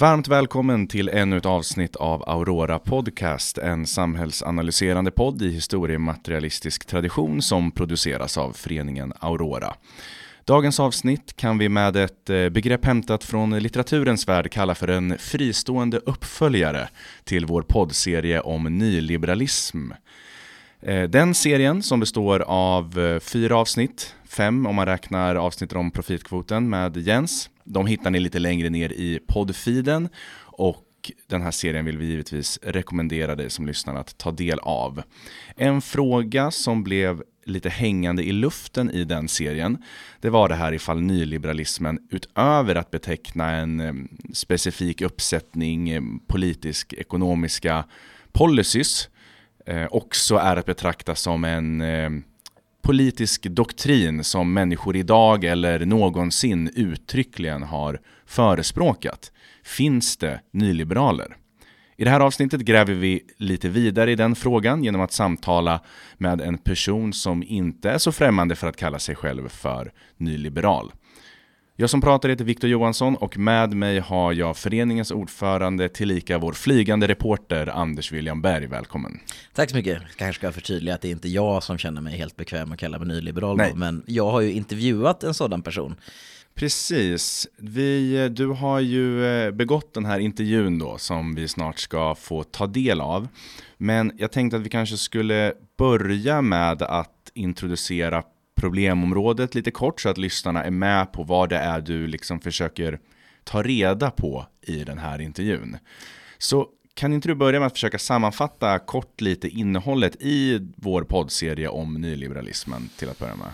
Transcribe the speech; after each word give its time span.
Varmt 0.00 0.28
välkommen 0.28 0.86
till 0.86 1.08
ännu 1.08 1.36
ett 1.36 1.46
avsnitt 1.46 1.96
av 1.96 2.24
Aurora 2.26 2.78
Podcast, 2.78 3.58
en 3.58 3.86
samhällsanalyserande 3.86 5.10
podd 5.10 5.42
i 5.42 5.50
historiematerialistisk 5.50 6.86
tradition 6.86 7.42
som 7.42 7.70
produceras 7.70 8.38
av 8.38 8.52
föreningen 8.52 9.12
Aurora. 9.18 9.74
Dagens 10.44 10.80
avsnitt 10.80 11.36
kan 11.36 11.58
vi 11.58 11.68
med 11.68 11.96
ett 11.96 12.30
eh, 12.30 12.48
begrepp 12.48 12.84
hämtat 12.84 13.24
från 13.24 13.58
litteraturens 13.58 14.28
värld 14.28 14.50
kalla 14.50 14.74
för 14.74 14.88
en 14.88 15.18
fristående 15.18 15.98
uppföljare 15.98 16.88
till 17.24 17.46
vår 17.46 17.62
poddserie 17.62 18.40
om 18.40 18.78
nyliberalism. 18.78 19.92
Eh, 20.82 21.02
den 21.02 21.34
serien 21.34 21.82
som 21.82 22.00
består 22.00 22.40
av 22.40 22.98
eh, 22.98 23.20
fyra 23.20 23.56
avsnitt, 23.56 24.14
fem 24.30 24.66
om 24.66 24.74
man 24.74 24.86
räknar 24.86 25.36
avsnittet 25.36 25.78
om 25.78 25.90
profitkvoten 25.90 26.68
med 26.70 26.96
Jens. 26.96 27.50
De 27.64 27.86
hittar 27.86 28.10
ni 28.10 28.20
lite 28.20 28.38
längre 28.38 28.70
ner 28.70 28.92
i 28.92 29.20
poddfiden 29.26 30.08
och 30.42 30.86
den 31.26 31.42
här 31.42 31.50
serien 31.50 31.84
vill 31.84 31.98
vi 31.98 32.06
givetvis 32.06 32.58
rekommendera 32.62 33.34
dig 33.34 33.50
som 33.50 33.66
lyssnar 33.66 33.94
att 33.94 34.18
ta 34.18 34.30
del 34.30 34.58
av. 34.58 35.02
En 35.56 35.80
fråga 35.80 36.50
som 36.50 36.82
blev 36.82 37.22
lite 37.44 37.68
hängande 37.68 38.22
i 38.22 38.32
luften 38.32 38.90
i 38.90 39.04
den 39.04 39.28
serien, 39.28 39.82
det 40.20 40.30
var 40.30 40.48
det 40.48 40.54
här 40.54 40.72
ifall 40.72 41.00
nyliberalismen 41.00 41.98
utöver 42.10 42.74
att 42.74 42.90
beteckna 42.90 43.50
en 43.50 43.80
eh, 43.80 43.92
specifik 44.32 45.00
uppsättning 45.00 45.90
eh, 45.90 46.02
politisk 46.26 46.92
ekonomiska 46.92 47.84
policies 48.32 49.08
eh, 49.66 49.86
också 49.90 50.36
är 50.36 50.56
att 50.56 50.66
betrakta 50.66 51.14
som 51.14 51.44
en 51.44 51.80
politisk 52.82 53.42
doktrin 53.42 54.24
som 54.24 54.52
människor 54.52 54.96
idag 54.96 55.44
eller 55.44 55.86
någonsin 55.86 56.70
uttryckligen 56.76 57.62
har 57.62 58.00
förespråkat. 58.26 59.32
Finns 59.64 60.16
det 60.16 60.40
nyliberaler? 60.50 61.36
I 61.96 62.04
det 62.04 62.10
här 62.10 62.20
avsnittet 62.20 62.60
gräver 62.60 62.94
vi 62.94 63.22
lite 63.36 63.68
vidare 63.68 64.12
i 64.12 64.14
den 64.14 64.34
frågan 64.34 64.84
genom 64.84 65.00
att 65.00 65.12
samtala 65.12 65.80
med 66.18 66.40
en 66.40 66.58
person 66.58 67.12
som 67.12 67.42
inte 67.42 67.90
är 67.90 67.98
så 67.98 68.12
främmande 68.12 68.56
för 68.56 68.66
att 68.66 68.76
kalla 68.76 68.98
sig 68.98 69.14
själv 69.14 69.48
för 69.48 69.92
nyliberal. 70.16 70.92
Jag 71.80 71.90
som 71.90 72.00
pratar 72.00 72.28
heter 72.28 72.44
Viktor 72.44 72.70
Johansson 72.70 73.16
och 73.16 73.38
med 73.38 73.74
mig 73.74 73.98
har 73.98 74.32
jag 74.32 74.56
föreningens 74.56 75.10
ordförande 75.10 75.88
tillika 75.88 76.38
vår 76.38 76.52
flygande 76.52 77.08
reporter 77.08 77.66
Anders 77.66 78.12
William 78.12 78.42
Berg. 78.42 78.66
Välkommen! 78.66 79.20
Tack 79.54 79.70
så 79.70 79.76
mycket. 79.76 79.92
Jag 79.92 80.16
kanske 80.16 80.40
ska 80.40 80.52
förtydliga 80.52 80.94
att 80.94 81.00
det 81.00 81.08
är 81.08 81.12
inte 81.12 81.28
jag 81.28 81.62
som 81.62 81.78
känner 81.78 82.00
mig 82.00 82.18
helt 82.18 82.36
bekväm 82.36 82.72
att 82.72 82.78
kalla 82.78 82.98
mig 82.98 83.08
nyliberal 83.08 83.58
då, 83.58 83.74
men 83.74 84.02
jag 84.06 84.30
har 84.30 84.40
ju 84.40 84.52
intervjuat 84.52 85.24
en 85.24 85.34
sådan 85.34 85.62
person. 85.62 85.96
Precis. 86.54 87.48
Vi, 87.56 88.28
du 88.28 88.46
har 88.46 88.80
ju 88.80 89.26
eh, 89.26 89.50
begått 89.50 89.94
den 89.94 90.04
här 90.04 90.18
intervjun 90.18 90.78
då 90.78 90.98
som 90.98 91.34
vi 91.34 91.48
snart 91.48 91.78
ska 91.78 92.14
få 92.14 92.42
ta 92.42 92.66
del 92.66 93.00
av. 93.00 93.28
Men 93.76 94.12
jag 94.18 94.32
tänkte 94.32 94.56
att 94.56 94.62
vi 94.62 94.68
kanske 94.68 94.96
skulle 94.96 95.52
börja 95.78 96.42
med 96.42 96.82
att 96.82 97.30
introducera 97.34 98.22
problemområdet 98.60 99.54
lite 99.54 99.70
kort 99.70 100.00
så 100.00 100.08
att 100.08 100.18
lyssnarna 100.18 100.64
är 100.64 100.70
med 100.70 101.12
på 101.12 101.22
vad 101.22 101.48
det 101.48 101.56
är 101.56 101.80
du 101.80 102.06
liksom 102.06 102.40
försöker 102.40 102.98
ta 103.44 103.62
reda 103.62 104.10
på 104.10 104.46
i 104.62 104.84
den 104.84 104.98
här 104.98 105.20
intervjun. 105.20 105.76
Så 106.38 106.66
kan 106.94 107.12
inte 107.12 107.28
du 107.28 107.34
börja 107.34 107.58
med 107.58 107.66
att 107.66 107.72
försöka 107.72 107.98
sammanfatta 107.98 108.78
kort 108.78 109.20
lite 109.20 109.48
innehållet 109.48 110.16
i 110.20 110.68
vår 110.76 111.02
poddserie 111.02 111.68
om 111.68 111.94
nyliberalismen 111.94 112.88
till 112.96 113.08
att 113.08 113.18
börja 113.18 113.36
med? 113.36 113.48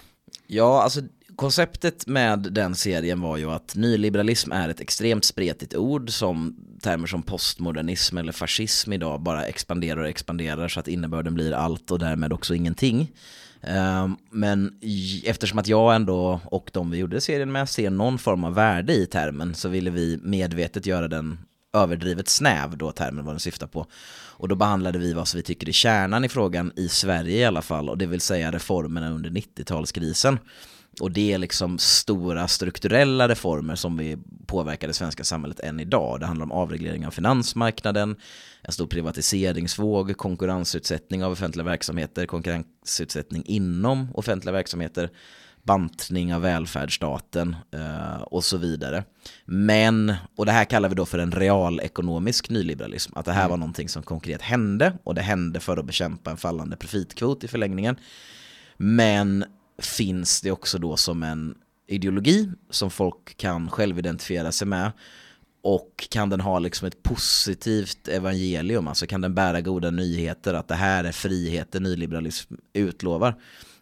Ja, 0.46 0.82
alltså 0.82 1.00
konceptet 1.36 2.06
med 2.06 2.38
den 2.38 2.74
serien 2.74 3.20
var 3.20 3.36
ju 3.36 3.50
att 3.50 3.74
nyliberalism 3.74 4.52
är 4.52 4.68
ett 4.68 4.80
extremt 4.80 5.24
spretigt 5.24 5.74
ord 5.74 6.10
som 6.10 6.56
termer 6.82 7.06
som 7.06 7.22
postmodernism 7.22 8.18
eller 8.18 8.32
fascism 8.32 8.92
idag 8.92 9.20
bara 9.20 9.44
expanderar 9.44 10.00
och 10.00 10.08
expanderar 10.08 10.68
så 10.68 10.80
att 10.80 10.88
innebörden 10.88 11.34
blir 11.34 11.52
allt 11.52 11.90
och 11.90 11.98
därmed 11.98 12.32
också 12.32 12.54
ingenting. 12.54 13.12
Ehm, 13.66 14.16
men 14.30 14.78
eftersom 15.24 15.58
att 15.58 15.68
jag 15.68 15.94
ändå 15.94 16.40
och 16.44 16.70
de 16.72 16.90
vi 16.90 16.98
gjorde 16.98 17.20
serien 17.20 17.52
med 17.52 17.68
ser 17.68 17.90
någon 17.90 18.18
form 18.18 18.44
av 18.44 18.54
värde 18.54 18.94
i 18.94 19.06
termen 19.06 19.54
så 19.54 19.68
ville 19.68 19.90
vi 19.90 20.18
medvetet 20.22 20.86
göra 20.86 21.08
den 21.08 21.38
överdrivet 21.74 22.28
snäv 22.28 22.76
då 22.76 22.92
termen 22.92 23.24
vad 23.24 23.34
den 23.34 23.40
syftar 23.40 23.66
på. 23.66 23.86
Och 24.38 24.48
då 24.48 24.54
behandlade 24.54 24.98
vi 24.98 25.12
vad 25.12 25.28
vi 25.34 25.42
tycker 25.42 25.68
är 25.68 25.72
kärnan 25.72 26.24
i 26.24 26.28
frågan 26.28 26.72
i 26.76 26.88
Sverige 26.88 27.36
i 27.36 27.44
alla 27.44 27.62
fall 27.62 27.88
och 27.88 27.98
det 27.98 28.06
vill 28.06 28.20
säga 28.20 28.52
reformerna 28.52 29.10
under 29.10 29.30
90-talskrisen. 29.30 30.38
Och 31.00 31.10
det 31.10 31.32
är 31.32 31.38
liksom 31.38 31.78
stora 31.78 32.48
strukturella 32.48 33.28
reformer 33.28 33.74
som 33.74 33.96
vi 33.96 34.16
påverkar 34.46 34.88
det 34.88 34.94
svenska 34.94 35.24
samhället 35.24 35.60
än 35.60 35.80
idag. 35.80 36.20
Det 36.20 36.26
handlar 36.26 36.46
om 36.46 36.52
avreglering 36.52 37.06
av 37.06 37.10
finansmarknaden, 37.10 38.16
en 38.62 38.72
stor 38.72 38.86
privatiseringsvåg, 38.86 40.16
konkurrensutsättning 40.16 41.24
av 41.24 41.32
offentliga 41.32 41.64
verksamheter, 41.64 42.26
konkurrensutsättning 42.26 43.42
inom 43.46 44.08
offentliga 44.14 44.52
verksamheter, 44.52 45.10
bantning 45.62 46.34
av 46.34 46.42
välfärdsstaten 46.42 47.56
eh, 47.72 48.22
och 48.22 48.44
så 48.44 48.56
vidare. 48.56 49.04
Men, 49.44 50.14
och 50.36 50.46
det 50.46 50.52
här 50.52 50.64
kallar 50.64 50.88
vi 50.88 50.94
då 50.94 51.06
för 51.06 51.18
en 51.18 51.32
realekonomisk 51.32 52.50
nyliberalism, 52.50 53.12
att 53.16 53.24
det 53.24 53.32
här 53.32 53.40
mm. 53.40 53.50
var 53.50 53.56
någonting 53.56 53.88
som 53.88 54.02
konkret 54.02 54.42
hände 54.42 54.92
och 55.04 55.14
det 55.14 55.22
hände 55.22 55.60
för 55.60 55.76
att 55.76 55.86
bekämpa 55.86 56.30
en 56.30 56.36
fallande 56.36 56.76
profitkvot 56.76 57.44
i 57.44 57.48
förlängningen. 57.48 57.96
Men 58.76 59.44
finns 59.78 60.40
det 60.40 60.50
också 60.50 60.78
då 60.78 60.96
som 60.96 61.22
en 61.22 61.54
ideologi 61.86 62.50
som 62.70 62.90
folk 62.90 63.36
kan 63.36 63.70
självidentifiera 63.70 64.52
sig 64.52 64.66
med 64.66 64.92
och 65.62 66.08
kan 66.10 66.30
den 66.30 66.40
ha 66.40 66.58
liksom 66.58 66.88
ett 66.88 67.02
positivt 67.02 68.08
evangelium, 68.08 68.88
alltså 68.88 69.06
kan 69.06 69.20
den 69.20 69.34
bära 69.34 69.60
goda 69.60 69.90
nyheter 69.90 70.54
att 70.54 70.68
det 70.68 70.74
här 70.74 71.04
är 71.04 71.12
friheten 71.12 71.82
nyliberalism 71.82 72.54
utlovar. 72.72 73.34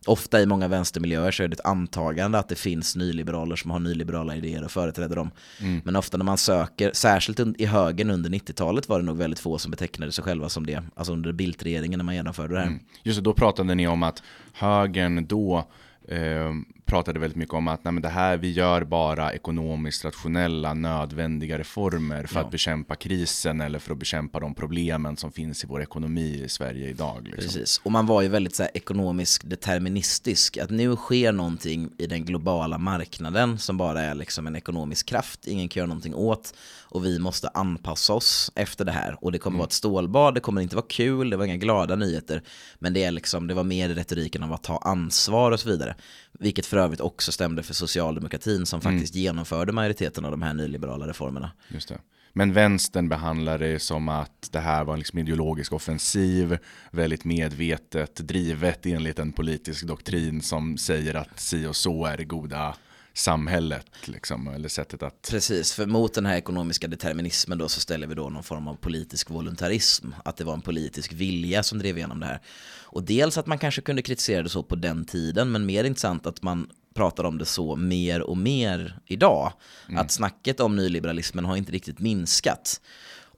Ofta 0.07 0.41
i 0.41 0.47
många 0.47 0.69
vänstermiljöer 0.69 1.31
så 1.31 1.43
är 1.43 1.49
det 1.49 1.55
ett 1.55 1.67
antagande 1.67 2.39
att 2.39 2.49
det 2.49 2.55
finns 2.55 2.97
nyliberaler 2.97 3.57
som 3.57 3.71
har 3.71 3.79
nyliberala 3.79 4.37
idéer 4.37 4.65
och 4.65 4.71
företräder 4.71 5.17
dem. 5.17 5.31
Mm. 5.61 5.81
Men 5.85 5.97
ofta 5.97 6.17
när 6.17 6.25
man 6.25 6.39
söker, 6.39 6.91
särskilt 6.95 7.41
i 7.59 7.67
högern 7.67 8.11
under 8.11 8.31
90-talet 8.31 8.89
var 8.89 8.99
det 8.99 9.05
nog 9.05 9.17
väldigt 9.17 9.39
få 9.39 9.59
som 9.59 9.71
betecknade 9.71 10.13
sig 10.13 10.25
själva 10.25 10.49
som 10.49 10.67
det. 10.67 10.83
Alltså 10.95 11.13
under 11.13 11.33
Bildt-regeringen 11.33 11.99
när 11.99 12.05
man 12.05 12.15
genomförde 12.15 12.55
det 12.55 12.61
här. 12.61 12.67
Mm. 12.67 12.81
Just 13.03 13.19
det, 13.19 13.23
då 13.23 13.35
pratade 13.35 13.75
ni 13.75 13.87
om 13.87 14.03
att 14.03 14.23
högern 14.53 15.27
då 15.27 15.69
eh, 16.09 16.65
pratade 16.87 17.21
väldigt 17.21 17.37
mycket 17.37 17.55
om 17.55 17.69
att 17.69 17.85
nej, 17.85 18.01
det 18.01 18.09
här, 18.09 18.37
vi 18.37 18.51
gör 18.51 18.85
bara 18.85 19.33
ekonomiskt 19.33 20.05
rationella, 20.05 20.75
nödvändiga 20.75 21.59
reformer 21.59 22.27
för 22.27 22.37
ja. 22.37 22.45
att 22.45 22.51
bekämpa 22.51 22.97
krisen 22.97 23.61
eller 23.61 23.79
för 23.79 23.93
att 23.93 23.99
bekämpa 23.99 24.41
de 24.41 24.55
problemen 24.55 25.17
som 25.17 25.33
finns 25.33 25.65
i 25.65 25.67
vår 25.67 25.83
ekonomi 25.83 26.43
i 26.45 26.49
Sverige 26.49 26.89
idag. 26.89 27.21
Liksom. 27.25 27.43
Precis, 27.43 27.81
och 27.85 27.93
man 27.93 28.07
var 28.07 28.23
ju 28.23 28.29
väldigt 28.29 28.55
så 28.55 28.63
här, 28.63 28.71
ekonomiskt 28.75 29.51
deterministisk, 29.51 30.57
att 30.57 30.71
nu 30.71 30.97
sker 30.97 31.33
någonting 31.33 31.91
i 31.99 32.07
den 32.07 32.25
globala 32.25 32.79
marknaden 32.79 33.59
som 33.59 33.77
bara 33.77 34.03
är 34.03 34.15
liksom 34.15 34.47
en 34.47 34.57
ekonomisk 34.57 35.07
kraft, 35.07 35.47
ingen 35.47 35.69
kan 35.69 35.81
göra 35.81 35.89
någonting 35.89 36.15
åt 36.15 36.55
och 36.95 37.05
vi 37.05 37.19
måste 37.19 37.49
anpassa 37.49 38.13
oss 38.13 38.53
efter 38.55 38.85
det 38.85 38.93
här 38.93 39.19
och 39.21 39.33
det 39.33 39.39
kommer 39.39 39.55
mm. 39.55 39.59
vara 39.59 39.67
ett 39.67 39.73
stålbad, 39.73 40.35
det 40.35 40.41
kommer 40.41 40.61
inte 40.61 40.77
vara 40.77 40.87
kul, 40.89 41.31
det 41.31 41.37
var 41.37 41.45
inga 41.45 41.57
glada 41.57 41.97
nyheter 41.97 42.43
men 42.79 42.95
det, 42.95 43.05
är 43.05 43.11
liksom, 43.11 43.47
det 43.47 43.55
var 43.55 43.65
mer 43.65 43.89
i 43.89 43.95
retoriken 43.95 44.43
av 44.43 44.53
att 44.53 44.63
ta 44.63 44.79
ansvar 44.79 45.51
och 45.51 45.61
så 45.61 45.69
vidare. 45.69 45.95
Vilket 46.39 46.67
för 46.75 46.81
övrigt 46.81 47.01
också 47.01 47.33
stämde 47.33 47.63
för 47.63 47.75
socialdemokratin 47.75 48.67
som 48.67 48.81
mm. 48.81 48.93
faktiskt 48.93 49.15
mm. 49.15 49.23
genomförde 49.23 49.73
majoriteten 49.73 50.25
av 50.25 50.31
de 50.31 50.43
här 50.43 50.55
nyliberala 50.55 51.09
reformerna. 51.09 51.51
Just 51.69 51.89
det. 51.89 51.99
Men 52.33 52.53
vänstern 52.53 53.09
behandlar 53.09 53.59
det 53.59 53.83
som 53.83 54.09
att 54.09 54.49
det 54.53 54.61
här 54.61 54.85
var 54.85 54.93
en 54.93 54.99
liksom 54.99 55.19
ideologisk 55.19 55.73
offensiv, 55.73 56.59
väldigt 56.91 57.25
medvetet 57.25 58.17
drivet 58.17 58.87
enligt 58.87 59.19
en 59.19 59.33
politisk 59.33 59.87
doktrin 59.87 60.43
som 60.43 60.79
säger 60.79 61.15
att 61.15 61.41
si 61.41 61.67
och 61.67 61.77
så 61.77 62.07
är 62.07 62.17
det 62.17 62.25
goda 62.25 62.75
samhället, 63.15 63.87
liksom, 64.05 64.49
eller 64.49 64.69
sättet 64.69 65.03
att... 65.03 65.29
Precis, 65.31 65.73
för 65.73 65.87
mot 65.87 66.15
den 66.15 66.27
här 66.27 66.37
ekonomiska 66.37 66.89
determinismen 66.89 67.59
då 67.59 67.69
så 67.69 67.81
ställer 67.81 68.07
vi 68.07 68.15
då 68.15 68.29
någon 68.29 68.43
form 68.43 68.69
av 68.69 68.75
politisk 68.75 69.31
voluntarism, 69.31 70.09
att 70.25 70.37
det 70.37 70.45
var 70.45 70.55
en 70.55 70.61
politisk 70.61 71.13
vilja 71.13 71.63
som 71.63 71.79
drev 71.79 71.97
igenom 71.97 72.21
det 72.21 72.27
här. 72.27 72.41
Och 72.83 73.03
dels 73.03 73.39
att 73.39 73.47
man 73.47 73.59
kanske 73.59 73.81
kunde 73.81 74.03
kritisera 74.03 74.43
det 74.43 74.49
så 74.49 74.63
på 74.63 74.77
den 74.77 75.05
tiden, 75.05 75.53
men 75.53 75.67
mer 75.67 75.85
intressant 75.85 76.27
att 76.27 76.43
man 76.43 76.71
pratar 76.95 77.25
om 77.25 77.39
det 77.39 77.45
så 77.45 77.77
mer 77.77 78.23
och 78.23 78.37
mer 78.37 78.99
idag. 79.07 79.53
Mm. 79.89 80.01
Att 80.01 80.11
snacket 80.11 80.61
om 80.61 80.77
nyliberalismen 80.77 81.45
har 81.45 81.57
inte 81.57 81.73
riktigt 81.73 81.99
minskat. 81.99 82.81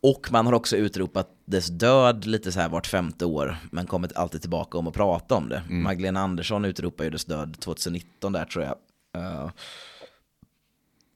Och 0.00 0.28
man 0.32 0.46
har 0.46 0.52
också 0.52 0.76
utropat 0.76 1.28
dess 1.44 1.66
död 1.66 2.26
lite 2.26 2.52
så 2.52 2.60
här 2.60 2.68
vart 2.68 2.86
femte 2.86 3.24
år, 3.24 3.56
men 3.70 3.86
kommer 3.86 4.18
alltid 4.18 4.40
tillbaka 4.40 4.78
om 4.78 4.86
att 4.86 4.94
prata 4.94 5.34
om 5.34 5.48
det. 5.48 5.62
Mm. 5.68 5.82
Magdalena 5.82 6.20
Andersson 6.20 6.64
utropade 6.64 7.04
ju 7.04 7.10
dess 7.10 7.24
död 7.24 7.56
2019 7.60 8.32
där 8.32 8.44
tror 8.44 8.64
jag. 8.64 8.74
Uh, 9.16 9.50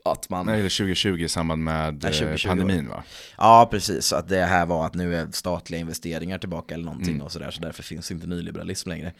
att 0.04 0.28
man... 0.28 0.46
Nej, 0.46 0.62
2020 0.62 1.08
i 1.08 1.28
samband 1.28 1.64
med 1.64 1.92
nej, 2.02 2.12
2020 2.12 2.46
eh, 2.46 2.50
pandemin 2.50 2.88
va? 2.88 3.02
Ja, 3.38 3.68
precis. 3.70 4.06
Så 4.06 4.16
att 4.16 4.28
det 4.28 4.44
här 4.44 4.66
var 4.66 4.86
att 4.86 4.94
nu 4.94 5.16
är 5.16 5.28
statliga 5.32 5.80
investeringar 5.80 6.38
tillbaka 6.38 6.74
eller 6.74 6.84
någonting 6.84 7.14
mm. 7.14 7.26
och 7.26 7.32
sådär, 7.32 7.50
så 7.50 7.60
därför 7.60 7.82
finns 7.82 8.10
inte 8.10 8.26
nyliberalism 8.26 8.88
längre. 8.88 9.12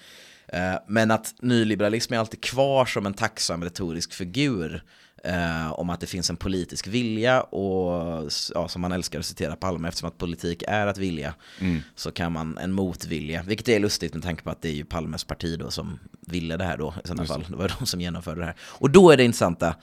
Uh, 0.55 0.79
men 0.89 1.11
att 1.11 1.35
nyliberalism 1.43 2.15
är 2.15 2.19
alltid 2.19 2.41
kvar 2.41 2.87
som 2.87 3.07
en 3.07 3.15
tacksam 3.15 3.65
retorisk 3.65 4.13
figur 4.13 4.83
eh, 5.25 5.73
om 5.73 5.91
att 5.91 6.01
det 6.01 6.07
finns 6.07 6.31
en 6.31 6.37
politisk 6.37 6.87
vilja 6.87 7.41
och 7.41 8.31
ja, 8.55 8.69
som 8.69 8.83
man 8.83 8.93
älskar 8.93 9.19
att 9.19 9.27
citera 9.27 9.57
Palme 9.57 9.89
eftersom 9.89 10.09
att 10.09 10.19
politik 10.19 10.63
är 10.69 10.87
att 10.87 10.99
vilja 10.99 11.35
Mm. 11.61 11.81
så 11.95 12.13
kan 12.13 12.33
man 12.33 12.59
en 12.59 12.73
motvilja, 12.73 13.43
vilket 13.43 13.69
är 13.69 13.81
lustigt 13.81 14.15
med 14.15 14.23
tanke 14.23 14.43
på 14.43 14.51
att 14.51 14.63
det 14.63 14.69
är 14.69 14.73
ju 14.73 14.85
Palmes 14.85 15.25
parti 15.25 15.59
då 15.59 15.71
som 15.71 15.99
ville 16.21 16.57
det 16.57 16.65
här 16.65 16.77
då 16.77 16.95
i 17.05 17.09
sådana 17.09 17.23
Just 17.23 17.33
fall. 17.33 17.45
Det 17.49 17.57
var 17.57 17.73
de 17.81 17.87
som 17.87 18.01
genomförde 18.01 18.41
det 18.41 18.47
här. 18.47 18.57
Och 18.61 18.91
då 18.91 19.11
är 19.11 19.17
det 19.17 19.25
intressanta, 19.25 19.75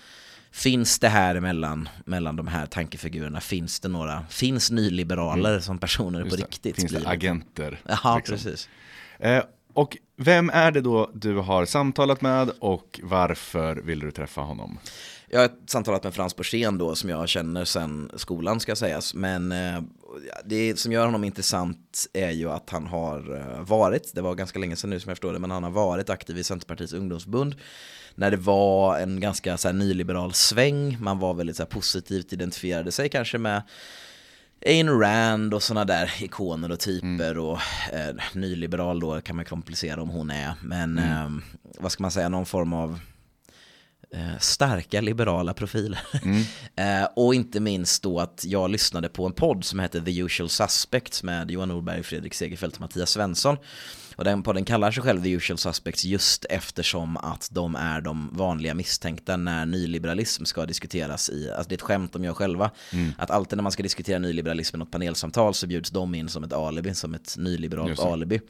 finns 0.51 0.99
det 0.99 1.09
här 1.09 1.39
mellan, 1.39 1.89
mellan 2.05 2.35
de 2.35 2.47
här 2.47 2.65
tankefigurerna, 2.65 3.41
finns 3.41 3.79
det 3.79 3.87
några, 3.87 4.25
finns 4.29 4.71
nyliberaler 4.71 5.59
som 5.59 5.77
personer 5.77 6.19
Just 6.19 6.29
på 6.31 6.35
det. 6.35 6.43
riktigt? 6.43 6.75
Finns 6.75 6.91
det 6.91 7.07
agenter? 7.07 7.79
Ja, 8.03 8.17
liksom? 8.17 8.35
precis. 8.35 8.69
Eh, 9.19 9.43
och 9.73 9.97
vem 10.15 10.49
är 10.49 10.71
det 10.71 10.81
då 10.81 11.11
du 11.13 11.35
har 11.35 11.65
samtalat 11.65 12.21
med 12.21 12.49
och 12.59 12.99
varför 13.03 13.75
vill 13.75 13.99
du 13.99 14.11
träffa 14.11 14.41
honom? 14.41 14.79
Jag 15.29 15.39
har 15.39 15.49
samtalat 15.67 16.03
med 16.03 16.13
Frans 16.13 16.35
Borssén 16.35 16.77
då 16.77 16.95
som 16.95 17.09
jag 17.09 17.29
känner 17.29 17.65
sedan 17.65 18.11
skolan 18.15 18.59
ska 18.59 18.75
sägas. 18.75 19.13
Men 19.13 19.51
eh, 19.51 19.81
det 20.45 20.79
som 20.79 20.91
gör 20.91 21.05
honom 21.05 21.23
intressant 21.23 22.07
är 22.13 22.31
ju 22.31 22.49
att 22.49 22.69
han 22.69 22.87
har 22.87 23.35
eh, 23.35 23.61
varit, 23.61 24.11
det 24.13 24.21
var 24.21 24.35
ganska 24.35 24.59
länge 24.59 24.75
sedan 24.75 24.89
nu 24.89 24.99
som 24.99 25.09
jag 25.09 25.17
förstår 25.17 25.33
det, 25.33 25.39
men 25.39 25.51
han 25.51 25.63
har 25.63 25.71
varit 25.71 26.09
aktiv 26.09 26.37
i 26.37 26.43
Centerpartiets 26.43 26.93
ungdomsförbund. 26.93 27.55
När 28.15 28.31
det 28.31 28.37
var 28.37 28.99
en 28.99 29.19
ganska 29.19 29.57
så 29.57 29.67
här, 29.67 29.73
nyliberal 29.73 30.33
sväng, 30.33 30.97
man 30.99 31.19
var 31.19 31.33
väldigt 31.33 31.55
så 31.55 31.63
här, 31.63 31.69
positivt 31.69 32.33
identifierade 32.33 32.91
sig 32.91 33.09
kanske 33.09 33.37
med 33.37 33.61
Ayn 34.65 34.99
Rand 34.99 35.53
och 35.53 35.63
sådana 35.63 35.85
där 35.85 36.13
ikoner 36.19 36.71
och 36.71 36.79
typer 36.79 37.37
och 37.37 37.59
eh, 37.93 38.15
nyliberal 38.33 38.99
då 38.99 39.21
kan 39.21 39.35
man 39.35 39.45
komplicera 39.45 40.01
om 40.01 40.09
hon 40.09 40.29
är. 40.29 40.53
Men 40.63 40.97
eh, 40.97 41.29
vad 41.79 41.91
ska 41.91 42.03
man 42.03 42.11
säga, 42.11 42.29
någon 42.29 42.45
form 42.45 42.73
av 42.73 42.99
starka 44.39 45.01
liberala 45.01 45.53
profiler. 45.53 45.99
eh, 46.75 47.07
och 47.15 47.35
inte 47.35 47.59
minst 47.59 48.03
då 48.03 48.19
att 48.19 48.43
jag 48.47 48.69
lyssnade 48.69 49.09
på 49.09 49.25
en 49.25 49.33
podd 49.33 49.63
som 49.63 49.79
heter 49.79 50.01
The 50.01 50.19
Usual 50.19 50.49
Suspects 50.49 51.23
med 51.23 51.51
Johan 51.51 51.69
Norberg, 51.69 52.03
Fredrik 52.03 52.33
Segerfeldt 52.33 52.75
och 52.75 52.81
Mattias 52.81 53.09
Svensson. 53.09 53.57
Och 54.15 54.23
den 54.23 54.43
podden 54.43 54.65
kallar 54.65 54.91
sig 54.91 55.03
själv 55.03 55.23
The 55.23 55.29
Usual 55.29 55.57
Suspects 55.57 56.05
just 56.05 56.45
eftersom 56.49 57.17
att 57.17 57.49
de 57.51 57.75
är 57.75 58.01
de 58.01 58.29
vanliga 58.33 58.73
misstänkta 58.73 59.37
när 59.37 59.65
nyliberalism 59.65 60.45
ska 60.45 60.65
diskuteras 60.65 61.29
i, 61.29 61.51
alltså 61.51 61.69
det 61.69 61.73
är 61.73 61.77
ett 61.77 61.81
skämt 61.81 62.13
de 62.13 62.23
gör 62.23 62.33
själva, 62.33 62.71
att 63.17 63.31
alltid 63.31 63.57
när 63.57 63.63
man 63.63 63.71
ska 63.71 63.83
diskutera 63.83 64.19
nyliberalism 64.19 64.75
i 64.75 64.79
något 64.79 64.91
panelsamtal 64.91 65.53
så 65.53 65.67
bjuds 65.67 65.89
de 65.89 66.15
in 66.15 66.29
som 66.29 66.43
ett 66.43 66.53
alibi, 66.53 66.93
som 66.93 67.13
ett 67.13 67.35
nyliberalt 67.37 67.99
alibi. 67.99 68.41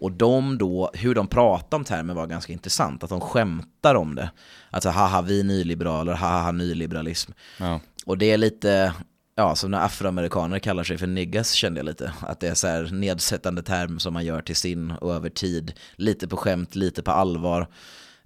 Och 0.00 0.12
de 0.12 0.58
då, 0.58 0.90
hur 0.94 1.14
de 1.14 1.26
pratar 1.26 1.76
om 1.76 1.84
termer 1.84 2.14
var 2.14 2.26
ganska 2.26 2.52
intressant, 2.52 3.04
att 3.04 3.10
de 3.10 3.20
skämtar 3.20 3.94
om 3.94 4.14
det. 4.14 4.30
Alltså 4.70 4.88
haha 4.88 5.22
vi 5.22 5.42
nyliberaler, 5.42 6.12
haha 6.12 6.52
nyliberalism. 6.52 7.32
Ja. 7.58 7.80
Och 8.06 8.18
det 8.18 8.30
är 8.30 8.38
lite, 8.38 8.92
ja 9.34 9.54
som 9.54 9.70
när 9.70 9.84
afroamerikaner 9.84 10.58
kallar 10.58 10.84
sig 10.84 10.98
för 10.98 11.06
niggas 11.06 11.52
kände 11.52 11.78
jag 11.78 11.86
lite. 11.86 12.12
Att 12.20 12.40
det 12.40 12.48
är 12.48 12.54
så 12.54 12.66
här 12.66 12.88
nedsättande 12.92 13.62
term 13.62 13.98
som 13.98 14.12
man 14.12 14.24
gör 14.24 14.42
till 14.42 14.56
sin 14.56 14.90
och 14.90 15.14
över 15.14 15.30
tid. 15.30 15.72
Lite 15.96 16.28
på 16.28 16.36
skämt, 16.36 16.74
lite 16.74 17.02
på 17.02 17.10
allvar. 17.10 17.66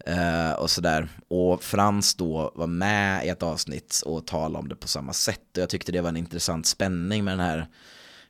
Eh, 0.07 0.53
och 0.53 0.71
sådär. 0.71 1.09
Och 1.29 1.63
Frans 1.63 2.15
då 2.15 2.53
var 2.55 2.67
med 2.67 3.27
i 3.27 3.29
ett 3.29 3.43
avsnitt 3.43 4.03
och 4.07 4.27
talade 4.27 4.59
om 4.59 4.69
det 4.69 4.77
på 4.77 4.89
samma 4.89 5.13
sätt. 5.13 5.57
Och 5.57 5.63
jag 5.63 5.69
tyckte 5.69 5.93
det 5.93 6.01
var 6.01 6.09
en 6.09 6.17
intressant 6.17 6.67
spänning 6.67 7.25
med 7.25 7.33
den 7.33 7.47
här 7.47 7.69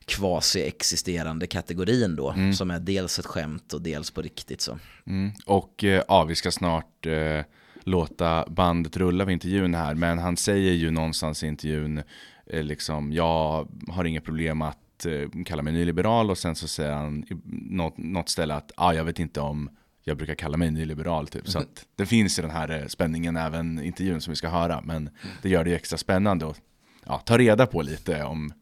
quasi-existerande 0.07 1.47
kategorin 1.47 2.17
då. 2.17 2.35
Som 2.55 2.71
är 2.71 2.81
dels 2.81 3.19
ett 3.19 3.27
skämt 3.27 3.73
och 3.73 3.83
dels 3.83 4.11
på 4.11 4.23
riktigt 4.23 4.61
så. 4.61 4.79
Mm. 5.07 5.33
Och 5.47 5.85
eh, 5.85 6.03
ja, 6.09 6.25
vi 6.25 6.35
ska 6.35 6.51
snart 6.51 7.07
eh, 7.07 7.41
låta 7.85 8.45
bandet 8.49 8.97
rulla 8.97 9.25
vid 9.25 9.33
intervjun 9.33 9.75
här, 9.75 9.95
men 9.95 10.19
han 10.19 10.37
säger 10.37 10.73
ju 10.73 10.91
någonstans 10.91 11.43
i 11.43 11.47
intervjun 11.47 12.03
eh, 12.47 12.63
liksom, 12.63 13.13
jag 13.13 13.69
har 13.89 14.05
inga 14.05 14.21
problem 14.21 14.63
att 14.63 15.07
eh, 15.07 15.45
kalla 15.45 15.63
mig 15.63 15.73
nyliberal 15.73 16.31
och 16.31 16.39
sen 16.39 16.55
så 16.55 16.69
säger 16.69 16.93
han 16.93 17.25
i 17.25 17.41
något, 17.71 17.99
något 17.99 18.29
ställe 18.29 18.55
att 18.55 18.73
ah, 18.77 18.93
jag 18.93 19.05
vet 19.05 19.19
inte 19.19 19.41
om 19.41 19.71
jag 20.03 20.17
brukar 20.17 20.35
kalla 20.35 20.57
mig 20.57 20.71
nyliberal 20.71 21.29
typ. 21.29 21.49
Så 21.49 21.59
att 21.59 21.87
det 21.97 22.07
finns 22.07 22.39
ju 22.39 22.43
den 22.43 22.51
här 22.51 22.81
eh, 22.81 22.87
spänningen 22.87 23.37
även 23.37 23.79
i 23.79 23.87
intervjun 23.87 24.21
som 24.21 24.31
vi 24.31 24.37
ska 24.37 24.49
höra, 24.49 24.81
men 24.85 25.11
det 25.43 25.49
gör 25.49 25.65
det 25.65 25.71
ju 25.71 25.77
extra 25.77 25.99
spännande 25.99 26.47
att 26.49 26.61
ja, 27.07 27.19
ta 27.19 27.39
reda 27.39 27.67
på 27.67 27.83
lite 27.83 28.25
om 28.25 28.53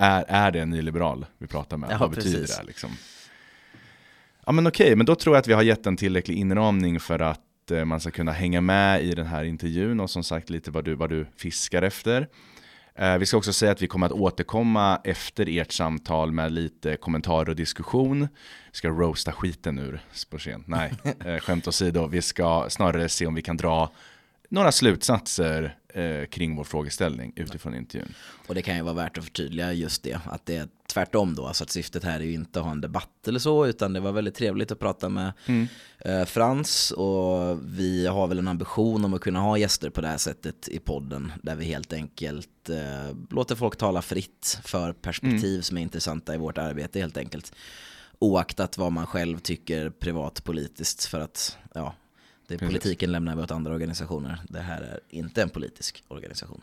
är, 0.00 0.24
är 0.28 0.50
det 0.50 0.60
en 0.60 0.70
nyliberal 0.70 1.26
vi 1.38 1.46
pratar 1.46 1.76
med? 1.76 1.90
Ja, 1.90 1.98
Vad 1.98 2.10
betyder 2.10 2.40
precis. 2.40 2.58
det 2.58 2.64
liksom? 2.64 2.90
Ja 4.46 4.52
men 4.52 4.66
okej, 4.66 4.96
men 4.96 5.06
då 5.06 5.14
tror 5.14 5.36
jag 5.36 5.40
att 5.40 5.48
vi 5.48 5.52
har 5.52 5.62
gett 5.62 5.86
en 5.86 5.96
tillräcklig 5.96 6.36
inramning 6.36 7.00
för 7.00 7.18
att 7.18 7.70
eh, 7.70 7.84
man 7.84 8.00
ska 8.00 8.10
kunna 8.10 8.32
hänga 8.32 8.60
med 8.60 9.04
i 9.04 9.14
den 9.14 9.26
här 9.26 9.44
intervjun 9.44 10.00
och 10.00 10.10
som 10.10 10.24
sagt 10.24 10.50
lite 10.50 10.70
vad 10.70 10.84
du, 10.84 10.94
vad 10.94 11.10
du 11.10 11.26
fiskar 11.36 11.82
efter. 11.82 12.28
Eh, 12.94 13.18
vi 13.18 13.26
ska 13.26 13.36
också 13.36 13.52
säga 13.52 13.72
att 13.72 13.82
vi 13.82 13.86
kommer 13.86 14.06
att 14.06 14.12
återkomma 14.12 15.00
efter 15.04 15.58
ert 15.58 15.72
samtal 15.72 16.32
med 16.32 16.52
lite 16.52 16.96
kommentar 16.96 17.48
och 17.48 17.56
diskussion. 17.56 18.20
Vi 18.72 18.76
ska 18.76 18.88
roasta 18.88 19.32
skiten 19.32 19.78
ur 19.78 20.00
Sporsén. 20.12 20.64
Nej, 20.66 20.92
eh, 21.24 21.36
skämt 21.36 21.68
åsido. 21.68 22.06
Vi 22.06 22.22
ska 22.22 22.66
snarare 22.70 23.08
se 23.08 23.26
om 23.26 23.34
vi 23.34 23.42
kan 23.42 23.56
dra 23.56 23.92
några 24.48 24.72
slutsatser 24.72 25.76
eh, 25.94 26.26
kring 26.26 26.56
vår 26.56 26.64
frågeställning 26.64 27.32
utifrån 27.36 27.74
intervjun. 27.74 28.14
Och 28.46 28.54
det 28.54 28.62
kan 28.62 28.76
ju 28.76 28.82
vara 28.82 28.94
värt 28.94 29.18
att 29.18 29.24
förtydliga 29.24 29.72
just 29.72 30.02
det, 30.02 30.20
att 30.24 30.46
det 30.46 30.56
är 30.56 30.68
tvärtom 30.92 31.34
då, 31.34 31.46
alltså 31.46 31.64
att 31.64 31.70
syftet 31.70 32.04
här 32.04 32.20
är 32.20 32.24
ju 32.24 32.32
inte 32.32 32.58
att 32.58 32.64
ha 32.64 32.72
en 32.72 32.80
debatt 32.80 33.28
eller 33.28 33.38
så, 33.38 33.66
utan 33.66 33.92
det 33.92 34.00
var 34.00 34.12
väldigt 34.12 34.34
trevligt 34.34 34.72
att 34.72 34.78
prata 34.78 35.08
med 35.08 35.32
eh, 35.98 36.24
Frans 36.24 36.90
och 36.90 37.58
vi 37.64 38.06
har 38.06 38.26
väl 38.26 38.38
en 38.38 38.48
ambition 38.48 39.04
om 39.04 39.14
att 39.14 39.20
kunna 39.20 39.40
ha 39.40 39.58
gäster 39.58 39.90
på 39.90 40.00
det 40.00 40.08
här 40.08 40.18
sättet 40.18 40.68
i 40.68 40.78
podden, 40.78 41.32
där 41.42 41.56
vi 41.56 41.64
helt 41.64 41.92
enkelt 41.92 42.68
eh, 42.68 43.16
låter 43.30 43.54
folk 43.54 43.76
tala 43.76 44.02
fritt 44.02 44.58
för 44.64 44.92
perspektiv 44.92 45.60
som 45.60 45.78
är 45.78 45.82
intressanta 45.82 46.34
i 46.34 46.38
vårt 46.38 46.58
arbete 46.58 47.00
helt 47.00 47.16
enkelt. 47.16 47.52
Oaktat 48.18 48.78
vad 48.78 48.92
man 48.92 49.06
själv 49.06 49.38
tycker 49.38 49.90
privatpolitiskt 49.90 51.04
för 51.04 51.20
att, 51.20 51.58
ja, 51.74 51.94
det 52.50 52.58
Precis. 52.58 52.82
politiken 52.82 53.12
lämnar 53.12 53.36
vi 53.36 53.42
åt 53.42 53.50
andra 53.50 53.72
organisationer. 53.72 54.40
Det 54.48 54.60
här 54.60 54.80
är 54.80 55.00
inte 55.08 55.42
en 55.42 55.48
politisk 55.48 56.04
organisation. 56.08 56.60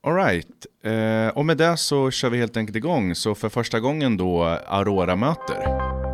Alright, 0.00 0.66
eh, 0.82 1.28
och 1.28 1.46
med 1.46 1.56
det 1.56 1.76
så 1.76 2.10
kör 2.10 2.30
vi 2.30 2.38
helt 2.38 2.56
enkelt 2.56 2.76
igång. 2.76 3.14
Så 3.14 3.34
för 3.34 3.48
första 3.48 3.80
gången 3.80 4.16
då 4.16 4.44
Aurora 4.44 5.16
möter. 5.16 6.05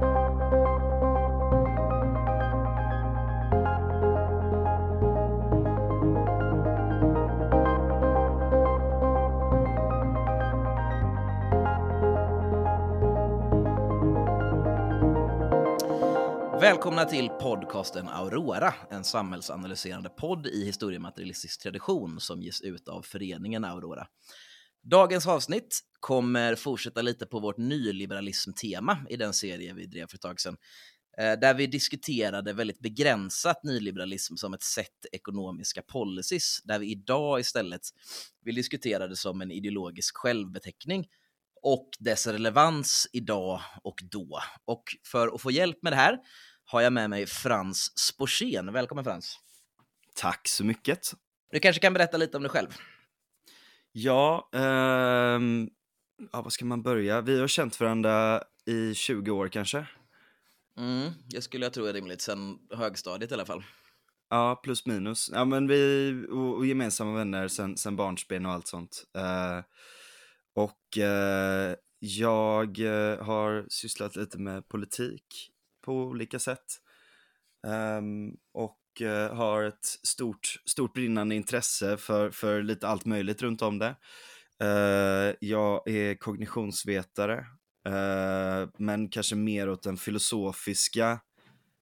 Välkomna 16.82 17.04
till 17.04 17.28
podcasten 17.28 18.08
Aurora, 18.08 18.74
en 18.90 19.04
samhällsanalyserande 19.04 20.08
podd 20.08 20.46
i 20.46 20.64
historiematerialistisk 20.64 21.62
tradition 21.62 22.20
som 22.20 22.42
ges 22.42 22.60
ut 22.60 22.88
av 22.88 23.02
föreningen 23.02 23.64
Aurora. 23.64 24.06
Dagens 24.82 25.26
avsnitt 25.26 25.80
kommer 26.00 26.54
fortsätta 26.54 27.02
lite 27.02 27.26
på 27.26 27.40
vårt 27.40 27.58
nyliberalismtema 27.58 28.98
i 29.08 29.16
den 29.16 29.32
serie 29.32 29.74
vi 29.74 29.86
drev 29.86 30.06
för 30.06 30.16
ett 30.16 30.20
tag 30.20 30.40
sedan, 30.40 30.56
eh, 31.18 31.32
där 31.32 31.54
vi 31.54 31.66
diskuterade 31.66 32.52
väldigt 32.52 32.80
begränsat 32.80 33.64
nyliberalism 33.64 34.36
som 34.36 34.54
ett 34.54 34.62
sätt 34.62 35.06
ekonomiska 35.12 35.82
policies, 35.82 36.62
där 36.64 36.78
vi 36.78 36.90
idag 36.90 37.40
istället 37.40 37.82
vill 38.44 38.54
diskutera 38.54 39.08
det 39.08 39.16
som 39.16 39.40
en 39.40 39.50
ideologisk 39.50 40.16
självbeteckning 40.16 41.06
och 41.62 41.88
dess 41.98 42.26
relevans 42.26 43.08
idag 43.12 43.60
och 43.82 44.00
då. 44.10 44.40
Och 44.64 44.84
för 45.06 45.34
att 45.34 45.40
få 45.40 45.50
hjälp 45.50 45.78
med 45.82 45.92
det 45.92 45.96
här 45.96 46.18
har 46.64 46.80
jag 46.80 46.92
med 46.92 47.10
mig 47.10 47.26
Frans 47.26 47.98
Sporsén. 47.98 48.72
Välkommen 48.72 49.04
Frans. 49.04 49.38
Tack 50.14 50.48
så 50.48 50.64
mycket. 50.64 51.12
Du 51.50 51.60
kanske 51.60 51.80
kan 51.80 51.92
berätta 51.92 52.16
lite 52.16 52.36
om 52.36 52.42
dig 52.42 52.50
själv? 52.50 52.68
Ja, 53.92 54.48
ehm, 54.52 55.70
ja, 56.32 56.42
vad 56.42 56.52
ska 56.52 56.64
man 56.64 56.82
börja? 56.82 57.20
Vi 57.20 57.40
har 57.40 57.48
känt 57.48 57.80
varandra 57.80 58.42
i 58.66 58.94
20 58.94 59.30
år 59.30 59.48
kanske. 59.48 59.86
Mm, 60.78 61.10
det 61.26 61.42
skulle 61.42 61.66
jag 61.66 61.72
tro 61.72 61.84
är 61.84 61.92
rimligt, 61.92 62.20
sen 62.20 62.58
högstadiet 62.70 63.30
i 63.30 63.34
alla 63.34 63.46
fall. 63.46 63.64
Ja, 64.30 64.60
plus 64.62 64.86
minus. 64.86 65.30
Ja, 65.32 65.44
men 65.44 65.68
vi 65.68 66.26
och, 66.30 66.56
och 66.56 66.66
gemensamma 66.66 67.12
vänner 67.12 67.48
sen, 67.48 67.76
sen 67.76 67.96
barnsben 67.96 68.46
och 68.46 68.52
allt 68.52 68.66
sånt. 68.66 69.04
Eh, 69.16 69.60
och 70.54 70.98
eh, 70.98 71.74
jag 71.98 72.78
eh, 72.78 73.24
har 73.24 73.66
sysslat 73.68 74.16
lite 74.16 74.38
med 74.38 74.68
politik 74.68 75.51
på 75.82 75.92
olika 75.92 76.38
sätt. 76.38 76.64
Um, 77.66 78.36
och 78.52 79.02
eh, 79.02 79.34
har 79.34 79.62
ett 79.62 79.84
stort, 79.84 80.56
stort 80.66 80.94
brinnande 80.94 81.34
intresse 81.34 81.96
för, 81.96 82.30
för 82.30 82.62
lite 82.62 82.88
allt 82.88 83.04
möjligt 83.04 83.42
runt 83.42 83.62
om 83.62 83.78
det. 83.78 83.96
Uh, 84.62 85.34
jag 85.40 85.88
är 85.88 86.14
kognitionsvetare, 86.14 87.38
uh, 87.88 88.70
men 88.78 89.08
kanske 89.08 89.34
mer 89.34 89.68
åt 89.68 89.82
den 89.82 89.96
filosofiska 89.96 91.20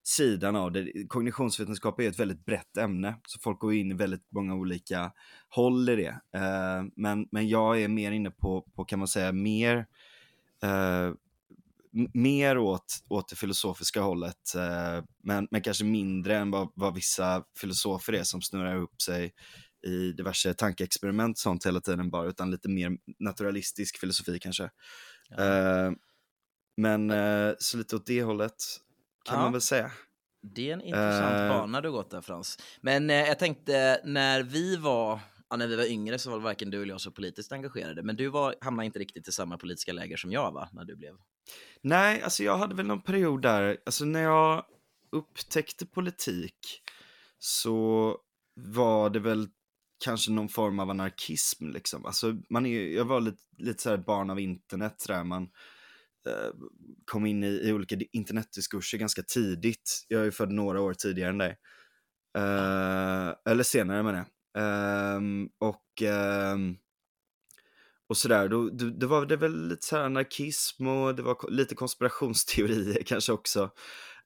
sidan 0.03 0.55
av 0.55 0.71
det. 0.71 1.07
Kognitionsvetenskap 1.07 1.99
är 1.99 2.09
ett 2.09 2.19
väldigt 2.19 2.45
brett 2.45 2.77
ämne, 2.77 3.15
så 3.27 3.39
folk 3.39 3.59
går 3.59 3.73
in 3.73 3.91
i 3.91 3.95
väldigt 3.95 4.31
många 4.31 4.55
olika 4.55 5.11
håll 5.49 5.89
i 5.89 5.95
det. 5.95 6.39
Uh, 6.39 6.89
men, 6.95 7.27
men 7.31 7.47
jag 7.47 7.81
är 7.81 7.87
mer 7.87 8.11
inne 8.11 8.31
på, 8.31 8.61
på 8.75 8.85
kan 8.85 8.99
man 8.99 9.07
säga, 9.07 9.31
mer 9.31 9.85
mer 12.13 12.57
åt, 12.57 13.03
åt 13.09 13.29
det 13.29 13.35
filosofiska 13.35 14.01
hållet, 14.01 14.55
eh, 14.55 15.03
men, 15.23 15.47
men 15.51 15.61
kanske 15.61 15.83
mindre 15.83 16.37
än 16.37 16.51
vad, 16.51 16.71
vad 16.75 16.95
vissa 16.95 17.43
filosofer 17.57 18.13
är 18.13 18.23
som 18.23 18.41
snurrar 18.41 18.75
upp 18.75 19.01
sig 19.01 19.33
i 19.87 20.11
diverse 20.11 20.53
tankeexperiment 20.53 21.37
sånt 21.37 21.65
hela 21.65 21.81
tiden 21.81 22.09
bara, 22.09 22.25
utan 22.25 22.51
lite 22.51 22.69
mer 22.69 22.91
naturalistisk 23.19 23.97
filosofi 23.97 24.39
kanske. 24.39 24.69
Ja. 25.29 25.43
Eh, 25.43 25.91
men 26.77 27.11
eh, 27.11 27.53
så 27.59 27.77
lite 27.77 27.95
åt 27.95 28.05
det 28.05 28.23
hållet 28.23 28.55
kan 29.25 29.35
ja. 29.37 29.41
man 29.41 29.51
väl 29.51 29.61
säga. 29.61 29.91
Det 30.43 30.69
är 30.69 30.73
en 30.73 30.81
intressant 30.81 31.35
uh, 31.35 31.49
bana 31.49 31.81
du 31.81 31.91
gått 31.91 32.11
där 32.11 32.21
Frans. 32.21 32.57
Men 32.81 33.09
eh, 33.09 33.15
jag 33.15 33.39
tänkte 33.39 34.01
när 34.03 34.43
vi 34.43 34.75
var, 34.75 35.19
ja, 35.51 35.57
när 35.57 35.67
vi 35.67 35.75
var 35.75 35.85
yngre 35.85 36.19
så 36.19 36.31
var 36.31 36.39
varken 36.39 36.69
du 36.69 36.81
eller 36.81 36.93
jag 36.93 37.01
så 37.01 37.11
politiskt 37.11 37.51
engagerade. 37.51 38.03
Men 38.03 38.15
du 38.15 38.27
var, 38.27 38.55
hamnade 38.61 38.85
inte 38.85 38.99
riktigt 38.99 39.27
i 39.27 39.31
samma 39.31 39.57
politiska 39.57 39.93
läger 39.93 40.17
som 40.17 40.31
jag 40.31 40.51
va, 40.51 40.69
när 40.73 40.85
du 40.85 40.95
blev? 40.95 41.15
Nej, 41.81 42.21
alltså 42.21 42.43
jag 42.43 42.57
hade 42.57 42.75
väl 42.75 42.87
någon 42.87 43.01
period 43.01 43.41
där, 43.41 43.77
alltså 43.85 44.05
när 44.05 44.21
jag 44.21 44.65
upptäckte 45.11 45.85
politik 45.85 46.81
så 47.39 48.17
var 48.55 49.09
det 49.09 49.19
väl 49.19 49.47
kanske 50.03 50.31
någon 50.31 50.49
form 50.49 50.79
av 50.79 50.89
anarkism 50.89 51.69
liksom. 51.69 52.05
Alltså 52.05 52.37
man 52.49 52.65
är, 52.65 52.87
jag 52.87 53.05
var 53.05 53.21
lite, 53.21 53.43
lite 53.57 53.83
så 53.83 53.89
här 53.89 53.97
barn 53.97 54.29
av 54.29 54.39
internet 54.39 55.03
där 55.07 55.23
man 55.23 55.43
eh, 56.27 56.53
kom 57.05 57.25
in 57.25 57.43
i, 57.43 57.47
i 57.47 57.73
olika 57.73 57.95
internetdiskurser 58.11 58.97
ganska 58.97 59.23
tidigt. 59.23 60.05
Jag 60.07 60.21
är 60.21 60.25
ju 60.25 60.31
född 60.31 60.51
några 60.51 60.81
år 60.81 60.93
tidigare 60.93 61.29
än 61.29 61.37
dig. 61.37 61.57
Eh, 62.37 63.51
eller 63.51 63.63
senare 63.63 64.03
menar 64.03 64.17
jag. 64.17 64.27
Um, 64.57 65.49
och 65.59 66.01
um, 66.53 66.77
och 68.11 68.17
sådär, 68.17 68.47
då, 68.47 68.69
då, 68.69 68.89
då, 68.89 69.07
var 69.07 69.25
det 69.25 69.35
väl 69.35 69.67
lite 69.67 69.87
så 69.87 69.97
anarkism 69.97 70.87
och 70.87 71.15
det 71.15 71.21
var 71.21 71.51
lite 71.51 71.75
konspirationsteorier 71.75 73.03
kanske 73.05 73.31
också. 73.31 73.69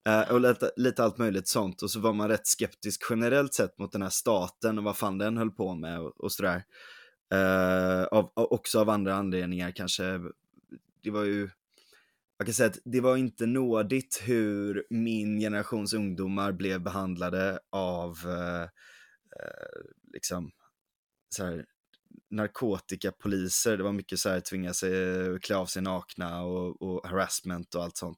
Uh, 0.09 0.33
och 0.33 0.41
lite, 0.41 0.71
lite, 0.75 1.03
allt 1.03 1.17
möjligt 1.17 1.47
sånt. 1.47 1.81
Och 1.81 1.91
så 1.91 1.99
var 1.99 2.13
man 2.13 2.29
rätt 2.29 2.47
skeptisk 2.47 3.01
generellt 3.09 3.53
sett 3.53 3.77
mot 3.77 3.91
den 3.91 4.01
här 4.01 4.09
staten 4.09 4.77
och 4.77 4.83
vad 4.83 4.97
fan 4.97 5.17
den 5.17 5.37
höll 5.37 5.51
på 5.51 5.75
med 5.75 5.99
och, 5.99 6.23
och 6.23 6.31
sådär. 6.31 6.63
Uh, 7.33 8.03
av, 8.03 8.31
också 8.35 8.79
av 8.79 8.89
andra 8.89 9.15
anledningar 9.15 9.71
kanske. 9.71 10.19
Det 11.03 11.11
var 11.11 11.23
ju, 11.23 11.49
jag 12.37 12.47
kan 12.47 12.53
säga 12.53 12.69
att 12.69 12.79
det 12.85 13.01
var 13.01 13.17
inte 13.17 13.45
nådigt 13.45 14.21
hur 14.23 14.85
min 14.89 15.39
generations 15.39 15.93
ungdomar 15.93 16.51
blev 16.51 16.83
behandlade 16.83 17.59
av 17.71 18.09
uh, 18.25 18.67
liksom 20.13 20.51
så 21.35 21.45
här, 21.45 21.65
narkotikapoliser, 22.31 23.77
det 23.77 23.83
var 23.83 23.91
mycket 23.91 24.19
så 24.19 24.29
här 24.29 24.39
tvinga 24.39 24.73
sig 24.73 24.91
klä 25.39 25.55
av 25.55 25.65
sig 25.65 25.81
nakna 25.81 26.43
och, 26.43 26.81
och 26.81 27.07
harassment 27.07 27.75
och 27.75 27.83
allt 27.83 27.97
sånt. 27.97 28.17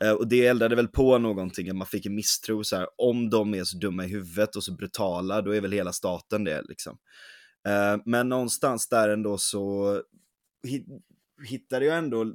Ja. 0.00 0.08
Uh, 0.08 0.16
och 0.16 0.28
det 0.28 0.46
eldade 0.46 0.76
väl 0.76 0.88
på 0.88 1.18
någonting, 1.18 1.76
man 1.76 1.86
fick 1.86 2.06
en 2.06 2.14
misstro 2.14 2.64
så 2.64 2.76
här, 2.76 2.88
om 2.98 3.30
de 3.30 3.54
är 3.54 3.64
så 3.64 3.78
dumma 3.78 4.04
i 4.04 4.08
huvudet 4.08 4.56
och 4.56 4.64
så 4.64 4.74
brutala, 4.74 5.42
då 5.42 5.50
är 5.50 5.60
väl 5.60 5.72
hela 5.72 5.92
staten 5.92 6.44
det 6.44 6.62
liksom. 6.62 6.98
Men 8.04 8.28
någonstans 8.28 8.88
där 8.88 9.08
ändå 9.08 9.38
så 9.38 10.02
hittade 11.48 11.86
jag 11.86 11.98
ändå, 11.98 12.34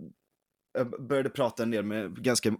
jag 0.73 1.07
började 1.07 1.29
prata 1.29 1.63
en 1.63 1.71
del 1.71 1.85
med 1.85 2.23
ganska 2.23 2.57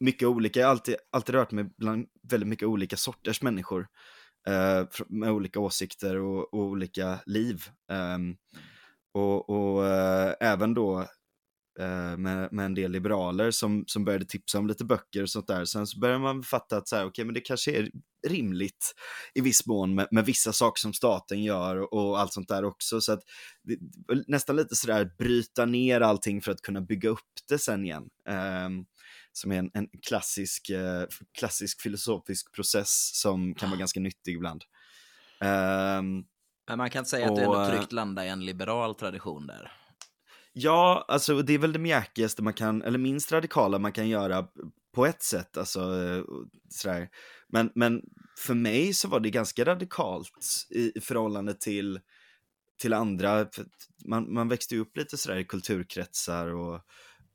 mycket 0.00 0.28
olika, 0.28 0.60
jag 0.60 0.66
har 0.66 0.70
alltid, 0.70 0.96
alltid 1.10 1.34
rört 1.34 1.50
mig 1.50 1.64
bland 1.76 2.06
väldigt 2.30 2.48
mycket 2.48 2.68
olika 2.68 2.96
sorters 2.96 3.42
människor 3.42 3.80
eh, 3.80 3.86
Eh, 4.48 4.86
med 5.08 5.30
olika 5.30 5.60
åsikter 5.60 6.16
och, 6.16 6.54
och 6.54 6.60
olika 6.60 7.18
liv. 7.26 7.64
Eh, 7.92 8.18
och, 9.14 9.50
och 9.50 9.86
eh, 9.86 10.34
även 10.40 10.74
då 10.74 11.00
eh, 11.80 12.16
med, 12.16 12.52
med, 12.52 12.64
en 12.64 12.74
del 12.74 12.90
liberaler 12.90 13.50
som, 13.50 13.84
som 13.86 14.04
började 14.04 14.24
tipsa 14.24 14.58
om 14.58 14.66
lite 14.66 14.84
böcker 14.84 15.22
och 15.22 15.30
sånt 15.30 15.46
där. 15.46 15.64
Sen 15.64 15.86
så 15.86 15.98
började 15.98 16.20
man 16.20 16.42
fatta 16.42 16.76
att 16.76 16.88
så 16.88 16.96
här, 16.96 17.06
okay, 17.06 17.24
men 17.24 17.34
det 17.34 17.40
kanske 17.40 17.72
är 17.72 17.90
rimligt 18.28 18.94
i 19.34 19.40
viss 19.40 19.66
mån 19.66 19.94
med, 19.94 20.08
med 20.10 20.26
vissa 20.26 20.52
saker 20.52 20.80
som 20.80 20.92
staten 20.92 21.42
gör 21.42 21.76
och, 21.76 21.92
och 21.92 22.20
allt 22.20 22.32
sånt 22.32 22.48
där 22.48 22.64
också. 22.64 23.00
Så 23.00 23.12
att 23.12 23.22
nästan 24.26 24.56
lite 24.56 24.76
sådär 24.76 25.10
bryta 25.18 25.66
ner 25.66 26.00
allting 26.00 26.42
för 26.42 26.52
att 26.52 26.62
kunna 26.62 26.80
bygga 26.80 27.08
upp 27.08 27.28
det 27.48 27.58
sen 27.58 27.84
igen. 27.84 28.08
Um, 28.28 28.86
som 29.32 29.52
är 29.52 29.58
en, 29.58 29.70
en 29.74 29.88
klassisk, 30.02 30.70
eh, 30.70 31.04
klassisk 31.38 31.82
filosofisk 31.82 32.54
process 32.54 33.10
som 33.20 33.54
kan 33.54 33.70
vara 33.70 33.78
ganska 33.78 34.00
nyttig 34.00 34.34
ibland. 34.34 34.64
Um, 35.40 36.24
Men 36.68 36.78
man 36.78 36.90
kan 36.90 37.06
säga 37.06 37.26
och, 37.26 37.32
att 37.32 37.36
du 37.36 37.42
ändå 37.42 37.66
tryggt 37.66 37.92
landar 37.92 38.24
i 38.24 38.28
en 38.28 38.44
liberal 38.44 38.94
tradition 38.94 39.46
där. 39.46 39.72
Ja, 40.52 41.04
alltså 41.08 41.42
det 41.42 41.52
är 41.52 41.58
väl 41.58 41.72
det 41.72 41.78
mjäkigaste 41.78 42.42
man 42.42 42.54
kan, 42.54 42.82
eller 42.82 42.98
minst 42.98 43.32
radikala 43.32 43.78
man 43.78 43.92
kan 43.92 44.08
göra 44.08 44.48
på 44.94 45.06
ett 45.06 45.22
sätt. 45.22 45.56
Alltså, 45.56 45.80
sådär. 46.68 47.08
Men, 47.48 47.72
men 47.74 48.02
för 48.38 48.54
mig 48.54 48.94
så 48.94 49.08
var 49.08 49.20
det 49.20 49.30
ganska 49.30 49.64
radikalt 49.64 50.30
i, 50.70 51.00
förhållande 51.00 51.54
till, 51.54 52.00
till 52.80 52.92
andra. 52.92 53.46
Man, 54.04 54.32
man 54.32 54.48
växte 54.48 54.76
upp 54.76 54.96
lite 54.96 55.16
sådär 55.16 55.36
i 55.36 55.44
kulturkretsar 55.44 56.46
och 56.46 56.80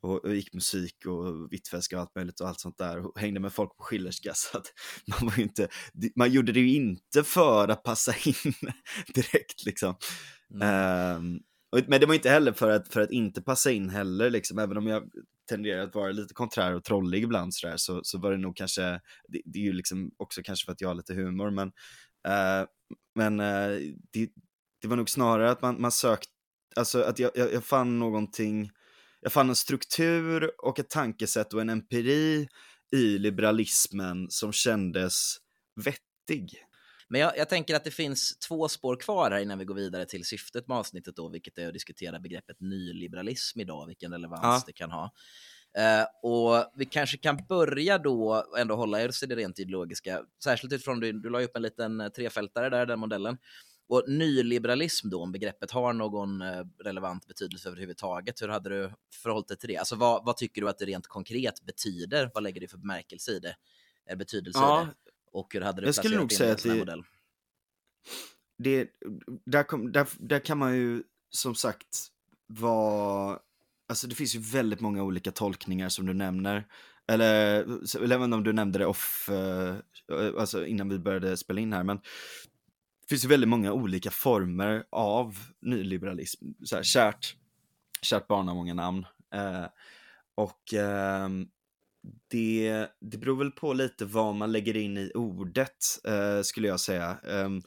och, 0.05 0.25
och 0.25 0.35
gick 0.35 0.53
musik 0.53 1.05
och 1.05 1.49
Hvitfeldtska 1.51 1.95
och 1.95 2.01
allt 2.01 2.15
möjligt 2.15 2.39
och 2.39 2.47
allt 2.47 2.59
sånt 2.59 2.77
där 2.77 3.05
och 3.05 3.19
hängde 3.19 3.39
med 3.39 3.53
folk 3.53 3.77
på 3.77 3.83
Schillerska 3.83 4.31
så 4.35 4.57
att 4.57 4.73
man 5.07 5.29
var 5.29 5.39
inte, 5.39 5.67
man 6.15 6.31
gjorde 6.31 6.51
det 6.51 6.59
ju 6.59 6.75
inte 6.75 7.23
för 7.23 7.67
att 7.67 7.83
passa 7.83 8.13
in 8.25 8.53
direkt 9.13 9.65
liksom. 9.65 9.95
Mm. 10.53 11.17
Um, 11.17 11.39
men 11.87 11.99
det 11.99 12.05
var 12.05 12.13
inte 12.13 12.29
heller 12.29 12.51
för 12.51 12.69
att, 12.69 12.87
för 12.87 13.01
att 13.01 13.11
inte 13.11 13.41
passa 13.41 13.71
in 13.71 13.89
heller 13.89 14.29
liksom, 14.29 14.59
även 14.59 14.77
om 14.77 14.87
jag 14.87 15.03
tenderar 15.49 15.83
att 15.83 15.95
vara 15.95 16.11
lite 16.11 16.33
konträr 16.33 16.73
och 16.73 16.83
trollig 16.83 17.23
ibland 17.23 17.53
sådär, 17.53 17.77
så, 17.77 17.99
så 18.03 18.17
var 18.19 18.31
det 18.31 18.37
nog 18.37 18.55
kanske, 18.57 18.81
det, 19.27 19.41
det, 19.45 19.59
är 19.59 19.63
ju 19.63 19.73
liksom 19.73 20.11
också 20.17 20.41
kanske 20.43 20.65
för 20.65 20.71
att 20.71 20.81
jag 20.81 20.89
har 20.89 20.95
lite 20.95 21.13
humor, 21.13 21.49
men, 21.49 21.67
uh, 22.27 22.67
men 23.15 23.39
uh, 23.39 23.93
det, 24.11 24.29
det 24.81 24.87
var 24.87 24.95
nog 24.95 25.09
snarare 25.09 25.51
att 25.51 25.61
man, 25.61 25.81
man 25.81 25.91
sökt, 25.91 26.29
alltså 26.75 27.01
att 27.01 27.19
jag, 27.19 27.31
jag, 27.35 27.53
jag 27.53 27.63
fann 27.63 27.99
någonting 27.99 28.71
jag 29.25 29.33
fann 29.33 29.49
en 29.49 29.55
struktur 29.55 30.51
och 30.57 30.79
ett 30.79 30.89
tankesätt 30.89 31.53
och 31.53 31.61
en 31.61 31.69
empiri 31.69 32.47
i 32.91 33.17
liberalismen 33.17 34.27
som 34.29 34.53
kändes 34.53 35.35
vettig. 35.85 36.65
Men 37.09 37.21
jag, 37.21 37.37
jag, 37.37 37.49
tänker 37.49 37.75
att 37.75 37.83
det 37.83 37.91
finns 37.91 38.37
två 38.39 38.67
spår 38.67 38.95
kvar 38.95 39.31
här 39.31 39.39
innan 39.39 39.59
vi 39.59 39.65
går 39.65 39.75
vidare 39.75 40.05
till 40.05 40.25
syftet 40.25 40.67
med 40.67 40.77
avsnittet 40.77 41.15
då, 41.15 41.29
vilket 41.29 41.57
är 41.57 41.67
att 41.67 41.73
diskutera 41.73 42.19
begreppet 42.19 42.59
nyliberalism 42.59 43.59
idag, 43.59 43.87
vilken 43.87 44.11
relevans 44.11 44.41
ja. 44.43 44.63
det 44.67 44.73
kan 44.73 44.91
ha. 44.91 45.03
Uh, 45.77 46.05
och 46.23 46.71
vi 46.75 46.85
kanske 46.85 47.17
kan 47.17 47.45
börja 47.49 47.97
då 47.97 48.45
ändå 48.57 48.75
hålla 48.75 49.05
oss 49.05 49.23
i 49.23 49.25
det 49.25 49.35
rent 49.35 49.59
ideologiska, 49.59 50.21
särskilt 50.43 50.73
utifrån 50.73 50.99
du, 50.99 51.11
du 51.11 51.29
la 51.29 51.41
upp 51.41 51.55
en 51.55 51.61
liten 51.61 52.01
eh, 52.01 52.09
trefältare 52.09 52.69
där, 52.69 52.85
den 52.85 52.99
modellen. 52.99 53.37
Och 53.87 54.03
nyliberalism 54.07 55.09
då, 55.09 55.21
om 55.21 55.31
begreppet 55.31 55.71
har 55.71 55.93
någon 55.93 56.41
eh, 56.41 56.65
relevant 56.83 57.27
betydelse 57.27 57.69
överhuvudtaget, 57.69 58.41
hur 58.41 58.47
hade 58.47 58.69
du 58.69 58.91
förhållit 59.13 59.47
dig 59.47 59.57
till 59.57 59.69
det? 59.69 59.77
Alltså 59.77 59.95
vad, 59.95 60.25
vad 60.25 60.37
tycker 60.37 60.61
du 60.61 60.69
att 60.69 60.77
det 60.77 60.85
rent 60.85 61.07
konkret 61.07 61.65
betyder? 61.65 62.31
Vad 62.33 62.43
lägger 62.43 62.61
du 62.61 62.67
för 62.67 62.77
bemärkelse 62.77 63.31
i 63.31 63.39
det? 63.39 63.55
Eller 64.05 64.17
betydelse 64.17 64.59
ja, 64.59 64.81
i 64.81 64.85
det? 64.85 64.93
Och 65.31 65.53
hur 65.53 65.61
hade 65.61 65.81
du 65.81 65.87
jag 65.87 65.95
skulle 65.95 66.17
nog 66.17 66.31
säga 66.31 66.53
att 66.53 66.63
det, 66.63 66.75
modell? 66.75 67.03
Det, 68.57 68.89
där, 69.45 69.63
kom, 69.63 69.91
där, 69.91 70.07
där 70.19 70.39
kan 70.39 70.57
man 70.57 70.75
ju 70.75 71.03
som 71.29 71.55
sagt 71.55 72.07
vara, 72.47 73.39
alltså 73.89 74.07
det 74.07 74.15
finns 74.15 74.35
ju 74.35 74.39
väldigt 74.39 74.79
många 74.79 75.03
olika 75.03 75.31
tolkningar 75.31 75.89
som 75.89 76.05
du 76.05 76.13
nämner. 76.13 76.67
Eller, 77.07 77.65
eller 78.03 78.15
även 78.15 78.33
om 78.33 78.43
du 78.43 78.53
nämnde 78.53 78.79
det 78.79 78.85
off, 78.85 79.29
uh, 79.31 79.75
alltså 80.39 80.65
innan 80.65 80.89
vi 80.89 80.99
började 80.99 81.37
spela 81.37 81.61
in 81.61 81.73
här, 81.73 81.83
men 81.83 81.99
det 83.05 83.09
finns 83.09 83.25
ju 83.25 83.29
väldigt 83.29 83.49
många 83.49 83.73
olika 83.73 84.11
former 84.11 84.85
av 84.91 85.37
nyliberalism. 85.61 86.45
Så 86.63 86.75
här, 86.75 86.83
kärt, 86.83 87.35
kärt 88.01 88.27
barn 88.27 88.47
har 88.47 88.55
många 88.55 88.73
namn. 88.73 89.05
Eh, 89.33 89.65
och 90.35 90.73
eh, 90.73 91.29
det, 92.29 92.87
det 93.01 93.17
beror 93.17 93.37
väl 93.37 93.51
på 93.51 93.73
lite 93.73 94.05
vad 94.05 94.35
man 94.35 94.51
lägger 94.51 94.77
in 94.77 94.97
i 94.97 95.11
ordet, 95.15 95.77
eh, 96.03 96.41
skulle 96.41 96.67
jag 96.67 96.79
säga. 96.79 97.17
Ehm, 97.23 97.61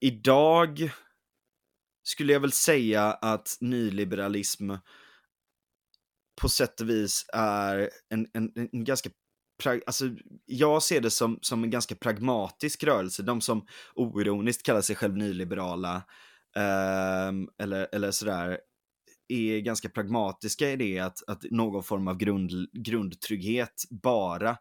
idag 0.00 0.90
skulle 2.02 2.32
jag 2.32 2.40
väl 2.40 2.52
säga 2.52 3.12
att 3.12 3.56
nyliberalism 3.60 4.70
på 6.40 6.48
sätt 6.48 6.80
och 6.80 6.90
vis 6.90 7.26
är 7.32 7.90
en, 8.08 8.26
en, 8.32 8.52
en 8.72 8.84
ganska 8.84 9.10
alltså, 9.66 10.04
jag 10.46 10.82
ser 10.82 11.00
det 11.00 11.10
som, 11.10 11.38
som 11.42 11.64
en 11.64 11.70
ganska 11.70 11.94
pragmatisk 11.94 12.84
rörelse. 12.84 13.22
De 13.22 13.40
som 13.40 13.66
oironiskt 13.94 14.62
kallar 14.62 14.80
sig 14.80 14.96
själv 14.96 15.16
nyliberala 15.16 15.96
eh, 16.56 17.32
eller, 17.62 17.88
eller 17.92 18.10
sådär 18.10 18.58
är 19.28 19.60
ganska 19.60 19.88
pragmatiska 19.88 20.70
i 20.70 20.76
det 20.76 20.98
att, 20.98 21.28
att 21.28 21.42
någon 21.50 21.82
form 21.82 22.08
av 22.08 22.16
grund, 22.16 22.50
grundtrygghet 22.72 23.84
bara 23.90 24.56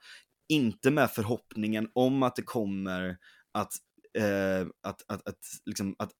inte 0.49 0.91
med 0.91 1.11
förhoppningen 1.11 1.89
om 1.93 2.23
att 2.23 2.35
det 2.35 2.41
kommer 2.41 3.17
att, 3.53 3.73
eh, 4.17 4.67
att, 4.83 5.01
att, 5.07 5.27
att, 5.27 5.39
liksom, 5.65 5.95
att 5.99 6.11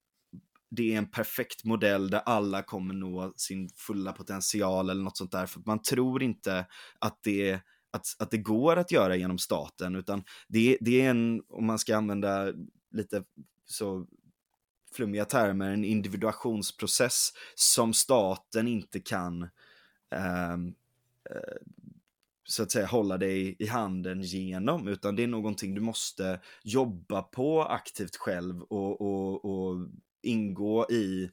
det 0.72 0.94
är 0.94 0.98
en 0.98 1.12
perfekt 1.12 1.66
modell 1.66 2.10
där 2.10 2.20
alla 2.20 2.64
kommer 2.64 2.94
nå 2.94 3.34
sin 3.38 3.70
fulla 3.88 4.14
potential 4.14 4.90
eller 4.90 5.04
något 5.04 5.18
sånt 5.18 5.32
där. 5.32 5.46
För 5.46 5.62
man 5.66 5.82
tror 5.82 6.24
inte 6.24 6.66
att 7.00 7.20
det, 7.24 7.62
att, 7.92 8.06
att 8.20 8.32
det 8.32 8.38
går 8.38 8.76
att 8.76 8.92
göra 8.92 9.16
genom 9.16 9.38
staten, 9.38 9.96
utan 9.96 10.24
det, 10.48 10.78
det 10.82 11.02
är 11.02 11.10
en, 11.10 11.44
om 11.50 11.66
man 11.66 11.80
ska 11.80 11.98
använda 11.98 12.54
lite 12.92 13.24
så 13.66 14.08
flummiga 14.94 15.26
termer, 15.26 15.70
en 15.72 15.86
individuationsprocess 15.86 17.34
som 17.56 17.94
staten 17.94 18.68
inte 18.68 19.00
kan 19.00 19.50
ehm, 20.16 20.74
eh, 21.30 21.58
så 22.44 22.64
att 22.64 22.72
säga 22.72 22.86
hålla 22.86 23.18
dig 23.18 23.56
i 23.60 23.68
handen 23.68 24.22
genom, 24.22 24.88
utan 24.88 25.16
det 25.16 25.24
är 25.24 25.28
någonting 25.28 25.76
du 25.76 25.82
måste 25.82 26.42
jobba 26.64 27.22
på 27.22 27.64
aktivt 27.64 28.16
själv 28.16 28.62
och, 28.62 29.02
och, 29.02 29.46
och 29.46 29.88
ingå 30.22 30.92
i, 30.92 31.30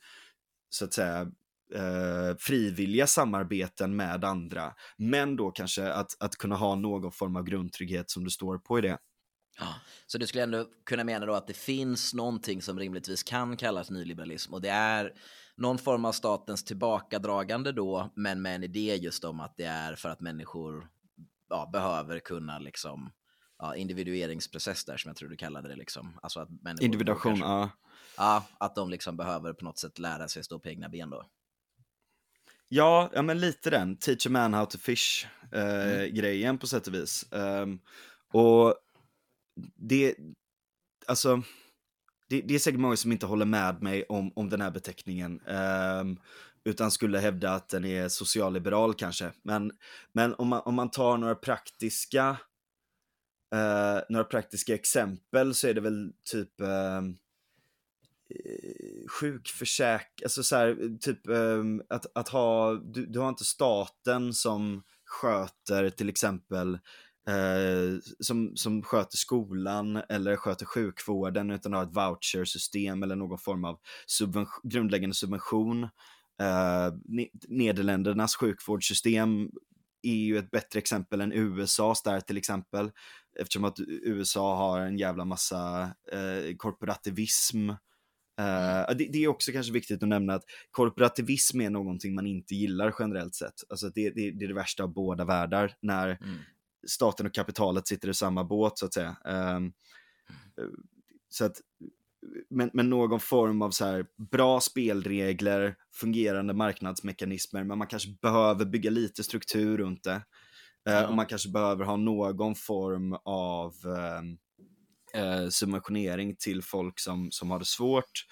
så 0.71 0.85
att 0.85 0.95
säga, 0.95 1.33
eh, 1.75 2.37
frivilliga 2.39 3.07
samarbeten 3.07 3.97
med 3.97 4.25
andra. 4.25 4.75
Men 4.97 5.37
då 5.37 5.51
kanske 5.51 5.93
att, 5.93 6.23
att 6.23 6.37
kunna 6.37 6.57
ha 6.57 6.75
någon 6.75 7.13
form 7.13 7.37
av 7.37 7.45
grundtrygghet 7.45 8.11
som 8.11 8.25
du 8.25 8.31
står 8.31 8.59
på 8.59 8.79
i 8.79 8.83
det. 8.83 8.99
Ja, 9.59 9.75
så 10.07 10.19
du 10.19 10.27
skulle 10.27 10.43
ändå 10.43 10.67
kunna 10.87 11.05
mena 11.05 11.27
då 11.27 11.35
att 11.35 11.47
det 11.47 11.57
finns 11.57 12.15
någonting 12.15 12.63
som 12.63 12.79
rimligtvis 12.79 13.23
kan 13.23 13.57
kallas 13.57 13.91
nyliberalism 13.91 14.55
och 14.55 14.61
det 14.61 14.69
är 14.69 15.13
någon 15.57 15.79
form 15.79 16.05
av 16.05 16.13
statens 16.13 16.65
tillbakadragande 16.65 17.73
då, 17.73 18.13
men 18.15 18.43
med 18.43 18.55
en 18.55 18.65
idé 18.65 18.97
just 18.97 19.25
om 19.25 19.41
att 19.41 19.57
det 19.57 19.65
är 19.65 19.95
för 19.95 20.09
att 20.09 20.21
människor 20.21 20.89
ja, 21.49 21.71
behöver 21.73 22.19
kunna 22.19 22.59
liksom 22.59 23.13
ja, 23.59 23.77
individueringsprocess 23.77 24.85
där 24.85 24.97
som 24.97 25.09
jag 25.09 25.17
tror 25.17 25.29
du 25.29 25.37
kallade 25.37 25.69
det 25.69 25.77
liksom. 25.77 26.19
Alltså 26.23 26.41
att 26.41 26.49
Individuation, 26.81 27.33
kanske, 27.33 27.47
ja. 27.47 27.71
Ja, 28.17 28.45
att 28.59 28.75
de 28.75 28.91
liksom 28.91 29.17
behöver 29.17 29.53
på 29.53 29.65
något 29.65 29.79
sätt 29.79 29.99
lära 29.99 30.29
sig 30.29 30.45
stå 30.45 30.59
på 30.59 30.69
egna 30.69 30.89
ben 30.89 31.11
då. 31.11 31.25
Ja, 32.69 33.11
ja 33.15 33.23
men 33.23 33.41
lite 33.41 33.71
den, 33.71 33.97
teach 33.97 34.27
a 34.27 34.31
man 34.31 34.55
how 34.55 34.67
to 34.67 34.79
fish 34.79 35.27
eh, 35.53 35.93
mm. 35.93 36.15
grejen 36.15 36.59
på 36.59 36.67
sätt 36.67 36.87
och 36.87 36.95
vis. 36.95 37.27
Um, 37.31 37.81
och 38.33 38.75
det, 39.77 40.15
alltså, 41.07 41.43
det, 42.29 42.41
det, 42.41 42.55
är 42.55 42.59
säkert 42.59 42.81
många 42.81 42.97
som 42.97 43.13
inte 43.13 43.27
håller 43.27 43.47
med 43.47 43.83
mig 43.83 44.05
om, 44.05 44.33
om 44.37 44.51
den 44.51 44.61
här 44.61 44.71
beteckningen. 44.71 45.41
Um, 45.47 46.21
utan 46.65 46.91
skulle 46.91 47.19
hävda 47.19 47.51
att 47.51 47.69
den 47.69 47.85
är 47.85 48.09
socialliberal 48.09 48.95
kanske. 48.95 49.33
Men, 49.43 49.73
men 50.13 50.35
om, 50.35 50.49
man, 50.49 50.63
om 50.65 50.75
man 50.75 50.91
tar 50.91 51.17
några 51.17 51.35
praktiska, 51.35 52.31
uh, 53.55 54.01
några 54.09 54.25
praktiska 54.25 54.75
exempel 54.75 55.55
så 55.55 55.69
är 55.69 55.75
det 55.75 55.81
väl 55.81 56.13
typ 56.25 56.61
uh, 56.61 57.03
Eh, 58.31 59.09
sjukförsäkring, 59.21 60.25
alltså 60.25 60.43
så 60.43 60.57
här, 60.57 60.99
typ 61.01 61.29
um, 61.29 61.83
att, 61.89 62.07
att 62.15 62.29
ha, 62.29 62.75
du, 62.75 63.07
du 63.07 63.19
har 63.19 63.29
inte 63.29 63.45
staten 63.45 64.33
som 64.33 64.83
sköter 65.05 65.91
till 65.91 66.09
exempel 66.09 66.75
uh, 67.31 67.99
som, 68.21 68.57
som 68.57 68.83
sköter 68.83 69.17
skolan 69.17 69.97
eller 70.09 70.37
sköter 70.37 70.67
sjukvården 70.67 71.51
utan 71.51 71.73
har 71.73 71.83
ett 71.83 71.97
vouchersystem 71.97 73.03
eller 73.03 73.17
någon 73.17 73.39
form 73.39 73.65
av 73.65 73.79
subvention, 74.07 74.71
grundläggande 74.71 75.15
subvention. 75.15 75.89
Eh, 76.41 76.93
Nederländernas 77.49 78.37
sjukvårdssystem 78.37 79.51
är 80.03 80.15
ju 80.15 80.39
ett 80.39 80.51
bättre 80.51 80.79
exempel 80.79 81.21
än 81.21 81.33
USAs 81.33 82.03
där 82.03 82.21
till 82.21 82.37
exempel. 82.37 82.91
Eftersom 83.41 83.65
att 83.65 83.79
USA 83.89 84.57
har 84.57 84.81
en 84.81 84.99
jävla 84.99 85.25
massa 85.25 85.83
eh, 86.13 86.57
korporativism. 86.57 87.71
Uh, 88.41 88.97
det, 88.97 89.09
det, 89.13 89.25
är 89.25 89.29
också 89.29 89.53
kanske 89.53 89.73
viktigt 89.73 90.03
att 90.03 90.09
nämna 90.09 90.35
att 90.35 90.45
korporativism 90.71 91.61
är 91.61 91.71
någonting 91.71 92.15
man 92.15 92.27
inte 92.27 92.55
gillar 92.55 92.95
generellt 92.99 93.35
sett. 93.35 93.55
Alltså 93.69 93.89
det, 93.89 94.11
det, 94.11 94.31
det 94.31 94.45
är 94.45 94.49
det 94.49 94.55
värsta 94.55 94.83
av 94.83 94.93
båda 94.93 95.25
världar 95.25 95.77
när 95.81 96.09
mm 96.09 96.39
staten 96.87 97.27
och 97.27 97.35
kapitalet 97.35 97.89
sitter 97.89 98.09
i 98.09 98.15
samma 98.15 98.45
båt 98.45 98.79
så 98.79 98.87
att 98.87 98.95
säga. 98.95 99.17
Um, 99.25 99.73
så 101.29 101.45
att, 101.45 101.61
men, 102.51 102.71
men, 102.73 102.91
någon 102.91 103.21
form 103.21 103.63
av 103.63 103.71
så 103.71 103.85
här 103.85 104.07
bra 104.31 104.61
spelregler, 104.61 105.77
fungerande 105.95 106.55
marknadsmekanismer, 106.55 107.65
men 107.65 107.79
man 107.79 107.87
kanske 107.87 108.11
behöver 108.23 108.65
bygga 108.65 108.91
lite 108.91 109.25
struktur 109.25 109.79
runt 109.79 110.05
det. 110.05 110.23
Uh, 110.91 111.03
och 111.03 111.15
man 111.15 111.27
kanske 111.27 111.51
behöver 111.51 111.85
ha 111.85 111.97
någon 111.97 112.55
form 112.55 113.17
av 113.25 113.73
eh, 115.17 115.49
subventionering 115.49 116.37
till 116.37 116.63
folk 116.63 117.01
som, 117.01 117.31
som 117.31 117.51
har 117.51 117.59
det 117.59 117.65
svårt. 117.65 118.25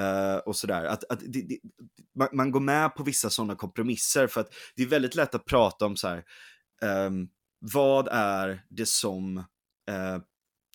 Uh, 0.00 0.36
och 0.36 0.56
sådär. 0.56 0.84
Att, 0.84 1.04
att 1.12 1.20
det, 1.20 1.42
det, 1.42 1.58
man, 2.18 2.28
man, 2.32 2.50
går 2.50 2.60
med 2.60 2.94
på 2.94 3.02
vissa 3.02 3.30
sådana 3.30 3.54
kompromisser 3.54 4.26
för 4.26 4.40
att 4.40 4.54
det 4.76 4.82
är 4.82 4.86
väldigt 4.86 5.14
lätt 5.14 5.34
att 5.34 5.44
prata 5.44 5.86
om 5.86 5.96
så 5.96 6.08
här, 6.08 6.24
um, 7.06 7.28
vad 7.58 8.08
är 8.10 8.62
det 8.70 8.88
som, 8.88 9.38
uh, 9.38 10.18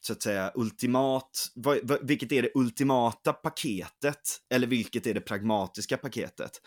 så 0.01 0.13
att 0.13 0.21
säga, 0.21 0.51
ultimat, 0.55 1.51
vad, 1.55 2.07
vilket 2.07 2.31
är 2.31 2.41
det 2.41 2.51
ultimata 2.55 3.33
paketet? 3.33 4.21
Eller 4.49 4.67
vilket 4.67 5.07
är 5.07 5.13
det 5.13 5.21
pragmatiska 5.21 5.97
paketet? 5.97 6.61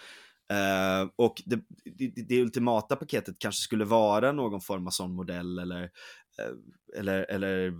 Uh, 0.53 1.11
och 1.16 1.42
det, 1.46 1.61
det, 1.85 2.12
det, 2.29 2.42
ultimata 2.42 2.96
paketet 2.96 3.38
kanske 3.38 3.62
skulle 3.62 3.85
vara 3.85 4.33
någon 4.33 4.61
form 4.61 4.87
av 4.87 4.90
sån 4.90 5.14
modell 5.14 5.59
eller, 5.59 5.83
uh, 5.83 6.57
eller, 6.96 7.31
eller 7.31 7.72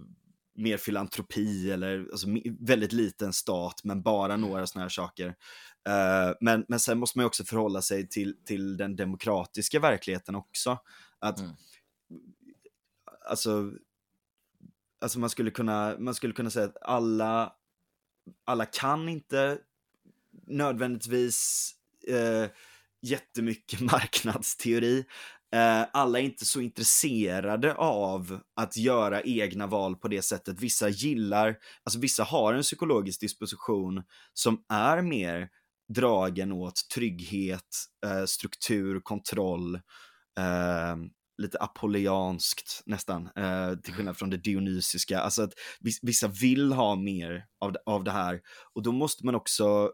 mer 0.59 0.77
filantropi 0.77 1.71
eller 1.71 2.09
alltså, 2.13 2.27
väldigt 2.61 2.93
liten 2.93 3.33
stat 3.33 3.81
men 3.85 4.03
bara 4.03 4.37
några 4.37 4.67
sådana 4.67 4.85
här 4.85 4.89
saker. 4.89 5.27
Uh, 5.89 6.35
men, 6.41 6.65
men 6.69 6.81
sen 6.81 6.99
måste 6.99 7.19
man 7.19 7.23
ju 7.23 7.27
också 7.27 7.45
förhålla 7.45 7.83
sig 7.83 8.09
till, 8.09 8.37
till 8.45 8.77
den 8.77 8.97
demokratiska 8.97 9.81
verkligheten 9.81 10.35
också. 10.35 10.79
Att 11.19 11.41
mm 11.41 11.51
alltså, 13.29 13.73
alltså 15.01 15.19
man 15.19 15.31
skulle 15.31 15.51
kunna, 15.51 15.97
man 15.99 16.15
skulle 16.15 16.33
kunna 16.33 16.51
säga 16.51 16.67
att 16.67 16.83
alla, 16.83 17.53
alla 18.45 18.67
kan 18.67 19.09
inte 19.09 19.59
nödvändigtvis 20.47 21.71
eh, 22.09 22.51
jättemycket 23.03 23.81
marknadsteori. 23.93 25.05
Eh, 25.55 25.87
alla 25.93 26.19
är 26.19 26.23
inte 26.23 26.45
så 26.45 26.61
intresserade 26.61 27.75
av 27.75 28.41
att 28.57 28.77
göra 28.77 29.23
egna 29.23 29.67
val 29.67 29.97
på 29.97 30.09
det 30.09 30.23
sättet. 30.23 30.61
Vissa 30.61 30.89
gillar, 30.89 31.57
alltså 31.85 31.99
vissa 31.99 32.25
har 32.25 32.55
en 32.55 32.63
psykologisk 32.63 33.21
disposition 33.21 34.03
som 34.33 34.65
är 34.69 35.03
mer 35.03 35.49
dragen 35.95 36.53
åt 36.53 36.89
trygghet, 36.95 37.77
eh, 38.07 38.25
struktur, 38.25 39.01
kontroll, 39.01 39.75
eh, 40.39 40.97
lite 41.43 41.59
apollianskt 41.61 42.83
nästan, 42.87 43.29
eh, 43.37 43.75
till 43.75 43.95
skillnad 43.95 44.17
från 44.17 44.31
det 44.31 44.37
dionysiska. 44.37 45.21
Alltså 45.21 45.43
att 45.43 45.53
vissa 46.03 46.29
vill 46.29 46.73
ha 46.73 46.97
mer 46.97 47.47
av 47.61 47.77
av 47.87 48.05
det 48.05 48.11
här 48.11 48.41
och 48.75 48.83
då 48.83 48.93
måste 48.93 49.27
man 49.27 49.35
också 49.35 49.93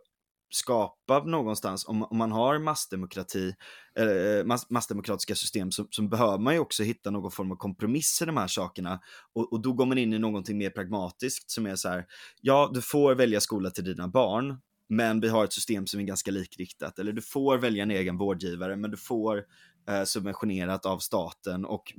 skapa 0.54 1.24
någonstans, 1.24 1.88
om, 1.88 2.02
om 2.02 2.18
man 2.18 2.32
har 2.32 2.58
massdemokrati, 2.58 3.54
eh, 3.98 4.46
mass, 4.46 4.70
massdemokratiska 4.70 5.34
system, 5.34 5.72
så, 5.72 5.86
så, 5.90 6.02
behöver 6.02 6.38
man 6.38 6.54
ju 6.54 6.60
också 6.60 6.82
hitta 6.82 7.10
någon 7.10 7.30
form 7.30 7.52
av 7.52 7.56
kompromiss 7.56 8.22
i 8.22 8.24
de 8.24 8.36
här 8.36 8.46
sakerna. 8.46 9.00
Och, 9.32 9.52
och 9.52 9.62
då 9.62 9.72
går 9.72 9.86
man 9.86 9.98
in 9.98 10.12
i 10.12 10.18
någonting 10.18 10.58
mer 10.58 10.70
pragmatiskt 10.70 11.50
som 11.50 11.66
är 11.66 11.76
så 11.76 11.88
här, 11.88 12.04
ja, 12.40 12.70
du 12.74 12.82
får 12.82 13.14
välja 13.14 13.40
skola 13.40 13.70
till 13.70 13.84
dina 13.84 14.08
barn, 14.08 14.58
men 14.88 15.20
vi 15.20 15.28
har 15.28 15.44
ett 15.44 15.52
system 15.52 15.86
som 15.86 16.00
är 16.00 16.04
ganska 16.04 16.30
likriktat. 16.30 16.98
Eller 16.98 17.12
du 17.12 17.22
får 17.22 17.58
välja 17.58 17.82
en 17.82 17.90
egen 17.90 18.18
vårdgivare, 18.18 18.76
men 18.76 18.90
du 18.90 18.96
får 18.96 19.44
eh, 19.88 20.04
subventionerat 20.04 20.86
av 20.86 20.98
staten 20.98 21.64
och 21.64 21.92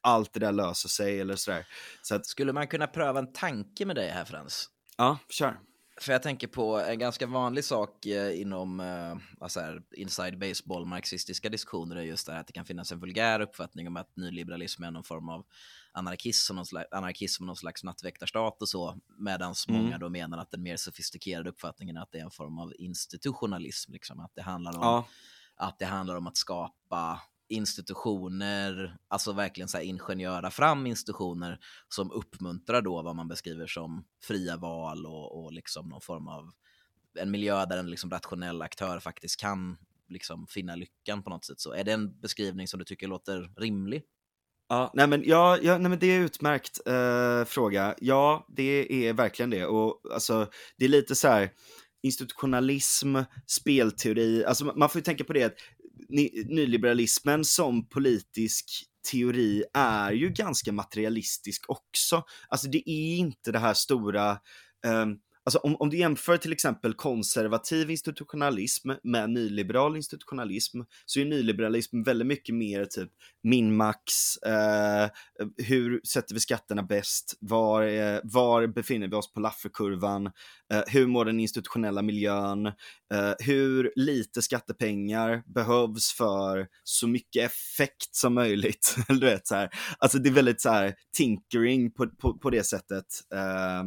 allt 0.00 0.32
det 0.32 0.40
där 0.40 0.52
löser 0.52 0.88
sig 0.88 1.20
eller 1.20 1.36
sådär. 1.36 1.66
Så 2.02 2.14
att... 2.14 2.26
Skulle 2.26 2.52
man 2.52 2.66
kunna 2.66 2.86
pröva 2.86 3.18
en 3.18 3.32
tanke 3.32 3.86
med 3.86 3.96
dig 3.96 4.10
här 4.10 4.24
Frans? 4.24 4.68
Ja, 4.96 5.18
kör. 5.28 5.58
För 6.00 6.12
jag 6.12 6.22
tänker 6.22 6.46
på 6.46 6.80
en 6.80 6.98
ganska 6.98 7.26
vanlig 7.26 7.64
sak 7.64 8.06
eh, 8.06 8.40
inom 8.40 8.80
alltså 9.40 9.60
här, 9.60 9.82
inside 9.96 10.38
baseball 10.38 10.86
marxistiska 10.86 11.48
diskussioner 11.48 11.96
är 11.96 12.02
just 12.02 12.26
det 12.26 12.32
här 12.32 12.40
att 12.40 12.46
det 12.46 12.52
kan 12.52 12.64
finnas 12.64 12.92
en 12.92 13.00
vulgär 13.00 13.40
uppfattning 13.40 13.88
om 13.88 13.96
att 13.96 14.16
nyliberalism 14.16 14.82
är 14.82 14.90
någon 14.90 15.04
form 15.04 15.28
av 15.28 15.44
anarkism, 15.92 16.56
någon 16.56 16.66
slags, 16.66 16.92
anarkism 16.92 17.46
någon 17.46 17.56
slags 17.56 17.84
nattväktarstat 17.84 18.62
och 18.62 18.68
så, 18.68 18.98
medan 19.18 19.54
mm. 19.68 19.82
många 19.82 19.98
då 19.98 20.08
menar 20.08 20.38
att 20.38 20.50
den 20.50 20.62
mer 20.62 20.76
sofistikerade 20.76 21.50
uppfattningen 21.50 21.96
är 21.96 22.00
att 22.00 22.12
det 22.12 22.18
är 22.18 22.24
en 22.24 22.30
form 22.30 22.58
av 22.58 22.72
institutionalism, 22.78 23.92
liksom, 23.92 24.20
att 24.20 24.32
det 24.34 24.42
handlar 24.42 24.72
om 24.72 24.82
ja 24.82 25.06
att 25.56 25.78
det 25.78 25.84
handlar 25.84 26.14
om 26.16 26.26
att 26.26 26.36
skapa 26.36 27.20
institutioner, 27.54 28.96
alltså 29.08 29.32
verkligen 29.32 29.68
så 29.68 29.76
här 29.76 29.84
ingenjöra 29.84 30.50
fram 30.50 30.86
institutioner 30.86 31.58
som 31.88 32.10
uppmuntrar 32.10 32.82
då 32.82 33.02
vad 33.02 33.16
man 33.16 33.28
beskriver 33.28 33.66
som 33.66 34.04
fria 34.22 34.56
val 34.56 35.06
och, 35.06 35.44
och 35.44 35.52
liksom 35.52 35.88
någon 35.88 36.00
form 36.00 36.28
av 36.28 36.50
en 37.18 37.30
miljö 37.30 37.66
där 37.66 37.78
en 37.78 37.90
liksom 37.90 38.10
rationell 38.10 38.62
aktör 38.62 39.00
faktiskt 39.00 39.40
kan 39.40 39.76
liksom 40.08 40.46
finna 40.46 40.74
lyckan 40.74 41.22
på 41.22 41.30
något 41.30 41.44
sätt. 41.44 41.60
Så 41.60 41.72
är 41.72 41.84
det 41.84 41.92
en 41.92 42.20
beskrivning 42.20 42.68
som 42.68 42.78
du 42.78 42.84
tycker 42.84 43.08
låter 43.08 43.60
rimlig? 43.60 44.02
Ja, 44.68 44.90
nej 44.94 45.06
men, 45.06 45.22
ja, 45.26 45.58
ja, 45.62 45.78
nej 45.78 45.90
men 45.90 45.98
det 45.98 46.06
är 46.06 46.20
utmärkt 46.20 46.86
eh, 46.86 47.44
fråga. 47.44 47.94
Ja, 47.98 48.46
det 48.48 49.06
är 49.08 49.12
verkligen 49.12 49.50
det. 49.50 49.66
Och 49.66 50.00
alltså, 50.14 50.48
det 50.76 50.84
är 50.84 50.88
lite 50.88 51.14
så 51.14 51.28
här 51.28 51.50
institutionalism, 52.02 53.16
spelteori, 53.46 54.44
alltså 54.44 54.64
man 54.64 54.88
får 54.88 54.98
ju 54.98 55.02
tänka 55.02 55.24
på 55.24 55.32
det 55.32 55.44
att 55.44 55.54
nyliberalismen 56.48 57.44
som 57.44 57.88
politisk 57.88 58.84
teori 59.10 59.64
är 59.74 60.12
ju 60.12 60.28
ganska 60.28 60.72
materialistisk 60.72 61.64
också. 61.70 62.24
Alltså 62.48 62.68
det 62.68 62.90
är 62.90 63.16
inte 63.16 63.52
det 63.52 63.58
här 63.58 63.74
stora 63.74 64.38
um, 64.86 65.18
Alltså 65.46 65.58
om, 65.58 65.76
om 65.78 65.90
du 65.90 65.98
jämför 65.98 66.36
till 66.36 66.52
exempel 66.52 66.94
konservativ 66.94 67.90
institutionalism 67.90 68.90
med 69.02 69.30
nyliberal 69.30 69.96
institutionalism 69.96 70.80
så 71.06 71.20
är 71.20 71.24
nyliberalism 71.24 72.02
väldigt 72.02 72.26
mycket 72.26 72.54
mer 72.54 72.84
typ 72.84 73.10
min-max, 73.42 74.36
eh, 74.36 75.10
hur 75.56 76.00
sätter 76.04 76.34
vi 76.34 76.40
skatterna 76.40 76.82
bäst, 76.82 77.36
var, 77.40 77.82
eh, 77.82 78.20
var 78.24 78.66
befinner 78.66 79.08
vi 79.08 79.16
oss 79.16 79.32
på 79.32 79.40
Lafferkurvan, 79.40 80.26
eh, 80.72 80.82
hur 80.86 81.06
mår 81.06 81.24
den 81.24 81.40
institutionella 81.40 82.02
miljön, 82.02 82.66
eh, 83.14 83.34
hur 83.38 83.92
lite 83.96 84.42
skattepengar 84.42 85.42
behövs 85.46 86.12
för 86.12 86.68
så 86.84 87.08
mycket 87.08 87.44
effekt 87.44 88.14
som 88.14 88.34
möjligt. 88.34 88.96
du 89.08 89.20
vet, 89.20 89.46
så 89.46 89.54
här. 89.54 89.70
Alltså 89.98 90.18
det 90.18 90.28
är 90.28 90.34
väldigt 90.34 90.60
så 90.60 90.70
här 90.70 90.94
tinkering 91.16 91.90
på, 91.90 92.06
på, 92.06 92.38
på 92.38 92.50
det 92.50 92.64
sättet. 92.64 93.06
Eh, 93.34 93.84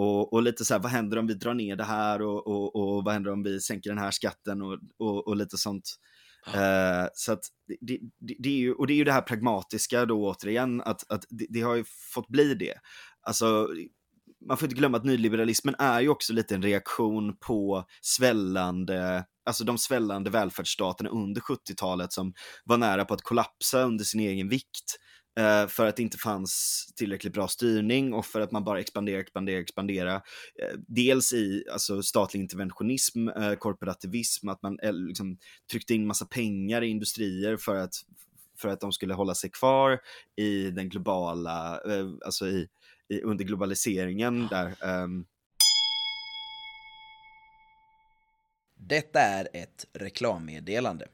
och, 0.00 0.32
och, 0.32 0.42
lite 0.42 0.64
så 0.64 0.74
här, 0.74 0.80
vad 0.80 0.90
händer 0.90 1.18
om 1.18 1.26
vi 1.26 1.34
drar 1.34 1.54
ner 1.54 1.76
det 1.76 1.84
här 1.84 2.22
och, 2.22 2.46
och, 2.46 2.76
och 2.76 3.04
vad 3.04 3.14
händer 3.14 3.32
om 3.32 3.42
vi 3.42 3.60
sänker 3.60 3.90
den 3.90 3.98
här 3.98 4.10
skatten 4.10 4.62
och, 4.98 5.36
lite 5.36 5.58
sånt. 5.58 5.84
Uh, 6.48 7.08
så 7.14 7.32
att 7.32 7.40
det, 7.68 7.76
det, 7.80 7.98
det, 8.38 8.48
är 8.48 8.56
ju, 8.56 8.72
och 8.72 8.86
det 8.86 8.92
är 8.92 8.96
ju 8.96 9.04
det 9.04 9.12
här 9.12 9.22
pragmatiska 9.22 10.06
då 10.06 10.28
återigen, 10.28 10.80
att, 10.80 11.10
att 11.10 11.24
det, 11.28 11.46
det, 11.48 11.60
har 11.60 11.74
ju 11.74 11.84
fått 12.14 12.28
bli 12.28 12.54
det. 12.54 12.74
Alltså, 13.22 13.68
man 14.48 14.56
får 14.56 14.66
inte 14.66 14.76
glömma 14.76 14.96
att 14.96 15.04
nyliberalismen 15.04 15.74
är 15.78 16.00
ju 16.00 16.08
också 16.08 16.32
lite 16.32 16.54
en 16.54 16.62
reaktion 16.62 17.36
på 17.36 17.84
svällande, 18.00 19.24
alltså 19.46 19.64
de 19.64 19.78
svällande 19.78 20.30
välfärdsstaterna 20.30 21.10
under 21.10 21.40
70-talet 21.40 22.12
som 22.12 22.32
var 22.64 22.76
nära 22.76 23.04
på 23.04 23.14
att 23.14 23.22
kollapsa 23.22 23.82
under 23.82 24.04
sin 24.04 24.20
egen 24.20 24.48
vikt. 24.48 24.96
Eh, 25.38 25.66
för 25.66 25.86
att 25.86 25.96
det 25.96 26.02
inte 26.02 26.18
fanns 26.18 26.84
tillräckligt 26.96 27.32
bra 27.32 27.48
styrning 27.48 28.12
och 28.12 28.26
för 28.26 28.40
att 28.40 28.52
man 28.52 28.64
bara 28.64 28.80
expanderar, 28.80 29.20
expanderar, 29.20 29.60
expanderar. 29.60 30.14
Eh, 30.14 30.78
dels 30.88 31.32
i 31.32 31.64
alltså, 31.72 32.02
statlig 32.02 32.40
interventionism, 32.40 33.28
eh, 33.28 33.54
korporativism, 33.54 34.48
att 34.48 34.62
man 34.62 34.78
liksom, 34.82 35.38
tryckte 35.70 35.94
in 35.94 36.06
massa 36.06 36.26
pengar 36.26 36.82
i 36.82 36.88
industrier 36.88 37.56
för 37.56 37.76
att, 37.76 37.94
för 38.58 38.68
att 38.68 38.80
de 38.80 38.92
skulle 38.92 39.14
hålla 39.14 39.34
sig 39.34 39.50
kvar 39.50 40.00
i 40.36 40.70
den 40.70 40.88
globala, 40.88 41.80
alltså 42.24 42.46
i, 42.46 42.68
i 43.08 43.20
under 43.20 43.44
globaliseringen 43.44 44.48
där. 44.50 44.74
Um... 45.02 45.26
Detta 48.76 49.20
är 49.20 49.48
ett 49.52 49.86
reklammeddelande. 49.92 51.08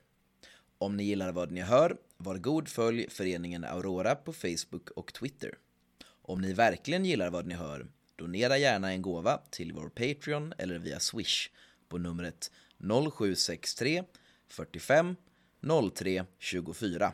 Om 0.78 0.96
ni 0.96 1.04
gillar 1.04 1.32
vad 1.32 1.50
ni 1.50 1.60
hör 1.60 1.96
var 2.16 2.38
god 2.38 2.68
följ 2.68 3.10
föreningen 3.10 3.64
Aurora 3.64 4.14
på 4.14 4.32
Facebook 4.32 4.90
och 4.90 5.12
Twitter. 5.12 5.58
Om 6.06 6.40
ni 6.40 6.52
verkligen 6.52 7.04
gillar 7.04 7.30
vad 7.30 7.46
ni 7.46 7.54
hör, 7.54 7.86
donera 8.16 8.58
gärna 8.58 8.92
en 8.92 9.02
gåva 9.02 9.40
till 9.50 9.72
vår 9.72 9.88
Patreon 9.88 10.52
eller 10.58 10.78
via 10.78 11.00
Swish 11.00 11.50
på 11.88 11.98
numret 11.98 12.50
0763 12.78 14.04
45 14.48 15.16
03 15.94 16.24
24. 16.38 17.12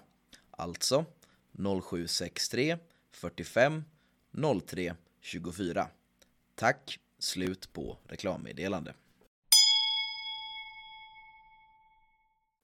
Alltså 0.50 1.04
0763 1.52 2.78
45 3.12 3.84
03 4.66 4.94
24. 5.20 5.88
Tack, 6.54 6.98
slut 7.18 7.72
på 7.72 7.98
reklammeddelande. 8.04 8.94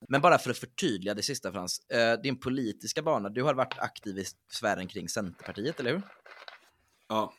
Men 0.08 0.20
bara 0.20 0.38
för 0.38 0.50
att 0.50 0.58
förtydliga 0.58 1.14
det 1.14 1.22
sista 1.22 1.52
Frans, 1.52 1.80
eh, 1.90 2.20
din 2.20 2.40
politiska 2.40 3.02
bana, 3.02 3.28
du 3.28 3.42
har 3.42 3.54
varit 3.54 3.78
aktiv 3.78 4.18
i 4.18 4.24
sfären 4.52 4.88
kring 4.88 5.08
Centerpartiet, 5.08 5.80
eller 5.80 5.92
hur? 5.92 6.02
Ja. 7.08 7.32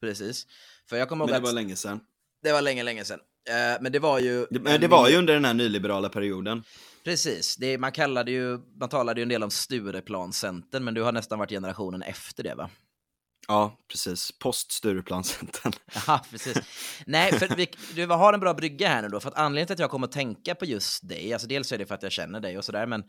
Precis. 0.00 0.46
För 0.88 0.96
jag 0.96 1.08
kommer 1.08 1.24
ihåg 1.24 1.30
Men 1.30 1.42
det 1.42 1.46
var 1.46 1.54
länge 1.54 1.76
sedan. 1.76 2.00
Det 2.42 2.52
var 2.52 2.62
länge, 2.62 2.82
länge 2.82 3.04
sedan. 3.04 3.20
Eh, 3.48 3.82
men 3.82 3.92
det 3.92 3.98
var 3.98 4.18
ju... 4.18 4.46
Det, 4.50 4.78
det 4.78 4.88
var 4.88 5.08
ju 5.08 5.16
under 5.16 5.34
den 5.34 5.44
här 5.44 5.54
nyliberala 5.54 6.08
perioden. 6.08 6.62
Precis, 7.04 7.56
det, 7.56 7.78
man 7.78 7.92
kallade 7.92 8.30
ju, 8.30 8.58
man 8.80 8.88
talade 8.88 9.20
ju 9.20 9.22
en 9.22 9.28
del 9.28 9.42
om 9.42 9.50
Stureplanscentern, 9.50 10.84
men 10.84 10.94
du 10.94 11.02
har 11.02 11.12
nästan 11.12 11.38
varit 11.38 11.50
generationen 11.50 12.02
efter 12.02 12.42
det 12.42 12.54
va? 12.54 12.70
Ja, 13.50 13.78
precis. 13.88 14.32
Post 14.32 14.72
Stureplanscentern. 14.72 15.72
Ja, 16.06 16.24
precis. 16.30 16.56
Nej, 17.06 17.32
för 17.32 17.56
vi, 17.56 17.68
du 17.94 18.06
har 18.06 18.32
en 18.32 18.40
bra 18.40 18.54
brygga 18.54 18.88
här 18.88 19.02
nu 19.02 19.08
då, 19.08 19.20
för 19.20 19.28
att 19.28 19.38
anledningen 19.38 19.66
till 19.66 19.74
att 19.74 19.80
jag 19.80 19.90
kommer 19.90 20.06
att 20.06 20.12
tänka 20.12 20.54
på 20.54 20.64
just 20.64 21.08
dig, 21.08 21.32
alltså 21.32 21.48
dels 21.48 21.72
är 21.72 21.78
det 21.78 21.86
för 21.86 21.94
att 21.94 22.02
jag 22.02 22.12
känner 22.12 22.40
dig 22.40 22.58
och 22.58 22.64
sådär, 22.64 22.86
men, 22.86 23.04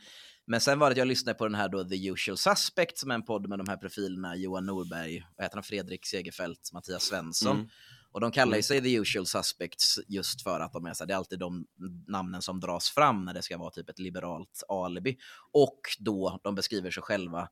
men 0.48 0.62
sen 0.62 0.80
var 0.80 0.88
det 0.88 0.92
att 0.92 0.98
jag 0.98 1.08
lyssnade 1.08 1.38
på 1.38 1.44
den 1.46 1.56
här 1.56 1.70
då 1.70 1.84
The 1.84 2.08
Usual 2.08 2.38
Suspect, 2.38 2.98
som 2.98 3.12
är 3.12 3.16
en 3.16 3.26
podd 3.26 3.50
med 3.50 3.60
de 3.60 3.68
här 3.70 3.78
profilerna, 3.78 4.36
Johan 4.36 4.66
Norberg, 4.66 5.24
vad 5.38 5.46
heter 5.46 5.58
han, 5.58 5.64
Fredrik 5.64 6.06
Segerfeldt, 6.06 6.74
Mattias 6.74 7.04
Svensson. 7.04 7.56
Mm. 7.56 7.70
Och 8.12 8.22
de 8.22 8.32
kallar 8.32 8.52
ju 8.52 8.56
mm. 8.56 8.64
sig 8.64 8.82
The 8.82 8.96
Usual 8.96 9.26
Suspects 9.26 10.00
just 10.08 10.44
för 10.44 10.60
att 10.60 10.74
de 10.74 10.86
är 10.86 10.94
så 10.94 11.06
det 11.06 11.14
är 11.14 11.18
alltid 11.18 11.40
de 11.40 11.66
namnen 12.08 12.42
som 12.42 12.60
dras 12.60 12.90
fram 12.90 13.26
när 13.26 13.34
det 13.34 13.42
ska 13.42 13.58
vara 13.58 13.72
typ 13.72 13.90
ett 13.90 14.00
liberalt 14.00 14.64
alibi. 14.68 15.18
Och 15.52 15.80
då 16.00 16.40
de 16.44 16.56
beskriver 16.56 16.92
sig 16.92 17.04
själva 17.04 17.50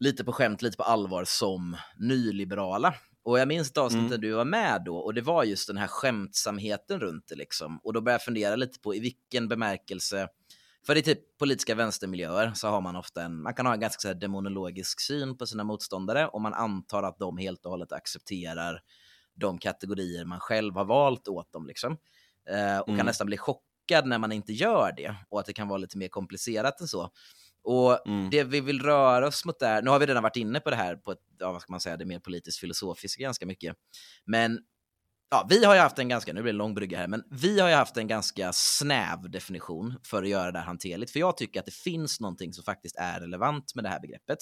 lite 0.00 0.24
på 0.24 0.32
skämt, 0.32 0.62
lite 0.62 0.76
på 0.76 0.82
allvar 0.82 1.24
som 1.24 1.76
nyliberala. 1.96 2.94
Och 3.24 3.38
jag 3.38 3.48
minns 3.48 3.70
ett 3.70 3.78
avsnitt 3.78 4.00
mm. 4.00 4.10
där 4.10 4.18
du 4.18 4.32
var 4.32 4.44
med 4.44 4.82
då 4.84 4.96
och 4.96 5.14
det 5.14 5.20
var 5.20 5.44
just 5.44 5.66
den 5.66 5.76
här 5.76 5.86
skämtsamheten 5.86 7.00
runt 7.00 7.28
det 7.28 7.34
liksom. 7.34 7.80
Och 7.82 7.92
då 7.92 8.00
började 8.00 8.14
jag 8.14 8.22
fundera 8.22 8.56
lite 8.56 8.80
på 8.80 8.94
i 8.94 9.00
vilken 9.00 9.48
bemärkelse, 9.48 10.28
för 10.86 10.96
i 10.96 11.02
typ 11.02 11.38
politiska 11.38 11.74
vänstermiljöer 11.74 12.52
så 12.54 12.68
har 12.68 12.80
man 12.80 12.96
ofta 12.96 13.22
en, 13.22 13.42
man 13.42 13.54
kan 13.54 13.66
ha 13.66 13.74
en 13.74 13.80
ganska 13.80 14.00
så 14.00 14.08
här, 14.08 14.14
demonologisk 14.14 15.00
syn 15.00 15.38
på 15.38 15.46
sina 15.46 15.64
motståndare 15.64 16.26
och 16.26 16.40
man 16.40 16.54
antar 16.54 17.02
att 17.02 17.18
de 17.18 17.38
helt 17.38 17.64
och 17.64 17.70
hållet 17.70 17.92
accepterar 17.92 18.82
de 19.34 19.58
kategorier 19.58 20.24
man 20.24 20.40
själv 20.40 20.74
har 20.74 20.84
valt 20.84 21.28
åt 21.28 21.52
dem 21.52 21.66
liksom. 21.66 21.92
Eh, 22.50 22.78
och 22.78 22.88
mm. 22.88 22.98
kan 22.98 23.06
nästan 23.06 23.26
bli 23.26 23.36
chockad 23.36 24.06
när 24.06 24.18
man 24.18 24.32
inte 24.32 24.52
gör 24.52 24.92
det 24.96 25.14
och 25.28 25.40
att 25.40 25.46
det 25.46 25.52
kan 25.52 25.68
vara 25.68 25.78
lite 25.78 25.98
mer 25.98 26.08
komplicerat 26.08 26.80
än 26.80 26.88
så. 26.88 27.10
Och 27.64 28.08
mm. 28.08 28.30
det 28.30 28.44
vi 28.44 28.60
vill 28.60 28.82
röra 28.82 29.26
oss 29.26 29.44
mot 29.44 29.58
där, 29.58 29.82
nu 29.82 29.90
har 29.90 29.98
vi 29.98 30.06
redan 30.06 30.22
varit 30.22 30.36
inne 30.36 30.60
på 30.60 30.70
det 30.70 30.76
här 30.76 30.96
på 30.96 31.12
ett, 31.12 31.18
ja, 31.38 31.52
vad 31.52 31.62
ska 31.62 31.72
man 31.72 31.80
säga, 31.80 31.96
det 31.96 32.04
mer 32.04 32.18
politiskt 32.18 32.58
filosofiska 32.58 33.22
ganska 33.22 33.46
mycket. 33.46 33.76
Men 34.26 34.58
ja, 35.30 35.46
vi 35.50 35.64
har 35.64 35.74
ju 35.74 35.80
haft 35.80 35.98
en 35.98 36.08
ganska, 36.08 36.32
nu 36.32 36.42
blir 36.42 36.52
det 36.52 36.58
lång 36.58 36.74
brygga 36.74 36.98
här, 36.98 37.06
men 37.06 37.22
vi 37.30 37.60
har 37.60 37.68
ju 37.68 37.74
haft 37.74 37.96
en 37.96 38.06
ganska 38.06 38.52
snäv 38.52 39.30
definition 39.30 39.94
för 40.02 40.22
att 40.22 40.28
göra 40.28 40.52
det 40.52 40.58
här 40.58 40.66
hanterligt. 40.66 41.10
För 41.12 41.20
jag 41.20 41.36
tycker 41.36 41.60
att 41.60 41.66
det 41.66 41.74
finns 41.74 42.20
någonting 42.20 42.52
som 42.52 42.64
faktiskt 42.64 42.96
är 42.96 43.20
relevant 43.20 43.74
med 43.74 43.84
det 43.84 43.88
här 43.88 44.00
begreppet. 44.00 44.38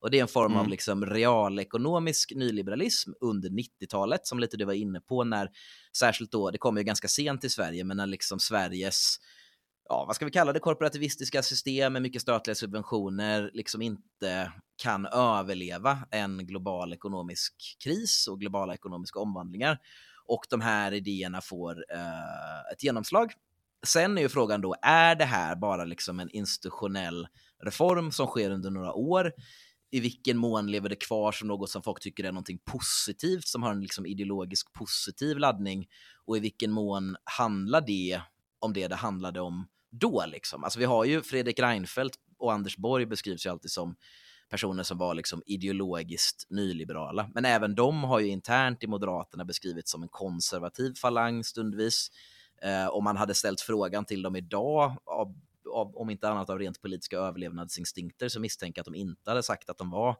Och 0.00 0.10
det 0.10 0.18
är 0.18 0.22
en 0.22 0.28
form 0.28 0.52
mm. 0.52 0.60
av 0.60 0.68
liksom 0.68 1.06
realekonomisk 1.06 2.32
nyliberalism 2.36 3.10
under 3.20 3.50
90-talet, 3.50 4.26
som 4.26 4.38
lite 4.38 4.56
du 4.56 4.64
var 4.64 4.72
inne 4.72 5.00
på, 5.00 5.24
när 5.24 5.48
särskilt 5.96 6.32
då, 6.32 6.50
det 6.50 6.58
kom 6.58 6.76
ju 6.76 6.82
ganska 6.82 7.08
sent 7.08 7.44
i 7.44 7.48
Sverige, 7.48 7.84
men 7.84 7.96
när 7.96 8.06
liksom 8.06 8.38
Sveriges 8.38 9.16
ja, 9.90 10.04
vad 10.04 10.16
ska 10.16 10.24
vi 10.24 10.30
kalla 10.30 10.52
det, 10.52 10.60
korporativistiska 10.60 11.42
system 11.42 11.92
med 11.92 12.02
mycket 12.02 12.22
statliga 12.22 12.54
subventioner 12.54 13.50
liksom 13.54 13.82
inte 13.82 14.52
kan 14.82 15.06
överleva 15.06 15.98
en 16.10 16.46
global 16.46 16.92
ekonomisk 16.92 17.76
kris 17.84 18.28
och 18.28 18.40
globala 18.40 18.74
ekonomiska 18.74 19.20
omvandlingar. 19.20 19.78
Och 20.26 20.40
de 20.50 20.60
här 20.60 20.92
idéerna 20.92 21.40
får 21.40 21.84
eh, 21.92 22.72
ett 22.72 22.82
genomslag. 22.82 23.32
Sen 23.86 24.18
är 24.18 24.22
ju 24.22 24.28
frågan 24.28 24.60
då, 24.60 24.74
är 24.82 25.14
det 25.14 25.24
här 25.24 25.56
bara 25.56 25.84
liksom 25.84 26.20
en 26.20 26.30
institutionell 26.30 27.28
reform 27.62 28.12
som 28.12 28.26
sker 28.26 28.50
under 28.50 28.70
några 28.70 28.92
år? 28.92 29.32
I 29.90 30.00
vilken 30.00 30.36
mån 30.36 30.70
lever 30.70 30.88
det 30.88 30.96
kvar 30.96 31.32
som 31.32 31.48
något 31.48 31.70
som 31.70 31.82
folk 31.82 32.00
tycker 32.00 32.24
är 32.24 32.32
någonting 32.32 32.58
positivt, 32.64 33.48
som 33.48 33.62
har 33.62 33.70
en 33.70 33.80
liksom 33.80 34.06
ideologisk 34.06 34.72
positiv 34.72 35.38
laddning? 35.38 35.88
Och 36.26 36.36
i 36.36 36.40
vilken 36.40 36.72
mån 36.72 37.16
handlar 37.24 37.80
det 37.80 38.20
om 38.58 38.72
det 38.72 38.88
det 38.88 38.96
handlade 38.96 39.40
om 39.40 39.66
då 39.90 40.24
liksom. 40.26 40.64
Alltså 40.64 40.78
vi 40.78 40.84
har 40.84 41.04
ju 41.04 41.22
Fredrik 41.22 41.58
Reinfeldt 41.58 42.16
och 42.38 42.52
Anders 42.52 42.76
Borg 42.76 43.06
beskrivs 43.06 43.46
ju 43.46 43.50
alltid 43.50 43.70
som 43.70 43.96
personer 44.50 44.82
som 44.82 44.98
var 44.98 45.14
liksom 45.14 45.42
ideologiskt 45.46 46.46
nyliberala. 46.50 47.30
Men 47.34 47.44
även 47.44 47.74
de 47.74 48.04
har 48.04 48.20
ju 48.20 48.26
internt 48.26 48.82
i 48.82 48.86
Moderaterna 48.86 49.44
beskrivits 49.44 49.90
som 49.90 50.02
en 50.02 50.08
konservativ 50.08 50.94
falang 50.94 51.44
stundvis. 51.44 52.10
Eh, 52.62 52.88
om 52.88 53.04
man 53.04 53.16
hade 53.16 53.34
ställt 53.34 53.60
frågan 53.60 54.04
till 54.04 54.22
dem 54.22 54.36
idag, 54.36 54.96
av, 55.04 55.34
av, 55.74 55.96
om 55.96 56.10
inte 56.10 56.28
annat 56.28 56.50
av 56.50 56.58
rent 56.58 56.82
politiska 56.82 57.18
överlevnadsinstinkter, 57.18 58.28
så 58.28 58.40
misstänker 58.40 58.78
jag 58.78 58.82
att 58.82 58.92
de 58.92 58.98
inte 58.98 59.30
hade 59.30 59.42
sagt 59.42 59.70
att 59.70 59.78
de 59.78 59.90
var 59.90 60.16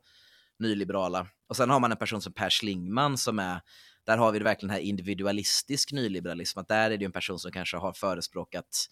nyliberala. 0.59 1.27
Och 1.49 1.57
sen 1.57 1.71
har 1.71 1.81
man 1.81 1.93
en 1.93 1.99
person 1.99 2.23
som 2.23 2.33
Per 2.33 2.51
Schlingman 2.51 3.19
som 3.19 3.39
är, 3.39 3.61
där 4.05 4.19
har 4.19 4.33
vi 4.33 4.39
verkligen 4.39 4.71
här 4.71 4.81
individualistisk 4.81 5.93
nyliberalism, 5.93 6.59
att 6.59 6.69
där 6.69 6.91
är 6.91 6.97
det 6.97 7.03
ju 7.03 7.07
en 7.07 7.13
person 7.13 7.39
som 7.39 7.53
kanske 7.53 7.77
har 7.77 7.93
förespråkat 7.93 8.87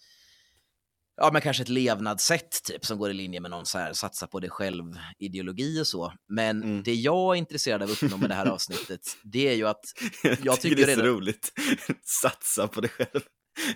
ja, 1.19 1.29
men 1.33 1.41
kanske 1.41 1.63
ett 1.63 1.69
levnadssätt 1.69 2.63
typ 2.63 2.85
som 2.85 2.97
går 2.97 3.09
i 3.09 3.13
linje 3.13 3.39
med 3.39 3.51
någon 3.51 3.65
så 3.65 3.77
här 3.77 3.93
satsa 3.93 4.27
på 4.27 4.39
dig 4.39 4.49
själv-ideologi 4.49 5.81
och 5.81 5.87
så. 5.87 6.13
Men 6.29 6.63
Mm. 6.63 6.83
det 6.83 6.93
jag 6.93 7.35
är 7.35 7.37
intresserad 7.39 7.83
av 7.83 7.89
att 7.91 8.03
uppnå 8.03 8.17
med 8.17 8.29
det 8.29 8.33
här 8.35 8.45
avsnittet, 8.51 9.01
det 9.23 9.47
är 9.47 9.53
ju 9.55 9.67
att 9.67 9.81
Jag, 10.23 10.37
tycker 10.37 10.55
tycker 10.55 10.75
det 10.75 10.81
är 10.81 10.95
så 10.95 11.01
redan- 11.01 11.05
roligt. 11.15 11.51
Satsa 12.21 12.67
på 12.67 12.81
dig 12.81 12.89
själv. 12.89 13.21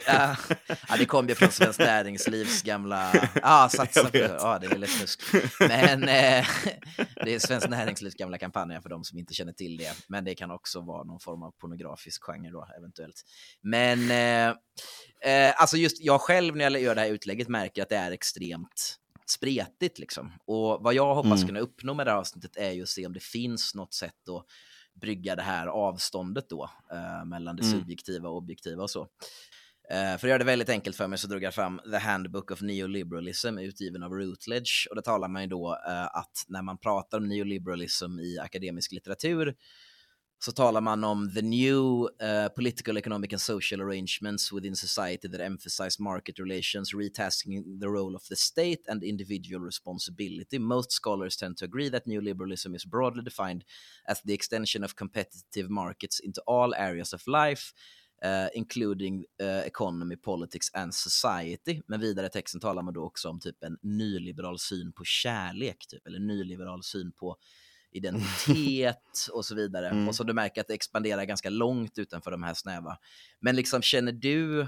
Ja, 0.07 0.35
det 0.97 1.05
kom 1.05 1.29
ju 1.29 1.35
från 1.35 1.51
Svenskt 1.51 1.79
Näringslivs 1.79 2.61
gamla... 2.61 3.13
Ja, 3.41 3.69
satsa 3.75 4.09
på... 4.09 4.17
Ja, 4.17 4.59
det 4.59 4.67
är 4.67 4.77
lite 4.77 4.91
snusk. 4.93 5.21
Men 5.59 6.03
eh, 6.03 6.47
det 7.25 7.33
är 7.35 7.39
Svenskt 7.39 7.69
Näringslivs 7.69 8.15
gamla 8.15 8.37
kampanjer 8.37 8.81
för 8.81 8.89
de 8.89 9.03
som 9.03 9.19
inte 9.19 9.33
känner 9.33 9.53
till 9.53 9.77
det. 9.77 9.95
Men 10.07 10.23
det 10.25 10.35
kan 10.35 10.51
också 10.51 10.81
vara 10.81 11.03
någon 11.03 11.19
form 11.19 11.43
av 11.43 11.51
pornografisk 11.51 12.23
genre 12.23 12.49
då, 12.51 12.67
eventuellt. 12.77 13.21
Men 13.61 14.11
eh, 14.11 14.47
eh, 15.33 15.53
alltså 15.61 15.77
just 15.77 16.01
jag 16.01 16.21
själv 16.21 16.55
när 16.55 16.69
jag 16.71 16.81
gör 16.81 16.95
det 16.95 17.01
här 17.01 17.09
utlägget 17.09 17.47
märker 17.47 17.81
att 17.83 17.89
det 17.89 17.95
är 17.97 18.11
extremt 18.11 18.95
spretigt 19.25 19.99
liksom. 19.99 20.31
Och 20.45 20.83
vad 20.83 20.93
jag 20.93 21.15
hoppas 21.15 21.33
Mm. 21.39 21.47
kunna 21.47 21.59
uppnå 21.59 21.93
med 21.93 22.07
det 22.07 22.11
här 22.11 22.17
avsnittet 22.19 22.55
är 22.57 22.71
ju 22.71 22.83
att 22.83 22.89
se 22.89 23.05
om 23.05 23.13
det 23.13 23.23
finns 23.23 23.75
något 23.75 23.93
sätt 23.93 24.29
att 24.29 24.45
brygga 25.01 25.35
det 25.35 25.41
här 25.41 25.67
avståndet 25.67 26.49
då 26.49 26.69
eh, 26.91 27.25
mellan 27.25 27.55
det 27.55 27.63
Mm. 27.63 27.79
subjektiva 27.79 28.29
och 28.29 28.37
objektiva 28.37 28.83
och 28.83 28.89
så. 28.89 29.07
Eh, 29.93 30.17
för 30.17 30.27
att 30.27 30.29
göra 30.29 30.37
det 30.37 30.45
väldigt 30.45 30.69
enkelt 30.69 30.95
för 30.95 31.07
mig 31.07 31.19
så 31.19 31.27
drog 31.27 31.43
jag 31.43 31.53
fram 31.53 31.81
The 31.91 31.97
Handbook 31.97 32.51
of 32.51 32.61
Neoliberalism 32.61 33.57
utgiven 33.57 34.03
av 34.03 34.11
Routledge 34.11 34.87
och 34.89 34.95
där 34.95 35.01
talar 35.01 35.27
man 35.27 35.41
ju 35.41 35.47
då 35.47 35.79
eh, 35.87 36.05
att 36.05 36.45
när 36.47 36.61
man 36.61 36.77
pratar 36.77 37.17
om 37.17 37.27
neoliberalism 37.27 38.19
i 38.19 38.39
akademisk 38.39 38.91
litteratur 38.91 39.55
så 40.45 40.51
talar 40.51 40.81
man 40.81 41.03
om 41.03 41.31
the 41.33 41.41
new 41.41 42.09
uh, 42.21 42.49
political, 42.55 42.97
economic 42.97 43.33
and 43.33 43.41
social 43.41 43.81
arrangements 43.81 44.51
within 44.51 44.75
society 44.75 45.29
that 45.29 45.41
emphasize 45.41 46.03
market 46.03 46.39
relations, 46.39 46.93
retasking 46.93 47.79
the 47.79 47.87
role 47.87 48.15
of 48.15 48.23
the 48.27 48.35
state 48.35 48.81
and 48.89 49.03
individual 49.03 49.65
responsibility. 49.65 50.59
Most 50.59 50.91
scholars 50.91 51.37
tend 51.37 51.57
to 51.57 51.65
agree 51.65 51.89
that 51.89 52.07
neoliberalism 52.07 52.75
is 52.75 52.85
broadly 52.85 53.23
defined 53.23 53.63
as 54.05 54.21
the 54.21 54.33
extension 54.33 54.83
of 54.83 54.95
competitive 54.95 55.69
markets 55.69 56.19
into 56.19 56.41
all 56.45 56.73
areas 56.75 57.13
of 57.13 57.27
life, 57.27 57.73
uh, 58.25 58.47
including 58.53 59.25
uh, 59.41 59.67
economy, 59.67 60.15
politics 60.15 60.67
and 60.73 60.95
society. 60.95 61.81
Men 61.87 61.99
vidare 61.99 62.25
i 62.25 62.29
texten 62.29 62.61
talar 62.61 62.81
man 62.81 62.93
då 62.93 63.03
också 63.03 63.29
om 63.29 63.39
typ 63.39 63.63
en 63.63 63.77
nyliberal 63.81 64.59
syn 64.59 64.93
på 64.93 65.03
kärlek, 65.03 65.87
typ, 65.87 66.07
eller 66.07 66.19
nyliberal 66.19 66.83
syn 66.83 67.11
på 67.11 67.37
identitet 67.91 69.27
och 69.33 69.45
så 69.45 69.55
vidare. 69.55 69.89
Mm. 69.89 70.07
Och 70.07 70.15
så 70.15 70.23
du 70.23 70.33
märker 70.33 70.61
att 70.61 70.67
det 70.67 70.73
expanderar 70.73 71.23
ganska 71.23 71.49
långt 71.49 71.97
utanför 71.97 72.31
de 72.31 72.43
här 72.43 72.53
snäva. 72.53 72.97
Men 73.39 73.55
liksom 73.55 73.81
känner 73.81 74.11
du, 74.11 74.67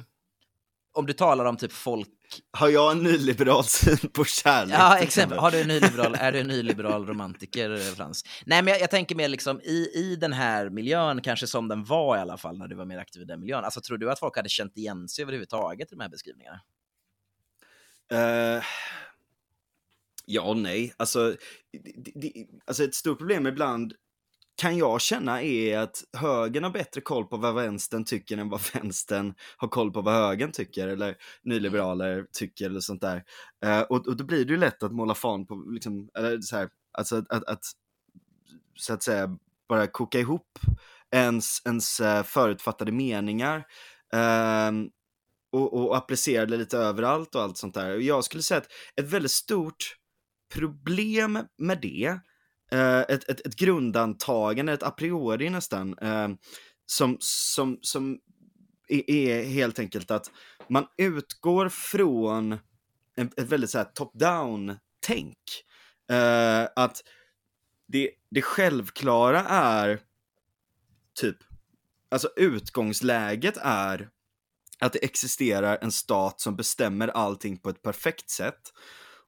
om 0.95 1.05
du 1.05 1.13
talar 1.13 1.45
om 1.45 1.58
typ 1.58 1.71
folk, 1.71 2.08
Har 2.51 2.69
jag 2.69 2.91
en 2.91 3.03
nyliberal 3.03 3.63
syn 3.63 4.10
på 4.13 4.25
kärlek? 4.25 4.75
ja 4.79 4.99
exempel, 4.99 5.38
har 5.38 5.51
du 5.51 5.62
en 5.62 5.67
nyliberal, 5.67 6.15
är 6.19 6.31
du 6.31 6.39
en 6.39 6.47
nyliberal 6.47 7.08
romantiker 7.08 7.77
Frans? 7.95 8.23
Nej 8.45 8.62
men 8.63 8.71
jag, 8.71 8.81
jag 8.81 8.91
tänker 8.91 9.15
mer 9.15 9.27
liksom 9.27 9.62
i, 9.62 9.89
i 9.95 10.15
den 10.15 10.34
här 10.34 10.69
miljön, 10.69 11.21
kanske 11.21 11.47
som 11.47 11.67
den 11.67 11.84
var 11.84 12.17
i 12.17 12.19
alla 12.19 12.38
fall 12.38 12.58
när 12.58 12.67
du 12.67 12.75
var 12.75 12.86
mer 12.86 12.97
aktiv 12.97 13.21
i 13.21 13.25
den 13.25 13.39
miljön. 13.39 13.63
Alltså 13.63 13.81
tror 13.81 13.97
du 13.97 14.12
att 14.12 14.19
folk 14.19 14.36
hade 14.38 14.49
känt 14.49 14.77
igen 14.77 15.08
sig 15.08 15.21
överhuvudtaget 15.23 15.91
i 15.91 15.95
de 15.95 16.01
här 16.01 16.10
beskrivningarna? 16.10 16.62
Eh, 18.12 18.63
ja 20.25 20.41
och 20.41 20.58
nej. 20.58 20.93
Alltså, 20.97 21.36
det, 21.84 22.12
det, 22.15 22.47
alltså 22.65 22.84
ett 22.84 22.95
stort 22.95 23.17
problem 23.17 23.47
ibland 23.47 23.93
kan 24.57 24.77
jag 24.77 25.01
känna 25.01 25.41
är 25.41 25.77
att 25.77 26.03
högern 26.17 26.63
har 26.63 26.71
bättre 26.71 27.01
koll 27.01 27.25
på 27.25 27.37
vad 27.37 27.55
vänstern 27.55 28.05
tycker 28.05 28.37
än 28.37 28.49
vad 28.49 28.61
vänstern 28.73 29.33
har 29.57 29.67
koll 29.67 29.91
på 29.91 30.01
vad 30.01 30.13
högern 30.13 30.51
tycker 30.51 30.87
eller 30.87 31.15
nyliberaler 31.43 32.25
tycker 32.31 32.65
eller 32.65 32.79
sånt 32.79 33.01
där. 33.01 33.23
Eh, 33.65 33.81
och, 33.81 34.07
och 34.07 34.17
då 34.17 34.23
blir 34.23 34.45
det 34.45 34.51
ju 34.51 34.59
lätt 34.59 34.83
att 34.83 34.91
måla 34.91 35.15
fan 35.15 35.45
på, 35.45 35.55
liksom, 35.55 36.09
eller 36.17 36.41
så 36.41 36.57
här, 36.57 36.69
alltså 36.91 37.15
att, 37.17 37.31
att, 37.31 37.43
att 37.47 37.63
så 38.75 38.93
att 38.93 39.03
säga 39.03 39.37
bara 39.69 39.87
koka 39.87 40.19
ihop 40.19 40.59
ens, 41.11 41.61
ens 41.65 41.99
eh, 41.99 42.23
förutfattade 42.23 42.91
meningar. 42.91 43.63
ehm, 44.13 44.89
och, 45.51 45.73
och 45.73 45.97
applicera 45.97 46.45
det 46.45 46.57
lite 46.57 46.77
överallt 46.77 47.35
och 47.35 47.41
allt 47.41 47.57
sånt 47.57 47.73
där. 47.73 47.95
Och 47.95 48.01
jag 48.01 48.23
skulle 48.23 48.43
säga 48.43 48.57
att 48.57 48.71
ett 49.01 49.09
väldigt 49.09 49.31
stort 49.31 49.95
problem 50.53 51.39
med 51.57 51.81
det, 51.81 52.05
eh, 52.05 52.17
Eh, 52.71 52.99
ett, 52.99 53.30
ett, 53.30 53.47
ett 53.47 53.56
grundantagande, 53.56 54.73
ett 54.73 54.84
a 54.84 54.91
priori 54.91 55.49
nästan, 55.49 55.97
eh, 55.97 56.30
som, 56.86 57.17
som, 57.19 57.80
som 57.82 58.19
är, 58.88 59.43
helt 59.43 59.80
enkelt 59.80 60.12
att 60.12 60.32
man 60.69 60.86
utgår 60.97 61.69
från 61.69 62.58
ett 63.17 63.51
väldigt 63.51 63.69
så 63.69 63.78
här 63.78 63.86
top-down-tänk. 63.86 65.38
Eh, 66.10 66.67
att 66.75 67.04
det, 67.88 68.12
det 68.32 68.41
självklara 68.41 69.45
är 69.49 69.99
typ, 71.13 71.38
alltså 72.10 72.30
utgångsläget 72.36 73.58
är 73.62 74.10
att 74.80 74.93
det 74.93 75.04
existerar 75.04 75.78
en 75.82 75.91
stat 75.91 76.41
som 76.41 76.56
bestämmer 76.56 77.08
allting 77.08 77.58
på 77.58 77.69
ett 77.69 77.82
perfekt 77.82 78.30
sätt. 78.30 78.73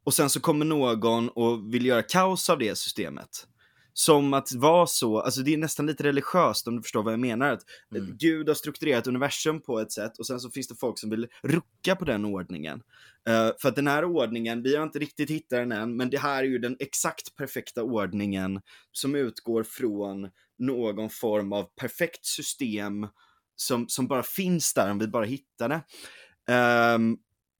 Och 0.07 0.13
sen 0.13 0.29
så 0.29 0.39
kommer 0.39 0.65
någon 0.65 1.29
och 1.29 1.73
vill 1.73 1.85
göra 1.85 2.03
kaos 2.03 2.49
av 2.49 2.59
det 2.59 2.77
systemet. 2.77 3.47
Som 3.93 4.33
att 4.33 4.51
vara 4.53 4.87
så, 4.87 5.19
alltså 5.19 5.41
det 5.41 5.53
är 5.53 5.57
nästan 5.57 5.85
lite 5.85 6.03
religiöst 6.03 6.67
om 6.67 6.75
du 6.75 6.81
förstår 6.81 7.03
vad 7.03 7.13
jag 7.13 7.19
menar. 7.19 7.51
Att 7.51 7.63
Mm. 7.95 8.17
Gud 8.17 8.47
har 8.47 8.55
strukturerat 8.55 9.07
universum 9.07 9.61
på 9.61 9.79
ett 9.79 9.91
sätt 9.91 10.17
och 10.19 10.27
sen 10.27 10.39
så 10.39 10.51
finns 10.51 10.67
det 10.67 10.75
folk 10.75 10.99
som 10.99 11.09
vill 11.09 11.27
rucka 11.43 11.95
på 11.95 12.05
den 12.05 12.25
ordningen. 12.25 12.81
Eh, 13.29 13.51
för 13.61 13.69
att 13.69 13.75
den 13.75 13.87
här 13.87 14.05
ordningen, 14.05 14.63
vi 14.63 14.75
har 14.75 14.83
inte 14.83 14.99
riktigt 14.99 15.29
hittat 15.29 15.49
den 15.49 15.71
än, 15.71 15.97
men 15.97 16.09
det 16.09 16.19
här 16.19 16.43
är 16.43 16.47
ju 16.47 16.57
den 16.57 16.77
exakt 16.79 17.35
perfekta 17.35 17.83
ordningen 17.83 18.61
som 18.91 19.15
utgår 19.15 19.63
från 19.63 20.29
någon 20.57 21.09
form 21.09 21.53
av 21.53 21.63
perfekt 21.63 22.25
system 22.25 23.07
som, 23.55 23.89
som 23.89 24.07
bara 24.07 24.23
finns 24.23 24.73
där 24.73 24.91
om 24.91 24.99
vi 24.99 25.07
bara 25.07 25.25
hittar 25.25 25.69
det. 25.69 25.81
Ehm, 26.53 27.17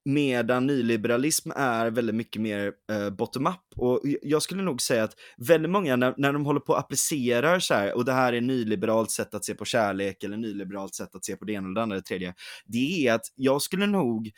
medan 0.08 0.68
nyliberalism 0.68 1.52
är 1.56 1.92
väldigt 1.92 2.16
mycket 2.16 2.42
mer 2.42 2.74
eh, 2.92 3.10
bottom-up. 3.10 3.62
Och 3.76 4.02
jag 4.22 4.42
skulle 4.42 4.64
nog 4.64 4.82
säga 4.82 5.04
att 5.04 5.16
väldigt 5.38 5.72
många, 5.72 5.96
när, 5.96 6.14
när 6.18 6.34
de 6.34 6.46
håller 6.46 6.60
på 6.60 6.74
och 6.74 6.80
applicerar 6.80 7.60
så 7.60 7.74
här, 7.74 7.96
och 7.96 8.06
det 8.06 8.14
här 8.14 8.34
är 8.34 8.42
nyliberalt 8.42 9.12
sätt 9.12 9.34
att 9.34 9.46
se 9.46 9.56
på 9.56 9.66
kärlek 9.66 10.24
eller 10.24 10.38
nyliberalt 10.38 10.96
sätt 10.96 11.16
att 11.16 11.26
se 11.26 11.36
på 11.36 11.46
det 11.46 11.54
ena 11.54 11.66
eller 11.68 11.76
det 11.76 11.82
andra 11.82 11.96
det 11.96 12.02
tredje, 12.02 12.34
det 12.66 13.08
är 13.08 13.14
att 13.14 13.26
jag 13.36 13.62
skulle 13.62 13.88
nog 13.88 14.32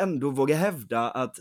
ändå 0.00 0.30
våga 0.30 0.56
hävda 0.56 1.10
att 1.10 1.36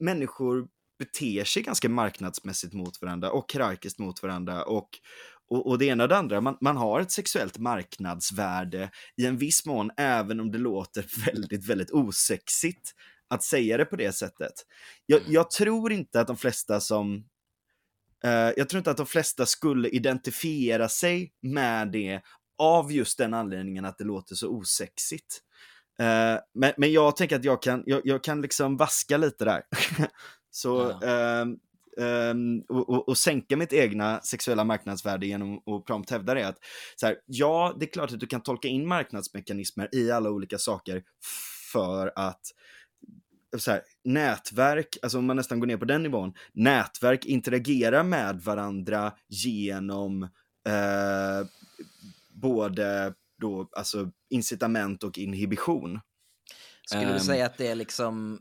människor 0.00 0.68
beter 0.98 1.44
sig 1.44 1.62
ganska 1.62 1.88
marknadsmässigt 1.88 2.74
mot 2.74 3.02
varandra 3.02 3.30
och 3.30 3.52
hierarkiskt 3.52 3.98
mot 3.98 4.22
varandra 4.22 4.64
och, 4.64 4.88
och, 5.48 5.66
och 5.66 5.78
det 5.78 5.84
ena 5.86 6.02
och 6.02 6.08
det 6.08 6.16
andra. 6.16 6.40
Man, 6.40 6.56
man 6.60 6.76
har 6.76 7.00
ett 7.00 7.10
sexuellt 7.10 7.58
marknadsvärde 7.58 8.90
i 9.16 9.26
en 9.26 9.38
viss 9.38 9.66
mån, 9.66 9.90
även 9.96 10.40
om 10.40 10.50
det 10.50 10.58
låter 10.58 11.06
väldigt, 11.26 11.68
väldigt 11.68 11.90
osexigt 11.90 12.90
att 13.28 13.42
säga 13.42 13.76
det 13.76 13.84
på 13.84 13.96
det 13.96 14.12
sättet. 14.12 14.52
Jag, 15.06 15.20
jag 15.26 15.50
tror 15.50 15.92
inte 15.92 16.20
att 16.20 16.26
de 16.26 16.36
flesta 16.36 16.80
som 16.80 17.24
eh, 18.24 18.50
jag 18.56 18.68
tror 18.68 18.78
inte 18.78 18.90
att 18.90 18.96
de 18.96 19.06
flesta 19.06 19.46
skulle 19.46 19.88
identifiera 19.88 20.88
sig 20.88 21.32
med 21.42 21.92
det 21.92 22.20
av 22.58 22.92
just 22.92 23.18
den 23.18 23.34
anledningen 23.34 23.84
att 23.84 23.98
det 23.98 24.04
låter 24.04 24.34
så 24.34 24.48
osexigt. 24.48 25.40
Eh, 25.98 26.38
men, 26.54 26.72
men 26.76 26.92
jag 26.92 27.16
tänker 27.16 27.36
att 27.36 27.44
jag 27.44 27.62
kan, 27.62 27.82
jag, 27.86 28.00
jag 28.04 28.24
kan 28.24 28.42
liksom 28.42 28.76
vaska 28.76 29.16
lite 29.16 29.44
där. 29.44 29.62
så, 30.50 31.00
ehm, 31.00 31.56
ehm, 32.00 32.60
och, 32.68 32.90
och, 32.90 33.08
och 33.08 33.18
sänka 33.18 33.56
mitt 33.56 33.72
egna 33.72 34.20
sexuella 34.20 34.64
marknadsvärde 34.64 35.26
genom 35.26 35.56
att 35.56 35.84
prompt 35.84 36.10
hävda 36.10 36.34
det. 36.34 36.48
Att, 36.48 36.58
så 36.96 37.06
här, 37.06 37.16
ja, 37.26 37.76
det 37.78 37.86
är 37.86 37.90
klart 37.90 38.12
att 38.12 38.20
du 38.20 38.26
kan 38.26 38.40
tolka 38.42 38.68
in 38.68 38.86
marknadsmekanismer 38.88 39.88
i 39.94 40.10
alla 40.10 40.30
olika 40.30 40.58
saker 40.58 41.02
för 41.72 42.12
att 42.16 42.40
så 43.58 43.70
här, 43.70 43.82
nätverk, 44.04 44.96
alltså 45.02 45.18
om 45.18 45.26
man 45.26 45.36
nästan 45.36 45.60
går 45.60 45.66
ner 45.66 45.76
på 45.76 45.84
den 45.84 46.02
nivån, 46.02 46.32
nätverk 46.52 47.24
interagerar 47.24 48.02
med 48.02 48.40
varandra 48.40 49.12
genom 49.28 50.22
eh, 50.68 51.46
både 52.28 53.14
då, 53.40 53.68
alltså 53.72 54.10
incitament 54.30 55.02
och 55.02 55.18
inhibition. 55.18 56.00
Skulle 56.86 57.04
du 57.04 57.12
Ehm. 57.12 57.20
säga 57.20 57.46
att 57.46 57.58
det 57.58 57.66
är 57.66 57.74
liksom 57.74 58.38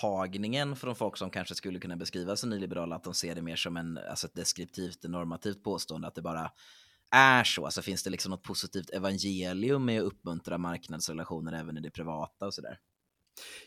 tagningen 0.00 0.76
från 0.76 0.96
folk 0.96 1.16
som 1.16 1.30
kanske 1.30 1.54
skulle 1.54 1.78
kunna 1.78 1.96
beskriva 1.96 2.36
sig 2.36 2.48
nyliberala, 2.48 2.96
att 2.96 3.04
de 3.04 3.14
ser 3.14 3.34
det 3.34 3.42
mer 3.42 3.56
som 3.56 3.76
en, 3.76 3.98
alltså 4.10 4.26
ett 4.26 4.34
deskriptivt, 4.34 5.02
normativt 5.02 5.62
påstående, 5.62 6.08
att 6.08 6.14
det 6.14 6.22
bara 6.22 6.50
är 7.10 7.44
så? 7.44 7.64
Alltså 7.64 7.82
finns 7.82 8.02
det 8.02 8.10
liksom 8.10 8.30
något 8.30 8.42
positivt 8.42 8.90
evangelium 8.90 9.84
med 9.84 10.00
att 10.00 10.06
uppmuntra 10.06 10.58
marknadsrelationer 10.58 11.52
även 11.52 11.78
i 11.78 11.80
det 11.80 11.90
privata 11.90 12.46
och 12.46 12.54
sådär? 12.54 12.78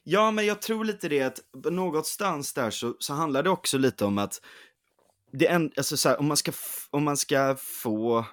Ja, 0.04 0.32
men 0.32 0.46
jag 0.46 0.62
tror 0.62 0.86
lite 0.86 1.10
det 1.10 1.22
att 1.22 1.40
någonstans 1.72 2.54
där 2.54 2.72
så, 2.72 2.96
så 3.00 3.14
handlar 3.14 3.44
det 3.44 3.50
också 3.50 3.78
lite 3.78 4.06
om 4.06 4.18
att 4.18 4.42
det 5.32 5.48
en, 5.48 5.72
alltså 5.78 5.98
så 5.98 6.10
här, 6.10 6.20
om, 6.20 6.28
man 6.28 6.38
ska 6.38 6.52
om 6.90 7.04
man 7.04 7.18
ska 7.18 7.56
få 7.60 8.26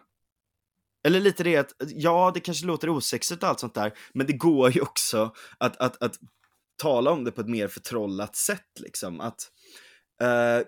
Eller 1.05 1.21
lite 1.21 1.45
det 1.45 1.57
att, 1.57 1.75
ja 1.79 2.31
det 2.35 2.41
kanske 2.41 2.67
låter 2.67 2.89
osexigt 2.89 3.43
och 3.43 3.49
allt 3.49 3.61
sånt 3.61 3.75
där, 3.75 3.93
men 4.15 4.27
det 4.27 4.33
går 4.33 4.71
ju 4.71 4.81
också 4.81 5.35
att, 5.59 5.77
att, 5.77 6.03
att 6.03 6.19
tala 6.81 7.11
om 7.11 7.25
det 7.25 7.33
på 7.33 7.41
ett 7.41 7.49
mer 7.49 7.69
förtrollat 7.69 8.37
sätt 8.37 8.81
liksom. 8.81 9.21
Att, 9.21 9.51
eh, 10.23 10.67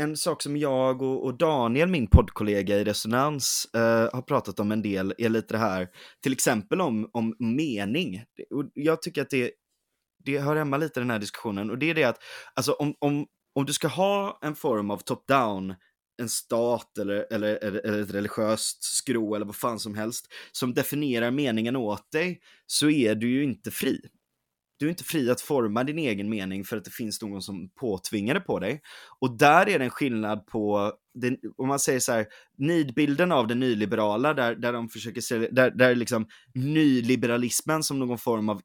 en 0.00 0.16
sak 0.16 0.42
som 0.42 0.56
jag 0.56 1.02
och, 1.02 1.24
och, 1.24 1.38
Daniel, 1.38 1.88
min 1.88 2.06
poddkollega 2.06 2.76
i 2.76 2.84
Resonans, 2.84 3.68
eh, 3.74 4.08
har 4.12 4.22
pratat 4.22 4.60
om 4.60 4.72
en 4.72 4.82
del 4.82 5.14
är 5.18 5.28
lite 5.28 5.54
det 5.54 5.58
här, 5.58 5.88
till 6.22 6.32
exempel 6.32 6.80
om, 6.80 7.10
om 7.12 7.36
mening. 7.38 8.24
Och 8.50 8.64
jag 8.74 9.02
tycker 9.02 9.22
att 9.22 9.30
det, 9.30 9.52
det 10.24 10.38
hör 10.38 10.56
hemma 10.56 10.76
lite 10.76 11.00
i 11.00 11.02
den 11.02 11.10
här 11.10 11.18
diskussionen 11.18 11.70
och 11.70 11.78
det 11.78 11.90
är 11.90 11.94
det 11.94 12.04
att, 12.04 12.18
alltså 12.54 12.72
om, 12.72 12.94
om, 12.98 13.26
om 13.54 13.66
du 13.66 13.72
ska 13.72 13.88
ha 13.88 14.38
en 14.42 14.54
form 14.54 14.90
av 14.90 14.98
top-down 14.98 15.74
en 16.22 16.28
stat 16.28 16.98
eller, 16.98 17.26
eller, 17.30 17.64
eller 17.64 18.02
ett 18.02 18.14
religiöst 18.14 18.84
skrå 18.84 19.34
eller 19.34 19.46
vad 19.46 19.56
fan 19.56 19.78
som 19.78 19.94
helst 19.94 20.26
som 20.52 20.74
definierar 20.74 21.30
meningen 21.30 21.76
åt 21.76 22.12
dig 22.12 22.40
så 22.66 22.90
är 22.90 23.14
du 23.14 23.30
ju 23.30 23.44
inte 23.44 23.70
fri. 23.70 24.00
Du 24.78 24.86
är 24.86 24.90
inte 24.90 25.04
fri 25.04 25.30
att 25.30 25.40
forma 25.40 25.84
din 25.84 25.98
egen 25.98 26.28
mening 26.28 26.64
för 26.64 26.76
att 26.76 26.84
det 26.84 26.90
finns 26.90 27.22
någon 27.22 27.42
som 27.42 27.70
påtvingar 27.80 28.34
det 28.34 28.40
på 28.40 28.58
dig. 28.58 28.80
Och 29.20 29.38
där 29.38 29.68
är 29.68 29.78
det 29.78 29.84
en 29.84 29.90
skillnad 29.90 30.46
på, 30.46 30.92
den, 31.14 31.36
om 31.56 31.68
man 31.68 31.78
säger 31.78 32.00
så 32.00 32.12
här, 32.12 32.26
nidbilden 32.58 33.32
av 33.32 33.46
det 33.46 33.54
nyliberala, 33.54 34.34
där, 34.34 34.54
där 34.54 34.72
de 34.72 34.88
försöker 34.88 35.20
sälja, 35.20 35.48
där, 35.50 35.70
där 35.70 35.94
liksom 35.94 36.26
nyliberalismen 36.54 37.82
som 37.82 37.98
någon 37.98 38.18
form 38.18 38.48
av 38.48 38.60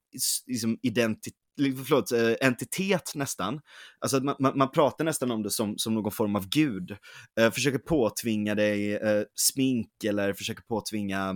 liksom, 0.48 0.78
identitet 0.82 1.38
förlåt, 1.60 2.12
eh, 2.12 2.48
entitet 2.48 3.12
nästan. 3.16 3.62
Alltså 4.00 4.18
att 4.18 4.24
man, 4.24 4.36
man, 4.40 4.58
man, 4.58 4.72
pratar 4.72 5.06
nästan 5.06 5.32
om 5.32 5.44
det 5.44 5.50
som, 5.50 5.78
som 5.78 5.94
någon 5.94 6.12
form 6.12 6.36
av 6.36 6.50
gud. 6.50 6.98
Eh, 7.40 7.52
försöker 7.52 7.80
påtvinga 7.80 8.56
dig 8.56 8.96
eh, 8.96 9.24
smink 9.36 10.04
eller 10.06 10.34
försöker 10.34 10.64
påtvinga 10.64 11.36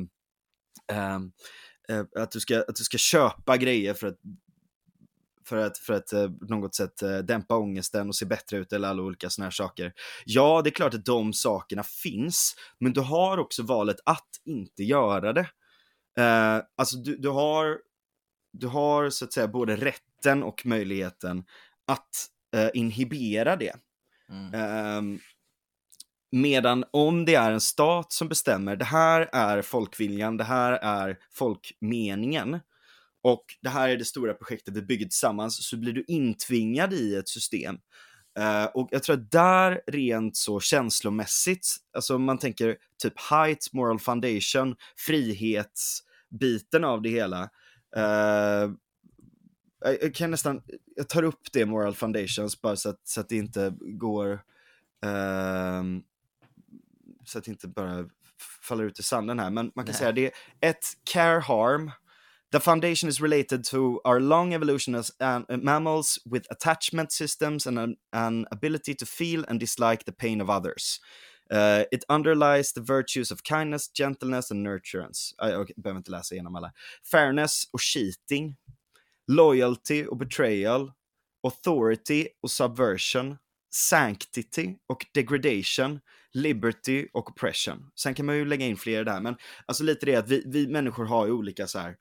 ehm, 0.91 1.31
eh, 1.89 2.23
att, 2.23 2.31
du 2.31 2.39
ska, 2.39 2.59
att 2.59 2.75
du 2.75 2.83
ska 2.83 2.97
köpa 2.97 3.57
grejer 3.57 3.93
för 3.93 4.07
att 4.07 4.17
för 5.47 5.57
att, 5.57 5.77
för 5.77 5.93
att 5.93 6.13
eh, 6.13 6.29
något 6.41 6.75
sätt 6.75 7.01
eh, 7.01 7.17
dämpa 7.17 7.57
ångesten 7.57 8.07
och 8.07 8.15
se 8.15 8.25
bättre 8.25 8.57
ut 8.57 8.73
eller 8.73 8.87
alla 8.87 9.03
olika 9.03 9.29
sådana 9.29 9.45
här 9.45 9.51
saker. 9.51 9.93
Ja, 10.25 10.61
det 10.61 10.69
är 10.69 10.71
klart 10.71 10.93
att 10.93 11.05
de 11.05 11.33
sakerna 11.33 11.83
finns, 11.83 12.55
men 12.79 12.93
du 12.93 13.01
har 13.01 13.37
också 13.37 13.63
valet 13.63 13.97
att 14.05 14.29
inte 14.45 14.83
göra 14.83 15.33
det. 15.33 15.47
Uh, 16.19 16.63
alltså 16.77 16.97
du, 16.97 17.17
du 17.17 17.29
har 17.29 17.77
du 18.51 18.67
har 18.67 19.09
så 19.09 19.25
att 19.25 19.33
säga 19.33 19.47
både 19.47 19.75
rätten 19.75 20.43
och 20.43 20.65
möjligheten 20.65 21.43
att 21.87 22.27
uh, 22.55 22.69
inhibera 22.73 23.55
det. 23.55 23.75
Mm. 24.29 24.53
Uh, 24.53 25.19
medan 26.31 26.85
om 26.91 27.25
det 27.25 27.35
är 27.35 27.51
en 27.51 27.61
stat 27.61 28.11
som 28.11 28.27
bestämmer, 28.27 28.75
det 28.75 28.85
här 28.85 29.29
är 29.33 29.61
folkviljan, 29.61 30.37
det 30.37 30.43
här 30.43 30.71
är 30.71 31.17
folkmeningen 31.31 32.59
och 33.25 33.43
det 33.61 33.69
här 33.69 33.89
är 33.89 33.97
det 33.97 34.05
stora 34.05 34.33
projektet 34.33 34.77
vi 34.77 34.81
bygger 34.81 35.05
tillsammans, 35.05 35.67
så 35.69 35.77
blir 35.77 35.93
du 35.93 36.03
intvingad 36.07 36.93
i 36.93 37.15
ett 37.15 37.29
system. 37.29 37.75
Uh, 38.39 38.65
och 38.65 38.89
jag 38.91 39.03
tror 39.03 39.15
att 39.15 39.31
där 39.31 39.81
rent 39.87 40.37
så 40.37 40.59
känslomässigt, 40.59 41.67
alltså 41.93 42.17
man 42.17 42.37
tänker 42.37 42.77
typ 43.03 43.13
height, 43.19 43.73
moral 43.73 43.99
foundation, 43.99 44.75
frihetsbiten 44.97 46.83
av 46.83 47.01
det 47.01 47.09
hela, 47.09 47.49
Uh, 47.97 48.73
jag 50.01 50.15
kan 50.15 50.31
nästan, 50.31 50.61
jag 50.95 51.09
tar 51.09 51.23
upp 51.23 51.51
det 51.53 51.65
Moral 51.65 51.95
Foundations 51.95 52.61
bara 52.61 52.75
så 52.75 52.89
att, 52.89 53.07
så 53.07 53.21
att 53.21 53.29
det 53.29 53.35
inte 53.35 53.73
går, 53.79 54.31
uh, 55.05 55.83
så 57.25 57.37
att 57.37 57.43
det 57.43 57.51
inte 57.51 57.67
bara 57.67 58.09
faller 58.61 58.83
ut 58.83 58.99
i 58.99 59.03
sanden 59.03 59.39
här. 59.39 59.49
Men 59.49 59.71
man 59.75 59.85
kan 59.85 59.91
Nej. 59.91 59.99
säga 59.99 60.11
det 60.11 60.25
är 60.25 60.69
ett 60.69 60.85
care 61.03 61.39
harm. 61.39 61.91
The 62.55 62.61
foundation 62.61 63.09
is 63.09 63.19
related 63.19 63.65
to 63.65 63.99
our 64.05 64.21
long 64.21 64.53
evolution 64.53 64.95
as 64.95 65.11
uh, 65.19 65.41
mammals 65.49 66.17
with 66.25 66.47
attachment 66.49 67.11
systems 67.11 67.67
and 67.67 67.77
an, 67.77 67.97
an 68.13 68.45
ability 68.49 68.95
to 68.95 69.05
feel 69.05 69.43
and 69.49 69.59
dislike 69.59 70.05
the 70.05 70.13
pain 70.13 70.39
of 70.39 70.49
others. 70.49 71.01
Uh, 71.51 71.83
it 71.91 72.05
underlies 72.07 72.71
the 72.71 72.79
virtues 72.79 73.29
of 73.29 73.43
kindness, 73.43 73.89
gentleness 73.89 74.51
and 74.51 74.65
nurturance. 74.65 75.33
Ah, 75.37 75.49
Jag 75.49 75.61
okay, 75.61 75.73
behöver 75.77 75.97
inte 75.97 76.11
läsa 76.11 76.35
igenom 76.35 76.55
alla. 76.55 76.71
Fairness 77.11 77.63
och 77.73 77.81
cheating. 77.81 78.55
Loyalty 79.27 80.05
och 80.05 80.17
betrayal. 80.17 80.91
Authority 81.43 82.27
och 82.41 82.51
subversion. 82.51 83.37
Sanctity 83.73 84.75
och 84.87 85.05
degradation. 85.13 85.99
Liberty 86.33 87.07
och 87.13 87.29
oppression. 87.29 87.91
Sen 87.95 88.13
kan 88.13 88.25
man 88.25 88.35
ju 88.35 88.45
lägga 88.45 88.65
in 88.65 88.77
fler 88.77 89.03
där, 89.03 89.21
men 89.21 89.35
alltså 89.65 89.83
lite 89.83 90.05
det 90.05 90.15
att 90.15 90.29
vi, 90.29 90.43
vi 90.45 90.67
människor 90.67 91.05
har 91.05 91.25
ju 91.25 91.31
olika 91.31 91.67
så 91.67 91.79
här. 91.79 91.95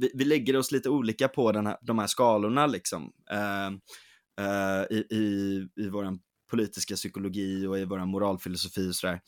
Vi, 0.00 0.10
vi 0.14 0.24
lägger 0.24 0.56
oss 0.56 0.72
lite 0.72 0.88
olika 0.88 1.28
på 1.28 1.52
den 1.52 1.66
här, 1.66 1.76
de 1.82 1.98
här 1.98 2.06
skalorna 2.06 2.66
liksom. 2.66 3.12
Uh, 3.32 3.70
uh, 4.46 4.84
i, 4.90 5.06
i, 5.10 5.66
i 5.76 5.88
vår 5.88 6.18
politiska 6.50 6.94
psykologi 6.94 7.66
och 7.66 7.78
i 7.78 7.84
vår 7.84 8.06
moralfilosofi 8.06 8.90
och 8.90 8.94
sådär. 8.94 9.20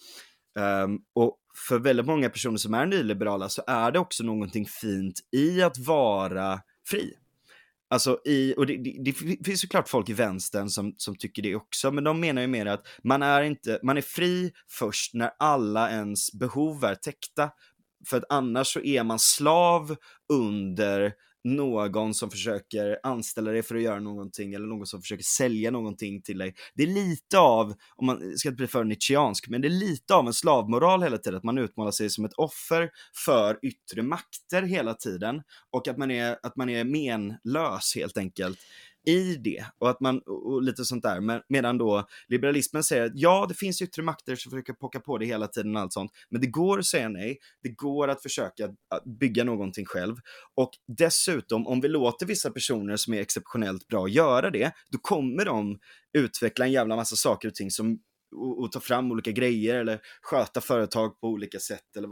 Um, 0.59 1.01
och 1.15 1.39
för 1.69 1.79
väldigt 1.79 2.07
många 2.07 2.29
personer 2.29 2.57
som 2.57 2.75
är 2.75 2.87
nyliberala 2.87 3.49
så 3.49 3.63
är 3.67 3.93
det 3.93 3.99
också 3.99 4.25
någonting 4.25 4.67
fint 4.67 5.21
i 5.37 5.63
att 5.63 5.79
vara 5.79 6.61
fri. 6.89 7.15
Alltså 7.91 8.21
i, 8.25 8.55
och 8.57 8.67
det, 8.67 8.77
det, 8.77 9.01
det 9.05 9.45
finns 9.45 9.61
såklart 9.61 9.89
folk 9.89 10.09
i 10.09 10.13
vänstern 10.13 10.69
som, 10.69 10.95
som 10.97 11.17
tycker 11.17 11.43
det 11.43 11.55
också, 11.55 11.91
men 11.91 12.05
de 12.05 12.21
menar 12.21 12.43
ju 12.43 12.49
mer 12.49 12.67
att 12.67 12.87
man 13.05 13.23
är 13.23 13.43
inte, 13.43 13.81
man 13.83 13.97
är 13.97 14.03
fri 14.03 14.53
först 14.69 15.15
när 15.15 15.31
alla 15.39 15.91
ens 15.91 16.33
behov 16.33 16.85
är 16.85 16.95
täckta. 16.95 17.51
För 18.07 18.17
att 18.17 18.25
annars 18.29 18.73
så 18.73 18.81
är 18.81 19.05
man 19.05 19.19
slav 19.19 19.97
under 20.33 21.13
någon 21.45 22.15
som 22.15 22.31
försöker 22.31 22.99
anställa 23.03 23.51
dig 23.51 23.63
för 23.63 23.75
att 23.75 23.83
göra 23.83 24.01
någonting 24.01 24.55
eller 24.55 24.67
någon 24.67 24.87
som 24.87 25.01
försöker 25.03 25.25
sälja 25.25 25.71
någonting 25.71 26.23
till 26.23 26.39
dig. 26.39 26.55
Det 26.75 26.83
är 26.83 26.87
lite 26.87 27.39
av, 27.39 27.75
om 27.97 28.07
man 28.07 28.39
ska 28.39 28.49
inte 28.49 28.57
bli 28.57 28.67
för 28.67 28.85
nietzscheansk, 28.85 29.49
men 29.49 29.61
det 29.61 29.69
är 29.69 29.71
lite 29.71 30.15
av 30.15 30.27
en 30.27 30.33
slavmoral 30.33 31.03
hela 31.03 31.19
tiden, 31.19 31.37
att 31.37 31.45
man 31.45 31.59
utmålar 31.59 31.91
sig 31.91 32.11
som 32.11 32.25
ett 32.25 32.33
offer 32.33 32.91
för 33.25 33.59
yttre 33.63 34.03
makter 34.03 34.63
hela 34.63 34.95
tiden 34.95 35.43
och 35.71 35.89
att 35.89 35.99
man 35.99 36.11
är, 36.11 36.39
att 36.43 36.57
man 36.57 36.69
är 36.69 36.85
menlös 36.85 37.93
helt 37.97 38.19
enkelt 38.19 38.59
i 39.07 39.37
det 39.37 39.65
och 39.79 39.91
att 39.91 40.01
man 40.01 40.19
och 40.27 40.63
lite 40.63 40.85
sånt 40.85 41.03
där. 41.03 41.21
Men, 41.21 41.41
medan 41.49 41.79
då 41.79 42.07
liberalismen 42.29 42.85
säger 42.85 43.05
att 43.05 43.13
ja, 43.15 43.47
det 43.49 43.55
finns 43.55 43.83
yttre 43.83 44.03
makter 44.03 44.37
som 44.37 44.51
försöker 44.51 44.73
pocka 44.73 45.01
på 45.01 45.19
det 45.19 45.27
hela 45.27 45.47
tiden 45.47 45.77
och 45.77 45.83
allt 45.83 45.93
sånt. 45.93 46.13
Men 46.31 46.41
det 46.41 46.47
går 46.47 46.79
att 46.79 46.87
säga 46.87 47.09
nej. 47.09 47.39
Det 47.63 47.69
går 47.69 48.09
att 48.09 48.23
försöka 48.23 48.69
bygga 49.21 49.45
någonting 49.45 49.87
själv 49.87 50.17
och 50.57 50.71
dessutom 50.99 51.67
om 51.67 51.81
vi 51.81 51.89
låter 51.89 52.27
vissa 52.27 52.51
personer 52.51 52.97
som 52.97 53.15
är 53.15 53.21
exceptionellt 53.21 53.89
bra 53.89 54.09
göra 54.09 54.51
det, 54.51 54.73
då 54.91 54.99
kommer 54.99 55.45
de 55.45 55.79
utveckla 56.19 56.65
en 56.65 56.73
jävla 56.73 56.97
massa 56.97 57.17
saker 57.17 57.49
och 57.49 57.55
ting 57.55 57.71
som 57.71 57.99
och, 58.33 58.63
och, 58.63 58.73
ta 58.73 58.81
fram 58.81 59.13
olika 59.13 59.31
grejer 59.31 59.75
eller 59.75 60.01
sköta 60.23 60.61
företag 60.61 61.21
på 61.21 61.29
olika 61.29 61.59
sätt 61.59 61.97
eller, 61.97 62.09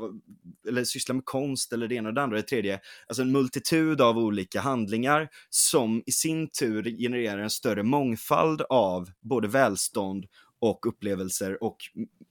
eller 0.68 0.84
syssla 0.84 1.14
med 1.14 1.24
konst 1.24 1.72
eller 1.72 1.88
det 1.88 1.94
ena 1.94 2.08
och 2.08 2.14
det 2.14 2.22
andra 2.22 2.36
och 2.36 2.42
det 2.42 2.48
tredje. 2.48 2.80
Alltså 3.06 3.22
en 3.22 3.32
multitud 3.32 4.00
av 4.00 4.18
olika 4.18 4.60
handlingar 4.60 5.28
som 5.48 6.02
i 6.06 6.12
sin 6.12 6.48
tur 6.50 6.98
genererar 6.98 7.38
en 7.38 7.50
större 7.50 7.82
mångfald 7.82 8.62
av 8.62 9.10
både 9.20 9.48
välstånd 9.48 10.26
och 10.60 10.86
upplevelser 10.86 11.62
och 11.62 11.76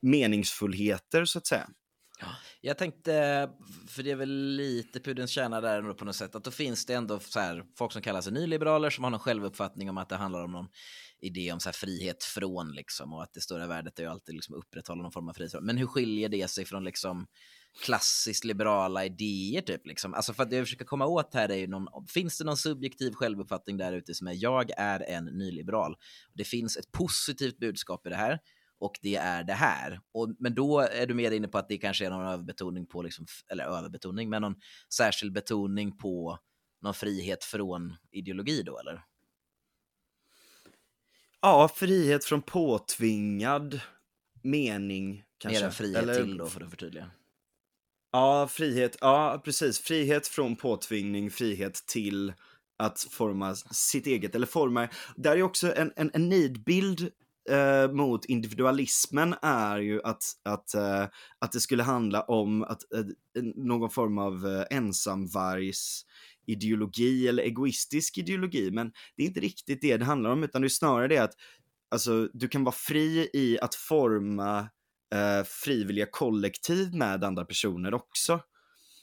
meningsfullheter 0.02 1.26
så 1.26 1.38
att 1.38 1.48
säga. 1.48 1.70
Jag 2.62 2.78
tänkte, 2.78 3.12
för 3.88 4.04
det 4.04 4.12
är 4.12 4.16
väl 4.16 4.56
lite 4.56 5.00
pudelns 5.00 5.32
kärna 5.32 5.62
där 5.62 5.80
ändå 5.80 5.94
på 5.94 6.06
något 6.06 6.16
sätt, 6.16 6.36
att 6.36 6.44
då 6.44 6.52
finns 6.52 6.86
det 6.86 6.94
ändå 6.94 7.20
så 7.20 7.40
här, 7.40 7.64
folk 7.78 7.94
som 7.94 8.02
kallar 8.02 8.22
sig 8.22 8.34
nyliberaler 8.34 8.90
som 8.90 9.04
har 9.04 9.12
någon 9.12 9.20
självuppfattning 9.20 9.90
om 9.90 9.98
att 9.98 10.10
det 10.10 10.16
handlar 10.16 10.44
om 10.44 10.52
någon 10.52 10.68
idé 11.22 11.52
om 11.52 11.60
så 11.60 11.72
frihet 11.72 12.24
från 12.24 12.72
liksom 12.72 13.14
och 13.14 13.24
att 13.24 13.34
det 13.34 13.42
stora 13.42 13.68
värdet 13.68 14.00
är 14.00 14.04
ju 14.04 14.10
alltid 14.10 14.36
liksom 14.36 14.56
upprätthålla 14.56 15.04
någon 15.04 15.12
form 15.12 15.30
av 15.30 15.34
frihet. 15.34 15.54
Men 15.62 15.78
hur 15.78 15.88
skiljer 15.88 16.30
det 16.30 16.50
sig 16.50 16.66
från 16.66 16.84
liksom 16.84 17.28
klassiskt 17.84 18.44
liberala 18.44 19.06
idéer 19.06 19.62
typ 19.62 19.88
liksom? 19.88 20.14
Alltså 20.14 20.34
för 20.34 20.44
att 20.44 20.50
det 20.50 20.56
jag 20.56 20.66
försöker 20.66 20.86
komma 20.86 21.06
åt 21.06 21.34
här 21.34 21.50
är 21.50 21.58
ju 21.58 21.68
någon, 21.68 22.08
finns 22.08 22.38
det 22.38 22.44
någon 22.44 22.58
subjektiv 22.58 23.14
självuppfattning 23.14 23.78
där 23.78 23.94
ute 23.94 24.14
som 24.14 24.28
är 24.28 24.34
jag 24.36 24.72
är 24.78 25.00
en 25.00 25.26
nyliberal. 25.26 25.96
Det 26.34 26.44
finns 26.44 26.78
ett 26.78 26.92
positivt 26.92 27.60
budskap 27.60 28.08
i 28.08 28.10
det 28.10 28.16
här 28.16 28.40
och 28.80 29.00
det 29.02 29.16
är 29.16 29.44
det 29.44 29.54
här. 29.54 30.00
Och, 30.12 30.36
men 30.40 30.56
då 30.56 30.80
är 30.80 31.08
du 31.08 31.14
mer 31.14 31.32
inne 31.32 31.48
på 31.48 31.58
att 31.58 31.70
det 31.70 31.78
kanske 31.78 32.06
är 32.06 32.10
någon 32.10 32.28
överbetoning 32.28 32.86
på, 32.86 33.02
liksom, 33.02 33.26
eller 33.52 33.64
överbetoning, 33.64 34.30
men 34.30 34.42
någon 34.42 34.56
särskild 34.94 35.34
betoning 35.34 35.98
på 35.98 36.40
någon 36.82 36.94
frihet 36.94 37.44
från 37.44 37.96
ideologi 38.12 38.64
då 38.64 38.80
eller? 38.80 39.04
Ja, 41.42 41.70
frihet 41.76 42.26
från 42.26 42.42
påtvingad 42.42 43.82
mening 44.42 45.24
kanske. 45.38 45.60
Mer 45.60 45.66
än 45.66 45.72
frihet 45.72 46.04
Eller... 46.04 46.16
till 46.16 46.38
då 46.38 46.46
för 46.46 46.62
att 46.62 46.70
förtydliga. 46.70 47.12
Ja, 48.12 48.48
frihet, 48.48 48.98
ja 49.02 49.42
precis. 49.46 49.80
Frihet 49.80 50.28
från 50.28 50.56
påtvingning, 50.56 51.32
frihet 51.32 51.74
till 51.74 52.34
att 52.78 53.00
forma 53.00 53.56
sitt 53.56 54.08
eget, 54.08 54.36
eller 54.36 54.48
forma, 54.48 54.90
där 55.16 55.38
är 55.38 55.44
också 55.44 55.76
en, 55.76 55.94
en, 55.96 56.12
en 56.14 56.30
nidbild 56.30 57.12
eh, 57.50 57.92
mot 57.92 58.26
individualismen 58.26 59.36
är 59.42 59.78
ju 59.78 60.02
att, 60.04 60.24
att, 60.44 60.74
eh, 60.74 61.06
att 61.40 61.52
det 61.52 61.60
skulle 61.60 61.84
handla 61.84 62.22
om 62.22 62.64
att, 62.64 62.94
eh, 62.94 63.44
någon 63.56 63.90
form 63.90 64.18
av 64.18 64.48
eh, 64.48 64.78
ensamvargs 64.78 66.06
ideologi 66.50 67.28
eller 67.28 67.44
egoistisk 67.44 68.18
ideologi, 68.18 68.72
men 68.72 68.92
det 69.16 69.24
är 69.24 69.28
inte 69.28 69.40
riktigt 69.40 69.82
det 69.82 69.98
det 69.98 70.06
handlar 70.06 70.30
om, 70.30 70.44
utan 70.44 70.62
det 70.62 70.68
är 70.68 70.70
snarare 70.70 71.08
det 71.08 71.18
att 71.18 71.34
alltså, 71.92 72.30
du 72.34 72.48
kan 72.48 72.64
vara 72.64 72.76
fri 72.76 73.30
i 73.34 73.60
att 73.60 73.76
forma 73.76 74.60
eh, 75.16 75.44
frivilliga 75.46 76.08
kollektiv 76.12 76.96
med 76.96 77.24
andra 77.24 77.46
personer 77.46 77.94
också. 77.94 78.40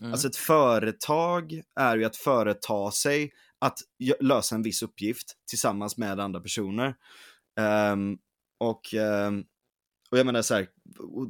Mm. 0.01 0.13
Alltså 0.13 0.29
ett 0.29 0.37
företag 0.37 1.63
är 1.81 1.97
ju 1.97 2.05
att 2.05 2.17
företa 2.17 2.91
sig 2.91 3.33
att 3.59 3.79
lösa 4.21 4.55
en 4.55 4.63
viss 4.63 4.83
uppgift 4.83 5.37
tillsammans 5.49 5.97
med 5.97 6.21
andra 6.21 6.41
personer. 6.41 6.95
Um, 7.93 8.19
och, 8.59 8.95
um, 8.95 9.45
och 10.11 10.19
jag 10.19 10.27
menar 10.27 10.43
så 10.43 10.55
här, 10.55 10.67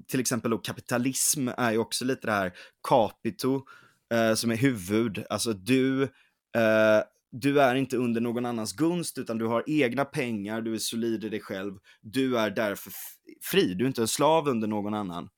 till 0.06 0.20
exempel 0.20 0.50
då 0.50 0.58
kapitalism 0.58 1.48
är 1.56 1.72
ju 1.72 1.78
också 1.78 2.04
lite 2.04 2.26
det 2.26 2.32
här 2.32 2.52
capito 2.88 3.62
uh, 4.14 4.34
som 4.34 4.50
är 4.50 4.57
huvud, 4.57 5.24
alltså 5.30 5.52
du, 5.52 6.02
uh, 6.02 6.09
du 7.32 7.61
är 7.61 7.74
inte 7.74 7.96
under 7.96 8.20
någon 8.20 8.46
annans 8.46 8.72
gunst 8.72 9.18
utan 9.18 9.38
du 9.38 9.46
har 9.46 9.64
egna 9.66 10.04
pengar, 10.04 10.61
du 10.61 10.74
är 10.74 10.78
solid 10.78 11.24
i 11.24 11.28
dig 11.28 11.40
själv, 11.40 11.74
du 12.00 12.38
är 12.38 12.50
därför 12.50 12.92
fri, 13.50 13.74
du 13.74 13.84
är 13.84 13.88
inte 13.88 14.00
en 14.00 14.09
slav 14.09 14.48
under 14.48 14.68
någon 14.68 14.94
annan. 14.94 15.28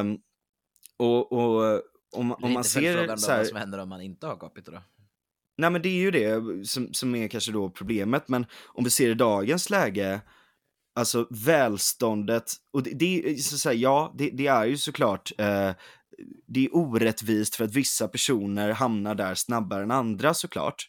Um, 0.00 0.18
och, 0.96 1.32
och 1.32 1.82
om, 2.16 2.32
om 2.32 2.52
man 2.52 2.64
ser... 2.64 3.16
Så 3.16 3.30
här, 3.30 3.38
vad 3.38 3.46
som 3.46 3.56
händer 3.56 3.78
om 3.78 3.88
man 3.88 4.00
inte 4.00 4.26
har 4.26 4.36
capita 4.36 4.70
då? 4.70 4.82
Nej 5.58 5.70
men 5.70 5.82
det 5.82 5.88
är 5.88 6.00
ju 6.00 6.10
det 6.10 6.66
som, 6.68 6.94
som 6.94 7.14
är 7.14 7.28
kanske 7.28 7.52
då 7.52 7.70
problemet, 7.70 8.28
men 8.28 8.46
om 8.66 8.84
vi 8.84 8.90
ser 8.90 9.10
i 9.10 9.14
dagens 9.14 9.70
läge, 9.70 10.20
alltså 10.94 11.26
välståndet, 11.30 12.52
och 12.72 12.82
det, 12.82 12.90
det 12.90 13.30
är 13.30 13.36
så 13.36 13.54
att 13.54 13.60
säga, 13.60 13.74
ja, 13.74 14.14
det, 14.18 14.30
det, 14.30 14.46
är 14.46 14.64
ju 14.64 14.76
såklart, 14.76 15.32
eh, 15.38 15.70
det 16.46 16.64
är 16.64 16.76
orättvist 16.76 17.56
för 17.56 17.64
att 17.64 17.74
vissa 17.74 18.08
personer 18.08 18.70
hamnar 18.70 19.14
där 19.14 19.34
snabbare 19.34 19.82
än 19.82 19.90
andra 19.90 20.34
såklart. 20.34 20.88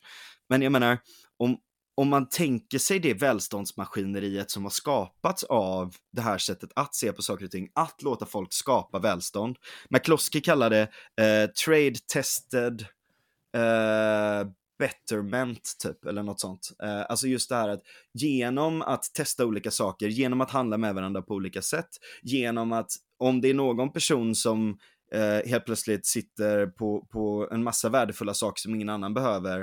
Men 0.50 0.62
jag 0.62 0.72
menar, 0.72 0.98
om, 1.38 1.58
om 1.96 2.10
man 2.10 2.30
tänker 2.30 2.78
sig 2.78 3.00
det 3.00 3.14
välståndsmaskineriet 3.14 4.52
som 4.52 4.64
har 4.64 4.70
skapats 4.70 5.44
av 5.44 5.96
det 6.12 6.22
här 6.22 6.38
sättet 6.38 6.70
att 6.76 6.96
se 6.96 7.14
på 7.14 7.22
saker 7.22 7.46
och 7.46 7.52
ting, 7.52 7.70
att 7.76 8.02
låta 8.02 8.26
folk 8.26 8.54
skapa 8.54 9.00
välstånd. 9.00 9.58
McCloskey 9.90 10.42
kallar 10.42 10.70
det 10.70 10.82
eh, 11.22 11.50
trade 11.50 11.96
tested 12.14 12.82
eh, 13.56 14.50
betterment 14.80 15.76
typ, 15.84 16.06
eller 16.06 16.24
något 16.24 16.40
sånt. 16.40 16.72
Eh, 16.84 17.06
alltså 17.10 17.28
just 17.28 17.50
det 17.50 17.56
här 17.56 17.70
att 17.70 17.82
genom 18.14 18.82
att 18.82 19.04
testa 19.14 19.46
olika 19.46 19.72
saker, 19.72 20.08
genom 20.08 20.42
att 20.42 20.52
handla 20.52 20.78
med 20.78 20.96
varandra 20.96 21.22
på 21.22 21.34
olika 21.34 21.62
sätt, 21.62 21.90
genom 22.22 22.72
att 22.72 22.92
om 23.18 23.42
det 23.42 23.50
är 23.50 23.54
någon 23.54 23.92
person 23.92 24.36
som 24.36 24.78
eh, 25.14 25.49
helt 25.49 25.66
plötsligt 25.66 26.05
sitter 26.05 26.68
på, 26.68 27.07
på 27.12 27.49
en 27.51 27.64
massa 27.64 27.89
värdefulla 27.89 28.34
saker 28.34 28.60
som 28.60 28.76
ingen 28.76 28.89
annan 28.89 29.14
behöver, 29.14 29.60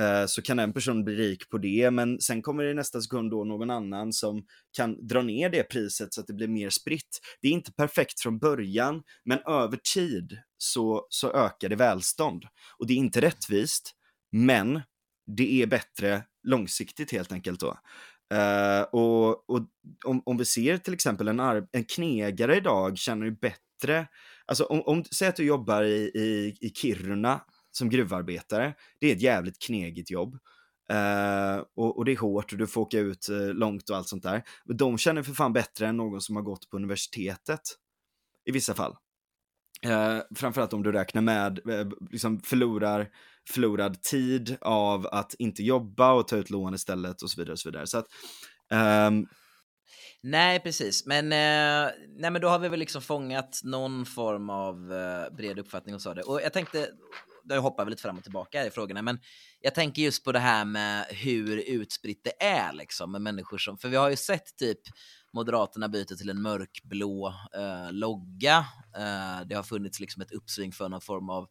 eh, 0.00 0.26
så 0.26 0.42
kan 0.42 0.58
en 0.58 0.72
person 0.72 1.04
bli 1.04 1.14
rik 1.14 1.48
på 1.48 1.58
det, 1.58 1.90
men 1.90 2.20
sen 2.20 2.42
kommer 2.42 2.64
det 2.64 2.70
i 2.70 2.74
nästa 2.74 3.00
sekund 3.00 3.30
då 3.30 3.44
någon 3.44 3.70
annan 3.70 4.12
som 4.12 4.44
kan 4.76 5.06
dra 5.06 5.22
ner 5.22 5.50
det 5.50 5.62
priset 5.62 6.14
så 6.14 6.20
att 6.20 6.26
det 6.26 6.34
blir 6.34 6.48
mer 6.48 6.70
spritt. 6.70 7.20
Det 7.40 7.48
är 7.48 7.52
inte 7.52 7.72
perfekt 7.72 8.20
från 8.20 8.38
början, 8.38 9.02
men 9.24 9.38
över 9.38 9.78
tid 9.94 10.38
så, 10.58 11.06
så 11.08 11.32
ökar 11.32 11.68
det 11.68 11.76
välstånd. 11.76 12.44
Och 12.78 12.86
det 12.86 12.92
är 12.92 12.96
inte 12.96 13.20
rättvist, 13.20 13.94
men 14.32 14.80
det 15.36 15.62
är 15.62 15.66
bättre 15.66 16.24
långsiktigt 16.42 17.12
helt 17.12 17.32
enkelt 17.32 17.60
då. 17.60 17.78
Uh, 18.34 18.82
och, 18.82 19.50
och 19.50 19.60
om, 20.04 20.22
om 20.24 20.36
vi 20.36 20.44
ser 20.44 20.78
till 20.78 20.94
exempel 20.94 21.28
en, 21.28 21.40
en 21.72 21.84
knegare 21.84 22.56
idag 22.56 22.98
känner 22.98 23.26
ju 23.26 23.30
bättre, 23.30 24.06
alltså 24.52 24.64
om, 24.64 24.82
om 24.86 25.04
säg 25.04 25.28
att 25.28 25.36
du 25.36 25.44
jobbar 25.44 25.82
i, 25.82 26.10
i, 26.14 26.56
i 26.60 26.70
Kiruna 26.70 27.40
som 27.70 27.90
gruvarbetare, 27.90 28.74
det 29.00 29.10
är 29.10 29.16
ett 29.16 29.22
jävligt 29.22 29.62
knegigt 29.62 30.10
jobb. 30.10 30.34
Uh, 30.92 31.64
och, 31.76 31.98
och, 31.98 32.04
det 32.04 32.12
är 32.12 32.16
hårt 32.16 32.52
och 32.52 32.58
du 32.58 32.66
får 32.66 32.80
åka 32.80 32.98
ut 32.98 33.28
uh, 33.30 33.54
långt 33.54 33.90
och 33.90 33.96
allt 33.96 34.08
sånt 34.08 34.22
där. 34.22 34.42
Men 34.64 34.76
de 34.76 34.98
känner 34.98 35.22
för 35.22 35.32
fan 35.32 35.52
bättre 35.52 35.86
än 35.86 35.96
någon 35.96 36.20
som 36.20 36.36
har 36.36 36.42
gått 36.42 36.70
på 36.70 36.76
universitetet. 36.76 37.60
I 38.44 38.52
vissa 38.52 38.74
fall. 38.74 38.96
Uh, 39.86 40.20
framförallt 40.36 40.72
om 40.72 40.82
du 40.82 40.92
räknar 40.92 41.22
med, 41.22 41.60
liksom 42.10 42.40
förlorar 42.40 43.08
förlorad 43.50 44.02
tid 44.02 44.56
av 44.60 45.06
att 45.06 45.34
inte 45.34 45.62
jobba 45.62 46.12
och 46.12 46.28
ta 46.28 46.36
ut 46.36 46.50
lån 46.50 46.74
istället 46.74 47.22
och 47.22 47.30
så 47.30 47.40
vidare. 47.40 47.52
Och 47.52 47.58
så 47.58 47.68
vidare. 47.68 47.86
Så 47.86 47.98
att, 47.98 48.06
um... 49.08 49.26
Nej, 50.22 50.60
precis. 50.60 51.06
Men, 51.06 51.24
eh, 51.32 51.92
nej, 52.08 52.30
men 52.30 52.40
då 52.40 52.48
har 52.48 52.58
vi 52.58 52.68
väl 52.68 52.78
liksom 52.78 53.02
fångat 53.02 53.60
någon 53.64 54.06
form 54.06 54.50
av 54.50 54.92
eh, 54.92 55.36
bred 55.36 55.58
uppfattning 55.58 55.94
och 55.94 56.02
så 56.02 56.14
det. 56.14 56.22
Och 56.22 56.42
jag 56.42 56.52
tänkte, 56.52 56.88
där 57.44 57.58
hoppar 57.58 57.84
vi 57.84 57.90
lite 57.90 58.02
fram 58.02 58.16
och 58.16 58.22
tillbaka 58.22 58.66
i 58.66 58.70
frågorna, 58.70 59.02
men 59.02 59.18
jag 59.60 59.74
tänker 59.74 60.02
just 60.02 60.24
på 60.24 60.32
det 60.32 60.38
här 60.38 60.64
med 60.64 61.06
hur 61.08 61.56
utspritt 61.56 62.20
det 62.24 62.44
är 62.44 62.72
liksom 62.72 63.12
med 63.12 63.22
människor 63.22 63.58
som, 63.58 63.78
för 63.78 63.88
vi 63.88 63.96
har 63.96 64.10
ju 64.10 64.16
sett 64.16 64.56
typ 64.56 64.80
Moderaterna 65.32 65.88
byter 65.88 66.16
till 66.16 66.30
en 66.30 66.42
mörkblå 66.42 67.34
eh, 67.54 67.92
logga. 67.92 68.66
Eh, 68.96 69.46
det 69.46 69.54
har 69.54 69.62
funnits 69.62 70.00
liksom 70.00 70.22
ett 70.22 70.32
uppsving 70.32 70.72
för 70.72 70.88
någon 70.88 71.00
form 71.00 71.30
av 71.30 71.48